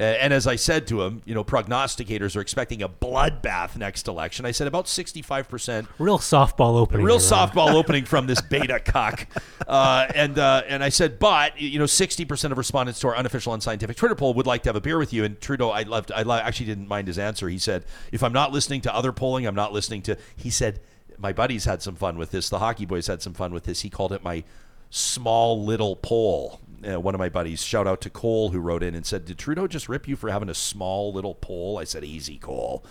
Uh, 0.00 0.04
and 0.04 0.32
as 0.32 0.46
I 0.46 0.56
said 0.56 0.86
to 0.86 1.02
him, 1.02 1.20
you 1.26 1.34
know, 1.34 1.44
prognosticators 1.44 2.34
are 2.34 2.40
expecting 2.40 2.82
a 2.82 2.88
bloodbath 2.88 3.76
next 3.76 4.08
election. 4.08 4.46
I 4.46 4.50
said 4.52 4.66
about 4.66 4.86
65%. 4.86 5.86
Real 5.98 6.18
softball 6.18 6.80
opening. 6.80 7.04
Real 7.04 7.18
softball 7.18 7.74
opening 7.74 8.06
from 8.06 8.26
this 8.26 8.40
beta 8.40 8.80
cuck. 8.80 9.26
Uh, 9.68 10.06
and 10.14 10.38
uh, 10.38 10.62
and 10.66 10.82
I 10.82 10.88
said, 10.88 11.18
but 11.18 11.60
you 11.60 11.78
know, 11.78 11.86
sixty 11.86 12.24
percent 12.24 12.50
of 12.50 12.56
respondents 12.58 12.98
to 13.00 13.08
our 13.08 13.16
unofficial 13.16 13.52
unscientific 13.52 13.96
Twitter 13.96 14.14
poll 14.14 14.32
would 14.34 14.46
like 14.46 14.62
to 14.62 14.70
have 14.70 14.76
a 14.76 14.80
beer 14.80 14.96
with 14.98 15.12
you. 15.12 15.24
And 15.24 15.38
Trudeau, 15.40 15.68
I 15.68 15.82
loved. 15.82 16.10
I 16.12 16.22
lo- 16.22 16.36
actually 16.36 16.66
didn't 16.66 16.88
mind 16.88 17.06
his 17.06 17.18
answer. 17.18 17.50
He 17.50 17.58
said, 17.58 17.84
if 18.10 18.22
I'm 18.22 18.32
not 18.32 18.52
listening 18.52 18.80
to 18.82 18.94
other 18.94 19.12
polling, 19.12 19.46
I'm 19.46 19.54
not 19.54 19.72
listening 19.72 20.00
to. 20.02 20.16
He 20.34 20.48
said, 20.48 20.80
my 21.18 21.32
buddies 21.32 21.66
had 21.66 21.82
some 21.82 21.94
fun 21.94 22.16
with 22.16 22.30
this. 22.30 22.48
The 22.48 22.58
hockey 22.58 22.86
boys 22.86 23.06
had 23.06 23.20
some 23.20 23.34
fun 23.34 23.52
with 23.52 23.64
this. 23.64 23.82
He 23.82 23.90
called 23.90 24.12
it 24.12 24.24
my 24.24 24.44
small 24.88 25.62
little 25.62 25.96
poll. 25.96 26.60
Uh, 26.86 26.98
one 26.98 27.14
of 27.14 27.18
my 27.18 27.28
buddies, 27.28 27.62
shout 27.62 27.86
out 27.86 28.00
to 28.00 28.10
Cole, 28.10 28.50
who 28.50 28.60
wrote 28.60 28.82
in 28.82 28.94
and 28.94 29.04
said, 29.04 29.24
"Did 29.24 29.38
Trudeau 29.38 29.66
just 29.66 29.88
rip 29.88 30.08
you 30.08 30.16
for 30.16 30.30
having 30.30 30.48
a 30.48 30.54
small 30.54 31.12
little 31.12 31.34
poll?" 31.34 31.78
I 31.78 31.84
said, 31.84 32.04
"Easy, 32.04 32.38
Cole." 32.38 32.84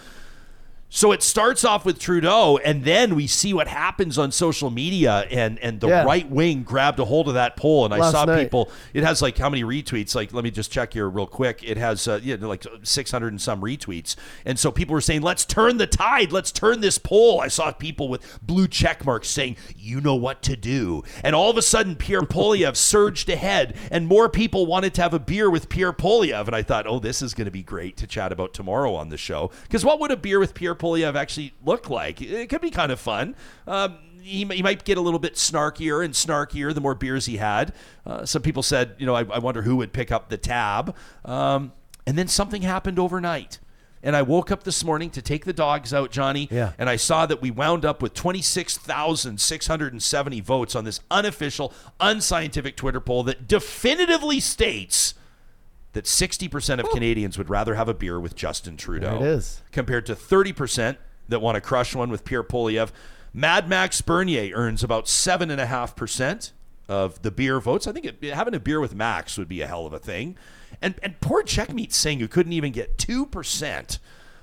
So 0.91 1.11
it 1.11 1.21
starts 1.21 1.63
off 1.63 1.85
with 1.85 1.99
Trudeau, 1.99 2.57
and 2.57 2.83
then 2.83 3.13
we 3.13 3.27
see 3.27 3.53
what 3.53 3.67
happens 3.67 4.17
on 4.17 4.31
social 4.31 4.71
media, 4.71 5.27
and 5.29 5.59
and 5.59 5.79
the 5.79 5.87
Yeah. 5.87 6.03
right 6.03 6.27
wing 6.27 6.63
grabbed 6.63 6.99
a 6.99 7.05
hold 7.05 7.27
of 7.27 7.35
that 7.35 7.55
poll, 7.55 7.85
and 7.85 7.93
I 7.93 8.09
saw 8.09 8.25
night. 8.25 8.41
people. 8.43 8.71
It 8.93 9.03
has 9.03 9.21
like 9.21 9.37
how 9.37 9.51
many 9.51 9.63
retweets? 9.63 10.15
Like 10.15 10.33
let 10.33 10.43
me 10.43 10.49
just 10.49 10.71
check 10.71 10.93
here 10.93 11.07
real 11.07 11.27
quick. 11.27 11.61
It 11.63 11.77
has 11.77 12.07
uh, 12.07 12.19
yeah 12.23 12.37
like 12.39 12.65
six 12.81 13.11
hundred 13.11 13.27
and 13.33 13.39
some 13.41 13.61
retweets, 13.61 14.15
and 14.45 14.57
so 14.57 14.71
people 14.71 14.93
were 14.93 15.01
saying, 15.01 15.21
"Let's 15.21 15.45
turn 15.45 15.77
the 15.77 15.85
tide. 15.85 16.31
Let's 16.31 16.51
turn 16.51 16.81
this 16.81 16.97
poll." 16.97 17.39
I 17.39 17.49
saw 17.49 17.71
people 17.71 18.09
with 18.09 18.39
blue 18.41 18.67
check 18.67 19.05
marks 19.05 19.27
saying, 19.27 19.57
"You 19.77 20.01
know 20.01 20.15
what 20.15 20.41
to 20.43 20.55
do," 20.55 21.03
and 21.23 21.35
all 21.35 21.51
of 21.51 21.57
a 21.57 21.61
sudden 21.61 21.97
Pierre 21.97 22.21
Poilievre 22.23 22.75
surged 22.75 23.29
ahead, 23.29 23.75
and 23.91 24.07
more 24.07 24.27
people 24.27 24.65
wanted 24.65 24.95
to 24.95 25.03
have 25.03 25.13
a 25.13 25.19
beer 25.19 25.51
with 25.51 25.69
Pierre 25.69 25.93
Poilievre, 25.93 26.47
and 26.47 26.55
I 26.55 26.63
thought, 26.63 26.87
"Oh, 26.87 26.97
this 26.97 27.21
is 27.21 27.35
going 27.35 27.45
to 27.45 27.51
be 27.51 27.61
great 27.61 27.95
to 27.97 28.07
chat 28.07 28.31
about 28.31 28.55
tomorrow 28.55 28.95
on 28.95 29.09
the 29.09 29.17
show." 29.17 29.51
Because 29.63 29.85
what 29.85 29.99
would 29.99 30.09
a 30.09 30.17
beer 30.17 30.39
with 30.39 30.55
Pierre 30.55 30.78
Poilievre 30.79 31.15
actually 31.15 31.53
look 31.63 31.89
like? 31.89 32.21
It 32.21 32.49
could 32.49 32.61
be 32.61 32.71
kind 32.71 32.91
of 32.91 32.99
fun. 32.99 33.35
Um, 33.67 33.97
he, 34.21 34.45
he 34.45 34.63
might 34.63 34.83
get 34.83 34.97
a 34.97 35.01
little 35.01 35.19
bit 35.19 35.35
snarkier 35.35 36.03
and 36.03 36.13
snarkier 36.13 36.73
the 36.73 36.81
more 36.81 36.95
beers 36.95 37.25
he 37.25 37.37
had. 37.37 37.73
Uh, 38.05 38.25
some 38.25 38.41
people 38.41 38.63
said, 38.63 38.95
you 38.97 39.05
know, 39.05 39.15
I, 39.15 39.23
I 39.23 39.39
wonder 39.39 39.61
who 39.61 39.77
would 39.77 39.93
pick 39.93 40.11
up 40.11 40.29
the 40.29 40.37
tab. 40.37 40.95
Um, 41.25 41.71
and 42.05 42.17
then 42.17 42.27
something 42.27 42.63
happened 42.63 42.99
overnight. 42.99 43.59
And 44.01 44.15
I 44.15 44.21
woke 44.21 44.49
up 44.49 44.63
this 44.63 44.81
morning 44.83 45.09
to 45.11 45.21
take 45.21 45.45
the 45.45 45.53
dogs 45.53 45.93
out, 45.93 46.09
Johnny. 46.09 46.47
Yeah. 46.49 46.71
And 46.77 46.89
I 46.89 46.95
saw 46.95 47.25
that 47.25 47.41
we 47.41 47.51
wound 47.51 47.83
up 47.83 48.01
with 48.01 48.13
26,670 48.13 50.41
votes 50.41 50.75
on 50.75 50.85
this 50.85 51.01
unofficial, 51.11 51.73
unscientific 51.99 52.77
Twitter 52.77 53.01
poll 53.01 53.23
that 53.23 53.45
definitively 53.47 54.39
states 54.39 55.15
that 55.99 56.05
60% 56.05 56.79
of 56.79 56.89
Canadians 56.91 57.37
would 57.37 57.49
rather 57.49 57.75
have 57.75 57.89
a 57.89 57.93
beer 57.93 58.17
with 58.21 58.33
Justin 58.33 58.77
Trudeau. 58.77 59.19
There 59.19 59.27
it 59.27 59.33
is. 59.33 59.61
Compared 59.73 60.05
to 60.05 60.15
30% 60.15 60.95
that 61.27 61.41
want 61.41 61.55
to 61.55 61.61
crush 61.61 61.93
one 61.93 62.09
with 62.09 62.23
Pierre 62.23 62.41
Poilievre. 62.41 62.91
Mad 63.33 63.67
Max 63.67 63.99
Bernier 63.99 64.55
earns 64.55 64.81
about 64.81 65.07
7.5% 65.07 66.51
of 66.87 67.21
the 67.21 67.31
beer 67.31 67.59
votes. 67.59 67.85
I 67.85 67.91
think 67.91 68.05
it, 68.05 68.23
having 68.33 68.55
a 68.55 68.61
beer 68.61 68.79
with 68.79 68.95
Max 68.95 69.37
would 69.37 69.49
be 69.49 69.59
a 69.59 69.67
hell 69.67 69.85
of 69.85 69.91
a 69.91 69.99
thing. 69.99 70.37
And, 70.81 70.95
and 71.03 71.19
poor 71.19 71.43
Jagmeet 71.43 71.91
Singh 71.91 72.21
you 72.21 72.29
couldn't 72.29 72.53
even 72.53 72.71
get 72.71 72.97
2% 72.97 73.99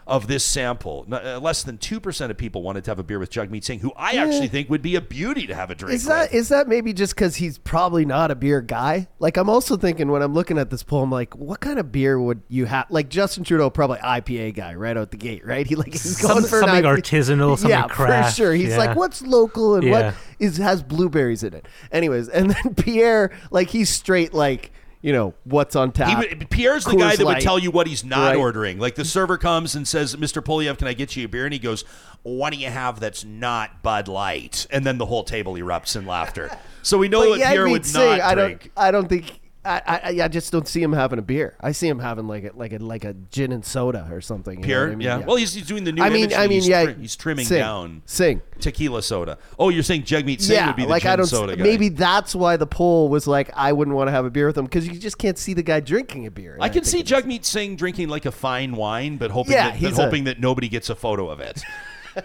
of 0.06 0.28
this 0.28 0.44
sample, 0.44 1.04
uh, 1.10 1.38
less 1.40 1.64
than 1.64 1.78
2% 1.78 2.30
of 2.30 2.36
people 2.36 2.62
wanted 2.62 2.84
to 2.84 2.90
have 2.92 2.98
a 2.98 3.02
beer 3.02 3.18
with 3.18 3.28
Jagmeet 3.30 3.64
Singh, 3.64 3.80
who 3.80 3.92
I 3.96 4.12
actually 4.12 4.46
think 4.46 4.70
would 4.70 4.80
be 4.82 4.94
a 4.94 5.00
beauty 5.00 5.48
to 5.48 5.54
have 5.54 5.68
a 5.70 5.74
drink 5.74 5.94
Is 5.96 6.04
that 6.04 6.30
with. 6.30 6.34
is 6.34 6.48
that 6.50 6.68
maybe 6.68 6.92
just 6.92 7.14
because 7.16 7.34
he's 7.36 7.58
probably 7.58 8.04
not 8.04 8.30
a 8.30 8.36
beer 8.36 8.60
guy? 8.60 9.08
Like 9.18 9.36
I'm 9.36 9.50
also 9.50 9.76
thinking 9.76 10.08
when 10.10 10.22
I'm 10.22 10.32
looking 10.32 10.58
at 10.58 10.70
this 10.70 10.84
poll, 10.84 11.02
I'm 11.02 11.10
like, 11.10 11.34
what 11.36 11.58
kind 11.58 11.80
of 11.80 11.90
beer 11.90 12.20
would 12.20 12.42
you 12.48 12.66
have? 12.66 12.86
Like 12.88 13.08
Justin 13.08 13.42
Trudeau, 13.42 13.68
probably 13.68 13.98
IPA 13.98 14.54
guy 14.54 14.74
right 14.76 14.96
out 14.96 15.10
the 15.10 15.16
gate, 15.16 15.44
right? 15.44 15.66
He 15.66 15.74
like 15.74 15.90
he's 15.92 16.18
Some- 16.20 16.30
going 16.34 16.44
for 16.46 16.60
an 16.60 16.68
something 16.68 16.84
IPA. 16.84 16.98
artisanal, 16.98 17.58
something 17.58 17.70
yeah, 17.70 17.88
craft, 17.88 18.30
for 18.30 18.36
sure. 18.36 18.52
He's 18.54 18.68
yeah. 18.68 18.78
like, 18.78 18.96
what's 18.96 19.22
local 19.22 19.74
and 19.74 19.84
Yeah. 19.84 19.90
what 19.90 20.14
is 20.38 20.58
has 20.58 20.82
blueberries 20.84 21.42
in 21.42 21.52
it. 21.54 21.66
Anyways, 21.90 22.28
and 22.28 22.50
then 22.50 22.74
Pierre, 22.76 23.32
like 23.50 23.70
he's 23.70 23.90
straight 23.90 24.32
like 24.32 24.70
you 25.02 25.12
know 25.12 25.34
what's 25.44 25.76
on 25.76 25.92
tap. 25.92 26.24
He 26.24 26.34
Pierre's 26.46 26.84
the 26.84 26.96
guy 26.96 27.16
that 27.16 27.24
would 27.24 27.40
tell 27.40 27.58
you 27.58 27.70
what 27.70 27.86
he's 27.86 28.04
not 28.04 28.28
Right. 28.30 28.36
ordering. 28.36 28.78
Like 28.78 28.94
the 28.94 29.04
server 29.04 29.38
comes 29.38 29.74
and 29.74 29.86
says, 29.86 30.16
"Mr. 30.16 30.42
Poilievre, 30.42 30.78
can 30.78 30.88
I 30.88 30.92
get 30.94 31.16
you 31.16 31.24
a 31.24 31.28
beer?" 31.28 31.44
And 31.44 31.52
he 31.52 31.58
goes, 31.58 31.84
"What 32.22 32.52
do 32.52 32.58
you 32.58 32.68
have 32.70 32.98
that's 33.00 33.24
not 33.24 33.82
Bud 33.82 34.08
Light?" 34.08 34.66
And 34.70 34.84
then 34.86 34.98
the 34.98 35.06
whole 35.06 35.24
table 35.24 35.54
erupts 35.54 35.96
in 35.96 36.06
laughter. 36.06 36.50
So 36.82 36.98
we 36.98 37.08
know 37.08 37.20
But 37.20 37.28
what 37.30 37.38
yeah, 37.40 37.50
Pierre 37.50 37.62
I 37.62 37.64
mean, 37.66 37.72
would 37.72 37.92
not 37.94 38.20
I 38.20 38.34
don't, 38.34 38.44
drink. 38.46 38.70
I 38.76 38.90
don't 38.90 39.08
think. 39.08 39.40
I, 39.66 39.82
I 40.04 40.24
I 40.24 40.28
just 40.28 40.52
don't 40.52 40.66
see 40.68 40.82
him 40.82 40.92
having 40.92 41.18
a 41.18 41.22
beer. 41.22 41.56
I 41.60 41.72
see 41.72 41.88
him 41.88 41.98
having 41.98 42.26
like 42.28 42.44
a 42.44 42.50
like 42.54 42.72
a 42.72 42.78
like 42.78 43.04
a 43.04 43.14
gin 43.14 43.52
and 43.52 43.64
soda 43.64 44.08
or 44.10 44.20
something. 44.20 44.58
you 44.60 44.64
Pure, 44.64 44.86
I 44.86 44.90
mean? 44.90 45.00
yeah. 45.00 45.18
Well, 45.18 45.36
he's, 45.36 45.52
he's 45.54 45.66
doing 45.66 45.84
the 45.84 45.92
new. 45.92 46.02
I 46.02 46.08
mean, 46.10 46.24
image 46.24 46.34
I 46.36 46.42
mean, 46.42 46.50
he's 46.52 46.68
yeah. 46.68 46.84
tri- 46.84 46.94
he's 46.94 47.16
trimming 47.16 47.44
sing, 47.46 47.58
down 47.58 48.02
Singh. 48.06 48.40
tequila 48.60 49.02
soda. 49.02 49.38
Oh, 49.58 49.68
you're 49.68 49.82
saying 49.82 50.04
Jagmeet 50.04 50.40
Singh 50.40 50.56
yeah, 50.56 50.68
would 50.68 50.76
be 50.76 50.82
the 50.84 50.88
like 50.88 51.02
gin 51.02 51.10
I 51.12 51.16
don't. 51.16 51.26
soda 51.26 51.56
guy. 51.56 51.62
Maybe 51.64 51.88
that's 51.88 52.34
why 52.34 52.56
the 52.56 52.66
poll 52.66 53.08
was 53.08 53.26
like, 53.26 53.50
I 53.54 53.72
wouldn't 53.72 53.96
want 53.96 54.08
to 54.08 54.12
have 54.12 54.24
a 54.24 54.30
beer 54.30 54.46
with 54.46 54.56
him 54.56 54.64
because 54.66 54.86
you 54.86 54.94
just 54.98 55.18
can't 55.18 55.36
see 55.38 55.52
the 55.54 55.62
guy 55.62 55.80
drinking 55.80 56.26
a 56.26 56.30
beer. 56.30 56.56
I 56.60 56.68
can 56.68 56.84
see 56.84 56.98
think 57.02 57.10
it's- 57.10 57.22
Jagmeet 57.24 57.44
Singh 57.44 57.76
drinking 57.76 58.08
like 58.08 58.26
a 58.26 58.32
fine 58.32 58.76
wine, 58.76 59.16
but 59.16 59.30
hoping 59.30 59.52
Yeah, 59.52 59.70
that, 59.70 59.80
but 59.80 59.88
he's 59.88 59.98
a- 59.98 60.04
hoping 60.04 60.24
that 60.24 60.40
nobody 60.40 60.68
gets 60.68 60.90
a 60.90 60.94
photo 60.94 61.28
of 61.28 61.40
it. 61.40 61.62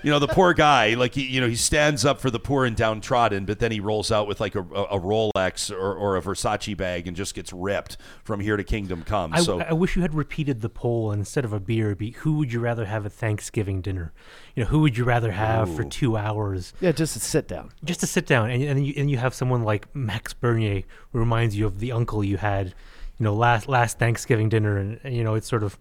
You 0.04 0.12
know, 0.12 0.20
the 0.20 0.28
poor 0.28 0.54
guy, 0.54 0.94
like 0.94 1.16
he, 1.16 1.24
you 1.24 1.42
know, 1.42 1.48
he 1.48 1.56
stands 1.56 2.06
up 2.06 2.20
for 2.20 2.30
the 2.30 2.40
poor 2.40 2.66
and 2.66 2.76
downtrodden, 2.76 3.46
but 3.46 3.60
then 3.60 3.72
he 3.72 3.80
rolls 3.80 4.12
out 4.12 4.28
with 4.28 4.40
like 4.40 4.56
a, 4.56 4.62
a, 4.62 4.84
a 4.84 5.00
Rolex 5.00 5.72
or, 5.72 5.94
or 5.94 6.18
a 6.18 6.22
Versace 6.22 6.76
bag 6.76 7.08
and 7.08 7.16
just 7.16 7.36
gets 7.36 7.52
ripped 7.54 7.98
from 8.24 8.40
here 8.40 8.58
to 8.58 8.64
kingdom 8.64 9.04
come. 9.04 9.34
I, 9.34 9.42
so 9.42 9.62
I 9.62 9.74
wish 9.74 9.96
you 9.96 10.02
had 10.02 10.14
repeated 10.14 10.62
the 10.62 10.70
poll 10.70 11.12
and 11.12 11.20
instead 11.20 11.46
of 11.46 11.54
a 11.54 11.60
beer, 11.60 11.96
be 11.96 12.12
who 12.12 12.38
would 12.38 12.52
you 12.52 12.60
rather 12.60 12.86
have 12.86 13.06
at 13.06 13.14
Thanksgiving 13.14 13.82
dinner? 13.82 14.14
You 14.56 14.64
know, 14.64 14.70
who 14.70 14.80
would 14.80 14.98
you 14.98 15.04
rather 15.04 15.32
have 15.32 15.74
for 15.76 15.84
two 15.84 16.18
hours? 16.18 16.74
Yeah, 16.82 16.92
just 16.92 17.16
a 17.16 17.20
sit 17.20 17.48
down. 17.48 17.72
Just 17.84 18.02
to 18.02 18.08
sit 18.08 18.26
down, 18.26 18.50
and 18.50 18.64
and 18.64 18.86
you, 18.86 18.94
and 18.98 19.10
you 19.10 19.18
have 19.18 19.34
someone 19.34 19.64
like 19.64 19.94
Max 19.96 20.34
Bernier 20.34 20.84
who 21.12 21.20
reminds 21.20 21.56
you 21.56 21.66
of 21.66 21.80
the 21.80 21.92
uncle 21.92 22.24
you 22.24 22.38
had, 22.38 22.68
you 22.68 23.24
know, 23.24 23.34
last 23.34 23.68
last 23.68 24.00
Thanksgiving 24.00 24.50
dinner, 24.50 24.78
and, 24.78 25.00
and 25.04 25.16
you 25.16 25.24
know, 25.24 25.36
it's 25.36 25.48
sort 25.48 25.64
of 25.64 25.78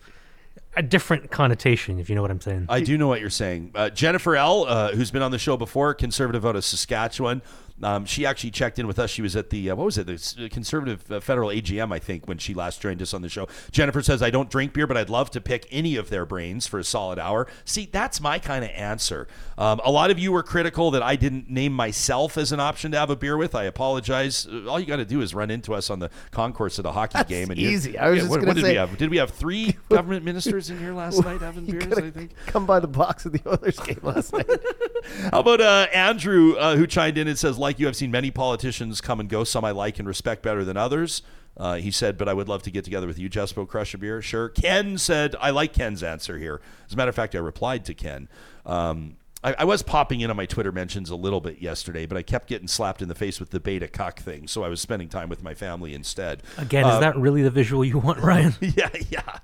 a 0.76 0.82
different 0.82 1.30
connotation, 1.30 1.98
if 1.98 2.08
you 2.08 2.14
know 2.14 2.22
what 2.22 2.30
I'm 2.30 2.40
saying. 2.40 2.66
I 2.68 2.80
do 2.80 2.96
know 2.96 3.08
what 3.08 3.20
you're 3.20 3.30
saying. 3.30 3.72
Uh, 3.74 3.90
Jennifer 3.90 4.36
L., 4.36 4.64
uh, 4.66 4.92
who's 4.92 5.10
been 5.10 5.22
on 5.22 5.30
the 5.30 5.38
show 5.38 5.56
before, 5.56 5.94
conservative 5.94 6.46
out 6.46 6.56
of 6.56 6.64
Saskatchewan. 6.64 7.42
Um, 7.82 8.04
she 8.04 8.26
actually 8.26 8.50
checked 8.50 8.78
in 8.78 8.86
with 8.86 8.98
us. 8.98 9.10
She 9.10 9.22
was 9.22 9.36
at 9.36 9.50
the 9.50 9.70
uh, 9.70 9.76
what 9.76 9.84
was 9.84 9.98
it, 9.98 10.06
the 10.06 10.48
conservative 10.50 11.10
uh, 11.10 11.20
federal 11.20 11.50
AGM, 11.50 11.92
I 11.92 11.98
think, 11.98 12.26
when 12.26 12.38
she 12.38 12.54
last 12.54 12.80
joined 12.80 13.00
us 13.02 13.14
on 13.14 13.22
the 13.22 13.28
show. 13.28 13.48
Jennifer 13.70 14.02
says, 14.02 14.22
"I 14.22 14.30
don't 14.30 14.50
drink 14.50 14.72
beer, 14.72 14.86
but 14.86 14.96
I'd 14.96 15.10
love 15.10 15.30
to 15.32 15.40
pick 15.40 15.66
any 15.70 15.96
of 15.96 16.10
their 16.10 16.26
brains 16.26 16.66
for 16.66 16.78
a 16.78 16.84
solid 16.84 17.18
hour." 17.18 17.46
See, 17.64 17.88
that's 17.90 18.20
my 18.20 18.38
kind 18.38 18.64
of 18.64 18.70
answer. 18.70 19.28
Um, 19.58 19.80
a 19.84 19.90
lot 19.90 20.10
of 20.10 20.18
you 20.18 20.32
were 20.32 20.42
critical 20.42 20.90
that 20.92 21.02
I 21.02 21.16
didn't 21.16 21.50
name 21.50 21.72
myself 21.72 22.36
as 22.38 22.52
an 22.52 22.60
option 22.60 22.92
to 22.92 22.98
have 22.98 23.10
a 23.10 23.16
beer 23.16 23.36
with. 23.36 23.54
I 23.54 23.64
apologize. 23.64 24.46
Uh, 24.46 24.68
All 24.68 24.78
you 24.78 24.86
got 24.86 24.96
to 24.96 25.04
do 25.04 25.20
is 25.20 25.34
run 25.34 25.50
into 25.50 25.74
us 25.74 25.90
on 25.90 25.98
the 25.98 26.10
concourse 26.30 26.78
at 26.78 26.86
a 26.86 26.92
hockey 26.92 27.14
That's 27.14 27.28
game, 27.28 27.50
and 27.50 27.58
easy. 27.58 27.98
I 27.98 28.10
was 28.10 28.16
Yeah, 28.16 28.22
just 28.28 28.30
what, 28.46 28.54
did 28.54 28.62
we 28.64 28.74
have? 28.74 28.96
Did 28.98 29.10
we 29.10 29.16
have 29.18 29.30
three 29.30 29.76
government 29.88 30.24
ministers 30.24 30.70
in 30.70 30.78
here 30.78 30.92
last 30.92 31.22
night 31.24 31.40
having 31.40 31.64
beers? 31.66 31.92
I 31.98 32.10
think. 32.10 32.32
Come 32.46 32.66
by 32.66 32.80
the 32.80 32.88
box 32.88 33.24
of 33.26 33.32
the 33.32 33.40
Oilers 33.46 33.78
game 33.78 34.00
last 34.02 34.32
night. 34.32 34.46
How 35.30 35.40
about 35.40 35.60
uh, 35.60 35.86
Andrew, 35.92 36.54
uh, 36.56 36.76
who 36.76 36.86
chimed 36.86 37.16
in 37.18 37.26
and 37.28 37.38
says, 37.38 37.58
like 37.58 37.69
you, 37.78 37.86
I've 37.88 37.96
seen 37.96 38.10
many 38.10 38.30
politicians 38.30 39.00
come 39.00 39.20
and 39.20 39.28
go. 39.28 39.44
Some 39.44 39.64
I 39.64 39.70
like 39.70 39.98
and 39.98 40.08
respect 40.08 40.42
better 40.42 40.64
than 40.64 40.76
others. 40.76 41.22
Uh, 41.56 41.74
he 41.74 41.90
said, 41.90 42.16
but 42.16 42.28
I 42.28 42.32
would 42.32 42.48
love 42.48 42.62
to 42.62 42.70
get 42.70 42.84
together 42.84 43.06
with 43.06 43.18
you, 43.18 43.28
Jespo, 43.28 43.68
crush 43.68 43.92
a 43.92 43.98
beer. 43.98 44.22
Sure. 44.22 44.48
Ken 44.48 44.96
said, 44.98 45.36
I 45.40 45.50
like 45.50 45.72
Ken's 45.74 46.02
answer 46.02 46.38
here. 46.38 46.60
As 46.86 46.94
a 46.94 46.96
matter 46.96 47.10
of 47.10 47.14
fact, 47.14 47.34
I 47.34 47.38
replied 47.38 47.84
to 47.86 47.94
Ken. 47.94 48.28
Um, 48.64 49.16
I, 49.42 49.54
I 49.58 49.64
was 49.64 49.82
popping 49.82 50.20
in 50.20 50.30
on 50.30 50.36
my 50.36 50.46
Twitter 50.46 50.70
mentions 50.72 51.10
a 51.10 51.16
little 51.16 51.40
bit 51.40 51.60
yesterday, 51.60 52.06
but 52.06 52.16
I 52.16 52.22
kept 52.22 52.46
getting 52.48 52.68
slapped 52.68 53.02
in 53.02 53.08
the 53.08 53.14
face 53.14 53.40
with 53.40 53.50
the 53.50 53.60
beta 53.60 53.88
cuck 53.88 54.20
thing, 54.20 54.46
so 54.46 54.62
I 54.64 54.68
was 54.68 54.80
spending 54.80 55.08
time 55.08 55.28
with 55.28 55.42
my 55.42 55.54
family 55.54 55.92
instead. 55.94 56.42
Again, 56.56 56.84
Uh, 56.84 56.94
is 56.94 57.00
that 57.00 57.16
really 57.16 57.42
the 57.42 57.50
visual 57.50 57.84
you 57.84 57.98
want, 57.98 58.20
Ryan? 58.20 58.54
yeah, 58.60 58.90
yeah. 59.10 59.38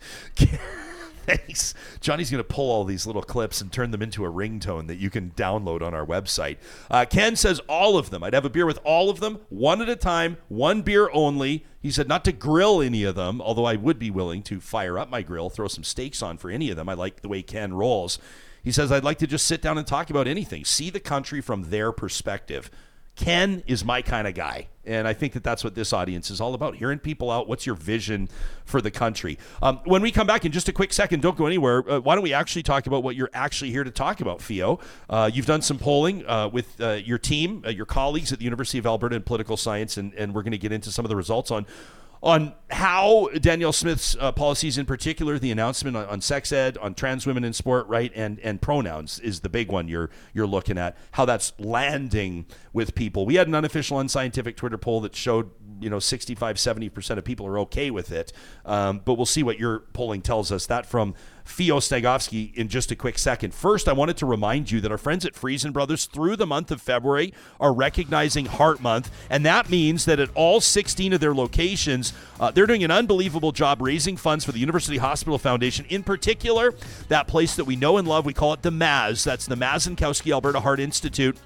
Thanks. 1.27 1.75
Johnny's 2.01 2.31
going 2.31 2.43
to 2.43 2.45
pull 2.45 2.71
all 2.71 2.85
these 2.85 3.07
little 3.07 3.23
clips 3.23 3.61
and 3.61 3.73
turn 3.73 3.91
them 3.91 4.03
into 4.03 4.25
a 4.25 4.31
ringtone 4.31 4.87
that 4.87 4.97
you 4.97 5.11
can 5.11 5.33
download 5.33 5.83
on 5.83 5.95
our 5.95 6.07
website. 6.07 6.57
Uh, 6.91 7.05
Ken 7.05 7.37
says 7.37 7.61
all 7.69 7.99
of 7.99 8.11
them. 8.11 8.23
I'd 8.23 8.35
have 8.35 8.45
a 8.45 8.51
beer 8.51 8.67
with 8.67 8.79
all 8.85 9.11
of 9.11 9.21
them, 9.21 9.41
one 9.49 9.83
at 9.83 9.89
a 9.89 9.97
time, 9.97 10.37
one 10.49 10.83
beer 10.83 11.11
only. 11.13 11.65
He 11.81 11.91
said 11.91 12.09
not 12.09 12.25
to 12.25 12.33
grill 12.33 12.81
any 12.81 13.05
of 13.05 13.15
them, 13.15 13.41
although 13.41 13.65
I 13.65 13.77
would 13.77 13.99
be 13.99 14.11
willing 14.11 14.43
to 14.45 14.61
fire 14.61 14.99
up 14.99 15.11
my 15.11 15.23
grill, 15.23 15.51
throw 15.51 15.69
some 15.69 15.85
steaks 15.85 16.23
on 16.23 16.39
for 16.39 16.51
any 16.51 16.71
of 16.71 16.77
them. 16.77 16.89
I 16.89 16.95
like 16.95 17.23
the 17.23 17.29
way 17.29 17.43
Ken 17.43 17.75
rolls. 17.75 18.19
He 18.63 18.73
says, 18.73 18.91
I'd 18.91 19.05
like 19.05 19.19
to 19.19 19.29
just 19.29 19.47
sit 19.47 19.63
down 19.63 19.79
and 19.79 19.87
talk 19.87 20.11
about 20.11 20.27
anything, 20.27 20.65
see 20.65 20.91
the 20.91 20.99
country 20.99 21.41
from 21.41 21.71
their 21.71 21.93
perspective. 21.93 22.69
Ken 23.17 23.63
is 23.67 23.85
my 23.85 24.03
kind 24.03 24.29
of 24.29 24.35
guy. 24.35 24.69
And 24.85 25.09
I 25.09 25.15
think 25.15 25.33
that 25.33 25.43
that's 25.43 25.65
what 25.65 25.75
this 25.75 25.93
audience 25.93 26.31
is 26.31 26.41
all 26.41 26.55
about 26.55 26.77
hearing 26.77 27.01
people 27.01 27.31
out. 27.31 27.49
What's 27.49 27.67
your 27.67 27.75
vision 27.75 28.29
for 28.65 28.81
the 28.81 28.91
country? 28.91 29.37
Um, 29.61 29.81
when 29.85 30.01
we 30.01 30.13
come 30.13 30.29
back 30.29 30.45
in 30.45 30.53
just 30.53 30.69
a 30.69 30.73
quick 30.73 30.93
second, 30.93 31.23
don't 31.23 31.37
go 31.37 31.47
anywhere. 31.47 31.91
Uh, 31.91 31.99
why 31.99 32.15
don't 32.15 32.23
we 32.23 32.33
actually 32.33 32.63
talk 32.63 32.87
about 32.87 33.03
what 33.03 33.17
you're 33.17 33.31
actually 33.35 33.73
here 33.73 33.83
to 33.83 33.91
talk 33.91 34.21
about, 34.21 34.41
Theo? 34.41 34.79
Uh, 35.11 35.29
you've 35.33 35.47
done 35.47 35.61
some 35.61 35.79
polling 35.79 36.25
uh, 36.27 36.49
with 36.53 36.81
uh, 36.81 36.93
your 36.93 37.19
team, 37.19 37.65
uh, 37.67 37.71
your 37.71 37.87
colleagues 37.87 38.33
at 38.33 38.39
the 38.39 38.45
University 38.45 38.79
of 38.79 38.87
Alberta 38.87 39.17
in 39.17 39.23
political 39.23 39.57
science, 39.57 39.97
and, 39.97 40.15
and 40.15 40.33
we're 40.33 40.43
going 40.43 40.53
to 40.53 40.59
get 40.59 40.71
into 40.71 40.93
some 40.93 41.05
of 41.05 41.09
the 41.09 41.17
results 41.17 41.51
on 41.51 41.67
on 42.23 42.55
how 42.71 43.29
Danielle 43.41 43.73
Smith's 43.73 44.17
uh, 44.19 44.33
policies, 44.33 44.79
in 44.79 44.87
particular, 44.87 45.39
the 45.39 45.51
announcement 45.51 45.97
on, 45.97 46.07
on 46.07 46.21
sex 46.21 46.51
ed, 46.53 46.77
on 46.79 46.95
trans 46.95 47.27
women 47.27 47.45
in 47.45 47.53
sport, 47.53 47.87
right, 47.89 48.11
and 48.15 48.39
and 48.41 48.61
pronouns 48.61 49.19
is 49.21 49.41
the 49.41 49.49
big 49.49 49.71
one 49.71 49.89
you're 49.89 50.11
you're 50.33 50.47
looking 50.47 50.79
at. 50.79 50.97
How 51.13 51.25
that's 51.25 51.53
landing 51.59 52.47
with 52.73 52.95
people. 52.95 53.27
We 53.27 53.37
had 53.37 53.49
an 53.49 53.55
unofficial, 53.55 54.01
unscientific 54.01 54.57
Twitter 54.57 54.79
poll 54.79 55.01
that 55.03 55.15
showed 55.15 55.51
you 55.81 55.91
know 55.91 55.99
65, 55.99 56.59
70 56.59 56.89
percent 56.89 57.19
of 57.19 57.25
people 57.25 57.47
are 57.47 57.59
okay 57.61 57.91
with 57.91 58.13
it. 58.13 58.33
Um, 58.65 59.01
but 59.05 59.15
we'll 59.15 59.27
see 59.27 59.43
what 59.43 59.59
your 59.59 59.81
polling 59.81 60.23
tells 60.23 60.51
us. 60.53 60.67
That 60.67 60.87
from 60.87 61.15
Feo 61.47 61.79
Snagovsky 61.79 62.53
in 62.55 62.69
just 62.69 62.91
a 62.91 62.97
quick 62.97 63.19
second. 63.19 63.55
First, 63.55 63.89
I 63.89 63.93
wanted 63.93 64.17
to 64.19 64.27
remind 64.27 64.71
you 64.71 64.81
that 64.81 64.91
our 64.91 64.99
friends 64.99 65.25
at 65.25 65.35
Freson 65.35 65.73
Brothers 65.73 66.07
through 66.07 66.37
the 66.37 66.47
month 66.47 66.71
of 66.71 66.83
February 66.83 67.33
are 67.61 67.73
recognizing 67.73 68.47
Heart 68.47 68.81
Month, 68.81 69.11
and 69.31 69.47
that 69.47 69.71
means 69.71 70.05
that 70.07 70.19
at 70.19 70.31
all 70.35 70.61
16 70.61 71.13
of 71.13 71.21
their 71.21 71.35
locations, 71.35 72.13
uh, 72.41 72.51
they're 72.51 72.67
doing 72.67 72.85
an 72.85 72.91
unbelievable 72.91 73.53
job 73.53 73.81
raising 73.81 74.17
funds 74.17 74.45
for 74.45 74.53
the 74.53 74.59
University 74.59 74.97
Hospital 74.97 75.39
Foundation. 75.39 75.87
In 75.89 76.03
particular, 76.03 76.75
that 77.09 77.29
place 77.29 77.55
that 77.57 77.65
we 77.65 77.77
know 77.77 77.97
and 77.97 78.09
love, 78.09 78.27
we 78.27 78.35
call 78.35 78.53
it 78.53 78.63
the 78.63 78.73
MAZ. 78.73 79.23
That's 79.25 79.47
the 79.47 79.57
Mazankowski 79.57 80.33
Alberta 80.33 80.61
Heart 80.61 80.81
Institute 80.81 81.37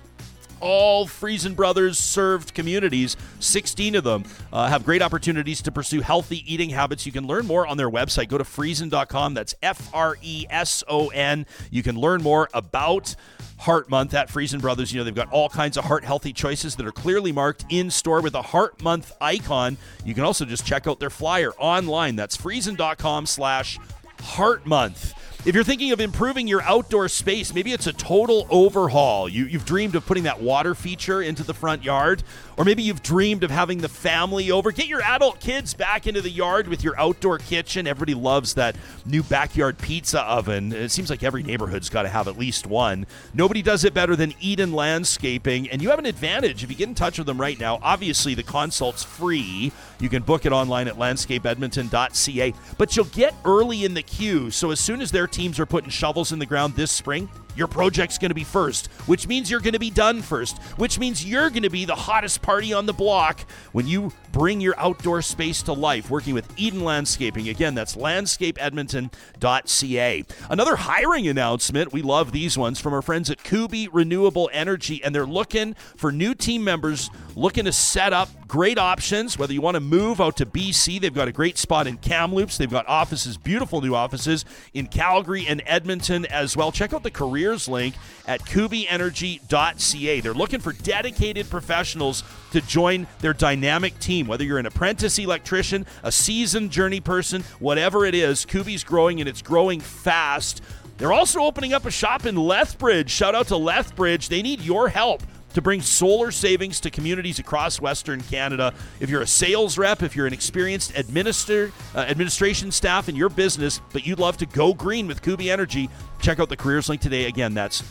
all 0.61 1.07
Freson 1.07 1.55
Brothers 1.55 1.99
served 1.99 2.55
communities, 2.55 3.17
16 3.41 3.95
of 3.95 4.05
them, 4.05 4.25
uh, 4.53 4.69
have 4.69 4.85
great 4.85 5.03
opportunities 5.03 5.63
to 5.63 5.73
pursue 5.73 6.01
healthy 6.01 6.45
eating 6.53 6.71
habits. 6.71 7.07
You 7.07 7.13
can 7.13 7.27
learn 7.27 7.47
more 7.47 7.67
on 7.67 7.77
their 7.77 7.91
website. 7.91 8.29
Go 8.29 8.39
to 8.39 8.45
freson.com. 8.45 9.35
That's 9.35 9.55
F 9.63 9.91
R 9.93 10.17
E 10.23 10.47
S 10.51 10.85
O 10.89 11.09
N. 11.09 11.47
You 11.71 11.83
can 11.83 11.97
learn 11.97 12.23
more 12.23 12.49
about 12.55 13.15
Heart 13.59 13.91
Month 13.91 14.15
at 14.15 14.31
Freson 14.31 14.61
Brothers. 14.61 14.93
You 14.93 15.01
know, 15.01 15.05
they've 15.05 15.15
got 15.15 15.31
all 15.31 15.49
kinds 15.49 15.77
of 15.77 15.85
heart 15.85 16.03
healthy 16.05 16.33
choices 16.33 16.77
that 16.77 16.87
are 16.87 16.93
clearly 16.93 17.31
marked 17.31 17.67
in 17.69 17.91
store 17.91 18.23
with 18.23 18.35
a 18.35 18.43
Heart 18.43 18.83
Month 18.83 19.13
icon. 19.21 19.77
You 20.05 20.15
can 20.15 20.25
also 20.25 20.45
just 20.45 20.67
check 20.67 20.87
out 20.87 20.99
their 20.99 21.11
flyer 21.11 21.53
online. 21.59 22.17
That's 22.17 22.37
freson.com 22.37 23.27
slash 23.27 23.79
Heart 24.21 24.67
Month. 24.67 25.15
If 25.43 25.55
you're 25.55 25.65
thinking 25.65 25.91
of 25.93 26.01
improving 26.01 26.47
your 26.47 26.61
outdoor 26.65 27.09
space, 27.09 27.55
maybe 27.55 27.73
it's 27.73 27.87
a 27.87 27.95
total 27.95 28.47
overhaul. 28.51 29.27
You, 29.27 29.47
you've 29.47 29.65
dreamed 29.65 29.95
of 29.95 30.05
putting 30.05 30.25
that 30.25 30.43
water 30.43 30.75
feature 30.75 31.23
into 31.23 31.43
the 31.43 31.55
front 31.55 31.83
yard, 31.83 32.23
or 32.59 32.65
maybe 32.67 32.83
you've 32.83 33.03
dreamed 33.03 33.43
of 33.43 33.51
having 33.51 33.79
the 33.79 33.89
family 33.89 34.51
over. 34.51 34.71
Get 34.71 34.87
your 34.87 35.01
adult 35.01 35.41
kids 35.41 35.73
back 35.73 36.07
into 36.07 36.21
the 36.21 36.29
yard 36.29 36.69
with 36.69 36.85
your 36.85 36.95
outdoor 37.01 37.39
kitchen. 37.39 37.87
Everybody 37.87 38.13
loves 38.13 38.53
that 38.55 38.77
new 39.07 39.23
backyard 39.23 39.79
pizza 39.79 40.21
oven. 40.21 40.75
It 40.75 40.91
seems 40.91 41.09
like 41.09 41.23
every 41.23 41.43
neighborhood's 41.43 41.89
got 41.89 42.03
to 42.03 42.11
have 42.11 42.29
at 42.29 42.37
least 42.39 42.67
one. 42.67 43.07
Nobody 43.33 43.63
does 43.63 43.87
it 43.87 43.95
better 43.95 44.17
than 44.17 44.35
Eden 44.41 44.75
Landscaping, 44.75 45.71
and 45.71 45.81
you 45.81 45.89
have 45.89 45.99
an 45.99 46.05
advantage 46.05 46.63
if 46.63 46.69
you 46.69 46.77
get 46.77 46.89
in 46.89 46.95
touch 46.95 47.17
with 47.17 47.27
them 47.27 47.41
right 47.41 47.59
now. 47.59 47.79
Obviously, 47.81 48.35
the 48.35 48.43
consult's 48.43 49.05
free. 49.05 49.73
You 50.01 50.11
can 50.11 50.23
book 50.23 50.45
it 50.45 50.53
online 50.53 50.87
at 50.87 50.97
landscapeedmonton.ca, 50.97 52.53
but 52.77 52.95
you'll 52.95 53.07
get 53.07 53.35
early 53.47 53.87
in 53.87 53.95
the 53.95 54.03
queue. 54.03 54.51
So 54.51 54.71
as 54.71 54.81
soon 54.81 55.01
as 55.01 55.11
their 55.11 55.30
teams 55.31 55.59
are 55.59 55.67
putting 55.67 55.91
shovels 55.91 56.33
in 56.33 56.39
the 56.39 56.47
ground 56.47 56.75
this 56.75 56.91
spring, 56.91 57.29
your 57.57 57.67
project's 57.67 58.19
going 58.19 58.31
to 58.31 58.35
be 58.35 58.45
first, 58.45 58.87
which 59.07 59.27
means 59.27 59.51
you're 59.51 59.61
going 59.61 59.75
to 59.75 59.79
be 59.79 59.91
done 59.91 60.23
first, 60.23 60.59
which 60.77 60.99
means 60.99 61.25
you're 61.25 61.51
going 61.51 61.63
to 61.63 61.71
be 61.71 61.85
the 61.85 61.95
hottest 61.95 62.43
party 62.43 62.73
on 62.73 62.87
the 62.87 62.93
block 62.93 63.41
when 63.73 63.87
you 63.87 64.13
bring 64.33 64.61
your 64.61 64.79
outdoor 64.79 65.23
space 65.23 65.63
to 65.63 65.73
life. 65.73 66.11
Working 66.11 66.35
with 66.35 66.53
Eden 66.57 66.85
Landscaping. 66.85 67.49
Again, 67.49 67.75
that's 67.75 67.97
landscapeedmonton.ca. 67.97 70.25
Another 70.49 70.77
hiring 70.77 71.29
announcement. 71.29 71.93
We 71.93 72.03
love 72.03 72.33
these 72.33 72.59
ones 72.59 72.81
from 72.81 72.95
our 72.95 73.03
friends 73.03 73.31
at 73.31 73.43
Kuby 73.43 73.89
Renewable 73.89 74.51
Energy, 74.53 75.03
and 75.03 75.15
they're 75.15 75.27
looking 75.27 75.75
for 75.97 76.13
new 76.13 76.35
team 76.35 76.65
members 76.65 77.11
looking 77.35 77.65
to 77.65 77.73
set 77.73 78.13
up 78.13 78.29
great 78.47 78.79
options. 78.79 79.39
Whether 79.39 79.53
you 79.53 79.61
want 79.61 79.77
to 79.77 79.81
move 79.81 80.21
out 80.21 80.37
to 80.39 80.47
BC, 80.47 81.01
they've 81.01 81.15
got 81.15 81.29
a 81.29 81.33
great 81.33 81.57
spot 81.57 81.87
in 81.87 81.97
Kamloops. 81.99 82.59
They've 82.59 82.71
got 82.71 82.87
offices, 82.89 83.37
beautiful 83.37 83.81
new 83.81 83.95
offices 83.95 84.45
in 84.75 84.87
Calgary 84.87 85.47
and 85.47 85.63
Edmonton 85.67 86.27
as 86.27 86.57
well. 86.57 86.73
Check 86.73 86.93
out 86.93 87.03
the 87.03 87.11
careers 87.41 87.69
link 87.69 87.95
at 88.27 88.41
kubyenergy.ca. 88.43 90.21
They're 90.21 90.35
looking 90.35 90.61
for 90.61 90.73
dedicated 90.73 91.49
professionals 91.49 92.23
to 92.53 92.61
join 92.61 93.07
their 93.21 93.33
dynamic 93.33 93.99
team. 93.99 94.27
Whether 94.27 94.45
you're 94.45 94.59
an 94.59 94.67
apprentice 94.67 95.19
electrician, 95.19 95.87
a 96.03 96.13
seasoned 96.13 96.71
journey 96.71 97.01
person, 97.01 97.43
whatever 97.59 98.05
it 98.05 98.15
is, 98.15 98.45
Kuby's 98.45 98.85
growing 98.85 99.21
and 99.21 99.29
it's 99.29 99.43
growing 99.43 99.81
fast. 99.81 100.63
They're 100.99 101.15
also 101.15 101.41
opening 101.41 101.73
up 101.73 101.87
a 101.87 101.91
shop 101.91 102.27
in 102.27 102.37
Lethbridge. 102.37 103.11
Shout 103.11 103.35
out 103.35 103.47
to 103.49 103.57
Lethbridge. 103.57 104.29
They 104.29 104.43
need 104.43 104.61
your 104.61 104.91
help. 104.91 105.23
To 105.55 105.63
bring 105.63 105.83
solar 105.83 106.31
savings 106.31 106.79
to 106.81 106.91
communities 106.91 107.41
across 107.41 107.81
Western 107.81 108.21
Canada. 108.21 108.73
If 109.01 109.11
you're 109.11 109.23
a 109.23 109.27
sales 109.27 109.77
rep, 109.79 110.03
if 110.03 110.15
you're 110.15 110.29
an 110.29 110.33
experienced 110.33 110.97
administer, 110.97 111.73
uh, 111.95 112.01
administration 112.01 112.71
staff 112.71 113.09
in 113.09 113.17
your 113.17 113.29
business, 113.29 113.81
but 113.93 114.07
you'd 114.07 114.21
love 114.21 114.37
to 114.39 114.47
go 114.47 114.73
green 114.73 115.09
with 115.09 115.23
Kuby 115.23 115.51
Energy, 115.51 115.91
check 116.21 116.39
out 116.39 116.49
the 116.49 116.57
careers 116.57 116.89
link 116.89 117.01
today. 117.01 117.27
Again, 117.27 117.53
that's 117.53 117.83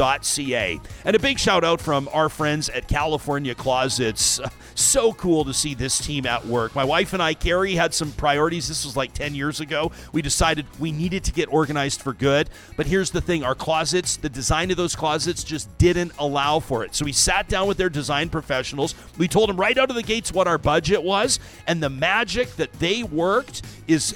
kubyenergy.ca. 0.00 0.80
And 1.04 1.16
a 1.16 1.18
big 1.18 1.38
shout 1.38 1.64
out 1.64 1.80
from 1.80 2.08
our 2.12 2.28
friends 2.28 2.68
at 2.68 2.88
California 2.88 3.54
Closets. 3.54 4.40
So 4.74 5.12
cool 5.12 5.44
to 5.44 5.52
see 5.52 5.74
this 5.74 5.98
team 5.98 6.24
at 6.24 6.46
work. 6.46 6.74
My 6.74 6.84
wife 6.84 7.12
and 7.12 7.22
I, 7.22 7.34
Carrie, 7.34 7.74
had 7.74 7.92
some 7.92 8.12
priorities. 8.12 8.68
This 8.68 8.84
was 8.84 8.96
like 8.96 9.12
10 9.12 9.34
years 9.34 9.60
ago. 9.60 9.92
We 10.12 10.22
decided 10.22 10.64
we 10.78 10.90
needed 10.90 11.24
to 11.24 11.32
get 11.32 11.52
organized 11.52 12.00
for 12.00 12.14
good. 12.14 12.48
But 12.76 12.86
here's 12.86 13.10
the 13.10 13.20
thing 13.20 13.44
our 13.44 13.54
closets, 13.54 14.16
the 14.16 14.30
design 14.30 14.70
of 14.70 14.76
those 14.78 14.96
closets 14.96 15.44
just 15.44 15.76
didn't 15.76 16.12
allow 16.18 16.60
for 16.60 16.84
it. 16.84 16.94
So 16.94 17.04
we 17.04 17.12
sat 17.12 17.48
down 17.48 17.68
with 17.68 17.76
their 17.76 17.90
design 17.90 18.30
professionals. 18.30 18.94
We 19.18 19.28
told 19.28 19.50
them 19.50 19.58
right 19.58 19.76
out 19.76 19.90
of 19.90 19.96
the 19.96 20.02
gates 20.02 20.32
what 20.32 20.48
our 20.48 20.58
budget 20.58 21.02
was. 21.02 21.40
And 21.66 21.82
the 21.82 21.90
magic 21.90 22.56
that 22.56 22.72
they 22.74 23.02
worked 23.02 23.62
is 23.86 24.14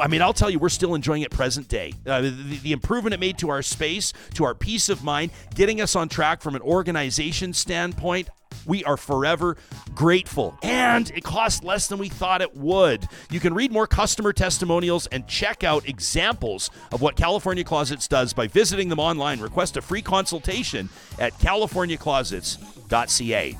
I 0.00 0.08
mean, 0.08 0.22
I'll 0.22 0.32
tell 0.32 0.50
you, 0.50 0.58
we're 0.58 0.68
still 0.68 0.94
enjoying 0.94 1.22
it 1.22 1.30
present 1.30 1.68
day. 1.68 1.92
Uh, 2.06 2.22
the, 2.22 2.30
the, 2.30 2.72
improvement 2.72 3.14
it 3.14 3.20
made 3.20 3.38
to 3.38 3.50
our 3.50 3.62
space, 3.62 4.12
to 4.34 4.44
our 4.44 4.54
peace 4.54 4.88
of 4.88 5.04
mind, 5.04 5.30
getting 5.54 5.80
us 5.80 5.96
on 5.96 6.08
track 6.08 6.42
from 6.42 6.54
an 6.54 6.62
organization 6.62 7.52
standpoint. 7.52 8.28
We 8.66 8.84
are 8.84 8.96
forever 8.96 9.56
grateful. 9.94 10.58
And 10.62 11.10
it 11.10 11.24
costs 11.24 11.62
less 11.62 11.88
than 11.88 11.98
we 11.98 12.08
thought 12.08 12.40
it 12.42 12.56
would. 12.56 13.06
You 13.30 13.40
can 13.40 13.54
read 13.54 13.72
more 13.72 13.86
customer 13.86 14.32
testimonials 14.32 15.06
and 15.08 15.26
check 15.26 15.64
out 15.64 15.88
examples 15.88 16.70
of 16.92 17.00
what 17.00 17.16
California 17.16 17.64
Closets 17.64 18.06
does 18.08 18.32
by 18.32 18.46
visiting 18.46 18.88
them 18.88 18.98
online. 18.98 19.40
Request 19.40 19.76
a 19.76 19.82
free 19.82 20.02
consultation 20.02 20.88
at 21.18 21.32
californiaclosets.ca 21.38 23.58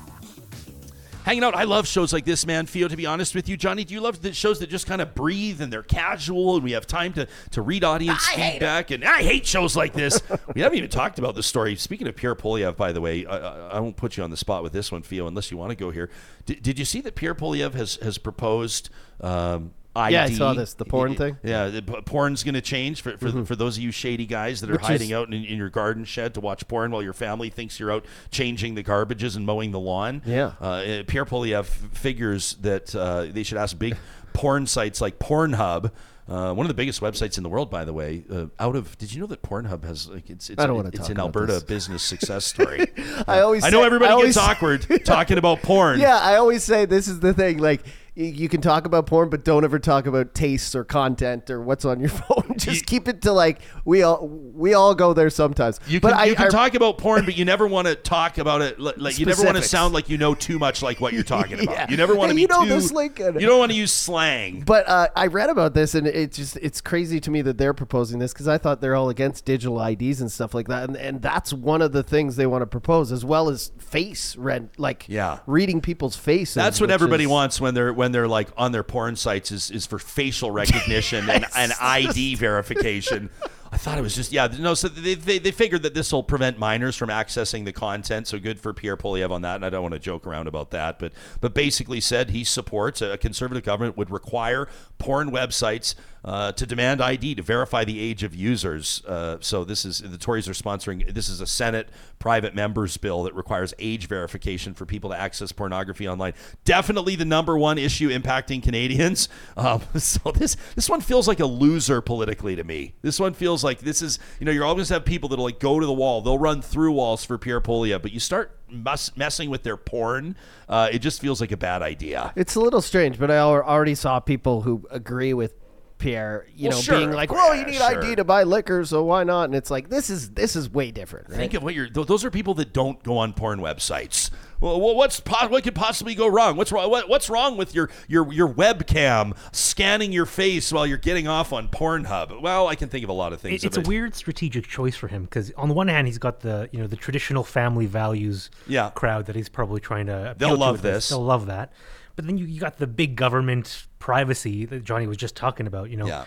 hanging 1.29 1.43
out. 1.43 1.55
I 1.55 1.63
love 1.63 1.87
shows 1.87 2.11
like 2.11 2.25
this, 2.25 2.45
man. 2.45 2.65
Feo, 2.65 2.87
to 2.87 2.97
be 2.97 3.05
honest 3.05 3.35
with 3.35 3.47
you, 3.47 3.55
Johnny, 3.55 3.83
do 3.83 3.93
you 3.93 4.01
love 4.01 4.21
the 4.21 4.33
shows 4.33 4.59
that 4.59 4.69
just 4.69 4.87
kind 4.87 4.99
of 4.99 5.13
breathe 5.13 5.61
and 5.61 5.71
they're 5.71 5.83
casual 5.83 6.55
and 6.55 6.63
we 6.63 6.71
have 6.71 6.87
time 6.87 7.13
to, 7.13 7.27
to 7.51 7.61
read 7.61 7.83
audience 7.83 8.27
I 8.31 8.35
feedback? 8.35 8.89
And 8.89 9.05
I 9.05 9.21
hate 9.21 9.45
shows 9.45 9.75
like 9.75 9.93
this. 9.93 10.21
we 10.55 10.61
haven't 10.61 10.79
even 10.79 10.89
talked 10.89 11.19
about 11.19 11.35
the 11.35 11.43
story. 11.43 11.75
Speaking 11.75 12.07
of 12.07 12.15
Pierre 12.15 12.35
Poilievre, 12.35 12.75
by 12.75 12.91
the 12.91 12.99
way, 12.99 13.25
I, 13.27 13.69
I, 13.69 13.79
won't 13.79 13.95
put 13.95 14.17
you 14.17 14.23
on 14.23 14.31
the 14.31 14.37
spot 14.37 14.63
with 14.63 14.73
this 14.73 14.91
one, 14.91 15.03
Feo, 15.03 15.27
unless 15.27 15.51
you 15.51 15.57
want 15.57 15.69
to 15.69 15.75
go 15.75 15.91
here. 15.91 16.09
D- 16.47 16.55
did 16.55 16.79
you 16.79 16.85
see 16.85 16.99
that 17.01 17.15
Pierre 17.15 17.35
Poilievre 17.35 17.73
has 17.73 17.95
has 17.97 18.17
proposed? 18.17 18.89
Um, 19.21 19.71
ID. 19.95 20.13
Yeah, 20.13 20.23
I 20.23 20.31
saw 20.31 20.53
this. 20.53 20.73
The 20.73 20.85
porn 20.85 21.15
thing. 21.15 21.37
Yeah, 21.43 21.69
the 21.69 21.81
porn's 21.81 22.43
going 22.43 22.55
to 22.55 22.61
change 22.61 23.01
for 23.01 23.17
for, 23.17 23.29
mm-hmm. 23.29 23.43
for 23.43 23.55
those 23.55 23.77
of 23.77 23.83
you 23.83 23.91
shady 23.91 24.25
guys 24.25 24.61
that 24.61 24.69
are 24.69 24.73
Which 24.73 24.81
hiding 24.83 25.09
is, 25.09 25.13
out 25.13 25.27
in, 25.27 25.33
in, 25.33 25.57
your 25.57 25.69
garden 25.69 26.05
shed 26.05 26.33
to 26.35 26.41
watch 26.41 26.67
porn 26.67 26.91
while 26.91 27.03
your 27.03 27.13
family 27.13 27.49
thinks 27.49 27.79
you're 27.79 27.91
out 27.91 28.05
changing 28.31 28.75
the 28.75 28.83
garbages 28.83 29.35
and 29.35 29.45
mowing 29.45 29.71
the 29.71 29.79
lawn. 29.79 30.21
Yeah. 30.25 30.53
Uh, 30.59 31.03
Pierre 31.07 31.25
Poilievre 31.25 31.65
figures 31.65 32.53
that 32.61 32.95
uh, 32.95 33.25
they 33.25 33.43
should 33.43 33.57
ask 33.57 33.77
big 33.77 33.97
porn 34.33 34.67
sites 34.67 35.01
like 35.01 35.19
Pornhub. 35.19 35.91
Uh, 36.29 36.53
one 36.53 36.63
of 36.63 36.67
the 36.67 36.75
biggest 36.75 37.01
websites 37.01 37.37
in 37.37 37.43
the 37.43 37.49
world, 37.49 37.71
by 37.71 37.83
the 37.83 37.91
way. 37.91 38.23
Uh, 38.31 38.45
out 38.59 38.75
of 38.75 38.95
did 38.99 39.11
you 39.11 39.19
know 39.19 39.25
that 39.25 39.41
Pornhub 39.41 39.83
has 39.83 40.07
like 40.07 40.29
it's 40.29 40.51
it's, 40.51 40.61
I 40.61 40.67
don't 40.67 40.85
it, 40.85 40.93
it's 40.93 41.09
an 41.09 41.19
Alberta 41.19 41.53
this. 41.53 41.63
business 41.63 42.03
success 42.03 42.45
story. 42.45 42.85
I 43.27 43.39
always 43.39 43.63
I 43.63 43.71
know 43.71 43.79
say, 43.81 43.85
everybody 43.87 44.13
I 44.13 44.21
gets 44.21 44.37
awkward 44.37 44.85
talking 45.05 45.39
about 45.39 45.63
porn. 45.63 45.99
Yeah, 45.99 46.19
I 46.19 46.35
always 46.35 46.63
say 46.63 46.85
this 46.85 47.07
is 47.07 47.19
the 47.19 47.33
thing. 47.33 47.57
Like 47.57 47.81
you 48.19 48.49
can 48.49 48.59
talk 48.59 48.85
about 48.85 49.05
porn, 49.05 49.29
but 49.29 49.45
don't 49.45 49.63
ever 49.63 49.79
talk 49.79 50.05
about 50.05 50.33
tastes 50.33 50.75
or 50.75 50.83
content 50.83 51.49
or 51.49 51.61
what's 51.61 51.85
on 51.85 51.99
your 51.99 52.09
phone. 52.09 52.55
Just 52.57 52.85
keep 52.85 53.07
it 53.07 53.21
to 53.21 53.31
like 53.31 53.61
we 53.85 54.03
all 54.03 54.27
we 54.27 54.73
all 54.73 54.93
go 54.93 55.13
there 55.13 55.29
sometimes. 55.29 55.79
You 55.87 56.01
but 56.01 56.09
can, 56.09 56.19
I, 56.19 56.25
you 56.25 56.35
can 56.35 56.47
I, 56.47 56.49
talk 56.49 56.73
about 56.73 56.97
porn, 56.97 57.23
but 57.23 57.37
you 57.37 57.45
never 57.45 57.65
want 57.65 57.87
to 57.87 57.95
talk 57.95 58.37
about 58.37 58.61
it. 58.61 58.79
Like 58.79 59.17
you 59.19 59.25
never 59.25 59.43
want 59.43 59.57
to 59.57 59.63
sound 59.63 59.93
like 59.93 60.09
you 60.09 60.17
know 60.17 60.35
too 60.35 60.59
much, 60.59 60.81
like 60.81 60.99
what 60.99 61.13
you're 61.13 61.23
talking 61.29 61.61
about. 61.61 61.75
yeah. 61.75 61.89
You 61.89 61.95
never 61.95 62.13
want 62.13 62.29
to 62.29 62.33
hey, 62.33 62.35
be 62.35 62.41
you 62.41 62.47
know 62.47 62.63
too. 62.63 62.69
This 62.69 62.91
link 62.91 63.19
you 63.19 63.39
don't 63.39 63.59
want 63.59 63.71
to 63.71 63.77
use 63.77 63.93
slang. 63.93 64.63
But 64.65 64.87
uh, 64.89 65.07
I 65.15 65.27
read 65.27 65.49
about 65.49 65.73
this, 65.73 65.95
and 65.95 66.05
it's 66.05 66.35
just 66.35 66.57
it's 66.57 66.81
crazy 66.81 67.19
to 67.21 67.31
me 67.31 67.41
that 67.43 67.57
they're 67.57 67.73
proposing 67.73 68.19
this 68.19 68.33
because 68.33 68.47
I 68.47 68.57
thought 68.57 68.81
they're 68.81 68.95
all 68.95 69.09
against 69.09 69.45
digital 69.45 69.81
IDs 69.81 70.19
and 70.19 70.31
stuff 70.31 70.53
like 70.53 70.67
that, 70.67 70.89
and 70.89 70.97
and 70.97 71.21
that's 71.21 71.53
one 71.53 71.81
of 71.81 71.93
the 71.93 72.03
things 72.03 72.35
they 72.35 72.47
want 72.47 72.63
to 72.63 72.67
propose, 72.67 73.13
as 73.13 73.23
well 73.23 73.49
as 73.49 73.71
face 73.77 74.35
rent, 74.35 74.77
like 74.77 75.05
yeah. 75.07 75.39
reading 75.47 75.79
people's 75.79 76.17
faces. 76.17 76.55
That's 76.55 76.81
what 76.81 76.91
everybody 76.91 77.23
is, 77.23 77.29
wants 77.29 77.61
when 77.61 77.73
they're 77.73 77.93
when 77.93 78.08
they're 78.11 78.27
like 78.27 78.49
on 78.57 78.71
their 78.71 78.83
porn 78.83 79.15
sites 79.15 79.51
is, 79.51 79.71
is 79.71 79.85
for 79.85 79.99
facial 79.99 80.51
recognition 80.51 81.25
yes. 81.27 81.51
and, 81.55 81.71
and 81.71 81.73
ID 81.79 82.35
verification. 82.35 83.29
I 83.71 83.77
thought 83.77 83.97
it 83.97 84.01
was 84.01 84.15
just 84.15 84.31
yeah 84.31 84.47
no 84.59 84.73
so 84.73 84.87
they, 84.87 85.13
they, 85.13 85.37
they 85.37 85.51
figured 85.51 85.83
that 85.83 85.93
this 85.93 86.11
will 86.11 86.23
prevent 86.23 86.57
minors 86.57 86.95
from 86.95 87.09
accessing 87.09 87.65
the 87.65 87.71
content 87.71 88.27
so 88.27 88.39
good 88.39 88.59
for 88.59 88.73
Pierre 88.73 88.97
Poilievre 88.97 89.31
on 89.31 89.43
that 89.43 89.57
and 89.57 89.65
I 89.65 89.69
don't 89.69 89.83
want 89.83 89.93
to 89.93 89.99
joke 89.99 90.25
around 90.25 90.47
about 90.47 90.71
that 90.71 90.97
but 90.97 91.13
but 91.39 91.53
basically 91.53 92.01
said 92.01 92.31
he 92.31 92.43
supports 92.43 93.01
a 93.01 93.17
conservative 93.17 93.63
government 93.63 93.95
would 93.95 94.09
require 94.09 94.67
porn 94.97 95.29
websites 95.29 95.93
uh, 96.23 96.51
to 96.53 96.65
demand 96.65 97.01
ID 97.01 97.35
to 97.35 97.41
verify 97.41 97.83
the 97.83 97.99
age 97.99 98.23
of 98.23 98.35
users. 98.35 99.03
Uh, 99.05 99.37
so 99.39 99.63
this 99.63 99.85
is 99.85 99.99
the 99.99 100.17
Tories 100.17 100.47
are 100.49 100.53
sponsoring. 100.53 101.13
This 101.13 101.29
is 101.29 101.41
a 101.41 101.47
Senate 101.47 101.89
private 102.19 102.53
members 102.53 102.97
bill 102.97 103.23
that 103.23 103.33
requires 103.33 103.73
age 103.79 104.07
verification 104.07 104.73
for 104.73 104.85
people 104.85 105.09
to 105.09 105.17
access 105.17 105.51
pornography 105.51 106.07
online. 106.07 106.33
Definitely 106.65 107.15
the 107.15 107.25
number 107.25 107.57
one 107.57 107.77
issue 107.77 108.09
impacting 108.09 108.61
Canadians. 108.61 109.29
Um, 109.57 109.81
so 109.97 110.31
this 110.31 110.55
this 110.75 110.89
one 110.89 111.01
feels 111.01 111.27
like 111.27 111.39
a 111.39 111.45
loser 111.45 112.01
politically 112.01 112.55
to 112.55 112.63
me. 112.63 112.93
This 113.01 113.19
one 113.19 113.33
feels 113.33 113.61
like 113.61 113.79
this 113.79 114.01
is 114.01 114.17
you 114.39 114.45
know 114.45 114.51
you're 114.51 114.63
always 114.63 114.87
have 114.89 115.03
people 115.03 115.27
that'll 115.27 115.43
like 115.43 115.59
go 115.59 115.79
to 115.79 115.85
the 115.85 115.93
wall. 115.93 116.21
They'll 116.21 116.37
run 116.37 116.61
through 116.61 116.93
walls 116.93 117.25
for 117.25 117.37
Pierre 117.37 117.59
Poilievre, 117.59 118.01
but 118.01 118.13
you 118.13 118.19
start 118.19 118.59
mess, 118.71 119.15
messing 119.17 119.49
with 119.49 119.63
their 119.63 119.77
porn, 119.77 120.35
uh, 120.67 120.89
it 120.91 120.99
just 120.99 121.21
feels 121.21 121.41
like 121.41 121.51
a 121.51 121.57
bad 121.57 121.81
idea. 121.81 122.33
It's 122.35 122.55
a 122.55 122.59
little 122.59 122.81
strange, 122.81 123.19
but 123.19 123.31
I 123.31 123.37
already 123.37 123.95
saw 123.95 124.19
people 124.19 124.61
who 124.61 124.85
agree 124.89 125.33
with 125.33 125.58
Pierre, 125.99 126.47
you 126.55 126.69
well, 126.69 126.77
know, 126.77 126.81
sure, 126.81 126.97
being 126.97 127.11
like, 127.11 127.31
"Well, 127.31 127.53
you 127.53 127.65
need 127.65 127.75
sure. 127.75 128.03
ID 128.03 128.15
to 128.15 128.23
buy 128.23 128.43
liquor, 128.43 128.83
so 128.85 129.03
why 129.03 129.23
not?" 129.25 129.43
And 129.43 129.55
it's 129.55 129.69
like, 129.69 129.89
this 129.89 130.09
is 130.09 130.31
this 130.31 130.55
is 130.55 130.69
way 130.69 130.91
different. 130.91 131.29
Right? 131.29 131.37
Think 131.37 131.53
of 131.53 131.61
what 131.61 131.75
you're. 131.75 131.89
Those 131.89 132.25
are 132.25 132.31
people 132.31 132.55
that 132.55 132.73
don't 132.73 133.03
go 133.03 133.17
on 133.17 133.33
porn 133.33 133.59
websites. 133.59 134.31
Well, 134.61 134.79
what's 134.79 135.19
what 135.19 135.63
could 135.63 135.75
possibly 135.75 136.15
go 136.15 136.27
wrong? 136.27 136.57
What's 136.57 136.71
wrong? 136.71 136.89
What, 136.89 137.07
what's 137.07 137.29
wrong 137.29 137.55
with 137.55 137.75
your 137.75 137.89
your 138.07 138.31
your 138.33 138.49
webcam 138.49 139.37
scanning 139.51 140.11
your 140.11 140.25
face 140.25 140.71
while 140.71 140.87
you're 140.87 140.97
getting 140.97 141.27
off 141.27 141.53
on 141.53 141.67
Pornhub? 141.67 142.41
Well, 142.41 142.67
I 142.67 142.75
can 142.75 142.89
think 142.89 143.03
of 143.03 143.09
a 143.09 143.13
lot 143.13 143.31
of 143.31 143.39
things. 143.39 143.63
It, 143.63 143.67
it's 143.67 143.77
a 143.77 143.81
weird 143.81 144.15
strategic 144.15 144.67
choice 144.67 144.95
for 144.95 145.07
him 145.07 145.23
because 145.23 145.51
on 145.57 145.69
the 145.69 145.73
one 145.73 145.87
hand, 145.87 146.07
he's 146.07 146.17
got 146.17 146.41
the 146.41 146.69
you 146.71 146.79
know 146.79 146.87
the 146.87 146.97
traditional 146.97 147.43
family 147.43 147.85
values 147.85 148.49
yeah. 148.67 148.89
crowd 148.89 149.27
that 149.27 149.35
he's 149.35 149.49
probably 149.49 149.79
trying 149.79 150.07
to. 150.07 150.35
They'll 150.37 150.57
love 150.57 150.81
this. 150.81 150.95
this. 150.95 151.09
They'll 151.09 151.23
love 151.23 151.45
that. 151.45 151.71
But 152.19 152.27
then 152.27 152.37
you, 152.37 152.45
you 152.45 152.59
got 152.59 152.79
the 152.79 152.87
big 152.87 153.15
government 153.15 153.87
privacy 153.99 154.65
that 154.65 154.83
Johnny 154.83 155.07
was 155.07 155.15
just 155.15 155.37
talking 155.37 155.67
about. 155.67 155.89
You 155.89 155.95
know. 155.95 156.07
Yeah 156.07 156.25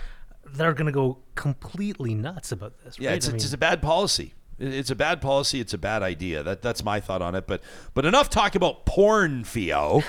they're 0.54 0.74
going 0.74 0.86
to 0.86 0.92
go 0.92 1.18
completely 1.34 2.14
nuts 2.14 2.52
about 2.52 2.74
this. 2.84 2.98
Yeah, 2.98 3.10
right? 3.10 3.16
it's, 3.16 3.28
I 3.28 3.32
mean, 3.32 3.36
it's 3.36 3.52
a 3.52 3.58
bad 3.58 3.80
policy. 3.80 4.34
It's 4.58 4.90
a 4.90 4.94
bad 4.94 5.20
policy. 5.20 5.60
It's 5.60 5.72
a 5.72 5.78
bad 5.78 6.02
idea. 6.02 6.42
That 6.42 6.62
that's 6.62 6.84
my 6.84 7.00
thought 7.00 7.22
on 7.22 7.34
it. 7.34 7.46
But 7.46 7.62
but 7.94 8.04
enough 8.04 8.30
talk 8.30 8.54
about 8.54 8.86
porn, 8.86 9.44
Feo. 9.44 10.02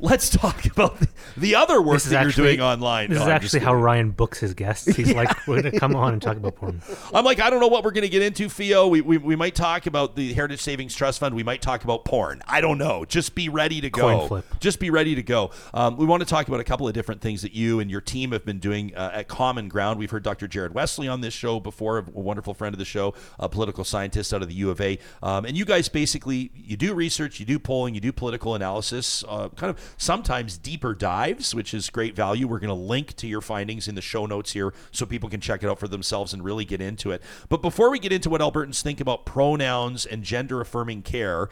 Let's 0.00 0.30
talk 0.30 0.64
about 0.64 1.00
the, 1.00 1.08
the 1.36 1.54
other 1.56 1.82
work 1.82 2.00
that 2.02 2.14
actually, 2.14 2.44
you're 2.44 2.56
doing 2.56 2.60
online. 2.60 3.10
This 3.10 3.18
no, 3.18 3.24
is 3.24 3.28
actually 3.28 3.60
how 3.60 3.74
Ryan 3.74 4.10
books 4.12 4.38
his 4.38 4.54
guests. 4.54 4.86
He's 4.96 5.10
yeah. 5.10 5.16
like, 5.16 5.46
we're 5.48 5.60
going 5.60 5.72
to 5.72 5.80
come 5.80 5.96
on 5.96 6.12
and 6.12 6.22
talk 6.22 6.36
about 6.36 6.54
porn. 6.54 6.80
I'm 7.14 7.24
like, 7.24 7.40
I 7.40 7.50
don't 7.50 7.58
know 7.58 7.66
what 7.66 7.82
we're 7.82 7.90
going 7.90 8.02
to 8.02 8.08
get 8.08 8.22
into, 8.22 8.48
Feo. 8.48 8.86
We, 8.86 9.00
we, 9.00 9.18
we 9.18 9.34
might 9.34 9.56
talk 9.56 9.86
about 9.86 10.14
the 10.14 10.32
Heritage 10.34 10.60
Savings 10.60 10.94
Trust 10.94 11.18
Fund. 11.18 11.34
We 11.34 11.42
might 11.42 11.62
talk 11.62 11.82
about 11.82 12.04
porn. 12.04 12.42
I 12.46 12.60
don't 12.60 12.78
know. 12.78 13.04
Just 13.06 13.34
be 13.34 13.48
ready 13.48 13.80
to 13.80 13.90
go. 13.90 14.02
Coin 14.02 14.28
flip. 14.28 14.44
Just 14.60 14.78
be 14.78 14.90
ready 14.90 15.16
to 15.16 15.22
go. 15.22 15.50
Um, 15.74 15.96
we 15.96 16.06
want 16.06 16.20
to 16.20 16.28
talk 16.28 16.46
about 16.46 16.60
a 16.60 16.64
couple 16.64 16.86
of 16.86 16.94
different 16.94 17.20
things 17.20 17.42
that 17.42 17.52
you 17.52 17.80
and 17.80 17.90
your 17.90 18.00
team 18.00 18.30
have 18.30 18.44
been 18.44 18.60
doing 18.60 18.94
uh, 18.94 19.10
at 19.14 19.26
Common 19.26 19.68
Ground. 19.68 19.98
We've 19.98 20.10
heard 20.10 20.22
Dr. 20.22 20.46
Jared 20.46 20.74
Wesley 20.74 21.08
on 21.08 21.22
this 21.22 21.34
show 21.34 21.58
before, 21.58 21.98
a 21.98 22.02
wonderful 22.02 22.54
friend 22.54 22.72
of 22.72 22.78
the 22.78 22.84
show, 22.84 23.14
a 23.40 23.48
political 23.48 23.82
scientist 23.82 24.32
out 24.32 24.42
of 24.42 24.48
the 24.48 24.54
U 24.54 24.70
of 24.70 24.80
A. 24.80 24.98
Um, 25.24 25.44
and 25.44 25.56
you 25.56 25.64
guys 25.64 25.88
basically, 25.88 26.52
you 26.54 26.76
do 26.76 26.94
research, 26.94 27.40
you 27.40 27.46
do 27.46 27.58
polling, 27.58 27.96
you 27.96 28.00
do 28.00 28.12
political 28.12 28.54
analysis, 28.54 29.24
uh, 29.28 29.48
kind 29.50 29.70
of 29.70 29.87
sometimes 29.96 30.58
deeper 30.58 30.94
dives, 30.94 31.54
which 31.54 31.74
is 31.74 31.90
great 31.90 32.14
value. 32.14 32.46
We're 32.46 32.58
going 32.58 32.68
to 32.68 32.74
link 32.74 33.14
to 33.16 33.26
your 33.26 33.40
findings 33.40 33.88
in 33.88 33.94
the 33.94 34.02
show 34.02 34.26
notes 34.26 34.52
here 34.52 34.72
so 34.90 35.06
people 35.06 35.28
can 35.28 35.40
check 35.40 35.62
it 35.62 35.68
out 35.68 35.78
for 35.78 35.88
themselves 35.88 36.32
and 36.32 36.44
really 36.44 36.64
get 36.64 36.80
into 36.80 37.10
it. 37.10 37.22
But 37.48 37.62
before 37.62 37.90
we 37.90 37.98
get 37.98 38.12
into 38.12 38.30
what 38.30 38.40
Albertans 38.40 38.82
think 38.82 39.00
about 39.00 39.24
pronouns 39.24 40.04
and 40.06 40.22
gender 40.22 40.60
affirming 40.60 41.02
care, 41.02 41.48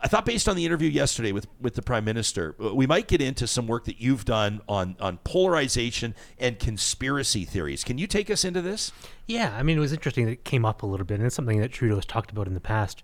I 0.00 0.06
thought 0.06 0.24
based 0.24 0.48
on 0.48 0.54
the 0.54 0.64
interview 0.64 0.88
yesterday 0.88 1.32
with, 1.32 1.48
with 1.60 1.74
the 1.74 1.82
prime 1.82 2.04
minister, 2.04 2.54
uh, 2.62 2.72
we 2.72 2.86
might 2.86 3.08
get 3.08 3.20
into 3.20 3.48
some 3.48 3.66
work 3.66 3.84
that 3.86 4.00
you've 4.00 4.24
done 4.24 4.60
on 4.68 4.96
on 5.00 5.18
polarization 5.18 6.14
and 6.38 6.58
conspiracy 6.58 7.44
theories. 7.44 7.82
Can 7.82 7.98
you 7.98 8.06
take 8.06 8.30
us 8.30 8.44
into 8.44 8.62
this? 8.62 8.92
Yeah, 9.26 9.54
I 9.56 9.62
mean 9.64 9.76
it 9.76 9.80
was 9.80 9.92
interesting 9.92 10.26
that 10.26 10.32
it 10.32 10.44
came 10.44 10.64
up 10.64 10.82
a 10.82 10.86
little 10.86 11.06
bit, 11.06 11.14
and 11.14 11.26
it's 11.26 11.34
something 11.34 11.60
that 11.60 11.72
Trudeau 11.72 11.96
has 11.96 12.06
talked 12.06 12.30
about 12.30 12.46
in 12.46 12.54
the 12.54 12.60
past. 12.60 13.02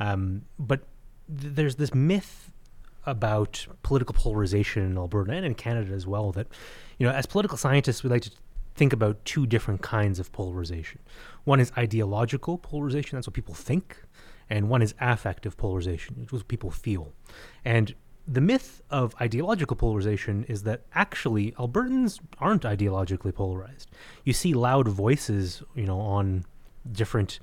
Um, 0.00 0.42
but 0.58 0.80
th- 1.28 1.54
there's 1.54 1.76
this 1.76 1.94
myth 1.94 2.43
about 3.06 3.66
political 3.82 4.14
polarization 4.14 4.82
in 4.84 4.96
Alberta 4.96 5.32
and 5.32 5.46
in 5.46 5.54
Canada 5.54 5.92
as 5.92 6.06
well. 6.06 6.32
That, 6.32 6.46
you 6.98 7.06
know, 7.06 7.12
as 7.12 7.26
political 7.26 7.58
scientists, 7.58 8.02
we 8.02 8.10
like 8.10 8.22
to 8.22 8.30
think 8.74 8.92
about 8.92 9.24
two 9.24 9.46
different 9.46 9.82
kinds 9.82 10.18
of 10.18 10.32
polarization. 10.32 11.00
One 11.44 11.60
is 11.60 11.70
ideological 11.78 12.58
polarization, 12.58 13.16
that's 13.16 13.26
what 13.26 13.34
people 13.34 13.54
think. 13.54 13.98
and 14.50 14.68
one 14.68 14.82
is 14.82 14.94
affective 15.00 15.56
polarization, 15.56 16.16
which 16.18 16.28
is 16.28 16.32
what 16.40 16.48
people 16.48 16.70
feel. 16.70 17.12
And 17.64 17.94
the 18.26 18.40
myth 18.40 18.82
of 18.90 19.14
ideological 19.20 19.76
polarization 19.76 20.44
is 20.48 20.62
that 20.62 20.82
actually 20.94 21.52
Albertans 21.52 22.20
aren't 22.38 22.62
ideologically 22.62 23.34
polarized. 23.34 23.90
You 24.24 24.32
see 24.32 24.54
loud 24.54 24.88
voices, 24.88 25.62
you 25.74 25.86
know, 25.86 26.00
on 26.00 26.44
different 26.90 27.38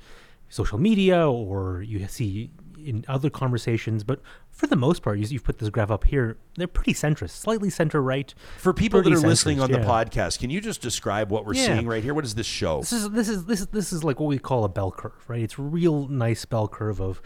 social 0.49 0.77
media 0.77 1.27
or 1.29 1.81
you 1.81 2.07
see 2.07 2.51
in 2.83 3.05
other 3.07 3.29
conversations, 3.29 4.03
but 4.03 4.21
for 4.61 4.67
the 4.67 4.75
most 4.75 5.01
part, 5.01 5.17
you, 5.19 5.25
you've 5.27 5.43
put 5.43 5.57
this 5.57 5.69
graph 5.69 5.89
up 5.91 6.03
here. 6.05 6.37
They're 6.55 6.67
pretty 6.67 6.93
centrist, 6.93 7.31
slightly 7.31 7.69
center 7.69 8.01
right. 8.01 8.33
For 8.59 8.73
people 8.73 9.01
that 9.01 9.11
are 9.11 9.17
listening 9.17 9.57
centrist, 9.57 9.63
on 9.63 9.71
the 9.71 9.79
podcast, 9.79 10.37
can 10.39 10.49
you 10.51 10.61
just 10.61 10.81
describe 10.81 11.31
what 11.31 11.45
we're 11.45 11.55
Yeah. 11.55 11.65
seeing 11.65 11.87
right 11.87 12.03
here? 12.03 12.13
What 12.13 12.23
does 12.23 12.35
this 12.35 12.45
show? 12.45 12.79
This 12.81 12.93
is 12.93 13.09
this 13.09 13.27
is 13.27 13.45
this 13.45 13.59
is 13.61 13.67
this 13.67 13.91
is 13.91 14.03
like 14.03 14.19
what 14.19 14.27
we 14.27 14.37
call 14.39 14.63
a 14.63 14.69
bell 14.69 14.91
curve, 14.91 15.27
right? 15.27 15.41
It's 15.41 15.57
a 15.57 15.61
real 15.63 16.07
nice 16.07 16.45
bell 16.45 16.67
curve 16.67 17.01
of 17.01 17.21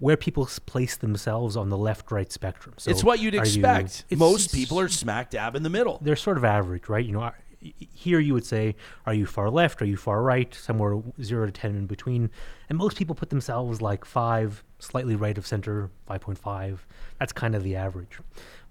where 0.00 0.16
people 0.16 0.48
place 0.66 0.96
themselves 0.96 1.56
on 1.56 1.68
the 1.68 1.78
left-right 1.78 2.32
spectrum. 2.32 2.74
So 2.78 2.90
it's 2.90 3.04
what 3.04 3.20
you'd 3.20 3.34
are 3.34 3.36
you- 3.36 3.40
expect. 3.42 4.04
Most 4.16 4.52
people 4.52 4.80
are 4.80 4.88
smack 4.88 5.30
dab 5.30 5.54
in 5.54 5.62
the 5.62 5.68
middle. 5.70 5.98
they're 6.02 6.16
sort 6.16 6.38
of 6.38 6.44
average, 6.44 6.88
right? 6.88 7.04
You 7.04 7.12
know, 7.12 7.20
are- 7.20 7.38
here 7.60 8.18
you 8.18 8.32
would 8.32 8.46
say, 8.46 8.74
are 9.04 9.12
you 9.12 9.26
far 9.26 9.50
left? 9.50 9.82
Are 9.82 9.84
you 9.84 9.98
far 9.98 10.22
right? 10.22 10.52
Somewhere 10.54 11.02
zero 11.22 11.44
to 11.46 11.52
ten 11.52 11.76
in 11.76 11.86
between. 11.86 12.30
And 12.70 12.78
most 12.78 12.96
people 12.96 13.14
put 13.14 13.28
themselves 13.28 13.82
like 13.82 14.06
five, 14.06 14.64
slightly 14.80 15.14
right 15.14 15.38
of 15.38 15.46
center, 15.46 15.90
five 16.06 16.20
point 16.20 16.38
five. 16.38 16.86
That's 17.18 17.32
kind 17.32 17.54
of 17.54 17.62
the 17.62 17.76
average. 17.76 18.18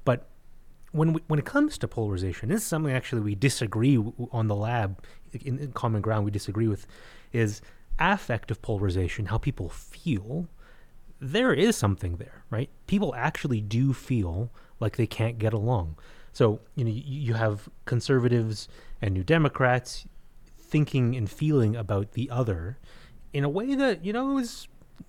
But 0.03 0.27
when 0.91 1.13
we, 1.13 1.21
when 1.27 1.39
it 1.39 1.45
comes 1.45 1.77
to 1.77 1.87
polarization, 1.87 2.49
this 2.49 2.61
is 2.61 2.67
something 2.67 2.91
actually 2.91 3.21
we 3.21 3.35
disagree 3.35 3.95
w- 3.95 4.27
on 4.31 4.47
the 4.47 4.55
lab 4.55 5.01
in, 5.31 5.59
in 5.59 5.71
common 5.71 6.01
ground. 6.01 6.25
We 6.25 6.31
disagree 6.31 6.67
with 6.67 6.87
is 7.31 7.61
affective 7.99 8.61
polarization, 8.61 9.27
how 9.27 9.37
people 9.37 9.69
feel. 9.69 10.47
There 11.21 11.53
is 11.53 11.75
something 11.75 12.15
there, 12.15 12.43
right? 12.49 12.69
People 12.87 13.13
actually 13.15 13.61
do 13.61 13.93
feel 13.93 14.51
like 14.79 14.95
they 14.95 15.07
can't 15.07 15.37
get 15.37 15.53
along. 15.53 15.97
So 16.33 16.61
you 16.75 16.85
know 16.85 16.91
you, 16.91 17.03
you 17.05 17.33
have 17.35 17.69
conservatives 17.85 18.67
and 19.01 19.13
New 19.13 19.23
Democrats 19.23 20.05
thinking 20.57 21.15
and 21.15 21.29
feeling 21.29 21.75
about 21.75 22.13
the 22.13 22.29
other 22.29 22.77
in 23.33 23.43
a 23.43 23.49
way 23.49 23.75
that 23.75 24.05
you 24.05 24.13
know 24.13 24.37
is 24.37 24.67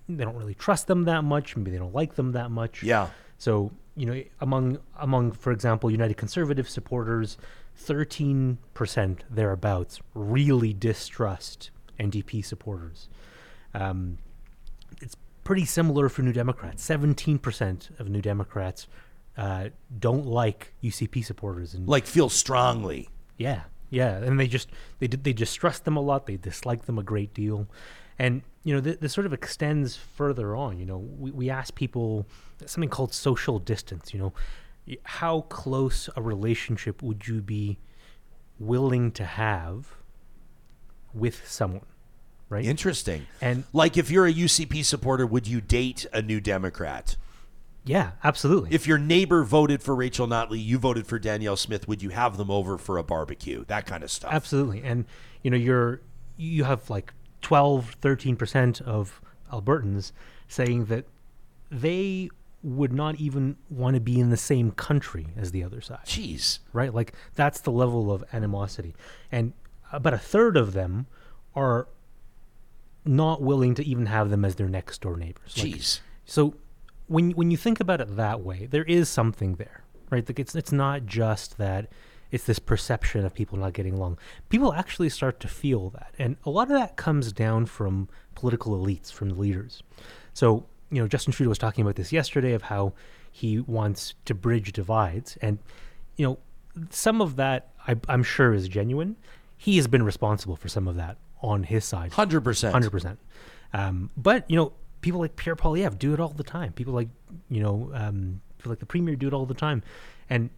they 0.09 0.23
don't 0.23 0.35
really 0.35 0.53
trust 0.55 0.87
them 0.87 1.03
that 1.05 1.23
much. 1.23 1.55
Maybe 1.55 1.71
they 1.71 1.77
don't 1.77 1.93
like 1.95 2.15
them 2.15 2.31
that 2.33 2.51
much. 2.51 2.83
Yeah. 2.83 3.07
So 3.37 3.71
you 3.95 4.05
know, 4.05 4.23
among 4.39 4.79
among, 4.99 5.31
for 5.33 5.51
example, 5.51 5.91
United 5.91 6.15
Conservative 6.17 6.69
supporters, 6.69 7.37
thirteen 7.75 8.57
percent 8.73 9.23
thereabouts 9.29 9.99
really 10.13 10.73
distrust 10.73 11.71
NDP 11.99 12.43
supporters. 12.45 13.09
Um, 13.73 14.17
it's 15.01 15.15
pretty 15.43 15.65
similar 15.65 16.07
for 16.09 16.21
New 16.21 16.33
Democrats. 16.33 16.83
Seventeen 16.83 17.37
percent 17.39 17.89
of 17.99 18.09
New 18.09 18.21
Democrats 18.21 18.87
uh, 19.37 19.69
don't 19.99 20.25
like 20.25 20.73
UCP 20.83 21.23
supporters, 21.25 21.73
and 21.73 21.87
Like 21.87 22.05
feel 22.05 22.29
strongly. 22.29 23.09
yeah, 23.37 23.63
yeah, 23.89 24.17
and 24.17 24.39
they 24.39 24.47
just 24.47 24.69
they 24.99 25.07
did 25.07 25.23
they 25.23 25.33
distrust 25.33 25.83
them 25.85 25.97
a 25.97 26.01
lot. 26.01 26.27
They 26.27 26.37
dislike 26.37 26.85
them 26.85 26.97
a 26.97 27.03
great 27.03 27.33
deal, 27.33 27.67
and 28.17 28.41
you 28.63 28.75
know 28.75 28.81
th- 28.81 28.99
this 28.99 29.13
sort 29.13 29.25
of 29.25 29.33
extends 29.33 29.95
further 29.95 30.55
on. 30.55 30.77
You 30.79 30.85
know, 30.85 30.97
we 30.97 31.31
we 31.31 31.49
ask 31.49 31.73
people 31.75 32.27
something 32.65 32.89
called 32.89 33.13
social 33.13 33.59
distance. 33.59 34.13
You 34.13 34.19
know, 34.19 34.97
how 35.03 35.41
close 35.41 36.09
a 36.15 36.21
relationship 36.21 37.01
would 37.01 37.27
you 37.27 37.41
be 37.41 37.79
willing 38.59 39.11
to 39.13 39.25
have 39.25 39.95
with 41.13 41.47
someone, 41.47 41.85
right? 42.49 42.65
Interesting. 42.65 43.25
And- 43.41 43.63
like 43.73 43.97
if 43.97 44.09
you're 44.11 44.27
a 44.27 44.33
UCP 44.33 44.85
supporter, 44.85 45.25
would 45.25 45.47
you 45.47 45.61
date 45.61 46.05
a 46.13 46.21
new 46.21 46.39
Democrat? 46.39 47.15
yeah, 47.83 48.11
absolutely. 48.23 48.71
If 48.71 48.85
your 48.85 48.99
neighbor 48.99 49.43
voted 49.43 49.81
for 49.81 49.95
Rachel 49.95 50.27
Notley, 50.27 50.63
you 50.63 50.77
voted 50.77 51.07
for 51.07 51.17
Danielle 51.17 51.55
Smith, 51.55 51.87
would 51.87 52.03
you 52.03 52.09
have 52.09 52.37
them 52.37 52.51
over 52.51 52.77
for 52.77 52.99
a 52.99 53.03
barbecue? 53.03 53.65
That 53.65 53.87
kind 53.87 54.03
of 54.03 54.11
stuff. 54.11 54.31
Absolutely. 54.31 54.83
And 54.83 55.05
you 55.41 55.49
know, 55.49 55.57
you're 55.57 55.99
you 56.37 56.63
have 56.63 56.91
like 56.91 57.11
12, 57.41 57.99
13% 58.01 58.81
of 58.81 59.21
Albertans 59.51 60.11
saying 60.47 60.85
that 60.85 61.05
they 61.69 62.29
would 62.63 62.93
not 62.93 63.15
even 63.15 63.57
want 63.69 63.95
to 63.95 63.99
be 63.99 64.19
in 64.19 64.29
the 64.29 64.37
same 64.37 64.71
country 64.71 65.27
as 65.35 65.51
the 65.51 65.63
other 65.63 65.81
side. 65.81 66.05
Jeez. 66.05 66.59
Right? 66.73 66.93
Like 66.93 67.13
that's 67.35 67.61
the 67.61 67.71
level 67.71 68.11
of 68.11 68.23
animosity. 68.33 68.95
And 69.31 69.53
uh, 69.91 69.97
about 69.97 70.13
a 70.13 70.19
third 70.19 70.57
of 70.57 70.73
them 70.73 71.07
are 71.55 71.87
not 73.03 73.41
willing 73.41 73.73
to 73.75 73.85
even 73.85 74.05
have 74.05 74.29
them 74.29 74.45
as 74.45 74.55
their 74.55 74.69
next 74.69 75.01
door 75.01 75.17
neighbors. 75.17 75.57
Like, 75.57 75.73
Jeez. 75.73 76.01
so 76.25 76.55
when 77.07 77.31
when 77.31 77.49
you 77.51 77.57
think 77.57 77.79
about 77.79 77.99
it 77.99 78.15
that 78.15 78.41
way, 78.41 78.67
there 78.67 78.83
is 78.83 79.09
something 79.09 79.55
there, 79.55 79.83
right? 80.09 80.27
Like 80.27 80.39
it's 80.39 80.55
it's 80.55 80.71
not 80.71 81.05
just 81.05 81.57
that 81.57 81.87
it's 82.31 82.45
this 82.45 82.59
perception 82.59 83.25
of 83.25 83.33
people 83.33 83.57
not 83.57 83.73
getting 83.73 83.93
along. 83.93 84.17
People 84.49 84.73
actually 84.73 85.09
start 85.09 85.39
to 85.41 85.47
feel 85.47 85.89
that, 85.91 86.13
and 86.17 86.37
a 86.45 86.49
lot 86.49 86.71
of 86.71 86.77
that 86.79 86.95
comes 86.95 87.31
down 87.31 87.65
from 87.65 88.07
political 88.35 88.77
elites, 88.77 89.11
from 89.11 89.29
the 89.29 89.35
leaders. 89.35 89.83
So 90.33 90.65
you 90.89 91.01
know, 91.01 91.07
Justin 91.07 91.33
Trudeau 91.33 91.49
was 91.49 91.57
talking 91.57 91.81
about 91.81 91.95
this 91.95 92.11
yesterday 92.11 92.53
of 92.53 92.63
how 92.63 92.93
he 93.31 93.59
wants 93.59 94.13
to 94.25 94.33
bridge 94.33 94.73
divides, 94.73 95.37
and 95.41 95.59
you 96.17 96.25
know, 96.25 96.39
some 96.89 97.21
of 97.21 97.35
that 97.37 97.71
I, 97.87 97.95
I'm 98.07 98.23
sure 98.23 98.53
is 98.53 98.67
genuine. 98.67 99.15
He 99.57 99.77
has 99.77 99.87
been 99.87 100.03
responsible 100.03 100.55
for 100.55 100.69
some 100.69 100.87
of 100.87 100.95
that 100.95 101.17
on 101.41 101.63
his 101.63 101.85
side. 101.85 102.11
100%. 102.11 102.71
Hundred 102.71 102.91
percent. 102.91 103.19
Um, 103.73 104.09
but 104.17 104.49
you 104.49 104.55
know, 104.55 104.73
people 105.01 105.19
like 105.19 105.35
Pierre 105.35 105.55
Poilievre 105.55 105.97
do 105.97 106.13
it 106.13 106.19
all 106.19 106.29
the 106.29 106.43
time. 106.43 106.73
People 106.73 106.93
like 106.93 107.09
you 107.49 107.61
know, 107.61 107.91
um, 107.93 108.41
people 108.57 108.71
like 108.71 108.79
the 108.79 108.85
premier 108.85 109.15
do 109.15 109.27
it 109.27 109.33
all 109.33 109.45
the 109.45 109.53
time, 109.53 109.83
and 110.29 110.49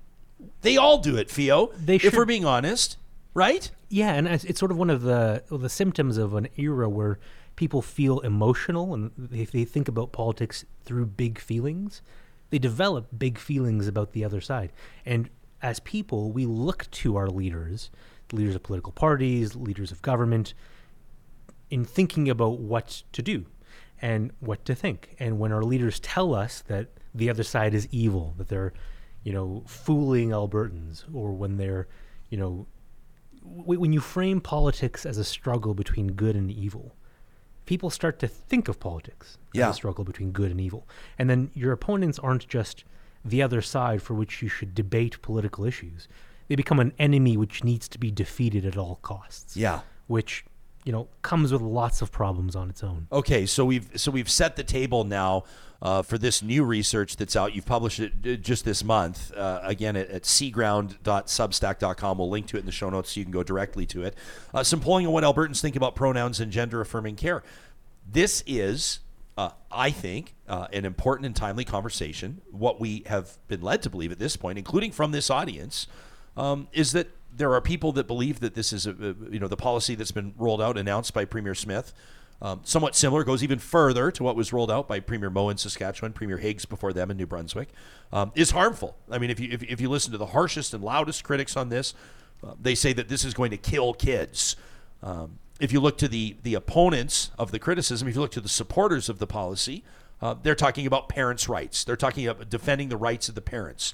They 0.61 0.77
all 0.77 0.99
do 0.99 1.17
it, 1.17 1.29
Feo. 1.29 1.67
They 1.77 1.95
if 1.95 2.15
we're 2.15 2.25
being 2.25 2.45
honest, 2.45 2.97
right? 3.33 3.69
yeah, 3.93 4.13
and 4.13 4.27
it's, 4.27 4.43
it's 4.45 4.59
sort 4.59 4.71
of 4.71 4.77
one 4.77 4.89
of 4.89 5.03
the 5.03 5.43
the 5.51 5.69
symptoms 5.69 6.17
of 6.17 6.33
an 6.33 6.47
era 6.57 6.89
where 6.89 7.19
people 7.55 7.83
feel 7.83 8.19
emotional 8.21 8.91
and 8.91 9.29
if 9.31 9.51
they 9.51 9.65
think 9.65 9.87
about 9.87 10.11
politics 10.11 10.65
through 10.83 11.05
big 11.05 11.37
feelings, 11.37 12.01
they 12.49 12.57
develop 12.57 13.07
big 13.15 13.37
feelings 13.37 13.87
about 13.87 14.13
the 14.13 14.25
other 14.25 14.41
side. 14.41 14.71
And 15.05 15.29
as 15.61 15.79
people, 15.79 16.31
we 16.31 16.47
look 16.47 16.89
to 16.89 17.15
our 17.15 17.27
leaders, 17.27 17.91
leaders 18.31 18.55
of 18.55 18.63
political 18.63 18.91
parties, 18.91 19.55
leaders 19.55 19.91
of 19.91 20.01
government, 20.01 20.55
in 21.69 21.85
thinking 21.85 22.27
about 22.27 22.57
what 22.57 23.03
to 23.11 23.21
do 23.21 23.45
and 24.01 24.31
what 24.39 24.65
to 24.65 24.73
think. 24.73 25.15
And 25.19 25.37
when 25.37 25.51
our 25.51 25.63
leaders 25.63 25.99
tell 25.99 26.33
us 26.33 26.61
that 26.61 26.87
the 27.13 27.29
other 27.29 27.43
side 27.43 27.75
is 27.75 27.87
evil, 27.91 28.33
that 28.39 28.47
they're, 28.47 28.73
you 29.23 29.31
know, 29.33 29.63
fooling 29.67 30.29
Albertans, 30.29 31.03
or 31.13 31.31
when 31.31 31.57
they're, 31.57 31.87
you 32.29 32.37
know, 32.37 32.67
w- 33.41 33.79
when 33.79 33.93
you 33.93 33.99
frame 33.99 34.41
politics 34.41 35.05
as 35.05 35.17
a 35.17 35.23
struggle 35.23 35.73
between 35.73 36.07
good 36.13 36.35
and 36.35 36.51
evil, 36.51 36.95
people 37.65 37.89
start 37.89 38.19
to 38.19 38.27
think 38.27 38.67
of 38.67 38.79
politics 38.79 39.37
Yeah. 39.53 39.69
as 39.69 39.75
a 39.75 39.77
struggle 39.77 40.03
between 40.03 40.31
good 40.31 40.51
and 40.51 40.59
evil. 40.59 40.87
And 41.17 41.29
then 41.29 41.51
your 41.53 41.71
opponents 41.71 42.19
aren't 42.19 42.47
just 42.47 42.83
the 43.23 43.41
other 43.41 43.61
side 43.61 44.01
for 44.01 44.13
which 44.13 44.41
you 44.41 44.49
should 44.49 44.75
debate 44.75 45.21
political 45.21 45.63
issues. 45.63 46.07
They 46.49 46.55
become 46.55 46.79
an 46.81 46.91
enemy 46.99 47.37
which 47.37 47.63
needs 47.63 47.87
to 47.89 47.97
be 47.97 48.11
defeated 48.11 48.65
at 48.65 48.75
all 48.77 48.97
costs. 49.01 49.55
Yeah. 49.55 49.79
Which, 50.07 50.43
you 50.85 50.91
know, 50.91 51.07
comes 51.21 51.51
with 51.51 51.61
lots 51.61 52.01
of 52.01 52.11
problems 52.11 52.55
on 52.55 52.69
its 52.69 52.83
own. 52.83 53.07
Okay, 53.11 53.45
so 53.45 53.65
we've 53.65 53.89
so 53.95 54.11
we've 54.11 54.29
set 54.29 54.55
the 54.55 54.63
table 54.63 55.03
now 55.03 55.43
uh, 55.83 56.01
for 56.01 56.17
this 56.17 56.41
new 56.41 56.63
research 56.63 57.17
that's 57.17 57.35
out. 57.35 57.53
You've 57.53 57.65
published 57.65 57.99
it 57.99 58.13
uh, 58.25 58.35
just 58.35 58.63
this 58.63 58.83
month. 58.83 59.33
Uh, 59.35 59.59
again, 59.63 59.95
at, 59.97 60.09
at 60.09 60.23
cground.substack.com. 60.23 62.17
We'll 62.17 62.29
link 62.29 62.47
to 62.47 62.57
it 62.57 62.61
in 62.61 62.65
the 62.65 62.71
show 62.71 62.89
notes 62.89 63.11
so 63.11 63.19
you 63.19 63.25
can 63.25 63.33
go 63.33 63.43
directly 63.43 63.85
to 63.87 64.03
it. 64.03 64.15
Uh, 64.53 64.63
some 64.63 64.79
polling 64.79 65.05
on 65.05 65.11
what 65.11 65.25
Albertans 65.25 65.61
think 65.61 65.75
about 65.75 65.93
pronouns 65.93 66.39
and 66.39 66.51
gender 66.51 66.79
affirming 66.79 67.17
care. 67.17 67.43
This 68.09 68.43
is, 68.47 68.99
uh, 69.37 69.51
I 69.71 69.91
think, 69.91 70.35
uh, 70.47 70.67
an 70.71 70.85
important 70.85 71.25
and 71.25 71.35
timely 71.35 71.65
conversation. 71.65 72.41
What 72.49 72.79
we 72.79 73.03
have 73.07 73.37
been 73.49 73.61
led 73.61 73.81
to 73.83 73.89
believe 73.89 74.13
at 74.13 74.19
this 74.19 74.37
point, 74.37 74.57
including 74.57 74.91
from 74.91 75.11
this 75.11 75.29
audience, 75.29 75.87
um, 76.37 76.69
is 76.71 76.93
that 76.93 77.09
there 77.35 77.53
are 77.53 77.61
people 77.61 77.91
that 77.93 78.07
believe 78.07 78.39
that 78.39 78.55
this 78.55 78.73
is 78.73 78.85
a, 78.87 79.15
you 79.29 79.39
know 79.39 79.47
the 79.47 79.57
policy 79.57 79.95
that's 79.95 80.11
been 80.11 80.33
rolled 80.37 80.61
out 80.61 80.77
announced 80.77 81.13
by 81.13 81.25
Premier 81.25 81.55
Smith. 81.55 81.93
Um, 82.41 82.59
somewhat 82.65 82.93
similar, 82.93 83.23
goes 83.23 83.41
even 83.41 83.57
further 83.57 84.11
to 84.11 84.23
what 84.23 84.35
was 84.35 84.51
rolled 84.51 84.69
out 84.69 84.85
by 84.85 84.99
Premier 84.99 85.29
Moe 85.29 85.47
in 85.47 85.57
Saskatchewan, 85.57 86.11
Premier 86.11 86.37
Higgs 86.37 86.65
before 86.65 86.91
them 86.91 87.09
in 87.09 87.15
New 87.15 87.25
Brunswick, 87.25 87.69
um, 88.11 88.33
is 88.35 88.51
harmful. 88.51 88.97
I 89.09 89.17
mean, 89.17 89.29
if 89.29 89.39
you 89.39 89.49
if, 89.51 89.63
if 89.63 89.79
you 89.79 89.89
listen 89.89 90.11
to 90.11 90.17
the 90.17 90.27
harshest 90.27 90.73
and 90.73 90.83
loudest 90.83 91.23
critics 91.23 91.55
on 91.55 91.69
this, 91.69 91.93
uh, 92.45 92.53
they 92.61 92.75
say 92.75 92.91
that 92.93 93.07
this 93.07 93.23
is 93.23 93.33
going 93.33 93.51
to 93.51 93.57
kill 93.57 93.93
kids. 93.93 94.57
Um, 95.01 95.39
if 95.59 95.71
you 95.71 95.79
look 95.79 95.97
to 95.99 96.07
the 96.09 96.35
the 96.43 96.53
opponents 96.55 97.31
of 97.39 97.51
the 97.51 97.59
criticism, 97.59 98.07
if 98.07 98.15
you 98.15 98.21
look 98.21 98.31
to 98.31 98.41
the 98.41 98.49
supporters 98.49 99.07
of 99.07 99.19
the 99.19 99.27
policy, 99.27 99.83
uh, 100.21 100.35
they're 100.41 100.55
talking 100.55 100.85
about 100.85 101.07
parents' 101.07 101.47
rights. 101.47 101.83
They're 101.83 101.95
talking 101.95 102.27
about 102.27 102.49
defending 102.49 102.89
the 102.89 102.97
rights 102.97 103.29
of 103.29 103.35
the 103.35 103.41
parents. 103.41 103.93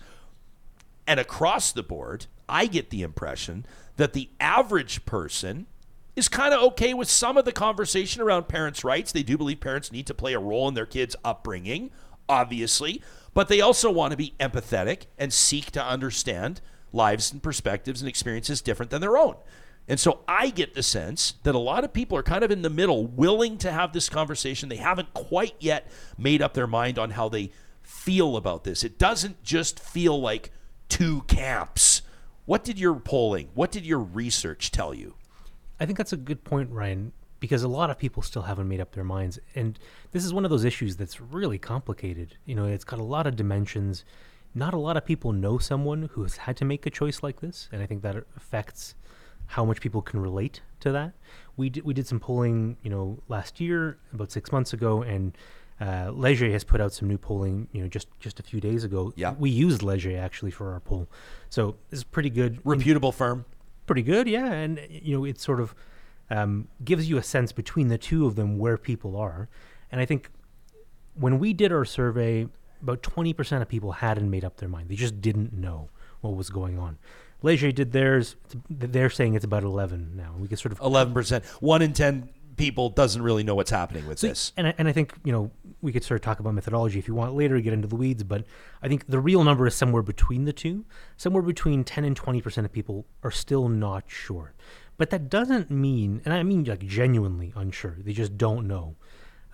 And 1.05 1.19
across 1.19 1.71
the 1.71 1.83
board, 1.83 2.27
I 2.49 2.65
get 2.65 2.89
the 2.89 3.03
impression 3.03 3.65
that 3.97 4.13
the 4.13 4.29
average 4.39 5.05
person 5.05 5.67
is 6.15 6.27
kind 6.27 6.53
of 6.53 6.61
okay 6.61 6.93
with 6.93 7.09
some 7.09 7.37
of 7.37 7.45
the 7.45 7.51
conversation 7.51 8.21
around 8.21 8.47
parents' 8.47 8.83
rights. 8.83 9.11
They 9.11 9.23
do 9.23 9.37
believe 9.37 9.59
parents 9.59 9.91
need 9.91 10.07
to 10.07 10.13
play 10.13 10.33
a 10.33 10.39
role 10.39 10.67
in 10.67 10.73
their 10.73 10.85
kids' 10.85 11.15
upbringing, 11.23 11.91
obviously, 12.27 13.01
but 13.33 13.47
they 13.47 13.61
also 13.61 13.91
want 13.91 14.11
to 14.11 14.17
be 14.17 14.35
empathetic 14.39 15.03
and 15.17 15.31
seek 15.31 15.71
to 15.71 15.83
understand 15.83 16.61
lives 16.91 17.31
and 17.31 17.41
perspectives 17.41 18.01
and 18.01 18.09
experiences 18.09 18.61
different 18.61 18.91
than 18.91 19.01
their 19.01 19.17
own. 19.17 19.35
And 19.87 19.99
so 19.99 20.19
I 20.27 20.49
get 20.49 20.75
the 20.75 20.83
sense 20.83 21.33
that 21.43 21.55
a 21.55 21.59
lot 21.59 21.83
of 21.83 21.93
people 21.93 22.17
are 22.17 22.23
kind 22.23 22.43
of 22.43 22.51
in 22.51 22.61
the 22.61 22.69
middle, 22.69 23.07
willing 23.07 23.57
to 23.59 23.71
have 23.71 23.91
this 23.91 24.07
conversation. 24.07 24.69
They 24.69 24.75
haven't 24.75 25.13
quite 25.13 25.55
yet 25.59 25.89
made 26.17 26.41
up 26.41 26.53
their 26.53 26.67
mind 26.67 26.99
on 26.99 27.11
how 27.11 27.27
they 27.27 27.51
feel 27.81 28.37
about 28.37 28.63
this. 28.63 28.83
It 28.83 28.99
doesn't 28.99 29.43
just 29.43 29.79
feel 29.79 30.19
like 30.19 30.51
two 30.89 31.21
camps. 31.21 32.03
What 32.49 32.63
did 32.63 32.79
your 32.79 32.95
polling, 32.95 33.49
what 33.53 33.71
did 33.71 33.85
your 33.85 33.99
research 33.99 34.71
tell 34.71 34.91
you? 34.91 35.13
I 35.79 35.85
think 35.85 35.99
that's 35.99 36.13
a 36.13 36.17
good 36.17 36.43
point, 36.43 36.71
Ryan, 36.71 37.11
because 37.39 37.61
a 37.61 37.67
lot 37.67 37.91
of 37.91 37.99
people 37.99 38.23
still 38.23 38.41
haven't 38.41 38.67
made 38.67 38.81
up 38.81 38.93
their 38.93 39.03
minds. 39.03 39.37
And 39.53 39.77
this 40.13 40.25
is 40.25 40.33
one 40.33 40.45
of 40.45 40.49
those 40.49 40.65
issues 40.65 40.95
that's 40.97 41.21
really 41.21 41.59
complicated. 41.59 42.37
You 42.45 42.55
know, 42.55 42.65
it's 42.65 42.83
got 42.83 42.97
a 42.97 43.03
lot 43.03 43.27
of 43.27 43.35
dimensions. 43.35 44.03
Not 44.55 44.73
a 44.73 44.79
lot 44.79 44.97
of 44.97 45.05
people 45.05 45.31
know 45.31 45.59
someone 45.59 46.09
who 46.13 46.23
has 46.23 46.37
had 46.37 46.57
to 46.57 46.65
make 46.65 46.87
a 46.87 46.89
choice 46.89 47.21
like 47.21 47.39
this. 47.39 47.69
And 47.71 47.83
I 47.83 47.85
think 47.85 48.01
that 48.01 48.15
affects 48.35 48.95
how 49.45 49.63
much 49.63 49.79
people 49.79 50.01
can 50.01 50.19
relate 50.19 50.61
to 50.79 50.91
that. 50.91 51.13
We 51.55 51.69
did, 51.69 51.85
we 51.85 51.93
did 51.93 52.07
some 52.07 52.19
polling, 52.19 52.77
you 52.81 52.89
know, 52.89 53.19
last 53.27 53.59
year, 53.59 53.99
about 54.11 54.31
six 54.31 54.51
months 54.51 54.73
ago, 54.73 55.03
and 55.03 55.37
uh, 55.81 56.11
Leger 56.13 56.49
has 56.51 56.63
put 56.63 56.81
out 56.81 56.91
some 56.91 57.07
new 57.07 57.17
polling, 57.17 57.67
you 57.71 57.81
know, 57.81 57.87
just 57.87 58.07
just 58.19 58.39
a 58.39 58.43
few 58.43 58.59
days 58.59 58.83
ago. 58.83 59.13
Yeah. 59.15 59.33
we 59.37 59.49
used 59.49 59.81
Leger 59.81 60.17
actually 60.17 60.51
for 60.51 60.73
our 60.73 60.79
poll, 60.79 61.07
so 61.49 61.75
it's 61.91 62.03
pretty 62.03 62.29
good. 62.29 62.59
Reputable 62.63 63.11
firm. 63.11 63.45
Pretty 63.85 64.03
good, 64.03 64.27
yeah, 64.27 64.51
and 64.51 64.79
you 64.89 65.17
know, 65.17 65.25
it 65.25 65.39
sort 65.39 65.59
of 65.59 65.73
um, 66.29 66.67
gives 66.83 67.09
you 67.09 67.17
a 67.17 67.23
sense 67.23 67.51
between 67.51 67.87
the 67.87 67.97
two 67.97 68.25
of 68.27 68.35
them 68.35 68.57
where 68.57 68.77
people 68.77 69.15
are, 69.15 69.49
and 69.91 69.99
I 70.01 70.05
think 70.05 70.29
when 71.15 71.39
we 71.39 71.53
did 71.53 71.71
our 71.71 71.85
survey, 71.85 72.47
about 72.81 73.01
twenty 73.01 73.33
percent 73.33 73.61
of 73.61 73.69
people 73.69 73.93
hadn't 73.93 74.29
made 74.29 74.43
up 74.43 74.57
their 74.57 74.69
mind; 74.69 74.89
they 74.89 74.95
just 74.95 75.21
didn't 75.21 75.53
know 75.53 75.89
what 76.21 76.35
was 76.35 76.49
going 76.49 76.77
on. 76.77 76.97
Leger 77.41 77.71
did 77.71 77.93
theirs. 77.93 78.35
They're 78.69 79.09
saying 79.09 79.33
it's 79.33 79.45
about 79.45 79.63
11 79.63 80.11
now. 80.15 80.35
We 80.37 80.49
can 80.49 80.57
sort 80.57 80.73
of 80.73 80.79
11%. 80.79 81.45
One 81.61 81.81
in 81.81 81.93
10 81.93 82.27
people 82.59 82.89
doesn't 82.89 83.21
really 83.21 83.41
know 83.41 83.55
what's 83.55 83.71
happening 83.71 84.05
with 84.05 84.19
this. 84.19 84.51
And 84.57 84.67
I, 84.67 84.73
and 84.77 84.87
I 84.87 84.91
think 84.91 85.15
you 85.23 85.31
know 85.31 85.49
we 85.81 85.91
could 85.91 86.03
sort 86.03 86.19
of 86.19 86.23
talk 86.23 86.39
about 86.39 86.53
methodology 86.53 86.99
if 86.99 87.07
you 87.07 87.15
want 87.15 87.33
later, 87.33 87.55
to 87.55 87.61
get 87.61 87.73
into 87.73 87.87
the 87.87 87.95
weeds. 87.95 88.23
But 88.23 88.45
I 88.83 88.87
think 88.87 89.07
the 89.07 89.19
real 89.19 89.43
number 89.43 89.65
is 89.65 89.73
somewhere 89.73 90.03
between 90.03 90.43
the 90.43 90.53
two. 90.53 90.85
Somewhere 91.17 91.41
between 91.41 91.83
10 91.83 92.03
and 92.03 92.15
20 92.15 92.41
percent 92.41 92.65
of 92.65 92.71
people 92.71 93.07
are 93.23 93.31
still 93.31 93.69
not 93.69 94.03
sure. 94.07 94.53
But 94.97 95.09
that 95.11 95.29
doesn't 95.29 95.71
mean, 95.71 96.21
and 96.25 96.33
I 96.33 96.43
mean 96.43 96.65
like 96.65 96.85
genuinely 96.85 97.53
unsure. 97.55 97.95
They 97.97 98.13
just 98.13 98.37
don't 98.37 98.67
know. 98.67 98.97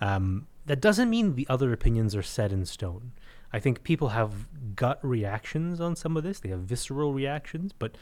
Um, 0.00 0.48
that 0.66 0.80
doesn't 0.80 1.08
mean 1.08 1.36
the 1.36 1.46
other 1.48 1.72
opinions 1.72 2.16
are 2.16 2.22
set 2.22 2.52
in 2.52 2.66
stone. 2.66 3.12
I 3.52 3.60
think 3.60 3.84
people 3.84 4.08
have 4.08 4.48
gut 4.74 4.98
reactions 5.02 5.80
on 5.80 5.94
some 5.94 6.16
of 6.16 6.24
this. 6.24 6.40
They 6.40 6.48
have 6.48 6.60
visceral 6.60 7.14
reactions, 7.14 7.72
but 7.72 7.96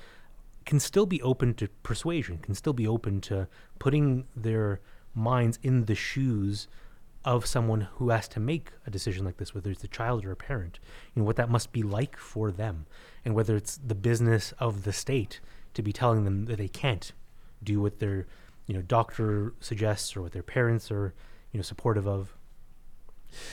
can 0.64 0.80
still 0.80 1.04
be 1.04 1.20
open 1.22 1.52
to 1.54 1.68
persuasion, 1.82 2.38
can 2.38 2.54
still 2.54 2.72
be 2.72 2.88
open 2.88 3.20
to 3.20 3.46
putting 3.78 4.24
their 4.34 4.80
minds 5.14 5.58
in 5.62 5.84
the 5.84 5.94
shoes 5.94 6.68
of 7.24 7.46
someone 7.46 7.88
who 7.94 8.10
has 8.10 8.28
to 8.28 8.40
make 8.40 8.72
a 8.86 8.90
decision 8.90 9.24
like 9.24 9.38
this, 9.38 9.54
whether 9.54 9.70
it's 9.70 9.84
a 9.84 9.88
child 9.88 10.24
or 10.24 10.32
a 10.32 10.36
parent, 10.36 10.78
know, 11.14 11.24
what 11.24 11.36
that 11.36 11.48
must 11.48 11.72
be 11.72 11.82
like 11.82 12.16
for 12.16 12.50
them, 12.50 12.86
and 13.24 13.34
whether 13.34 13.56
it's 13.56 13.76
the 13.78 13.94
business 13.94 14.52
of 14.58 14.84
the 14.84 14.92
state 14.92 15.40
to 15.72 15.82
be 15.82 15.92
telling 15.92 16.24
them 16.24 16.44
that 16.46 16.58
they 16.58 16.68
can't 16.68 17.12
do 17.62 17.80
what 17.80 17.98
their, 17.98 18.26
you 18.66 18.74
know, 18.74 18.82
doctor 18.82 19.54
suggests 19.60 20.16
or 20.16 20.22
what 20.22 20.32
their 20.32 20.42
parents 20.42 20.90
are, 20.90 21.14
you 21.50 21.58
know, 21.58 21.62
supportive 21.62 22.06
of. 22.06 22.36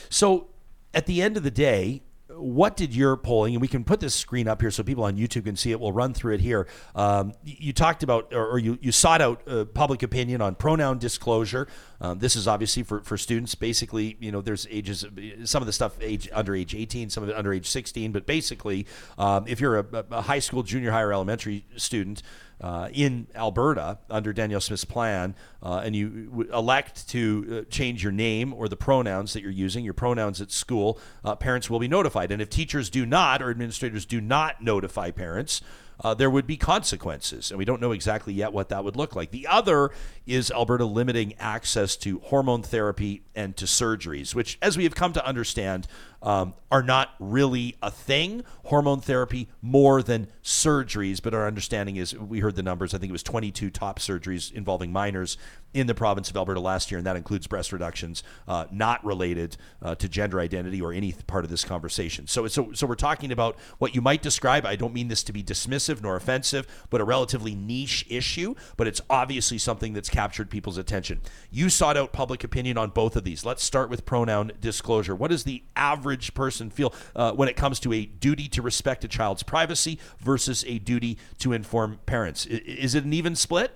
So 0.10 0.50
at 0.94 1.06
the 1.06 1.22
end 1.22 1.38
of 1.38 1.44
the 1.44 1.52
day, 1.52 2.04
what 2.42 2.76
did 2.76 2.96
your 2.96 3.16
polling, 3.18 3.54
and 3.56 3.62
we 3.62 3.68
can 3.68 3.84
put 3.84 4.00
this 4.00 4.16
screen 4.16 4.48
up 4.48 4.62
here 4.62 4.72
so 4.72 4.84
people 4.84 5.04
on 5.04 5.16
YouTube 5.16 5.46
can 5.46 5.56
see 5.56 5.72
it. 5.72 5.80
We'll 5.80 5.92
run 5.92 6.14
through 6.14 6.36
it 6.36 6.42
here. 6.42 6.68
Um, 6.96 7.34
you 7.44 7.74
talked 7.74 8.04
about, 8.04 8.34
or, 8.34 8.48
or 8.48 8.60
you, 8.60 8.78
you 8.82 8.92
sought 8.92 9.22
out 9.22 9.42
uh, 9.48 9.66
public 9.66 10.04
opinion 10.04 10.42
on 10.42 10.56
pronoun 10.56 10.98
disclosure. 10.98 11.68
Um, 12.00 12.20
this 12.20 12.36
is 12.36 12.48
obviously 12.48 12.84
for, 12.84 13.02
for 13.02 13.18
students. 13.18 13.54
Basically, 13.56 14.18
you 14.20 14.32
know, 14.32 14.42
there's 14.42 14.68
ages, 14.70 15.06
some 15.44 15.62
of 15.62 15.68
the 15.68 15.74
stuff 15.74 15.96
age 16.02 16.28
under 16.34 16.56
age 16.56 16.74
18, 16.74 17.10
some 17.10 17.24
of 17.24 17.30
it 17.30 17.36
under 17.36 17.54
age 17.54 17.68
16. 17.68 18.12
But 18.12 18.26
basically, 18.26 18.88
um, 19.18 19.46
if 19.48 19.62
you're 19.62 19.80
a, 19.80 19.86
a 20.12 20.22
high 20.22 20.40
school, 20.40 20.64
junior 20.64 20.92
high, 20.92 21.02
or 21.02 21.14
elementary 21.14 21.66
student, 21.76 22.24
uh, 22.62 22.90
in 22.94 23.28
Alberta 23.36 23.98
under 24.10 24.32
Danielle 24.32 24.62
Smith's 24.62 24.86
plan, 24.86 25.36
uh, 25.64 25.82
and 25.84 25.96
you 25.96 26.28
w- 26.30 26.54
elect 26.54 27.10
to 27.10 27.64
uh, 27.66 27.70
change 27.70 28.04
your 28.04 28.12
name 28.12 28.54
or 28.54 28.68
the 28.68 28.78
pronouns 28.78 29.34
that 29.34 29.42
you're 29.42 29.52
using, 29.52 29.84
your 29.84 29.94
pronouns 29.96 30.40
at 30.40 30.52
school, 30.52 31.00
uh, 31.26 31.36
parents 31.36 31.70
will 31.70 31.80
be 31.80 31.88
notified. 31.88 32.32
And 32.32 32.42
if 32.42 32.50
teachers 32.50 32.90
do 32.90 33.06
not 33.06 33.42
or 33.42 33.50
administrators 33.50 34.06
do 34.06 34.22
not 34.22 34.64
notify 34.64 35.12
parents, 35.12 35.62
uh, 36.04 36.14
there 36.14 36.30
would 36.30 36.48
be 36.48 36.58
consequences. 36.58 37.52
And 37.52 37.58
we 37.58 37.66
don't 37.66 37.82
know 37.82 37.92
exactly 37.92 38.34
yet 38.34 38.54
what 38.54 38.70
that 38.70 38.84
would 38.84 38.96
look 38.96 39.16
like. 39.16 39.32
The 39.32 39.48
other 39.48 39.92
is 40.26 40.52
Alberta 40.52 40.86
limiting 40.86 41.34
access 41.40 41.96
to 41.98 42.20
hormone 42.20 42.64
therapy 42.64 43.24
and 43.36 43.56
to 43.58 43.66
surgeries, 43.66 44.34
which, 44.34 44.58
as 44.62 44.78
we 44.78 44.84
have 44.84 44.96
come 44.96 45.14
to 45.14 45.26
understand, 45.26 45.88
um, 46.24 46.54
are 46.72 46.84
not 46.84 47.10
really 47.20 47.76
a 47.82 47.92
thing. 47.92 48.44
Hormone 48.66 49.02
therapy 49.02 49.50
more 49.62 50.02
than 50.02 50.28
surgeries, 50.44 51.22
but 51.22 51.34
our 51.34 51.46
understanding 51.46 51.98
is 51.98 52.16
we 52.16 52.40
heard 52.40 52.56
the 52.56 52.64
numbers. 52.64 52.94
I 52.94 52.98
think 52.98 53.10
it 53.10 53.14
was 53.14 53.24
22 53.24 53.70
top 53.70 54.00
surgeries 54.00 54.52
involving 54.52 54.92
minors 54.92 55.38
in 55.74 55.88
the 55.88 55.96
province 55.96 56.30
of 56.30 56.36
Alberta 56.36 56.60
last 56.60 56.92
year, 56.92 56.98
and 56.98 57.08
that 57.08 57.16
includes 57.16 57.48
breast 57.48 57.72
reductions 57.72 58.24
uh, 58.48 58.66
not 58.72 59.04
related 59.06 59.56
uh, 59.82 59.96
to 59.96 60.10
gender 60.10 60.40
identity 60.40 60.82
or 60.82 60.92
any 60.92 61.14
part 61.28 61.46
of 61.46 61.52
this 61.52 61.64
conversation. 61.64 62.28
So, 62.28 62.48
so, 62.48 62.72
so 62.74 62.86
we're 62.86 62.96
talking 62.96 63.32
about 63.32 63.58
what 63.78 63.96
you 63.96 64.02
might 64.02 64.22
describe. 64.22 64.66
I 64.66 64.76
don't 64.76 64.94
mean 64.94 65.08
this 65.08 65.24
to 65.24 65.34
be 65.34 65.44
dismissive 65.44 66.02
nor 66.02 66.16
offensive, 66.16 66.68
but 66.90 67.00
a 67.00 67.06
relatively 67.06 67.56
niche 67.56 68.06
issue. 68.10 68.56
But 68.76 68.88
it's 68.88 69.02
obviously 69.10 69.58
something 69.58 69.94
that's 69.94 70.10
captured 70.10 70.50
people's 70.50 70.78
attention. 70.78 71.22
You 71.50 71.70
sought 71.70 71.96
out 71.96 72.12
public 72.12 72.44
opinion 72.44 72.78
on 72.78 72.90
both 72.90 73.16
of 73.16 73.24
these. 73.24 73.46
Let's 73.46 73.64
start 73.64 73.90
with 73.90 74.06
pronoun 74.06 74.52
disclosure. 74.60 75.16
What 75.16 75.32
is 75.32 75.46
the 75.46 75.64
average 75.76 76.11
person 76.34 76.70
feel 76.70 76.94
uh, 77.16 77.32
when 77.32 77.48
it 77.48 77.56
comes 77.56 77.80
to 77.82 77.94
a 77.94 78.06
duty 78.06 78.48
to 78.50 78.62
respect 78.62 79.04
a 79.04 79.08
child's 79.08 79.44
privacy 79.44 80.00
versus 80.20 80.64
a 80.68 80.80
duty 80.80 81.18
to 81.40 81.54
inform 81.54 82.00
parents? 82.06 82.46
Is 82.46 82.96
it 82.96 83.04
an 83.04 83.14
even 83.14 83.36
split? 83.36 83.72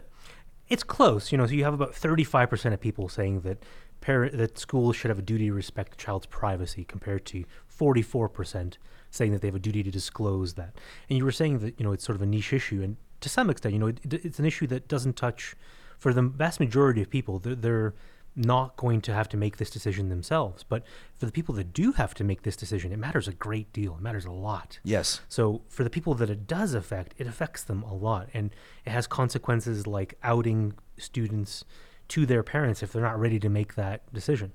It's 0.67 0.83
close, 0.83 1.31
you 1.31 1.37
know. 1.37 1.45
So 1.45 1.53
you 1.53 1.63
have 1.63 1.73
about 1.73 1.93
35% 1.93 2.73
of 2.73 2.79
people 2.79 3.07
saying 3.07 3.41
that 3.41 3.63
parent 4.01 4.37
that 4.37 4.57
schools 4.57 4.95
should 4.95 5.09
have 5.09 5.19
a 5.19 5.23
duty 5.23 5.47
to 5.47 5.53
respect 5.53 5.93
a 5.93 5.97
child's 5.97 6.25
privacy, 6.25 6.83
compared 6.83 7.25
to 7.25 7.45
44% 7.79 8.77
saying 9.11 9.31
that 9.31 9.41
they 9.41 9.47
have 9.47 9.55
a 9.55 9.59
duty 9.59 9.83
to 9.83 9.91
disclose 9.91 10.55
that. 10.55 10.75
And 11.09 11.17
you 11.17 11.25
were 11.25 11.31
saying 11.31 11.59
that 11.59 11.79
you 11.79 11.85
know 11.85 11.91
it's 11.91 12.03
sort 12.03 12.15
of 12.15 12.21
a 12.21 12.25
niche 12.25 12.53
issue, 12.53 12.81
and 12.81 12.97
to 13.21 13.29
some 13.29 13.49
extent, 13.49 13.73
you 13.73 13.79
know, 13.79 13.87
it, 13.87 13.99
it's 14.03 14.39
an 14.39 14.45
issue 14.45 14.67
that 14.67 14.87
doesn't 14.87 15.15
touch 15.15 15.55
for 15.97 16.13
the 16.13 16.21
vast 16.21 16.59
majority 16.59 17.01
of 17.01 17.09
people. 17.09 17.39
They're, 17.39 17.55
they're 17.55 17.93
not 18.35 18.75
going 18.75 19.01
to 19.01 19.13
have 19.13 19.29
to 19.29 19.37
make 19.37 19.57
this 19.57 19.69
decision 19.69 20.09
themselves, 20.09 20.63
but 20.63 20.83
for 21.15 21.25
the 21.25 21.31
people 21.31 21.55
that 21.55 21.71
do 21.73 21.93
have 21.93 22.13
to 22.15 22.23
make 22.23 22.41
this 22.43 22.57
decision, 22.57 22.91
it 22.91 22.97
matters 22.97 23.27
a 23.27 23.33
great 23.33 23.71
deal. 23.71 23.95
It 23.95 24.01
matters 24.01 24.25
a 24.25 24.31
lot. 24.31 24.79
Yes. 24.83 25.21
So 25.29 25.61
for 25.69 25.83
the 25.83 25.89
people 25.89 26.13
that 26.15 26.29
it 26.29 26.45
does 26.45 26.73
affect, 26.73 27.13
it 27.17 27.27
affects 27.27 27.63
them 27.63 27.83
a 27.83 27.93
lot, 27.93 28.29
and 28.33 28.51
it 28.85 28.89
has 28.89 29.07
consequences 29.07 29.87
like 29.87 30.17
outing 30.23 30.73
students 30.97 31.63
to 32.09 32.25
their 32.25 32.43
parents 32.43 32.83
if 32.83 32.91
they're 32.91 33.01
not 33.01 33.19
ready 33.19 33.39
to 33.39 33.49
make 33.49 33.75
that 33.75 34.13
decision. 34.13 34.53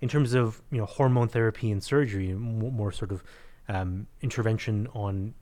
In 0.00 0.08
terms 0.08 0.34
of 0.34 0.62
you 0.70 0.78
know 0.78 0.86
hormone 0.86 1.28
therapy 1.28 1.70
and 1.70 1.82
surgery, 1.82 2.32
more, 2.34 2.92
sort 2.92 3.12
of 3.12 3.22
um, 3.68 4.06
intervention 4.20 4.88
on 4.94 5.34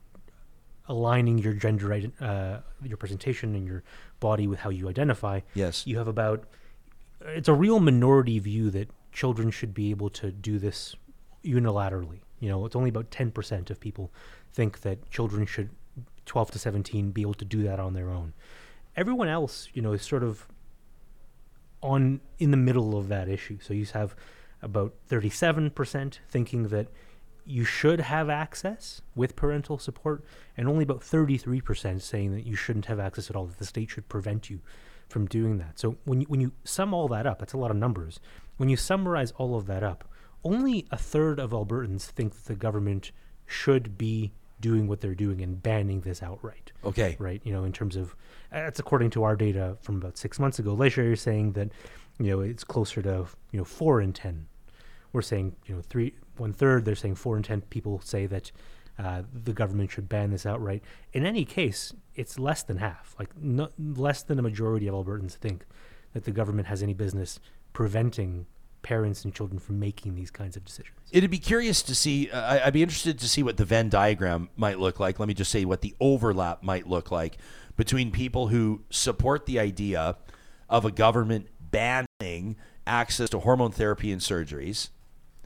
aligning 0.87 1.39
your 1.39 1.53
gender, 1.53 1.93
uh, 2.19 2.59
your 2.83 2.97
presentation 2.97 3.55
and 3.55 3.65
your 3.67 3.83
body 4.19 4.47
with 4.47 4.59
how 4.59 4.69
you 4.69 4.87
identify. 4.87 5.39
Yes. 5.55 5.85
you 5.87 5.97
have 5.97 6.07
about 6.07 6.45
it's 7.25 7.47
a 7.47 7.53
real 7.53 7.79
minority 7.79 8.39
view 8.39 8.69
that 8.71 8.89
children 9.11 9.51
should 9.51 9.73
be 9.73 9.89
able 9.89 10.09
to 10.09 10.31
do 10.31 10.59
this 10.59 10.95
unilaterally. 11.43 12.19
You 12.39 12.49
know, 12.49 12.65
it's 12.65 12.75
only 12.75 12.89
about 12.89 13.11
10% 13.11 13.69
of 13.69 13.79
people 13.79 14.11
think 14.53 14.81
that 14.81 15.09
children 15.11 15.45
should 15.45 15.69
12 16.25 16.51
to 16.51 16.59
17 16.59 17.11
be 17.11 17.21
able 17.21 17.33
to 17.35 17.45
do 17.45 17.63
that 17.63 17.79
on 17.79 17.93
their 17.93 18.09
own. 18.09 18.33
Everyone 18.95 19.27
else, 19.27 19.69
you 19.73 19.81
know, 19.81 19.93
is 19.93 20.01
sort 20.01 20.23
of 20.23 20.47
on 21.81 22.21
in 22.37 22.51
the 22.51 22.57
middle 22.57 22.97
of 22.97 23.07
that 23.07 23.27
issue. 23.27 23.57
So 23.61 23.73
you 23.73 23.85
have 23.93 24.15
about 24.61 24.93
37% 25.09 26.19
thinking 26.29 26.67
that 26.69 26.87
you 27.45 27.63
should 27.63 27.99
have 28.01 28.29
access 28.29 29.01
with 29.15 29.35
parental 29.35 29.79
support 29.79 30.23
and 30.55 30.67
only 30.67 30.83
about 30.83 30.99
33% 30.99 32.01
saying 32.01 32.31
that 32.33 32.45
you 32.45 32.55
shouldn't 32.55 32.85
have 32.85 32.99
access 32.99 33.29
at 33.29 33.35
all 33.35 33.45
that 33.45 33.57
the 33.57 33.65
state 33.65 33.89
should 33.89 34.07
prevent 34.07 34.49
you 34.49 34.59
from 35.11 35.27
doing 35.27 35.57
that. 35.59 35.79
So 35.79 35.97
when 36.05 36.21
you, 36.21 36.27
when 36.27 36.41
you 36.41 36.53
sum 36.63 36.93
all 36.93 37.07
that 37.09 37.27
up, 37.27 37.39
that's 37.39 37.53
a 37.53 37.57
lot 37.57 37.71
of 37.71 37.77
numbers. 37.77 38.19
When 38.57 38.69
you 38.69 38.77
summarize 38.77 39.31
all 39.31 39.55
of 39.55 39.67
that 39.67 39.83
up, 39.83 40.07
only 40.43 40.87
a 40.91 40.97
third 40.97 41.39
of 41.39 41.51
Albertans 41.51 42.03
think 42.03 42.33
that 42.33 42.45
the 42.45 42.55
government 42.55 43.11
should 43.45 43.97
be 43.97 44.31
doing 44.59 44.87
what 44.87 45.01
they're 45.01 45.15
doing 45.15 45.41
and 45.41 45.61
banning 45.61 46.01
this 46.01 46.23
outright. 46.23 46.71
Okay. 46.85 47.15
Right. 47.19 47.41
You 47.43 47.51
know, 47.51 47.63
in 47.63 47.73
terms 47.73 47.95
of 47.95 48.15
that's 48.51 48.79
according 48.79 49.09
to 49.11 49.23
our 49.23 49.35
data 49.35 49.77
from 49.81 49.97
about 49.97 50.17
six 50.17 50.39
months 50.39 50.59
ago. 50.59 50.73
Leger 50.73 51.13
is 51.13 51.21
saying 51.21 51.53
that 51.53 51.69
you 52.19 52.27
know 52.27 52.41
it's 52.41 52.63
closer 52.63 53.01
to 53.01 53.25
you 53.51 53.57
know 53.57 53.63
four 53.63 54.01
in 54.01 54.13
ten. 54.13 54.47
We're 55.13 55.21
saying 55.21 55.55
you 55.65 55.75
know 55.75 55.81
three 55.81 56.13
one 56.37 56.53
third. 56.53 56.85
They're 56.85 56.95
saying 56.95 57.15
four 57.15 57.37
in 57.37 57.43
ten 57.43 57.61
people 57.61 58.01
say 58.01 58.25
that 58.27 58.51
uh, 59.01 59.23
the 59.33 59.53
government 59.53 59.91
should 59.91 60.07
ban 60.07 60.29
this 60.29 60.45
outright. 60.45 60.83
In 61.11 61.25
any 61.25 61.43
case, 61.43 61.93
it's 62.15 62.37
less 62.37 62.61
than 62.61 62.77
half. 62.77 63.15
Like 63.17 63.35
no, 63.35 63.69
less 63.79 64.21
than 64.21 64.37
a 64.37 64.41
majority 64.43 64.87
of 64.87 64.93
Albertans 64.93 65.33
think 65.33 65.65
that 66.13 66.25
the 66.25 66.31
government 66.31 66.67
has 66.67 66.83
any 66.83 66.93
business 66.93 67.39
preventing 67.73 68.45
parents 68.83 69.23
and 69.23 69.33
children 69.33 69.59
from 69.59 69.79
making 69.79 70.15
these 70.15 70.29
kinds 70.29 70.55
of 70.55 70.65
decisions. 70.65 70.97
It'd 71.11 71.31
be 71.31 71.39
curious 71.39 71.81
to 71.83 71.95
see. 71.95 72.29
Uh, 72.29 72.59
I'd 72.65 72.73
be 72.73 72.83
interested 72.83 73.17
to 73.19 73.27
see 73.27 73.41
what 73.41 73.57
the 73.57 73.65
Venn 73.65 73.89
diagram 73.89 74.49
might 74.55 74.79
look 74.79 74.99
like. 74.99 75.19
Let 75.19 75.27
me 75.27 75.33
just 75.33 75.51
say 75.51 75.65
what 75.65 75.81
the 75.81 75.95
overlap 75.99 76.61
might 76.61 76.87
look 76.87 77.09
like 77.09 77.37
between 77.77 78.11
people 78.11 78.49
who 78.49 78.81
support 78.91 79.47
the 79.47 79.59
idea 79.59 80.17
of 80.69 80.85
a 80.85 80.91
government 80.91 81.47
banning 81.59 82.55
access 82.85 83.29
to 83.31 83.39
hormone 83.39 83.71
therapy 83.71 84.11
and 84.11 84.21
surgeries, 84.21 84.89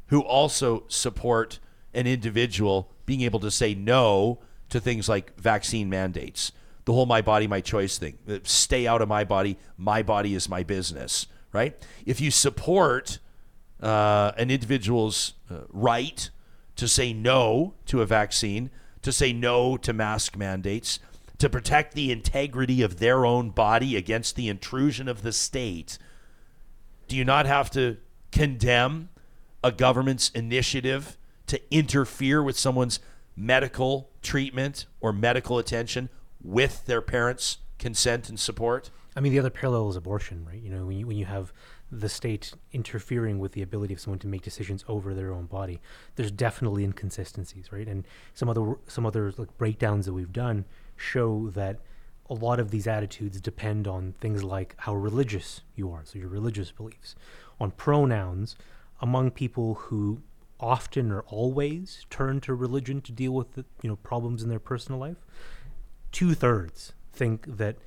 who 0.07 0.21
also 0.21 0.83
support 0.87 1.59
an 1.93 2.05
individual 2.07 2.91
being 3.05 3.21
able 3.21 3.39
to 3.39 3.51
say 3.51 3.75
no 3.75 4.39
to 4.69 4.79
things 4.79 5.07
like 5.07 5.39
vaccine 5.39 5.89
mandates. 5.89 6.51
The 6.85 6.93
whole 6.93 7.05
my 7.05 7.21
body, 7.21 7.47
my 7.47 7.61
choice 7.61 7.97
thing. 7.97 8.17
Uh, 8.29 8.39
Stay 8.43 8.87
out 8.87 9.01
of 9.01 9.09
my 9.09 9.23
body. 9.23 9.57
My 9.77 10.03
body 10.03 10.35
is 10.35 10.47
my 10.47 10.63
business, 10.63 11.27
right? 11.51 11.75
If 12.05 12.21
you 12.21 12.31
support 12.31 13.19
uh, 13.81 14.31
an 14.37 14.51
individual's 14.51 15.33
uh, 15.49 15.61
right 15.69 16.29
to 16.75 16.87
say 16.87 17.13
no 17.13 17.73
to 17.87 18.01
a 18.01 18.05
vaccine, 18.05 18.69
to 19.01 19.11
say 19.11 19.33
no 19.33 19.77
to 19.77 19.93
mask 19.93 20.35
mandates, 20.35 20.99
to 21.37 21.49
protect 21.49 21.93
the 21.93 22.11
integrity 22.11 22.81
of 22.81 22.99
their 22.99 23.25
own 23.25 23.49
body 23.49 23.95
against 23.95 24.35
the 24.35 24.47
intrusion 24.47 25.07
of 25.07 25.21
the 25.21 25.31
state, 25.31 25.97
do 27.07 27.15
you 27.15 27.25
not 27.25 27.45
have 27.45 27.69
to 27.71 27.97
condemn 28.31 29.09
a 29.63 29.71
government's 29.71 30.29
initiative 30.29 31.17
to 31.47 31.61
interfere 31.71 32.41
with 32.41 32.57
someone's 32.57 32.99
medical 33.35 34.09
treatment 34.21 34.85
or 35.01 35.11
medical 35.13 35.57
attention 35.57 36.09
with 36.43 36.85
their 36.85 37.01
parents' 37.01 37.57
consent 37.77 38.29
and 38.29 38.39
support? 38.39 38.89
I 39.15 39.21
mean, 39.21 39.31
the 39.31 39.39
other 39.39 39.49
parallel 39.49 39.89
is 39.89 39.95
abortion, 39.95 40.45
right? 40.45 40.61
You 40.61 40.69
know, 40.69 40.85
when 40.85 40.97
you, 40.97 41.07
when 41.07 41.17
you 41.17 41.25
have 41.25 41.53
the 41.91 42.09
state 42.09 42.53
interfering 42.73 43.39
with 43.39 43.53
the 43.53 43.61
ability 43.61 43.93
of 43.93 43.99
someone 43.99 44.19
to 44.19 44.27
make 44.27 44.41
decisions 44.41 44.83
over 44.87 45.13
their 45.13 45.31
own 45.31 45.45
body, 45.45 45.79
there's 46.15 46.31
definitely 46.31 46.83
inconsistencies, 46.83 47.71
right? 47.71 47.87
And 47.87 48.05
some 48.33 48.49
other 48.49 48.75
some 48.87 49.05
other 49.05 49.33
like 49.37 49.57
breakdowns 49.57 50.05
that 50.05 50.13
we've 50.13 50.33
done 50.33 50.65
show 50.95 51.49
that 51.51 51.79
a 52.29 52.33
lot 52.33 52.59
of 52.59 52.71
these 52.71 52.87
attitudes 52.87 53.39
depend 53.39 53.87
on 53.87 54.13
things 54.19 54.43
like 54.43 54.75
how 54.79 54.95
religious 54.95 55.61
you 55.75 55.91
are, 55.91 56.01
so 56.03 56.17
your 56.17 56.27
religious 56.27 56.71
beliefs, 56.71 57.15
on 57.59 57.71
pronouns 57.71 58.55
among 58.99 59.29
people 59.31 59.75
who 59.75 60.21
often 60.59 61.11
or 61.11 61.21
always 61.27 62.05
turn 62.09 62.39
to 62.41 62.53
religion 62.53 63.01
to 63.01 63.11
deal 63.11 63.33
with 63.33 63.53
the, 63.53 63.65
you 63.81 63.89
know 63.89 63.95
problems 63.97 64.43
in 64.43 64.49
their 64.49 64.59
personal 64.59 64.99
life. 64.99 65.25
Two 66.11 66.33
thirds 66.33 66.93
think 67.11 67.57
that 67.57 67.77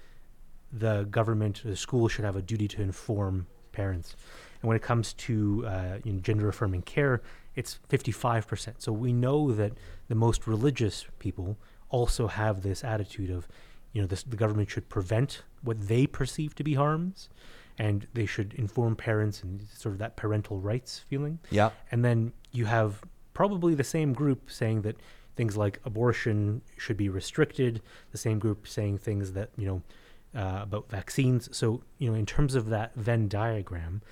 the 0.72 1.04
government, 1.10 1.62
the 1.64 1.76
school 1.76 2.08
should 2.08 2.24
have 2.24 2.36
a 2.36 2.42
duty 2.42 2.68
to 2.68 2.82
inform 2.82 3.46
parents. 3.72 4.16
And 4.60 4.68
when 4.68 4.76
it 4.76 4.82
comes 4.82 5.12
to 5.14 5.64
uh, 5.66 5.98
you 6.04 6.12
know, 6.12 6.20
gender 6.20 6.48
affirming 6.48 6.82
care, 6.82 7.22
it's 7.54 7.78
55%. 7.88 8.74
So 8.78 8.92
we 8.92 9.12
know 9.12 9.52
that 9.52 9.72
the 10.08 10.14
most 10.14 10.46
religious 10.46 11.06
people 11.18 11.56
also 11.90 12.26
have 12.26 12.62
this 12.62 12.84
attitude 12.84 13.30
of, 13.30 13.48
you 13.92 14.02
know, 14.02 14.06
this, 14.06 14.22
the 14.22 14.36
government 14.36 14.70
should 14.70 14.88
prevent 14.88 15.42
what 15.62 15.88
they 15.88 16.06
perceive 16.06 16.54
to 16.56 16.64
be 16.64 16.74
harms, 16.74 17.28
and 17.78 18.06
they 18.12 18.26
should 18.26 18.52
inform 18.54 18.96
parents 18.96 19.42
and 19.42 19.66
sort 19.74 19.94
of 19.94 19.98
that 19.98 20.16
parental 20.16 20.60
rights 20.60 21.00
feeling. 21.08 21.38
Yeah. 21.50 21.70
And 21.90 22.04
then 22.04 22.32
you 22.58 22.66
have 22.66 23.02
probably 23.34 23.74
the 23.74 23.84
same 23.84 24.12
group 24.12 24.50
saying 24.50 24.82
that 24.82 24.96
things 25.36 25.56
like 25.56 25.80
abortion 25.84 26.60
should 26.76 26.96
be 26.96 27.08
restricted, 27.08 27.80
the 28.10 28.18
same 28.18 28.38
group 28.40 28.66
saying 28.66 28.98
things 28.98 29.32
that, 29.32 29.50
you 29.56 29.66
know, 29.66 29.82
uh, 30.34 30.62
about 30.62 30.90
vaccines. 30.90 31.48
So, 31.56 31.82
you 31.98 32.10
know, 32.10 32.16
in 32.16 32.26
terms 32.26 32.56
of 32.56 32.68
that 32.70 32.94
Venn 32.96 33.28
diagram, 33.28 34.02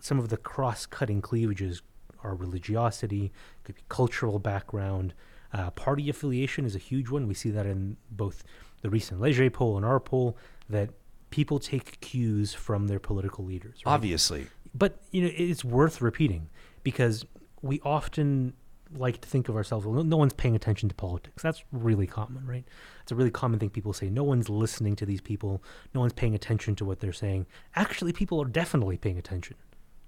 some 0.00 0.18
of 0.18 0.30
the 0.30 0.38
cross 0.38 0.86
cutting 0.86 1.20
cleavages 1.20 1.82
are 2.24 2.34
religiosity, 2.34 3.30
could 3.64 3.74
be 3.74 3.82
cultural 3.88 4.38
background. 4.38 5.12
Uh, 5.52 5.70
party 5.70 6.08
affiliation 6.08 6.64
is 6.64 6.74
a 6.74 6.78
huge 6.78 7.10
one. 7.10 7.28
We 7.28 7.34
see 7.34 7.50
that 7.50 7.66
in 7.66 7.98
both 8.10 8.42
the 8.80 8.88
recent 8.88 9.20
Leger 9.20 9.50
poll 9.50 9.76
and 9.76 9.84
our 9.84 10.00
poll 10.00 10.38
that 10.70 10.90
people 11.28 11.58
take 11.58 12.00
cues 12.00 12.54
from 12.54 12.88
their 12.88 12.98
political 12.98 13.44
leaders. 13.44 13.82
right? 13.84 13.92
Obviously. 13.92 14.46
but 14.74 14.98
you 15.10 15.22
know 15.22 15.30
it's 15.36 15.64
worth 15.64 16.00
repeating 16.00 16.48
because 16.82 17.26
we 17.62 17.80
often 17.84 18.52
like 18.94 19.22
to 19.22 19.28
think 19.28 19.48
of 19.48 19.56
ourselves 19.56 19.86
well 19.86 20.04
no, 20.04 20.16
one's 20.18 20.34
paying 20.34 20.54
attention 20.54 20.88
to 20.88 20.94
politics. 20.94 21.42
That's 21.42 21.64
really 21.72 22.06
common 22.06 22.46
right? 22.46 22.64
It's 23.02 23.12
a 23.12 23.14
really 23.14 23.30
common 23.30 23.58
thing 23.58 23.70
people 23.70 23.92
say. 23.94 24.10
No 24.10 24.22
one's 24.24 24.48
listening 24.50 24.96
to 24.96 25.06
these 25.06 25.20
people. 25.22 25.62
No 25.94 26.00
one's 26.00 26.12
paying 26.12 26.34
attention 26.34 26.74
to 26.76 26.84
what 26.84 27.00
they're 27.00 27.12
saying. 27.12 27.46
Actually 27.74 28.12
people 28.12 28.40
are 28.42 28.46
definitely 28.48 28.98
paying 28.98 29.16
attention 29.18 29.56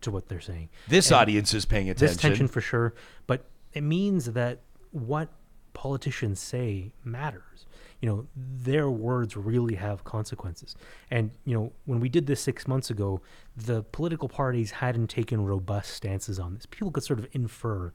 to 0.02 0.10
what 0.10 0.28
they're 0.28 0.40
saying. 0.40 0.68
This 0.88 1.10
And 1.10 1.16
audience 1.20 1.54
is 1.54 1.64
paying 1.64 1.88
attention. 1.88 2.06
this 2.06 2.16
attention. 2.16 2.48
for 2.48 2.60
sure 2.60 2.94
but 3.26 3.46
it 3.72 3.82
means 3.82 4.26
that 4.32 4.60
what 4.90 5.30
politicians 5.72 6.38
say 6.38 6.92
matters 7.04 7.66
you 8.04 8.10
know 8.10 8.26
their 8.36 8.90
words 8.90 9.34
really 9.34 9.76
have 9.76 10.04
consequences. 10.04 10.76
And 11.10 11.30
you 11.46 11.54
know 11.56 11.72
when 11.86 12.00
we 12.00 12.10
did 12.10 12.26
this 12.26 12.38
six 12.38 12.68
months 12.68 12.90
ago 12.90 13.22
the 13.56 13.82
political 13.82 14.28
parties 14.28 14.72
hadn't 14.72 15.06
taken 15.06 15.42
robust 15.42 15.94
stances 15.94 16.38
on 16.38 16.52
this. 16.52 16.66
People 16.66 16.90
could 16.90 17.02
sort 17.02 17.18
of 17.18 17.26
infer 17.32 17.94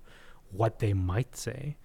what 0.50 0.80
they 0.80 0.94
might 0.94 1.36
say. 1.36 1.78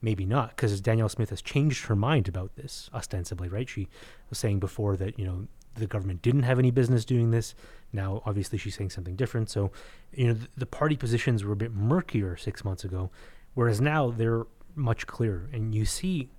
Maybe 0.00 0.24
not 0.24 0.50
because 0.50 0.80
danielle 0.80 1.08
smith 1.08 1.30
has 1.30 1.42
changed 1.42 1.86
her 1.86 1.96
mind 1.96 2.28
about 2.28 2.54
this 2.54 2.88
ostensibly 2.94 3.48
right? 3.48 3.68
She 3.68 3.88
was 4.30 4.38
saying 4.38 4.60
before 4.60 4.96
that 4.98 5.18
you 5.18 5.24
know 5.24 5.48
the 5.74 5.88
government 5.88 6.22
didn't 6.22 6.44
have 6.44 6.60
any 6.60 6.70
business 6.70 7.04
doing 7.04 7.32
this. 7.32 7.56
Now 7.92 8.22
obviously 8.24 8.56
she's 8.56 8.76
saying 8.76 8.90
something 8.90 9.16
different. 9.16 9.50
So 9.50 9.72
you 10.12 10.28
know 10.28 10.34
the, 10.34 10.48
the 10.58 10.66
party 10.66 10.94
positions 10.94 11.42
were 11.42 11.54
a 11.54 11.56
bit 11.56 11.72
murkier 11.72 12.36
six 12.36 12.64
months 12.64 12.84
ago 12.84 13.10
whereas 13.54 13.80
now 13.80 14.12
they're 14.12 14.46
much 14.76 15.08
clearer. 15.08 15.50
And 15.52 15.74
you 15.74 15.84
see 15.84 16.30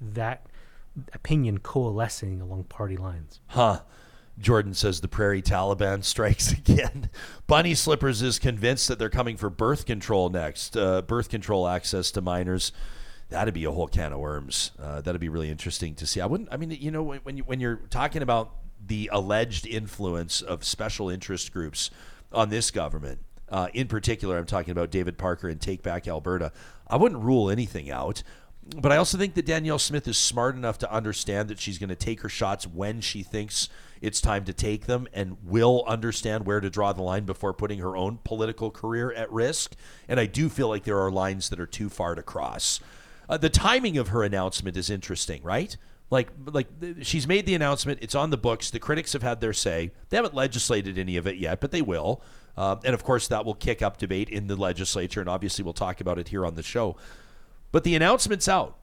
that 0.00 0.46
opinion 1.12 1.58
coalescing 1.58 2.40
along 2.40 2.64
party 2.64 2.96
lines 2.96 3.40
Huh. 3.48 3.80
Jordan 4.38 4.72
says 4.72 5.00
the 5.00 5.08
Prairie 5.08 5.42
Taliban 5.42 6.02
strikes 6.02 6.50
again. 6.58 7.10
Bunny 7.46 7.74
Slippers 7.74 8.22
is 8.22 8.38
convinced 8.38 8.88
that 8.88 8.98
they're 8.98 9.10
coming 9.10 9.36
for 9.36 9.50
birth 9.50 9.84
control 9.84 10.30
next. 10.30 10.76
Uh, 10.76 11.02
birth 11.02 11.28
control 11.28 11.68
access 11.68 12.10
to 12.12 12.22
minors. 12.22 12.72
That'd 13.28 13.54
be 13.54 13.64
a 13.64 13.70
whole 13.70 13.86
can 13.86 14.12
of 14.12 14.18
worms. 14.18 14.72
Uh, 14.80 15.02
that'd 15.02 15.20
be 15.20 15.28
really 15.28 15.50
interesting 15.50 15.94
to 15.96 16.06
see. 16.06 16.20
I 16.20 16.26
wouldn't. 16.26 16.48
I 16.50 16.56
mean, 16.56 16.70
you 16.70 16.90
know, 16.90 17.02
when 17.02 17.20
when, 17.20 17.36
you, 17.36 17.44
when 17.44 17.60
you're 17.60 17.76
talking 17.90 18.22
about 18.22 18.54
the 18.84 19.10
alleged 19.12 19.66
influence 19.66 20.40
of 20.40 20.64
special 20.64 21.10
interest 21.10 21.52
groups 21.52 21.90
on 22.32 22.48
this 22.48 22.70
government, 22.70 23.20
uh, 23.50 23.68
in 23.74 23.88
particular, 23.88 24.38
I'm 24.38 24.46
talking 24.46 24.72
about 24.72 24.90
David 24.90 25.18
Parker 25.18 25.48
and 25.48 25.60
Take 25.60 25.82
Back 25.82 26.08
Alberta. 26.08 26.50
I 26.88 26.96
wouldn't 26.96 27.22
rule 27.22 27.50
anything 27.50 27.90
out. 27.90 28.22
But 28.76 28.92
I 28.92 28.96
also 28.96 29.18
think 29.18 29.34
that 29.34 29.46
Danielle 29.46 29.78
Smith 29.78 30.06
is 30.06 30.18
smart 30.18 30.54
enough 30.54 30.78
to 30.78 30.92
understand 30.92 31.48
that 31.48 31.58
she's 31.58 31.78
going 31.78 31.88
to 31.88 31.96
take 31.96 32.20
her 32.20 32.28
shots 32.28 32.66
when 32.66 33.00
she 33.00 33.22
thinks 33.22 33.68
it's 34.00 34.20
time 34.20 34.44
to 34.44 34.52
take 34.52 34.86
them 34.86 35.08
and 35.12 35.36
will 35.44 35.84
understand 35.86 36.46
where 36.46 36.60
to 36.60 36.70
draw 36.70 36.92
the 36.92 37.02
line 37.02 37.24
before 37.24 37.52
putting 37.52 37.80
her 37.80 37.96
own 37.96 38.18
political 38.22 38.70
career 38.70 39.12
at 39.12 39.30
risk. 39.32 39.74
And 40.08 40.20
I 40.20 40.26
do 40.26 40.48
feel 40.48 40.68
like 40.68 40.84
there 40.84 40.98
are 41.00 41.10
lines 41.10 41.48
that 41.48 41.60
are 41.60 41.66
too 41.66 41.88
far 41.88 42.14
to 42.14 42.22
cross. 42.22 42.80
Uh, 43.28 43.36
the 43.36 43.50
timing 43.50 43.98
of 43.98 44.08
her 44.08 44.22
announcement 44.22 44.76
is 44.76 44.90
interesting, 44.90 45.42
right? 45.42 45.76
Like, 46.10 46.30
like 46.46 46.68
she's 47.02 47.26
made 47.26 47.46
the 47.46 47.54
announcement. 47.54 48.00
It's 48.02 48.14
on 48.14 48.30
the 48.30 48.36
books. 48.36 48.70
The 48.70 48.80
critics 48.80 49.12
have 49.12 49.22
had 49.22 49.40
their 49.40 49.52
say. 49.52 49.92
They 50.08 50.16
haven't 50.16 50.34
legislated 50.34 50.98
any 50.98 51.16
of 51.16 51.26
it 51.26 51.36
yet, 51.36 51.60
but 51.60 51.70
they 51.70 51.82
will. 51.82 52.22
Uh, 52.56 52.76
and 52.84 52.94
of 52.94 53.04
course, 53.04 53.28
that 53.28 53.44
will 53.44 53.54
kick 53.54 53.80
up 53.80 53.96
debate 53.96 54.28
in 54.28 54.48
the 54.48 54.56
legislature. 54.56 55.20
And 55.20 55.30
obviously, 55.30 55.62
we'll 55.62 55.72
talk 55.72 56.00
about 56.00 56.18
it 56.18 56.28
here 56.28 56.44
on 56.44 56.56
the 56.56 56.62
show. 56.62 56.96
But 57.72 57.84
the 57.84 57.94
announcement's 57.94 58.48
out. 58.48 58.76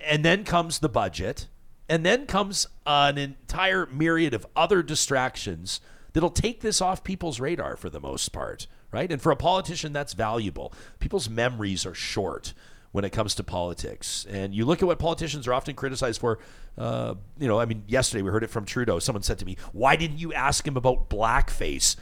And 0.00 0.24
then 0.24 0.44
comes 0.44 0.78
the 0.78 0.88
budget. 0.88 1.48
And 1.88 2.06
then 2.06 2.26
comes 2.26 2.66
an 2.86 3.18
entire 3.18 3.86
myriad 3.86 4.34
of 4.34 4.46
other 4.56 4.82
distractions 4.82 5.80
that'll 6.12 6.30
take 6.30 6.60
this 6.60 6.80
off 6.80 7.04
people's 7.04 7.40
radar 7.40 7.76
for 7.76 7.90
the 7.90 8.00
most 8.00 8.32
part, 8.32 8.66
right? 8.90 9.10
And 9.10 9.20
for 9.20 9.32
a 9.32 9.36
politician, 9.36 9.92
that's 9.92 10.12
valuable. 10.12 10.72
People's 11.00 11.28
memories 11.28 11.84
are 11.84 11.94
short 11.94 12.54
when 12.92 13.04
it 13.04 13.10
comes 13.10 13.34
to 13.34 13.42
politics. 13.42 14.26
And 14.28 14.54
you 14.54 14.64
look 14.64 14.82
at 14.82 14.86
what 14.86 14.98
politicians 14.98 15.48
are 15.48 15.54
often 15.54 15.74
criticized 15.74 16.20
for. 16.20 16.38
Uh, 16.78 17.14
you 17.38 17.48
know, 17.48 17.58
I 17.58 17.64
mean, 17.64 17.84
yesterday 17.86 18.22
we 18.22 18.30
heard 18.30 18.44
it 18.44 18.50
from 18.50 18.64
Trudeau. 18.64 18.98
Someone 18.98 19.22
said 19.22 19.38
to 19.40 19.44
me, 19.44 19.56
Why 19.72 19.96
didn't 19.96 20.18
you 20.18 20.32
ask 20.32 20.66
him 20.66 20.76
about 20.76 21.10
blackface? 21.10 21.96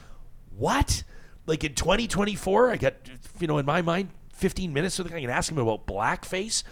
What? 0.55 1.03
Like 1.45 1.63
in 1.63 1.73
2024, 1.73 2.71
I 2.71 2.77
got, 2.77 2.93
you 3.39 3.47
know, 3.47 3.57
in 3.57 3.65
my 3.65 3.81
mind, 3.81 4.09
15 4.41 4.73
minutes 4.73 4.95
so 4.95 5.05
I 5.05 5.07
can 5.07 5.29
ask 5.29 5.51
him 5.51 5.59
about 5.59 5.87
blackface. 5.87 6.63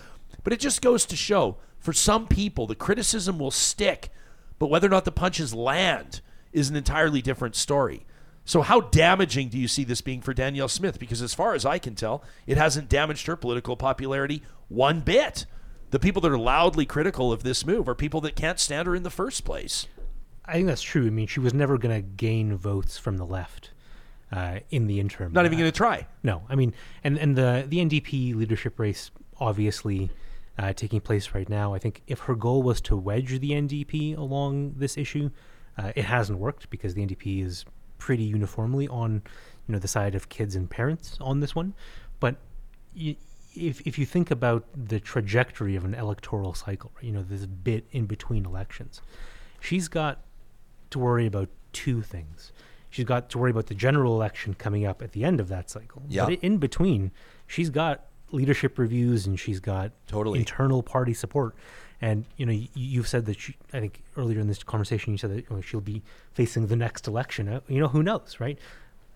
But 0.43 0.53
it 0.53 0.59
just 0.59 0.81
goes 0.81 1.05
to 1.05 1.15
show 1.15 1.57
for 1.79 1.93
some 1.93 2.27
people, 2.27 2.67
the 2.67 2.75
criticism 2.75 3.39
will 3.39 3.51
stick, 3.51 4.11
but 4.57 4.69
whether 4.69 4.87
or 4.87 4.91
not 4.91 5.05
the 5.05 5.11
punches 5.11 5.53
land 5.53 6.21
is 6.51 6.69
an 6.69 6.75
entirely 6.75 7.21
different 7.21 7.55
story. 7.55 8.05
So, 8.43 8.61
how 8.61 8.81
damaging 8.81 9.49
do 9.49 9.57
you 9.57 9.67
see 9.67 9.83
this 9.83 10.01
being 10.01 10.21
for 10.21 10.33
Danielle 10.33 10.67
Smith? 10.67 10.99
Because, 10.99 11.21
as 11.21 11.35
far 11.35 11.53
as 11.53 11.65
I 11.65 11.77
can 11.77 11.93
tell, 11.93 12.23
it 12.47 12.57
hasn't 12.57 12.89
damaged 12.89 13.27
her 13.27 13.35
political 13.35 13.77
popularity 13.77 14.41
one 14.67 15.01
bit. 15.01 15.45
The 15.91 15.99
people 15.99 16.21
that 16.23 16.31
are 16.31 16.37
loudly 16.37 16.85
critical 16.85 17.31
of 17.31 17.43
this 17.43 17.65
move 17.65 17.87
are 17.87 17.95
people 17.95 18.21
that 18.21 18.35
can't 18.35 18.59
stand 18.59 18.87
her 18.87 18.95
in 18.95 19.03
the 19.03 19.09
first 19.09 19.45
place. 19.45 19.87
I 20.45 20.53
think 20.53 20.67
that's 20.67 20.81
true. 20.81 21.05
I 21.05 21.11
mean, 21.11 21.27
she 21.27 21.39
was 21.39 21.53
never 21.53 21.77
going 21.77 21.95
to 21.95 22.01
gain 22.01 22.57
votes 22.57 22.97
from 22.97 23.17
the 23.17 23.25
left 23.25 23.69
uh, 24.31 24.59
in 24.69 24.87
the 24.87 24.99
interim. 24.99 25.33
Not 25.33 25.45
even 25.45 25.57
going 25.57 25.71
to 25.71 25.77
try. 25.77 26.07
No, 26.23 26.43
I 26.49 26.55
mean, 26.55 26.73
and 27.03 27.17
and 27.17 27.35
the 27.35 27.65
the 27.67 27.77
NDP 27.77 28.35
leadership 28.35 28.79
race 28.79 29.11
obviously 29.39 30.09
uh, 30.57 30.73
taking 30.73 30.99
place 30.99 31.33
right 31.33 31.47
now. 31.47 31.73
I 31.73 31.79
think 31.79 32.01
if 32.07 32.19
her 32.19 32.35
goal 32.35 32.61
was 32.61 32.81
to 32.81 32.95
wedge 32.95 33.39
the 33.39 33.51
NDP 33.51 34.17
along 34.17 34.73
this 34.75 34.97
issue, 34.97 35.29
uh, 35.77 35.93
it 35.95 36.05
hasn't 36.05 36.37
worked 36.37 36.69
because 36.69 36.93
the 36.93 37.05
NDP 37.05 37.43
is 37.45 37.65
pretty 37.97 38.23
uniformly 38.23 38.87
on 38.87 39.21
you 39.67 39.73
know 39.73 39.79
the 39.79 39.87
side 39.87 40.15
of 40.15 40.29
kids 40.29 40.55
and 40.55 40.69
parents 40.69 41.17
on 41.21 41.39
this 41.39 41.55
one. 41.55 41.73
But 42.19 42.35
y 42.95 43.15
if 43.55 43.81
if 43.87 43.97
you 43.97 44.05
think 44.05 44.29
about 44.31 44.65
the 44.75 44.99
trajectory 44.99 45.75
of 45.75 45.85
an 45.85 45.93
electoral 45.93 46.53
cycle, 46.53 46.91
right, 46.95 47.05
you 47.05 47.11
know 47.11 47.23
this 47.23 47.45
bit 47.45 47.85
in 47.91 48.05
between 48.05 48.45
elections, 48.45 49.01
she's 49.59 49.87
got 49.87 50.21
to 50.91 50.99
worry 50.99 51.25
about 51.25 51.49
two 51.71 52.01
things. 52.01 52.51
She's 52.89 53.05
got 53.05 53.29
to 53.29 53.37
worry 53.37 53.51
about 53.51 53.67
the 53.67 53.75
general 53.75 54.15
election 54.15 54.53
coming 54.55 54.85
up 54.85 55.01
at 55.01 55.11
the 55.11 55.23
end 55.23 55.39
of 55.39 55.47
that 55.49 55.69
cycle. 55.69 56.01
Yeah. 56.07 56.25
But 56.25 56.39
in 56.41 56.57
between, 56.57 57.11
she's 57.47 57.69
got 57.69 58.05
leadership 58.31 58.77
reviews 58.77 59.25
and 59.27 59.39
she's 59.39 59.59
got 59.59 59.91
Totally. 60.07 60.39
internal 60.39 60.81
party 60.83 61.13
support. 61.13 61.55
And 62.01 62.25
you 62.37 62.45
know, 62.45 62.51
you, 62.53 62.67
you've 62.73 63.07
said 63.07 63.25
that 63.25 63.39
she, 63.39 63.55
I 63.73 63.79
think 63.79 64.01
earlier 64.17 64.39
in 64.39 64.47
this 64.47 64.63
conversation, 64.63 65.11
you 65.13 65.17
said 65.17 65.31
that 65.31 65.49
you 65.49 65.55
know, 65.55 65.61
she'll 65.61 65.81
be 65.81 66.01
facing 66.33 66.67
the 66.67 66.75
next 66.75 67.07
election. 67.07 67.47
Uh, 67.49 67.59
you 67.67 67.79
know, 67.79 67.89
who 67.89 68.01
knows, 68.01 68.37
right? 68.39 68.57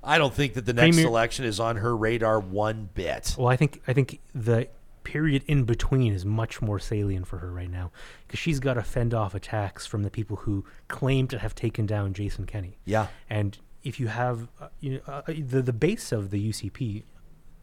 I 0.03 0.17
don't 0.17 0.33
think 0.33 0.53
that 0.55 0.65
the 0.65 0.73
next 0.73 0.97
Premier- 0.97 1.07
election 1.07 1.45
is 1.45 1.59
on 1.61 1.77
her 1.77 1.95
radar 1.95 2.39
one 2.39 2.89
bit. 2.93 3.35
Well, 3.37 3.47
I 3.47 3.55
think 3.55 3.81
I 3.87 3.93
think 3.93 4.19
the 4.35 4.67
period 5.03 5.43
in 5.47 5.63
between 5.65 6.13
is 6.13 6.25
much 6.25 6.61
more 6.61 6.79
salient 6.79 7.27
for 7.27 7.39
her 7.39 7.51
right 7.51 7.69
now 7.69 7.91
because 8.27 8.39
she's 8.39 8.59
got 8.59 8.75
to 8.75 8.83
fend 8.83 9.13
off 9.13 9.35
attacks 9.35 9.85
from 9.85 10.03
the 10.03 10.09
people 10.09 10.37
who 10.37 10.65
claim 10.87 11.27
to 11.27 11.39
have 11.39 11.53
taken 11.55 11.85
down 11.85 12.13
Jason 12.13 12.45
Kenney. 12.45 12.77
Yeah. 12.85 13.07
And 13.29 13.57
if 13.83 13.99
you 13.99 14.07
have 14.07 14.47
uh, 14.61 14.69
you 14.79 14.91
know, 14.93 14.99
uh, 15.07 15.21
the 15.27 15.61
the 15.61 15.73
base 15.73 16.11
of 16.11 16.29
the 16.29 16.49
UCP, 16.51 17.03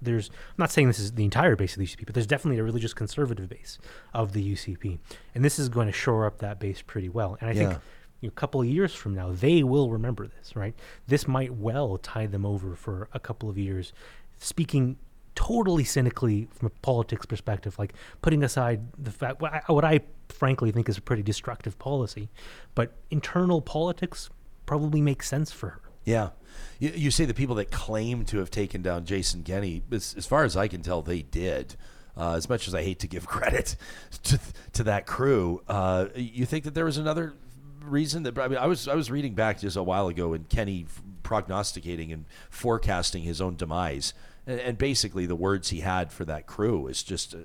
there's 0.03 0.29
I'm 0.31 0.55
not 0.59 0.71
saying 0.71 0.89
this 0.89 0.99
is 0.99 1.12
the 1.12 1.25
entire 1.25 1.57
base 1.57 1.75
of 1.75 1.79
the 1.81 1.87
UCP, 1.87 2.05
but 2.07 2.15
there's 2.15 2.27
definitely 2.27 2.59
a 2.59 2.65
religious 2.65 2.93
conservative 2.95 3.49
base 3.49 3.79
of 4.15 4.33
the 4.33 4.53
UCP, 4.55 4.99
and 5.35 5.45
this 5.45 5.59
is 5.59 5.69
going 5.69 5.87
to 5.87 5.93
shore 5.93 6.27
up 6.27 6.39
that 6.39 6.59
base 6.61 6.83
pretty 6.83 7.09
well. 7.09 7.37
And 7.41 7.49
I 7.51 7.53
Yeah. 7.53 7.59
think 7.71 7.83
you 8.21 8.27
know, 8.29 8.33
a 8.33 8.41
couple 8.41 8.61
of 8.61 8.67
years 8.67 8.95
from 8.95 9.15
now, 9.15 9.33
they 9.33 9.62
will 9.62 9.91
remember 9.91 10.27
this, 10.27 10.55
right? 10.55 10.75
This 11.07 11.27
might 11.27 11.55
well 11.55 11.97
tie 11.97 12.27
them 12.27 12.45
over 12.45 12.77
for 12.77 13.09
a 13.15 13.19
couple 13.21 13.49
of 13.49 13.57
years. 13.57 13.95
Speaking 14.39 14.97
totally 15.35 15.85
cynically 15.85 16.48
from 16.52 16.66
a 16.66 16.70
politics 16.82 17.27
perspective, 17.27 17.78
like 17.78 17.94
putting 18.23 18.43
aside 18.43 18.81
the 18.98 19.11
fact 19.11 19.40
what 19.40 19.52
I, 19.52 19.62
what 19.66 19.85
I 19.85 20.01
frankly 20.28 20.70
think 20.70 20.89
is 20.89 20.98
a 20.98 21.02
pretty 21.02 21.23
destructive 21.23 21.78
policy, 21.78 22.28
but 22.74 22.93
internal 23.11 23.61
politics 23.61 24.31
probably 24.66 25.01
makes 25.01 25.28
sense 25.28 25.51
for 25.51 25.70
her. 25.70 25.81
Yeah. 26.05 26.31
You, 26.78 26.90
you 26.90 27.11
say 27.11 27.24
the 27.24 27.35
people 27.35 27.55
that 27.57 27.70
claim 27.70 28.24
to 28.27 28.39
have 28.39 28.51
taken 28.51 28.82
down 28.82 29.05
Jason 29.05 29.43
Kenney, 29.43 29.82
as, 29.90 30.15
as 30.16 30.27
far 30.27 30.44
as 30.44 30.57
I 30.57 30.69
can 30.69 30.82
tell, 30.82 31.02
they 31.02 31.23
did. 31.23 31.77
Uh, 32.16 32.35
as 32.35 32.48
much 32.48 32.66
as 32.69 32.74
I 32.74 32.82
hate 32.82 32.98
to 33.01 33.07
give 33.07 33.27
credit 33.28 33.77
to, 34.24 34.40
to 34.73 34.82
that 34.85 35.07
crew, 35.07 35.62
uh, 35.69 36.07
you 36.15 36.44
think 36.44 36.65
that 36.65 36.74
there 36.74 36.85
was 36.85 36.98
another 36.98 37.35
reason 37.82 38.24
that 38.24 38.39
I 38.39 38.48
mean 38.48 38.59
I 38.59 38.66
was 38.66 38.89
I 38.89 38.94
was 38.94 39.11
reading 39.11 39.35
back 39.35 39.61
just 39.61 39.77
a 39.77 39.82
while 39.82 40.09
ago 40.09 40.35
and 40.35 40.48
Kenney 40.48 40.86
prognosticating 41.23 42.12
and 42.12 42.24
forecasting 42.51 43.23
his 43.23 43.40
own 43.40 43.57
demise. 43.57 44.12
And, 44.51 44.59
and 44.60 44.78
basically, 44.78 45.27
the 45.27 45.36
words 45.36 45.68
he 45.68 45.81
had 45.81 46.10
for 46.10 46.24
that 46.24 46.47
crew 46.47 46.89
is 46.89 47.02
just, 47.05 47.35
uh, 47.35 47.39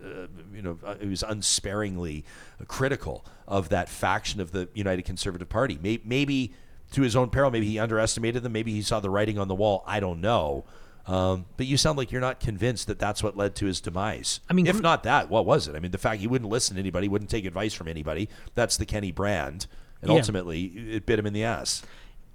you 0.54 0.62
know, 0.64 0.80
uh, 0.84 0.96
it 1.00 1.08
was 1.08 1.22
unsparingly 1.22 2.26
critical 2.68 3.24
of 3.48 3.70
that 3.70 3.90
faction 3.90 4.42
of 4.42 4.52
the 4.52 4.70
United 4.74 5.04
Conservative 5.04 5.48
Party. 5.48 5.78
Maybe, 5.82 6.02
maybe 6.04 6.54
to 6.94 7.02
his 7.04 7.16
own 7.16 7.30
peril. 7.30 7.52
Maybe 7.52 7.68
he 7.68 7.78
underestimated 7.78 8.42
them. 8.42 8.54
Maybe 8.54 8.72
he 8.74 8.82
saw 8.82 9.00
the 9.00 9.10
writing 9.10 9.38
on 9.38 9.48
the 9.48 9.56
wall. 9.56 9.84
I 9.86 10.00
don't 10.00 10.20
know. 10.20 10.66
Um, 11.08 11.46
but 11.58 11.68
you 11.68 11.78
sound 11.78 11.98
like 12.00 12.12
you're 12.12 12.22
not 12.22 12.40
convinced 12.40 12.88
that 12.88 12.98
that's 12.98 13.22
what 13.22 13.38
led 13.38 13.54
to 13.58 13.68
his 13.68 13.80
demise. 13.80 14.40
I 14.50 14.54
mean, 14.54 14.66
if 14.66 14.82
not 14.82 15.04
that, 15.04 15.30
what 15.30 15.46
was 15.46 15.68
it? 15.68 15.76
I 15.76 15.80
mean, 15.80 15.92
the 15.92 16.00
fact 16.00 16.20
he 16.22 16.26
wouldn't 16.28 16.50
listen 16.50 16.76
to 16.76 16.80
anybody, 16.80 17.08
wouldn't 17.08 17.30
take 17.30 17.46
advice 17.46 17.76
from 17.76 17.88
anybody. 17.88 18.28
That's 18.56 18.78
the 18.78 18.88
Kenney 18.88 19.12
brand, 19.12 19.68
and 20.02 20.10
Yeah. 20.10 20.18
ultimately, 20.18 20.64
it 20.66 21.06
bit 21.06 21.20
him 21.20 21.28
in 21.28 21.34
the 21.34 21.44
ass. 21.44 21.84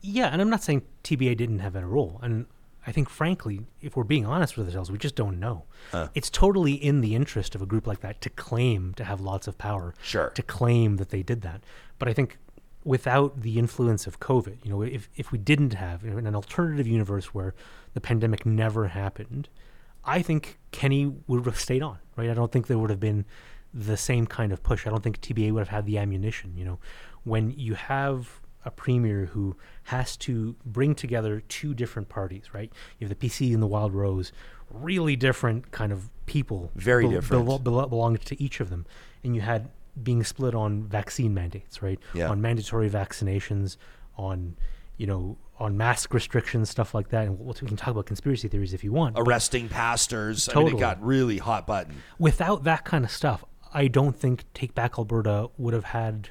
Yeah, 0.02 0.28
and 0.28 0.40
I'm 0.40 0.48
not 0.50 0.62
saying 0.62 0.82
TBA 1.02 1.34
didn't 1.36 1.58
have 1.58 1.74
a 1.74 1.84
role, 1.84 2.20
and 2.22 2.46
I 2.90 2.92
think, 2.92 3.08
frankly, 3.08 3.60
if 3.80 3.94
we're 3.96 4.02
being 4.14 4.26
honest 4.26 4.56
with 4.56 4.66
ourselves, 4.66 4.90
we 4.90 4.98
just 4.98 5.14
don't 5.14 5.38
know. 5.38 5.62
It's 6.12 6.28
totally 6.28 6.72
in 6.72 7.02
the 7.02 7.14
interest 7.14 7.54
of 7.54 7.62
a 7.62 7.66
group 7.66 7.86
like 7.86 8.00
that 8.00 8.20
to 8.22 8.30
claim 8.30 8.94
to 8.94 9.04
have 9.04 9.20
lots 9.20 9.46
of 9.46 9.56
power, 9.56 9.94
Sure. 10.02 10.30
to 10.30 10.42
claim 10.42 10.96
that 10.96 11.10
they 11.10 11.22
did 11.22 11.42
that. 11.42 11.62
But 12.00 12.08
I 12.08 12.12
think 12.12 12.36
without 12.84 13.42
the 13.42 13.58
influence 13.60 14.08
of 14.08 14.18
COVID, 14.18 14.56
you 14.64 14.70
know, 14.72 14.82
if 14.82 15.08
if 15.14 15.30
we 15.30 15.38
didn't 15.38 15.74
have 15.74 16.02
in 16.04 16.26
an 16.26 16.34
alternative 16.34 16.86
universe 16.88 17.26
where 17.34 17.54
the 17.94 18.00
pandemic 18.00 18.44
never 18.44 18.88
happened, 18.88 19.48
I 20.04 20.20
think 20.22 20.58
Kenney 20.72 21.06
would 21.28 21.46
have 21.46 21.60
stayed 21.60 21.82
on. 21.82 21.98
Right? 22.16 22.28
I 22.28 22.34
don't 22.34 22.50
think 22.50 22.66
there 22.66 22.78
would 22.78 22.90
have 22.90 22.98
been 23.10 23.24
the 23.72 23.96
same 23.96 24.26
kind 24.26 24.50
of 24.52 24.64
push. 24.64 24.84
I 24.84 24.90
don't 24.90 25.02
think 25.04 25.20
TBA 25.20 25.52
would 25.52 25.60
have 25.60 25.68
had 25.68 25.86
the 25.86 25.96
ammunition. 25.98 26.56
You 26.56 26.64
know, 26.64 26.78
when 27.22 27.50
you 27.52 27.74
have 27.74 28.39
a 28.64 28.70
premier 28.70 29.26
who 29.26 29.56
has 29.84 30.16
to 30.18 30.54
bring 30.66 30.94
together 30.94 31.42
two 31.48 31.74
different 31.74 32.08
parties, 32.08 32.52
right? 32.52 32.72
You 32.98 33.08
have 33.08 33.18
the 33.18 33.28
PC 33.28 33.52
and 33.54 33.62
the 33.62 33.66
Wild 33.66 33.94
Rose, 33.94 34.32
really 34.70 35.16
different 35.16 35.70
kind 35.70 35.92
of 35.92 36.10
people, 36.26 36.70
Very 36.74 37.08
different. 37.08 37.46
belo- 37.46 37.60
belo- 37.62 37.88
belonged 37.88 38.20
to 38.22 38.42
each 38.42 38.60
of 38.60 38.70
them, 38.70 38.86
and 39.24 39.34
you 39.34 39.40
had 39.40 39.70
being 40.02 40.22
split 40.24 40.54
on 40.54 40.84
vaccine 40.84 41.34
mandates, 41.34 41.82
right? 41.82 41.98
Yeah. 42.14 42.28
On 42.30 42.40
mandatory 42.40 42.88
vaccinations, 42.88 43.76
on 44.16 44.56
you 44.96 45.06
know, 45.06 45.38
on 45.58 45.78
mask 45.78 46.12
restrictions, 46.12 46.68
stuff 46.68 46.94
like 46.94 47.08
that. 47.08 47.26
And 47.26 47.38
we 47.38 47.54
can 47.54 47.74
talk 47.74 47.88
about 47.88 48.04
conspiracy 48.04 48.48
theories 48.48 48.74
if 48.74 48.84
you 48.84 48.92
want. 48.92 49.16
Arresting 49.18 49.70
pastors. 49.70 50.46
I 50.54 50.58
mean, 50.62 50.76
it 50.76 50.78
got 50.78 51.02
really 51.02 51.38
hot 51.38 51.66
button. 51.66 52.02
without 52.18 52.64
that 52.64 52.84
kind 52.84 53.02
of 53.06 53.10
stuff, 53.10 53.42
I 53.72 53.88
don't 53.88 54.14
think 54.14 54.44
Take 54.52 54.74
Back 54.74 54.98
Alberta 54.98 55.48
would 55.56 55.72
have 55.72 55.84
had 55.84 56.30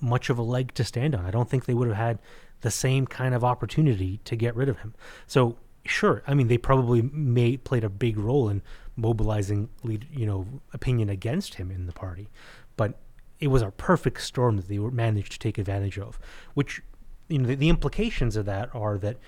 much 0.00 0.30
of 0.30 0.38
a 0.38 0.42
leg 0.42 0.74
to 0.74 0.84
stand 0.84 1.14
on. 1.14 1.24
I 1.24 1.30
don't 1.30 1.48
think 1.48 1.64
they 1.64 1.74
would 1.74 1.88
have 1.88 1.96
had 1.96 2.18
the 2.60 2.70
same 2.70 3.06
kind 3.06 3.34
of 3.34 3.44
opportunity 3.44 4.20
to 4.24 4.36
get 4.36 4.54
rid 4.56 4.68
of 4.68 4.78
him. 4.78 4.94
So 5.26 5.56
sure, 5.84 6.22
I 6.26 6.34
mean 6.34 6.48
they 6.48 6.58
probably 6.58 7.02
may 7.02 7.56
played 7.56 7.84
a 7.84 7.88
big 7.88 8.18
role 8.18 8.48
in 8.48 8.62
mobilizing 8.96 9.68
lead, 9.82 10.06
you 10.10 10.26
know, 10.26 10.46
opinion 10.72 11.10
against 11.10 11.54
him 11.54 11.70
in 11.70 11.86
the 11.86 11.92
party, 11.92 12.28
but 12.76 12.98
it 13.38 13.48
was 13.48 13.62
a 13.62 13.70
perfect 13.70 14.22
storm 14.22 14.56
that 14.56 14.68
they 14.68 14.78
managed 14.78 15.32
to 15.32 15.38
take 15.38 15.58
advantage 15.58 15.98
of, 15.98 16.18
which 16.54 16.82
you 17.28 17.38
know 17.38 17.48
the, 17.48 17.54
the 17.54 17.68
implications 17.68 18.36
of 18.36 18.46
that 18.46 18.74
are 18.74 18.98
that 18.98 19.18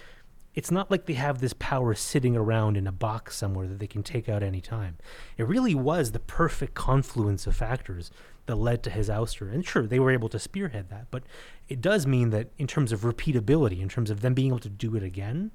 it's 0.54 0.70
not 0.70 0.90
like 0.90 1.06
they 1.06 1.14
have 1.14 1.38
this 1.38 1.54
power 1.58 1.94
sitting 1.94 2.36
around 2.36 2.76
in 2.76 2.86
a 2.86 2.92
box 2.92 3.36
somewhere 3.36 3.68
that 3.68 3.78
they 3.78 3.86
can 3.86 4.02
take 4.02 4.28
out 4.28 4.42
any 4.42 4.60
time. 4.60 4.96
It 5.36 5.46
really 5.46 5.74
was 5.74 6.10
the 6.10 6.18
perfect 6.18 6.74
confluence 6.74 7.46
of 7.46 7.54
factors 7.54 8.10
that 8.48 8.56
led 8.56 8.82
to 8.82 8.90
his 8.90 9.08
ouster. 9.08 9.52
And 9.52 9.64
sure, 9.64 9.86
they 9.86 10.00
were 10.00 10.10
able 10.10 10.30
to 10.30 10.38
spearhead 10.38 10.88
that, 10.88 11.06
but 11.10 11.22
it 11.68 11.80
does 11.80 12.06
mean 12.06 12.30
that 12.30 12.48
in 12.56 12.66
terms 12.66 12.92
of 12.92 13.02
repeatability, 13.02 13.80
in 13.80 13.90
terms 13.90 14.10
of 14.10 14.22
them 14.22 14.32
being 14.34 14.48
able 14.48 14.58
to 14.60 14.70
do 14.70 14.96
it 14.96 15.02
again, 15.02 15.52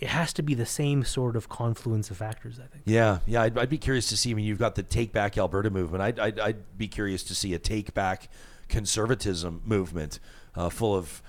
it 0.00 0.08
has 0.08 0.32
to 0.34 0.42
be 0.42 0.54
the 0.54 0.66
same 0.66 1.04
sort 1.04 1.36
of 1.36 1.48
confluence 1.48 2.10
of 2.10 2.16
factors, 2.16 2.58
I 2.58 2.66
think. 2.66 2.82
Yeah, 2.86 3.20
yeah. 3.24 3.42
I'd, 3.42 3.56
I'd 3.56 3.70
be 3.70 3.78
curious 3.78 4.08
to 4.08 4.16
see. 4.16 4.32
I 4.32 4.34
mean, 4.34 4.44
you've 4.44 4.58
got 4.58 4.74
the 4.74 4.82
Take 4.82 5.12
Back 5.12 5.38
Alberta 5.38 5.70
movement. 5.70 6.02
I'd, 6.02 6.18
I'd, 6.18 6.40
I'd 6.40 6.76
be 6.76 6.88
curious 6.88 7.22
to 7.24 7.34
see 7.34 7.54
a 7.54 7.58
Take 7.60 7.94
Back 7.94 8.28
conservatism 8.68 9.62
movement 9.64 10.18
uh, 10.56 10.70
full 10.70 10.96
of 10.96 11.22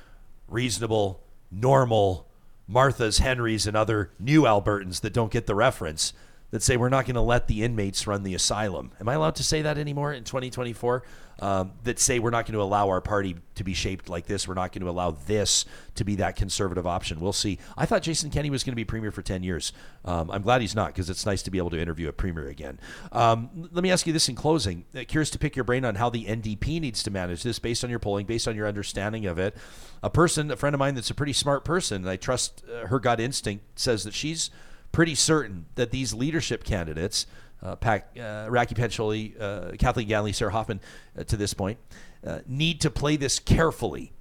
reasonable, 0.47 1.21
normal 1.51 2.27
Marthas, 2.67 3.19
Henrys, 3.19 3.67
and 3.67 3.77
other 3.77 4.11
new 4.19 4.41
Albertans 4.41 5.01
that 5.01 5.13
don't 5.13 5.31
get 5.31 5.45
the 5.45 5.53
reference 5.53 6.13
that 6.51 6.63
say 6.63 6.77
we're 6.77 6.89
not 6.89 7.05
going 7.05 7.15
to 7.15 7.21
let 7.21 7.47
the 7.47 7.63
inmates 7.63 8.07
run 8.07 8.23
the 8.23 8.35
asylum. 8.35 8.91
Am 8.99 9.09
I 9.09 9.15
allowed 9.15 9.35
to 9.35 9.43
say 9.43 9.61
that 9.63 9.77
anymore 9.77 10.13
in 10.13 10.23
2024? 10.23 11.03
Um, 11.37 11.73
that 11.83 11.99
say 11.99 12.19
we're 12.19 12.29
not 12.29 12.45
going 12.45 12.53
to 12.53 12.61
allow 12.61 12.87
our 12.87 13.01
party 13.01 13.35
to 13.55 13.63
be 13.65 13.73
shaped 13.73 14.07
like 14.07 14.25
this. 14.25 14.47
We're 14.47 14.53
not 14.53 14.71
going 14.71 14.83
to 14.83 14.89
allow 14.89 15.11
this 15.11 15.65
to 15.95 16.05
be 16.05 16.15
that 16.15 16.37
conservative 16.37 16.87
option. 16.87 17.19
We'll 17.19 17.33
see. 17.33 17.59
I 17.75 17.85
thought 17.85 18.03
Jason 18.03 18.29
Kenney 18.29 18.49
was 18.49 18.63
going 18.63 18.71
to 18.71 18.77
be 18.77 18.85
premier 18.85 19.11
for 19.11 19.21
10 19.21 19.43
years. 19.43 19.73
Um, 20.05 20.31
I'm 20.31 20.43
glad 20.43 20.61
he's 20.61 20.75
not 20.75 20.87
because 20.87 21.09
it's 21.09 21.25
nice 21.25 21.43
to 21.43 21.51
be 21.51 21.57
able 21.57 21.71
to 21.71 21.79
interview 21.81 22.07
a 22.07 22.13
premier 22.13 22.47
again. 22.47 22.79
Um, 23.11 23.67
let 23.73 23.83
me 23.83 23.91
ask 23.91 24.07
you 24.07 24.13
this 24.13 24.29
in 24.29 24.35
closing. 24.35 24.85
Uh, 24.97 25.03
curious 25.05 25.29
to 25.31 25.39
pick 25.39 25.57
your 25.57 25.65
brain 25.65 25.83
on 25.83 25.95
how 25.95 26.09
the 26.09 26.23
NDP 26.23 26.79
needs 26.79 27.03
to 27.03 27.11
manage 27.11 27.43
this 27.43 27.59
based 27.59 27.83
on 27.83 27.89
your 27.89 27.99
polling, 27.99 28.25
based 28.25 28.47
on 28.47 28.55
your 28.55 28.67
understanding 28.67 29.25
of 29.25 29.37
it. 29.37 29.57
A 30.03 30.09
person, 30.09 30.49
a 30.51 30.55
friend 30.55 30.73
of 30.73 30.79
mine 30.79 30.95
that's 30.95 31.09
a 31.09 31.15
pretty 31.15 31.33
smart 31.33 31.65
person, 31.65 32.03
and 32.03 32.09
I 32.09 32.15
trust 32.15 32.63
uh, 32.71 32.87
her 32.87 32.99
gut 32.99 33.19
instinct, 33.19 33.77
says 33.77 34.05
that 34.05 34.13
she's 34.13 34.51
pretty 34.95 35.13
certain 35.13 35.65
that 35.75 35.91
these 35.91 36.13
leadership 36.13 36.63
candidates, 36.63 37.27
uh, 37.61 37.75
Pac, 37.75 38.15
uh, 38.17 38.21
uh, 38.49 39.71
Kathleen 39.77 40.07
Ganley, 40.07 40.33
Sarah 40.33 40.53
Hoffman, 40.53 40.79
uh, 41.19 41.25
to 41.25 41.35
this 41.35 41.53
point, 41.53 41.77
uh, 42.25 42.39
need 42.47 42.79
to 42.79 42.89
play 42.89 43.17
this 43.17 43.37
carefully 43.37 44.13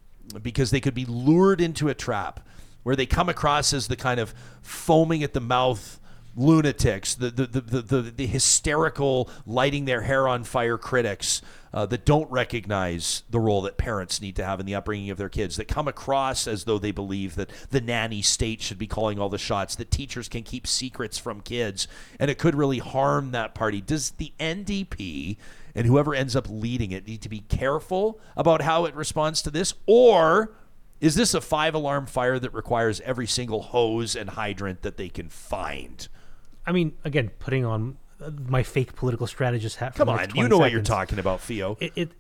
because 0.42 0.72
they 0.72 0.80
could 0.80 0.92
be 0.92 1.04
lured 1.04 1.60
into 1.60 1.88
a 1.90 1.94
trap 1.94 2.40
where 2.82 2.96
they 2.96 3.06
come 3.06 3.28
across 3.28 3.72
as 3.72 3.86
the 3.86 3.94
kind 3.94 4.18
of 4.18 4.34
foaming 4.62 5.22
at 5.22 5.32
the 5.32 5.40
mouth 5.40 6.00
lunatics, 6.36 7.14
the 7.14 7.30
the, 7.30 7.46
the, 7.46 7.60
the, 7.60 8.02
the, 8.02 8.26
hysterical, 8.26 9.30
lighting 9.46 9.84
their 9.84 10.02
hair 10.02 10.26
on 10.26 10.44
fire 10.44 10.78
critics 10.78 11.42
uh, 11.72 11.86
that 11.86 12.04
don't 12.04 12.30
recognize 12.30 13.22
the 13.30 13.40
role 13.40 13.62
that 13.62 13.76
parents 13.76 14.20
need 14.20 14.36
to 14.36 14.44
have 14.44 14.60
in 14.60 14.66
the 14.66 14.74
upbringing 14.74 15.10
of 15.10 15.18
their 15.18 15.28
kids, 15.28 15.56
that 15.56 15.66
come 15.66 15.88
across 15.88 16.46
as 16.46 16.64
though 16.64 16.78
they 16.78 16.90
believe 16.90 17.34
that 17.34 17.50
the 17.70 17.80
nanny 17.80 18.22
state 18.22 18.60
should 18.60 18.78
be 18.78 18.86
calling 18.86 19.18
all 19.18 19.28
the 19.28 19.38
shots, 19.38 19.74
that 19.76 19.90
teachers 19.90 20.28
can 20.28 20.42
keep 20.42 20.66
secrets 20.66 21.18
from 21.18 21.40
kids, 21.40 21.88
and 22.18 22.30
it 22.30 22.38
could 22.38 22.54
really 22.54 22.78
harm 22.78 23.32
that 23.32 23.54
party. 23.54 23.80
Does 23.80 24.12
the 24.12 24.32
NDP 24.38 25.36
and 25.74 25.86
whoever 25.86 26.14
ends 26.14 26.36
up 26.36 26.46
leading 26.48 26.92
it 26.92 27.06
need 27.06 27.22
to 27.22 27.28
be 27.28 27.40
careful 27.40 28.20
about 28.36 28.62
how 28.62 28.84
it 28.84 28.94
responds 28.94 29.42
to 29.42 29.50
this? 29.50 29.74
Or 29.86 30.54
is 31.00 31.16
this 31.16 31.34
a 31.34 31.40
five 31.40 31.74
alarm 31.74 32.06
fire 32.06 32.38
that 32.38 32.54
requires 32.54 33.00
every 33.00 33.26
single 33.26 33.62
hose 33.62 34.14
and 34.14 34.30
hydrant 34.30 34.82
that 34.82 34.96
they 34.96 35.08
can 35.08 35.28
find? 35.28 36.08
I 36.66 36.72
mean, 36.72 36.94
again, 37.04 37.30
putting 37.38 37.64
on 37.64 37.96
uh, 38.20 38.30
my 38.48 38.62
fake 38.62 38.94
political 38.94 39.26
strategist 39.26 39.76
hat. 39.76 39.94
Come 39.94 40.06
the 40.06 40.12
on, 40.12 40.20
you 40.20 40.26
20 40.28 40.48
know 40.48 40.58
what 40.58 40.72
you're 40.72 40.82
talking 40.82 41.18
about, 41.18 41.40
Feo. 41.40 41.76
It, 41.80 41.92
it 41.96 42.10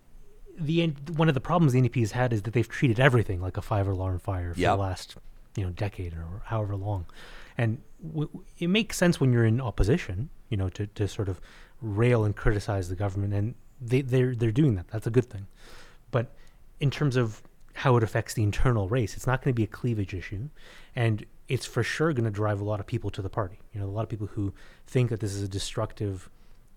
the 0.58 0.86
one 1.16 1.28
of 1.28 1.34
the 1.34 1.40
problems 1.40 1.72
the 1.72 1.80
NDP 1.80 2.00
has 2.00 2.12
had 2.12 2.32
is 2.32 2.42
that 2.42 2.52
they've 2.54 2.68
treated 2.68 3.00
everything 3.00 3.40
like 3.40 3.56
a 3.56 3.62
five 3.62 3.86
alarm 3.88 4.18
fire 4.20 4.54
for 4.54 4.60
Yep. 4.60 4.70
the 4.72 4.76
last 4.76 5.16
you 5.56 5.64
know 5.64 5.70
decade 5.70 6.12
or 6.14 6.42
however 6.44 6.76
long, 6.76 7.06
and 7.58 7.80
w- 8.06 8.28
w- 8.28 8.44
it 8.58 8.68
makes 8.68 8.96
sense 8.96 9.20
when 9.20 9.32
you're 9.32 9.44
in 9.46 9.60
opposition, 9.60 10.30
you 10.48 10.56
know, 10.56 10.68
to, 10.70 10.86
to 10.88 11.08
sort 11.08 11.28
of 11.28 11.40
rail 11.80 12.24
and 12.24 12.36
criticize 12.36 12.88
the 12.88 12.94
government, 12.96 13.34
and 13.34 13.54
they 13.80 14.00
they're 14.02 14.34
they're 14.34 14.52
doing 14.52 14.74
that. 14.76 14.88
That's 14.88 15.06
a 15.06 15.10
good 15.10 15.26
thing, 15.26 15.46
but 16.10 16.32
in 16.80 16.90
terms 16.90 17.16
of 17.16 17.42
how 17.74 17.96
it 17.96 18.02
affects 18.04 18.34
the 18.34 18.42
internal 18.44 18.88
race, 18.88 19.16
it's 19.16 19.26
not 19.26 19.42
going 19.42 19.52
to 19.52 19.56
be 19.56 19.64
a 19.64 19.68
cleavage 19.68 20.14
issue, 20.14 20.48
and 20.94 21.24
it's 21.48 21.66
for 21.66 21.82
sure 21.82 22.12
going 22.12 22.24
to 22.24 22.30
drive 22.30 22.60
a 22.60 22.64
lot 22.64 22.80
of 22.80 22.86
people 22.86 23.10
to 23.10 23.22
the 23.22 23.28
party. 23.28 23.58
You 23.72 23.80
know, 23.80 23.86
a 23.86 23.90
lot 23.90 24.02
of 24.02 24.08
people 24.08 24.28
who 24.28 24.54
think 24.86 25.10
that 25.10 25.20
this 25.20 25.34
is 25.34 25.42
a 25.42 25.48
destructive 25.48 26.30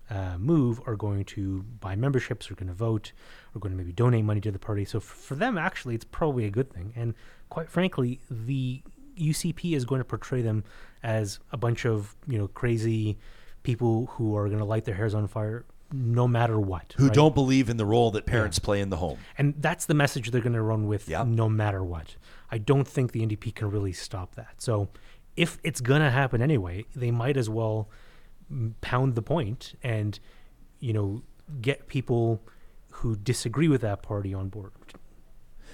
uh, 0.09 0.37
move 0.37 0.81
are 0.85 0.95
going 0.95 1.25
to 1.25 1.63
buy 1.79 1.95
memberships, 1.95 2.49
are 2.49 2.55
going 2.55 2.67
to 2.67 2.73
vote, 2.73 3.11
are 3.55 3.59
going 3.59 3.71
to 3.71 3.77
maybe 3.77 3.91
donate 3.91 4.23
money 4.23 4.41
to 4.41 4.51
the 4.51 4.59
party. 4.59 4.85
So 4.85 4.99
f- 4.99 5.03
for 5.03 5.35
them, 5.35 5.57
actually, 5.57 5.95
it's 5.95 6.05
probably 6.05 6.45
a 6.45 6.49
good 6.49 6.71
thing. 6.71 6.93
And 6.95 7.13
quite 7.49 7.69
frankly, 7.69 8.19
the 8.29 8.81
UCP 9.17 9.75
is 9.75 9.83
going 9.85 9.99
to 9.99 10.05
portray 10.05 10.41
them 10.41 10.63
as 11.03 11.39
a 11.51 11.57
bunch 11.57 11.85
of 11.85 12.15
you 12.27 12.37
know 12.37 12.47
crazy 12.47 13.17
people 13.63 14.07
who 14.13 14.35
are 14.37 14.47
going 14.47 14.59
to 14.59 14.65
light 14.65 14.85
their 14.85 14.95
hairs 14.95 15.13
on 15.13 15.27
fire 15.27 15.65
no 15.91 16.27
matter 16.27 16.59
what. 16.59 16.93
Who 16.97 17.05
right? 17.05 17.13
don't 17.13 17.33
believe 17.33 17.69
in 17.69 17.77
the 17.77 17.85
role 17.85 18.11
that 18.11 18.25
parents 18.25 18.59
play 18.59 18.81
in 18.81 18.89
the 18.89 18.97
home. 18.97 19.17
And 19.37 19.53
that's 19.57 19.85
the 19.85 19.93
message 19.93 20.31
they're 20.31 20.41
going 20.41 20.51
to 20.53 20.61
run 20.61 20.85
with 20.87 21.07
Yeah. 21.07 21.23
no 21.25 21.47
matter 21.47 21.81
what. 21.83 22.15
I 22.51 22.57
don't 22.57 22.87
think 22.87 23.11
the 23.11 23.25
NDP 23.25 23.55
can 23.55 23.69
really 23.69 23.93
stop 23.93 24.35
that. 24.35 24.61
So 24.61 24.89
if 25.35 25.59
it's 25.63 25.81
going 25.81 26.01
to 26.01 26.09
happen 26.09 26.41
anyway, 26.41 26.85
they 26.95 27.11
might 27.11 27.37
as 27.37 27.49
well 27.49 27.89
pound 28.81 29.15
the 29.15 29.21
point 29.21 29.75
and, 29.83 30.19
you 30.79 30.93
know, 30.93 31.23
get 31.61 31.87
people 31.87 32.41
who 32.91 33.15
disagree 33.15 33.67
with 33.67 33.81
that 33.81 34.01
party 34.01 34.33
on 34.33 34.49
board. 34.49 34.71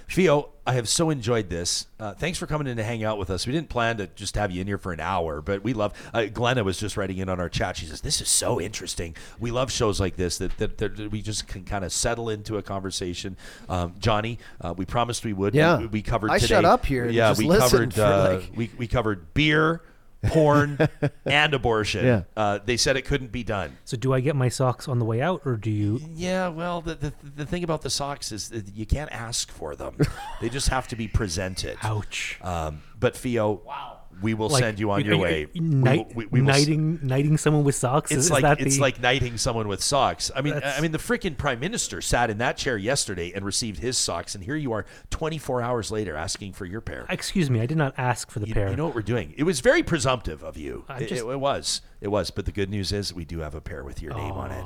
Feo, 0.08 0.50
I 0.66 0.74
have 0.74 0.88
so 0.88 1.10
enjoyed 1.10 1.50
this. 1.50 1.88
Uh, 2.00 2.14
thanks 2.14 2.38
for 2.38 2.48
coming 2.48 2.68
in 2.68 2.78
to 2.78 2.84
hang 2.84 3.04
out 3.04 3.18
with 3.18 3.30
us. 3.30 3.46
We 3.46 3.54
didn't 3.54 3.70
plan 3.70 3.98
to 3.98 4.08
just 4.08 4.36
have 4.36 4.52
you 4.52 4.62
in 4.62 4.68
here 4.68 4.78
for 4.78 4.94
an 4.94 5.00
hour, 5.00 5.42
but 5.42 5.64
we 5.64 5.74
love. 5.74 5.94
Uh, 6.14 6.26
Glenna 6.26 6.64
was 6.64 6.78
just 6.78 6.96
writing 6.96 7.18
in 7.18 7.28
on 7.30 7.40
our 7.40 7.50
chat. 7.50 7.78
She 7.78 7.86
says 7.86 8.02
this 8.02 8.22
is 8.22 8.30
so 8.30 8.62
interesting. 8.62 9.16
We 9.40 9.52
love 9.52 9.72
shows 9.72 10.00
like 10.00 10.16
this 10.16 10.38
that 10.38 10.58
that, 10.58 10.78
that 10.78 11.12
we 11.12 11.22
just 11.22 11.48
can 11.48 11.64
kind 11.66 11.84
of 11.84 11.92
settle 11.92 12.30
into 12.30 12.58
a 12.58 12.62
conversation. 12.62 13.36
Um, 13.68 13.96
Johnny, 14.00 14.40
uh, 14.62 14.74
we 14.78 14.86
promised 14.86 15.26
we 15.26 15.34
would. 15.34 15.54
Yeah. 15.54 15.80
we, 15.80 15.88
we 15.88 16.02
covered. 16.02 16.32
I 16.32 16.38
today. 16.38 16.48
shut 16.56 16.66
up 16.66 16.86
here 16.86 17.10
Yeah, 17.10 17.30
just 17.32 17.40
we 17.40 17.48
covered. 17.50 17.94
for, 17.94 18.02
Uh, 18.02 18.34
like- 18.36 18.52
we 18.56 18.70
we 18.78 18.88
covered 18.88 19.34
beer, 19.34 19.82
porn, 20.24 20.78
and 21.26 21.54
abortion. 21.54 22.06
Yeah. 22.06 22.24
Uh, 22.36 22.60
they 22.64 22.78
said 22.78 22.98
it 22.98 23.04
couldn't 23.04 23.32
be 23.32 23.44
done. 23.44 23.78
So 23.86 23.98
do 23.98 24.14
I 24.14 24.20
get 24.20 24.36
my 24.36 24.50
socks 24.50 24.88
on 24.88 25.00
the 25.00 25.06
way 25.06 25.22
out 25.22 25.42
or 25.46 25.56
do 25.56 25.70
you 25.70 26.02
Yeah, 26.14 26.48
well, 26.50 26.82
the, 26.82 26.96
the 26.96 27.14
the 27.36 27.46
thing 27.46 27.64
about 27.64 27.82
the 27.82 27.90
socks 27.90 28.32
is 28.32 28.50
that 28.50 28.74
you 28.76 28.86
can't 28.86 29.12
ask 29.12 29.52
for 29.52 29.76
them; 29.76 29.98
they 30.42 30.50
just 30.50 30.70
have 30.70 30.88
to 30.90 30.96
be 30.96 31.08
presented. 31.08 31.78
ouch 31.84 32.40
Um, 32.42 32.82
but 33.00 33.16
Feo, 33.16 33.62
we 34.22 34.34
will 34.34 34.50
Like, 34.50 34.64
send 34.64 34.80
you 34.80 34.92
on 34.92 35.04
your 35.04 35.18
way. 35.18 35.48
We 35.54 35.60
knight- 35.60 36.08
will- 36.10 36.16
we- 36.16 36.26
we 36.28 36.40
s- 36.42 36.46
knighting 36.46 37.00
knighting 37.04 37.38
someone 37.40 37.64
with 37.64 37.76
socks 37.76 38.12
It's 38.12 38.20
is, 38.20 38.26
is 38.26 38.32
like 38.32 38.42
that 38.44 38.60
it's 38.62 38.76
the, 38.76 38.82
like 38.82 39.02
knighting 39.02 39.38
someone 39.38 39.68
with 39.68 39.82
socks. 39.84 40.32
I 40.36 40.42
mean, 40.42 40.54
That's- 40.54 40.78
I 40.78 40.82
mean, 40.82 40.92
the 40.92 40.98
freaking 40.98 41.38
prime 41.38 41.60
minister 41.60 42.02
sat 42.02 42.30
in 42.30 42.38
that 42.38 42.58
chair 42.58 42.78
yesterday 42.78 43.32
and 43.34 43.44
received 43.46 43.80
his 43.80 43.98
socks, 43.98 44.36
and 44.36 44.44
here 44.44 44.56
you 44.56 44.72
are, 44.72 44.86
24 45.10 45.62
hours 45.62 45.92
later, 45.92 46.16
asking 46.16 46.54
for 46.54 46.66
your 46.66 46.82
pair. 46.82 47.06
excuse 47.10 47.50
me 47.50 47.60
I 47.62 47.66
did 47.66 47.78
not 47.78 47.94
ask 47.98 48.30
for 48.32 48.40
the 48.40 48.48
You, 48.48 48.54
pair 48.54 48.70
you 48.70 48.76
know 48.76 48.86
what 48.86 48.96
we're 48.96 49.02
doing? 49.02 49.34
It 49.38 49.44
was 49.44 49.60
very 49.60 49.84
presumptive 49.84 50.44
of 50.44 50.58
you. 50.58 50.86
It, 50.90 51.08
just- 51.08 51.24
it- 51.24 51.28
it 51.28 51.40
was. 51.40 51.82
It 52.02 52.08
was. 52.10 52.30
But 52.32 52.46
the 52.46 52.52
good 52.52 52.70
news 52.70 52.92
is 52.92 53.14
we 53.14 53.26
do 53.26 53.40
have 53.40 53.56
a 53.56 53.62
pair 53.62 53.84
with 53.84 54.02
your 54.02 54.14
name 54.14 54.34
on 54.34 54.52
it. 54.52 54.66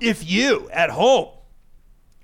If 0.00 0.28
you 0.30 0.68
at 0.70 0.90
home 0.90 1.28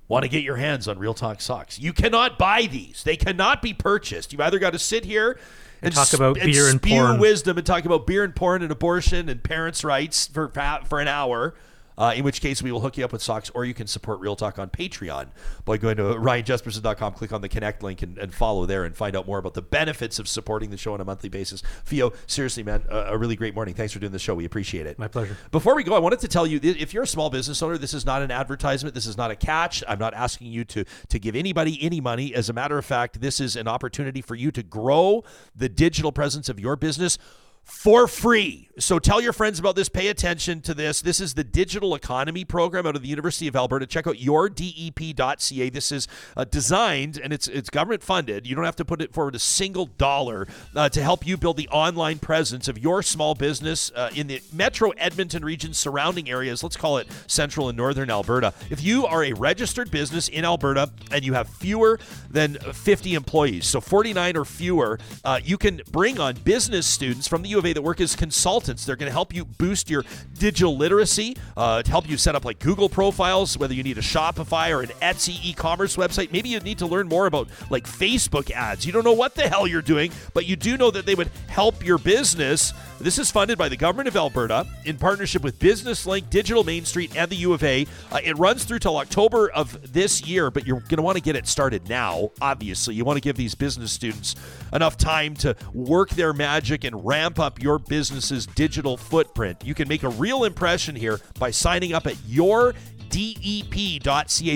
want 0.09 0.23
to 0.23 0.29
get 0.29 0.45
your 0.45 0.55
hands 0.57 0.87
on 0.87 0.99
Real 1.01 1.15
Talk 1.15 1.41
socks, 1.41 1.81
you 1.81 1.93
cannot 1.93 2.39
buy 2.39 2.67
these. 2.67 3.03
They 3.03 3.17
cannot 3.17 3.61
be 3.61 3.75
purchased. 3.75 4.33
You've 4.33 4.41
either 4.41 4.61
got 4.61 4.73
to 4.73 4.79
sit 4.79 5.05
here 5.05 5.37
and, 5.83 5.95
talk 5.95 6.07
sp- 6.09 6.15
about 6.15 6.35
beer 6.37 6.69
and 6.69 6.81
spew 6.81 6.97
porn. 6.97 7.19
wisdom 7.21 7.59
and 7.59 7.67
talk 7.67 7.85
about 7.85 8.07
beer 8.07 8.25
and 8.25 8.35
porn 8.35 8.63
and 8.63 8.71
abortion 8.73 9.29
and 9.29 9.43
parents' 9.43 9.85
rights 9.85 10.27
for 10.27 10.49
for 10.87 11.01
an 11.01 11.09
hour. 11.09 11.55
Uh, 11.99 12.13
in 12.15 12.25
which 12.25 12.41
case, 12.41 12.63
we 12.63 12.71
will 12.71 12.81
hook 12.81 12.97
you 12.97 13.05
up 13.05 13.13
with 13.13 13.23
socks, 13.23 13.51
or 13.55 13.65
you 13.65 13.75
can 13.75 13.87
support 13.87 14.21
Real 14.21 14.37
Talk 14.37 14.59
on 14.59 14.69
Patreon 14.69 15.29
by 15.65 15.77
going 15.77 15.97
to 15.97 16.03
ryanjespersen.com, 16.03 17.15
click 17.15 17.33
on 17.33 17.41
the 17.41 17.49
connect 17.49 17.83
link, 17.83 18.03
and, 18.03 18.19
and 18.19 18.35
follow 18.35 18.67
there 18.67 18.85
and 18.85 18.95
find 18.95 19.17
out 19.17 19.27
more 19.27 19.39
about 19.39 19.55
the 19.55 19.63
benefits 19.63 20.19
of 20.19 20.29
supporting 20.29 20.71
the 20.71 20.77
show 20.77 20.95
on 20.95 21.01
a 21.01 21.05
monthly 21.05 21.29
basis. 21.29 21.63
Feo, 21.85 22.13
seriously, 22.27 22.63
man, 22.63 22.85
a, 22.89 22.97
a 22.97 23.19
really 23.19 23.37
great 23.37 23.55
morning. 23.55 23.75
Thanks 23.75 23.93
for 23.93 23.99
doing 23.99 24.13
the 24.13 24.19
show. 24.19 24.35
We 24.35 24.45
appreciate 24.45 24.87
it. 24.87 24.99
My 24.99 25.09
pleasure. 25.09 25.37
Before 25.51 25.75
we 25.75 25.85
go, 25.85 25.95
I 25.95 25.99
wanted 25.99 26.21
to 26.21 26.29
tell 26.29 26.47
you 26.47 26.61
if 26.63 26.93
you're 26.93 27.05
a 27.05 27.07
small 27.07 27.31
business 27.31 27.63
owner, 27.63 27.79
this 27.79 27.95
is 27.95 28.05
not 28.05 28.23
an 28.23 28.31
advertisement. 28.31 28.95
This 28.95 29.07
is 29.07 29.17
not 29.17 29.31
a 29.31 29.37
catch. 29.37 29.83
I'm 29.89 29.99
not 29.99 30.15
asking 30.15 30.49
you 30.49 30.65
to 30.67 30.85
to 31.09 31.19
give 31.19 31.35
anybody 31.35 31.79
any 31.81 32.01
money. 32.01 32.35
As 32.35 32.49
a 32.49 32.53
matter 32.53 32.79
of 32.79 32.85
fact, 32.85 33.21
this 33.21 33.41
is 33.41 33.57
an 33.57 33.69
opportunity 33.69 34.21
for 34.21 34.35
you 34.35 34.51
to 34.53 34.63
grow 34.63 35.25
the 35.55 35.69
digital 35.69 36.13
presence 36.13 36.49
of 36.49 36.61
your 36.61 36.77
business 36.77 37.19
for 37.67 38.07
free. 38.07 38.69
So 38.79 38.99
tell 39.01 39.21
your 39.21 39.33
friends 39.33 39.59
about 39.59 39.75
this. 39.75 39.89
Pay 39.89 40.07
attention 40.09 40.61
to 40.63 40.75
this. 40.75 41.01
This 41.01 41.19
is 41.19 41.35
the 41.35 41.43
Digital 41.43 41.95
Economy 41.97 42.45
Program 42.45 42.87
out 42.87 42.95
of 42.95 43.03
the 43.03 43.09
University 43.09 43.49
of 43.49 43.57
Alberta. 43.57 43.87
Check 43.87 44.07
out 44.07 44.17
yourdep.ca. 44.17 45.71
This 45.71 45.91
is 45.91 46.07
uh, 46.37 46.45
designed 46.45 47.19
and 47.19 47.33
it's 47.33 47.49
it's 47.49 47.71
government 47.71 48.05
funded. 48.05 48.47
You 48.47 48.55
don't 48.55 48.67
have 48.67 48.77
to 48.77 48.85
put 48.85 49.03
it 49.03 49.13
forward 49.13 49.35
a 49.35 49.41
single 49.41 49.87
dollar 49.87 50.47
uh, 50.77 50.91
to 50.91 51.03
help 51.03 51.27
you 51.27 51.37
build 51.37 51.57
the 51.57 51.69
online 51.71 52.19
presence 52.19 52.69
of 52.69 52.79
your 52.79 53.03
small 53.03 53.35
business 53.35 53.91
uh, 53.97 54.11
in 54.15 54.27
the 54.29 54.43
Metro 54.53 54.91
Edmonton 54.91 55.45
region 55.45 55.75
surrounding 55.75 56.31
areas. 56.31 56.63
Let's 56.63 56.77
call 56.77 56.99
it 56.99 57.09
Central 57.27 57.69
and 57.69 57.77
Northern 57.77 58.11
Alberta. 58.11 58.53
If 58.71 58.85
you 58.85 59.07
are 59.07 59.25
a 59.25 59.33
registered 59.33 59.91
business 59.91 60.29
in 60.29 60.45
Alberta 60.45 60.91
and 61.11 61.25
you 61.25 61.33
have 61.33 61.49
fewer 61.49 61.99
than 62.31 62.55
50 62.59 63.15
employees, 63.15 63.67
so 63.67 63.81
49 63.81 64.37
or 64.37 64.45
fewer, 64.45 65.01
uh, 65.25 65.41
you 65.43 65.59
can 65.59 65.81
bring 65.91 66.21
on 66.21 66.35
business 66.35 66.87
students 66.87 67.27
from 67.27 67.43
the 67.43 67.56
U 67.57 67.59
of 67.59 67.67
A 67.67 67.73
that 67.73 67.83
work 67.83 68.01
as 68.01 68.15
consultants. 68.15 68.85
They're 68.85 68.97
going 68.97 69.09
to 69.09 69.13
help 69.13 69.35
you 69.35 69.45
boost 69.45 69.89
your 69.89 70.05
digital 70.39 70.77
literacy, 70.77 71.37
uh, 71.57 71.83
to 71.83 71.91
help 71.91 72.09
you 72.09 72.19
set 72.19 72.35
up 72.35 72.45
like 72.45 72.59
Google 72.59 72.89
profiles, 72.89 73.57
whether 73.57 73.73
you 73.73 73.83
need 73.83 73.97
a 73.97 74.03
Shopify 74.03 74.71
or 74.71 74.83
an 74.83 74.91
Etsy 75.01 75.43
e-commerce 75.43 75.97
website. 75.97 76.33
Maybe 76.33 76.51
you 76.51 76.61
need 76.61 76.79
to 76.79 76.87
learn 76.87 77.09
more 77.09 77.27
about 77.27 77.49
like 77.71 77.85
Facebook 77.85 78.51
ads. 78.51 78.85
You 78.85 78.93
don't 78.93 79.05
know 79.05 79.15
what 79.15 79.35
the 79.35 79.49
hell 79.49 79.67
you're 79.67 79.83
doing, 79.83 80.13
but 80.35 80.47
you 80.47 80.55
do 80.55 80.77
know 80.77 80.91
that 80.91 81.07
they 81.07 81.15
would 81.15 81.31
help 81.49 81.85
your 81.85 81.99
business. 81.99 82.75
This 83.01 83.19
is 83.19 83.31
funded 83.31 83.57
by 83.57 83.69
the 83.69 83.77
government 83.77 84.09
of 84.09 84.17
Alberta 84.17 84.67
in 84.85 84.99
partnership 84.99 85.43
with 85.43 85.59
Business 85.59 86.07
Link, 86.07 86.29
Digital 86.29 86.65
Main 86.65 86.85
Street, 86.85 87.17
and 87.17 87.31
the 87.31 87.37
U 87.37 87.53
of 87.55 87.63
A. 87.65 87.87
Uh, 88.13 88.21
it 88.23 88.37
runs 88.37 88.65
through 88.65 88.81
till 88.81 88.97
October 88.99 89.51
of 89.51 89.93
this 89.93 90.27
year, 90.27 90.51
but 90.51 90.67
you're 90.67 90.81
going 90.81 90.97
to 90.97 91.03
want 91.03 91.17
to 91.17 91.23
get 91.23 91.37
it 91.37 91.47
started 91.47 91.89
now. 91.89 92.31
Obviously, 92.41 92.95
you 92.95 93.05
want 93.05 93.17
to 93.17 93.23
give 93.23 93.37
these 93.37 93.55
business 93.55 93.93
students 93.93 94.35
enough 94.73 94.99
time 94.99 95.35
to 95.35 95.57
work 95.73 96.11
their 96.11 96.33
magic 96.33 96.85
and 96.85 97.07
ramp 97.07 97.39
up 97.39 97.46
your 97.61 97.79
business's 97.79 98.47
digital 98.47 98.97
footprint. 98.97 99.63
You 99.65 99.75
can 99.75 99.89
make 99.89 100.03
a 100.03 100.09
real 100.09 100.45
impression 100.45 100.95
here 100.97 101.21
by 101.39 101.51
signing 101.51 101.93
up 101.93 102.07
at 102.07 102.15
yourdep.ca. 102.15 102.77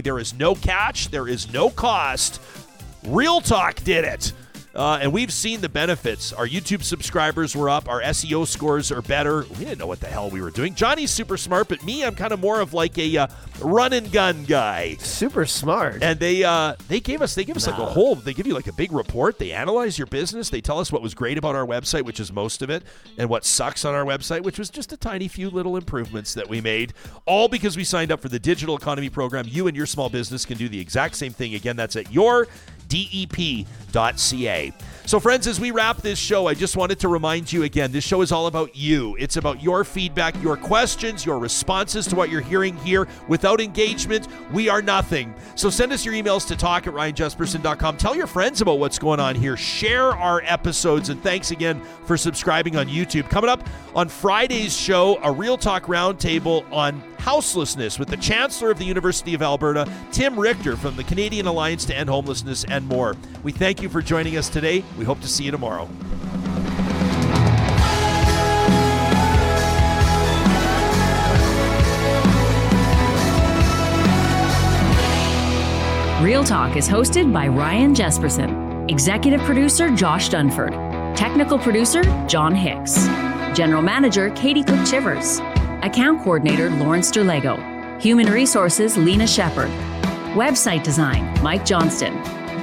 There 0.00 0.18
is 0.18 0.34
no 0.34 0.54
catch, 0.54 1.10
there 1.10 1.28
is 1.28 1.52
no 1.52 1.70
cost. 1.70 2.40
Real 3.06 3.40
Talk 3.40 3.76
did 3.76 4.04
it. 4.04 4.32
Uh, 4.74 5.00
and 5.02 5.12
we've 5.12 5.32
seen 5.32 5.60
the 5.60 5.68
benefits. 5.68 6.32
Our 6.32 6.46
YouTube 6.46 6.82
subscribers 6.84 7.56
were 7.56 7.68
up. 7.68 7.88
Our 7.88 8.00
SEO 8.02 8.46
scores 8.46 8.92
are 8.92 9.02
better. 9.02 9.44
We 9.58 9.64
didn't 9.64 9.78
know 9.78 9.86
what 9.86 10.00
the 10.00 10.06
hell 10.06 10.30
we 10.30 10.40
were 10.40 10.50
doing. 10.50 10.74
Johnny's 10.74 11.10
super 11.10 11.36
smart, 11.36 11.68
but 11.68 11.82
me, 11.84 12.04
I'm 12.04 12.14
kind 12.14 12.32
of 12.32 12.40
more 12.40 12.60
of 12.60 12.72
like 12.72 12.96
a 12.96 13.16
uh, 13.16 13.26
run 13.60 13.92
and 13.92 14.10
gun 14.12 14.44
guy. 14.44 14.96
Super 15.00 15.44
smart. 15.44 16.02
And 16.02 16.20
they 16.20 16.44
uh, 16.44 16.76
they 16.88 17.00
gave 17.00 17.20
us 17.20 17.34
they 17.34 17.44
give 17.44 17.56
us 17.56 17.66
like 17.66 17.78
a 17.78 17.84
whole 17.84 18.14
they 18.14 18.32
give 18.32 18.46
you 18.46 18.54
like 18.54 18.68
a 18.68 18.72
big 18.72 18.92
report. 18.92 19.38
They 19.38 19.52
analyze 19.52 19.98
your 19.98 20.06
business. 20.06 20.50
They 20.50 20.60
tell 20.60 20.78
us 20.78 20.92
what 20.92 21.02
was 21.02 21.14
great 21.14 21.36
about 21.36 21.56
our 21.56 21.66
website, 21.66 22.04
which 22.04 22.20
is 22.20 22.32
most 22.32 22.62
of 22.62 22.70
it, 22.70 22.84
and 23.18 23.28
what 23.28 23.44
sucks 23.44 23.84
on 23.84 23.94
our 23.94 24.04
website, 24.04 24.42
which 24.42 24.58
was 24.58 24.70
just 24.70 24.92
a 24.92 24.96
tiny 24.96 25.26
few 25.26 25.50
little 25.50 25.76
improvements 25.76 26.34
that 26.34 26.48
we 26.48 26.60
made. 26.60 26.92
All 27.26 27.48
because 27.48 27.76
we 27.76 27.84
signed 27.84 28.12
up 28.12 28.20
for 28.20 28.28
the 28.28 28.38
digital 28.38 28.76
economy 28.76 29.10
program. 29.10 29.46
You 29.48 29.66
and 29.66 29.76
your 29.76 29.86
small 29.86 30.08
business 30.08 30.44
can 30.44 30.56
do 30.58 30.68
the 30.68 30.80
exact 30.80 31.16
same 31.16 31.32
thing. 31.32 31.54
Again, 31.54 31.74
that's 31.74 31.96
at 31.96 32.12
your 32.12 32.46
dep.ca. 32.90 34.72
So, 35.10 35.18
friends, 35.18 35.48
as 35.48 35.58
we 35.58 35.72
wrap 35.72 36.02
this 36.02 36.20
show, 36.20 36.46
I 36.46 36.54
just 36.54 36.76
wanted 36.76 37.00
to 37.00 37.08
remind 37.08 37.52
you 37.52 37.64
again 37.64 37.90
this 37.90 38.04
show 38.04 38.20
is 38.20 38.30
all 38.30 38.46
about 38.46 38.76
you. 38.76 39.16
It's 39.18 39.36
about 39.36 39.60
your 39.60 39.82
feedback, 39.82 40.40
your 40.40 40.56
questions, 40.56 41.26
your 41.26 41.40
responses 41.40 42.06
to 42.06 42.14
what 42.14 42.30
you're 42.30 42.40
hearing 42.40 42.76
here. 42.76 43.08
Without 43.26 43.60
engagement, 43.60 44.28
we 44.52 44.68
are 44.68 44.80
nothing. 44.80 45.34
So, 45.56 45.68
send 45.68 45.92
us 45.92 46.04
your 46.04 46.14
emails 46.14 46.46
to 46.46 46.56
talk 46.56 46.86
at 46.86 46.94
ryanjespersen.com. 46.94 47.96
Tell 47.96 48.14
your 48.14 48.28
friends 48.28 48.60
about 48.60 48.78
what's 48.78 49.00
going 49.00 49.18
on 49.18 49.34
here. 49.34 49.56
Share 49.56 50.16
our 50.16 50.42
episodes. 50.44 51.08
And 51.08 51.20
thanks 51.24 51.50
again 51.50 51.82
for 52.04 52.16
subscribing 52.16 52.76
on 52.76 52.86
YouTube. 52.86 53.28
Coming 53.28 53.50
up 53.50 53.66
on 53.96 54.08
Friday's 54.08 54.76
show, 54.76 55.18
a 55.24 55.32
Real 55.32 55.56
Talk 55.56 55.86
Roundtable 55.86 56.70
on 56.70 57.02
houselessness 57.20 57.98
with 57.98 58.08
the 58.08 58.16
Chancellor 58.16 58.70
of 58.70 58.78
the 58.78 58.84
University 58.84 59.34
of 59.34 59.42
Alberta, 59.42 59.86
Tim 60.10 60.38
Richter 60.38 60.76
from 60.76 60.96
the 60.96 61.04
Canadian 61.04 61.46
Alliance 61.46 61.84
to 61.84 61.96
End 61.96 62.08
Homelessness, 62.08 62.64
and 62.64 62.86
more. 62.88 63.16
We 63.42 63.52
thank 63.52 63.82
you 63.82 63.88
for 63.88 64.02
joining 64.02 64.36
us 64.36 64.48
today. 64.48 64.82
We 64.98 65.04
hope 65.04 65.20
to 65.20 65.28
see 65.28 65.44
you 65.44 65.50
tomorrow. 65.50 65.88
Real 76.22 76.44
Talk 76.44 76.76
is 76.76 76.86
hosted 76.86 77.32
by 77.32 77.48
Ryan 77.48 77.94
Jespersen, 77.94 78.90
executive 78.90 79.40
producer 79.40 79.88
Josh 79.96 80.28
Dunford, 80.28 80.70
technical 81.16 81.58
producer 81.58 82.02
John 82.26 82.54
Hicks, 82.54 83.06
general 83.56 83.80
manager 83.80 84.28
Katie 84.30 84.62
Cook 84.62 84.86
Chivers, 84.86 85.40
account 85.82 86.22
coordinator 86.22 86.70
Lawrence 86.70 87.10
Derlego, 87.10 87.58
human 88.00 88.26
resources 88.30 88.96
Lena 88.96 89.26
Shepard, 89.26 89.70
website 90.34 90.82
design 90.82 91.32
Mike 91.42 91.64
Johnston, 91.64 92.14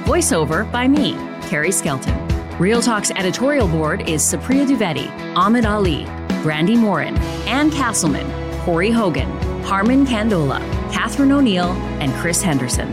voiceover 0.04 0.70
by 0.72 0.88
me, 0.88 1.14
Carrie 1.48 1.72
Skelton. 1.72 2.16
Real 2.58 2.82
Talk's 2.82 3.10
editorial 3.12 3.68
board 3.68 4.08
is 4.08 4.22
Supriya 4.22 4.66
Dwivedi, 4.66 5.08
Ahmed 5.36 5.64
Ali, 5.64 6.04
Brandi 6.42 6.76
Morin, 6.76 7.16
Ann 7.46 7.70
Castleman, 7.70 8.26
Corey 8.64 8.90
Hogan, 8.90 9.30
Harmon 9.62 10.04
Candola, 10.04 10.58
Catherine 10.92 11.32
O'Neill, 11.32 11.70
and 12.00 12.12
Chris 12.14 12.42
Henderson. 12.42 12.92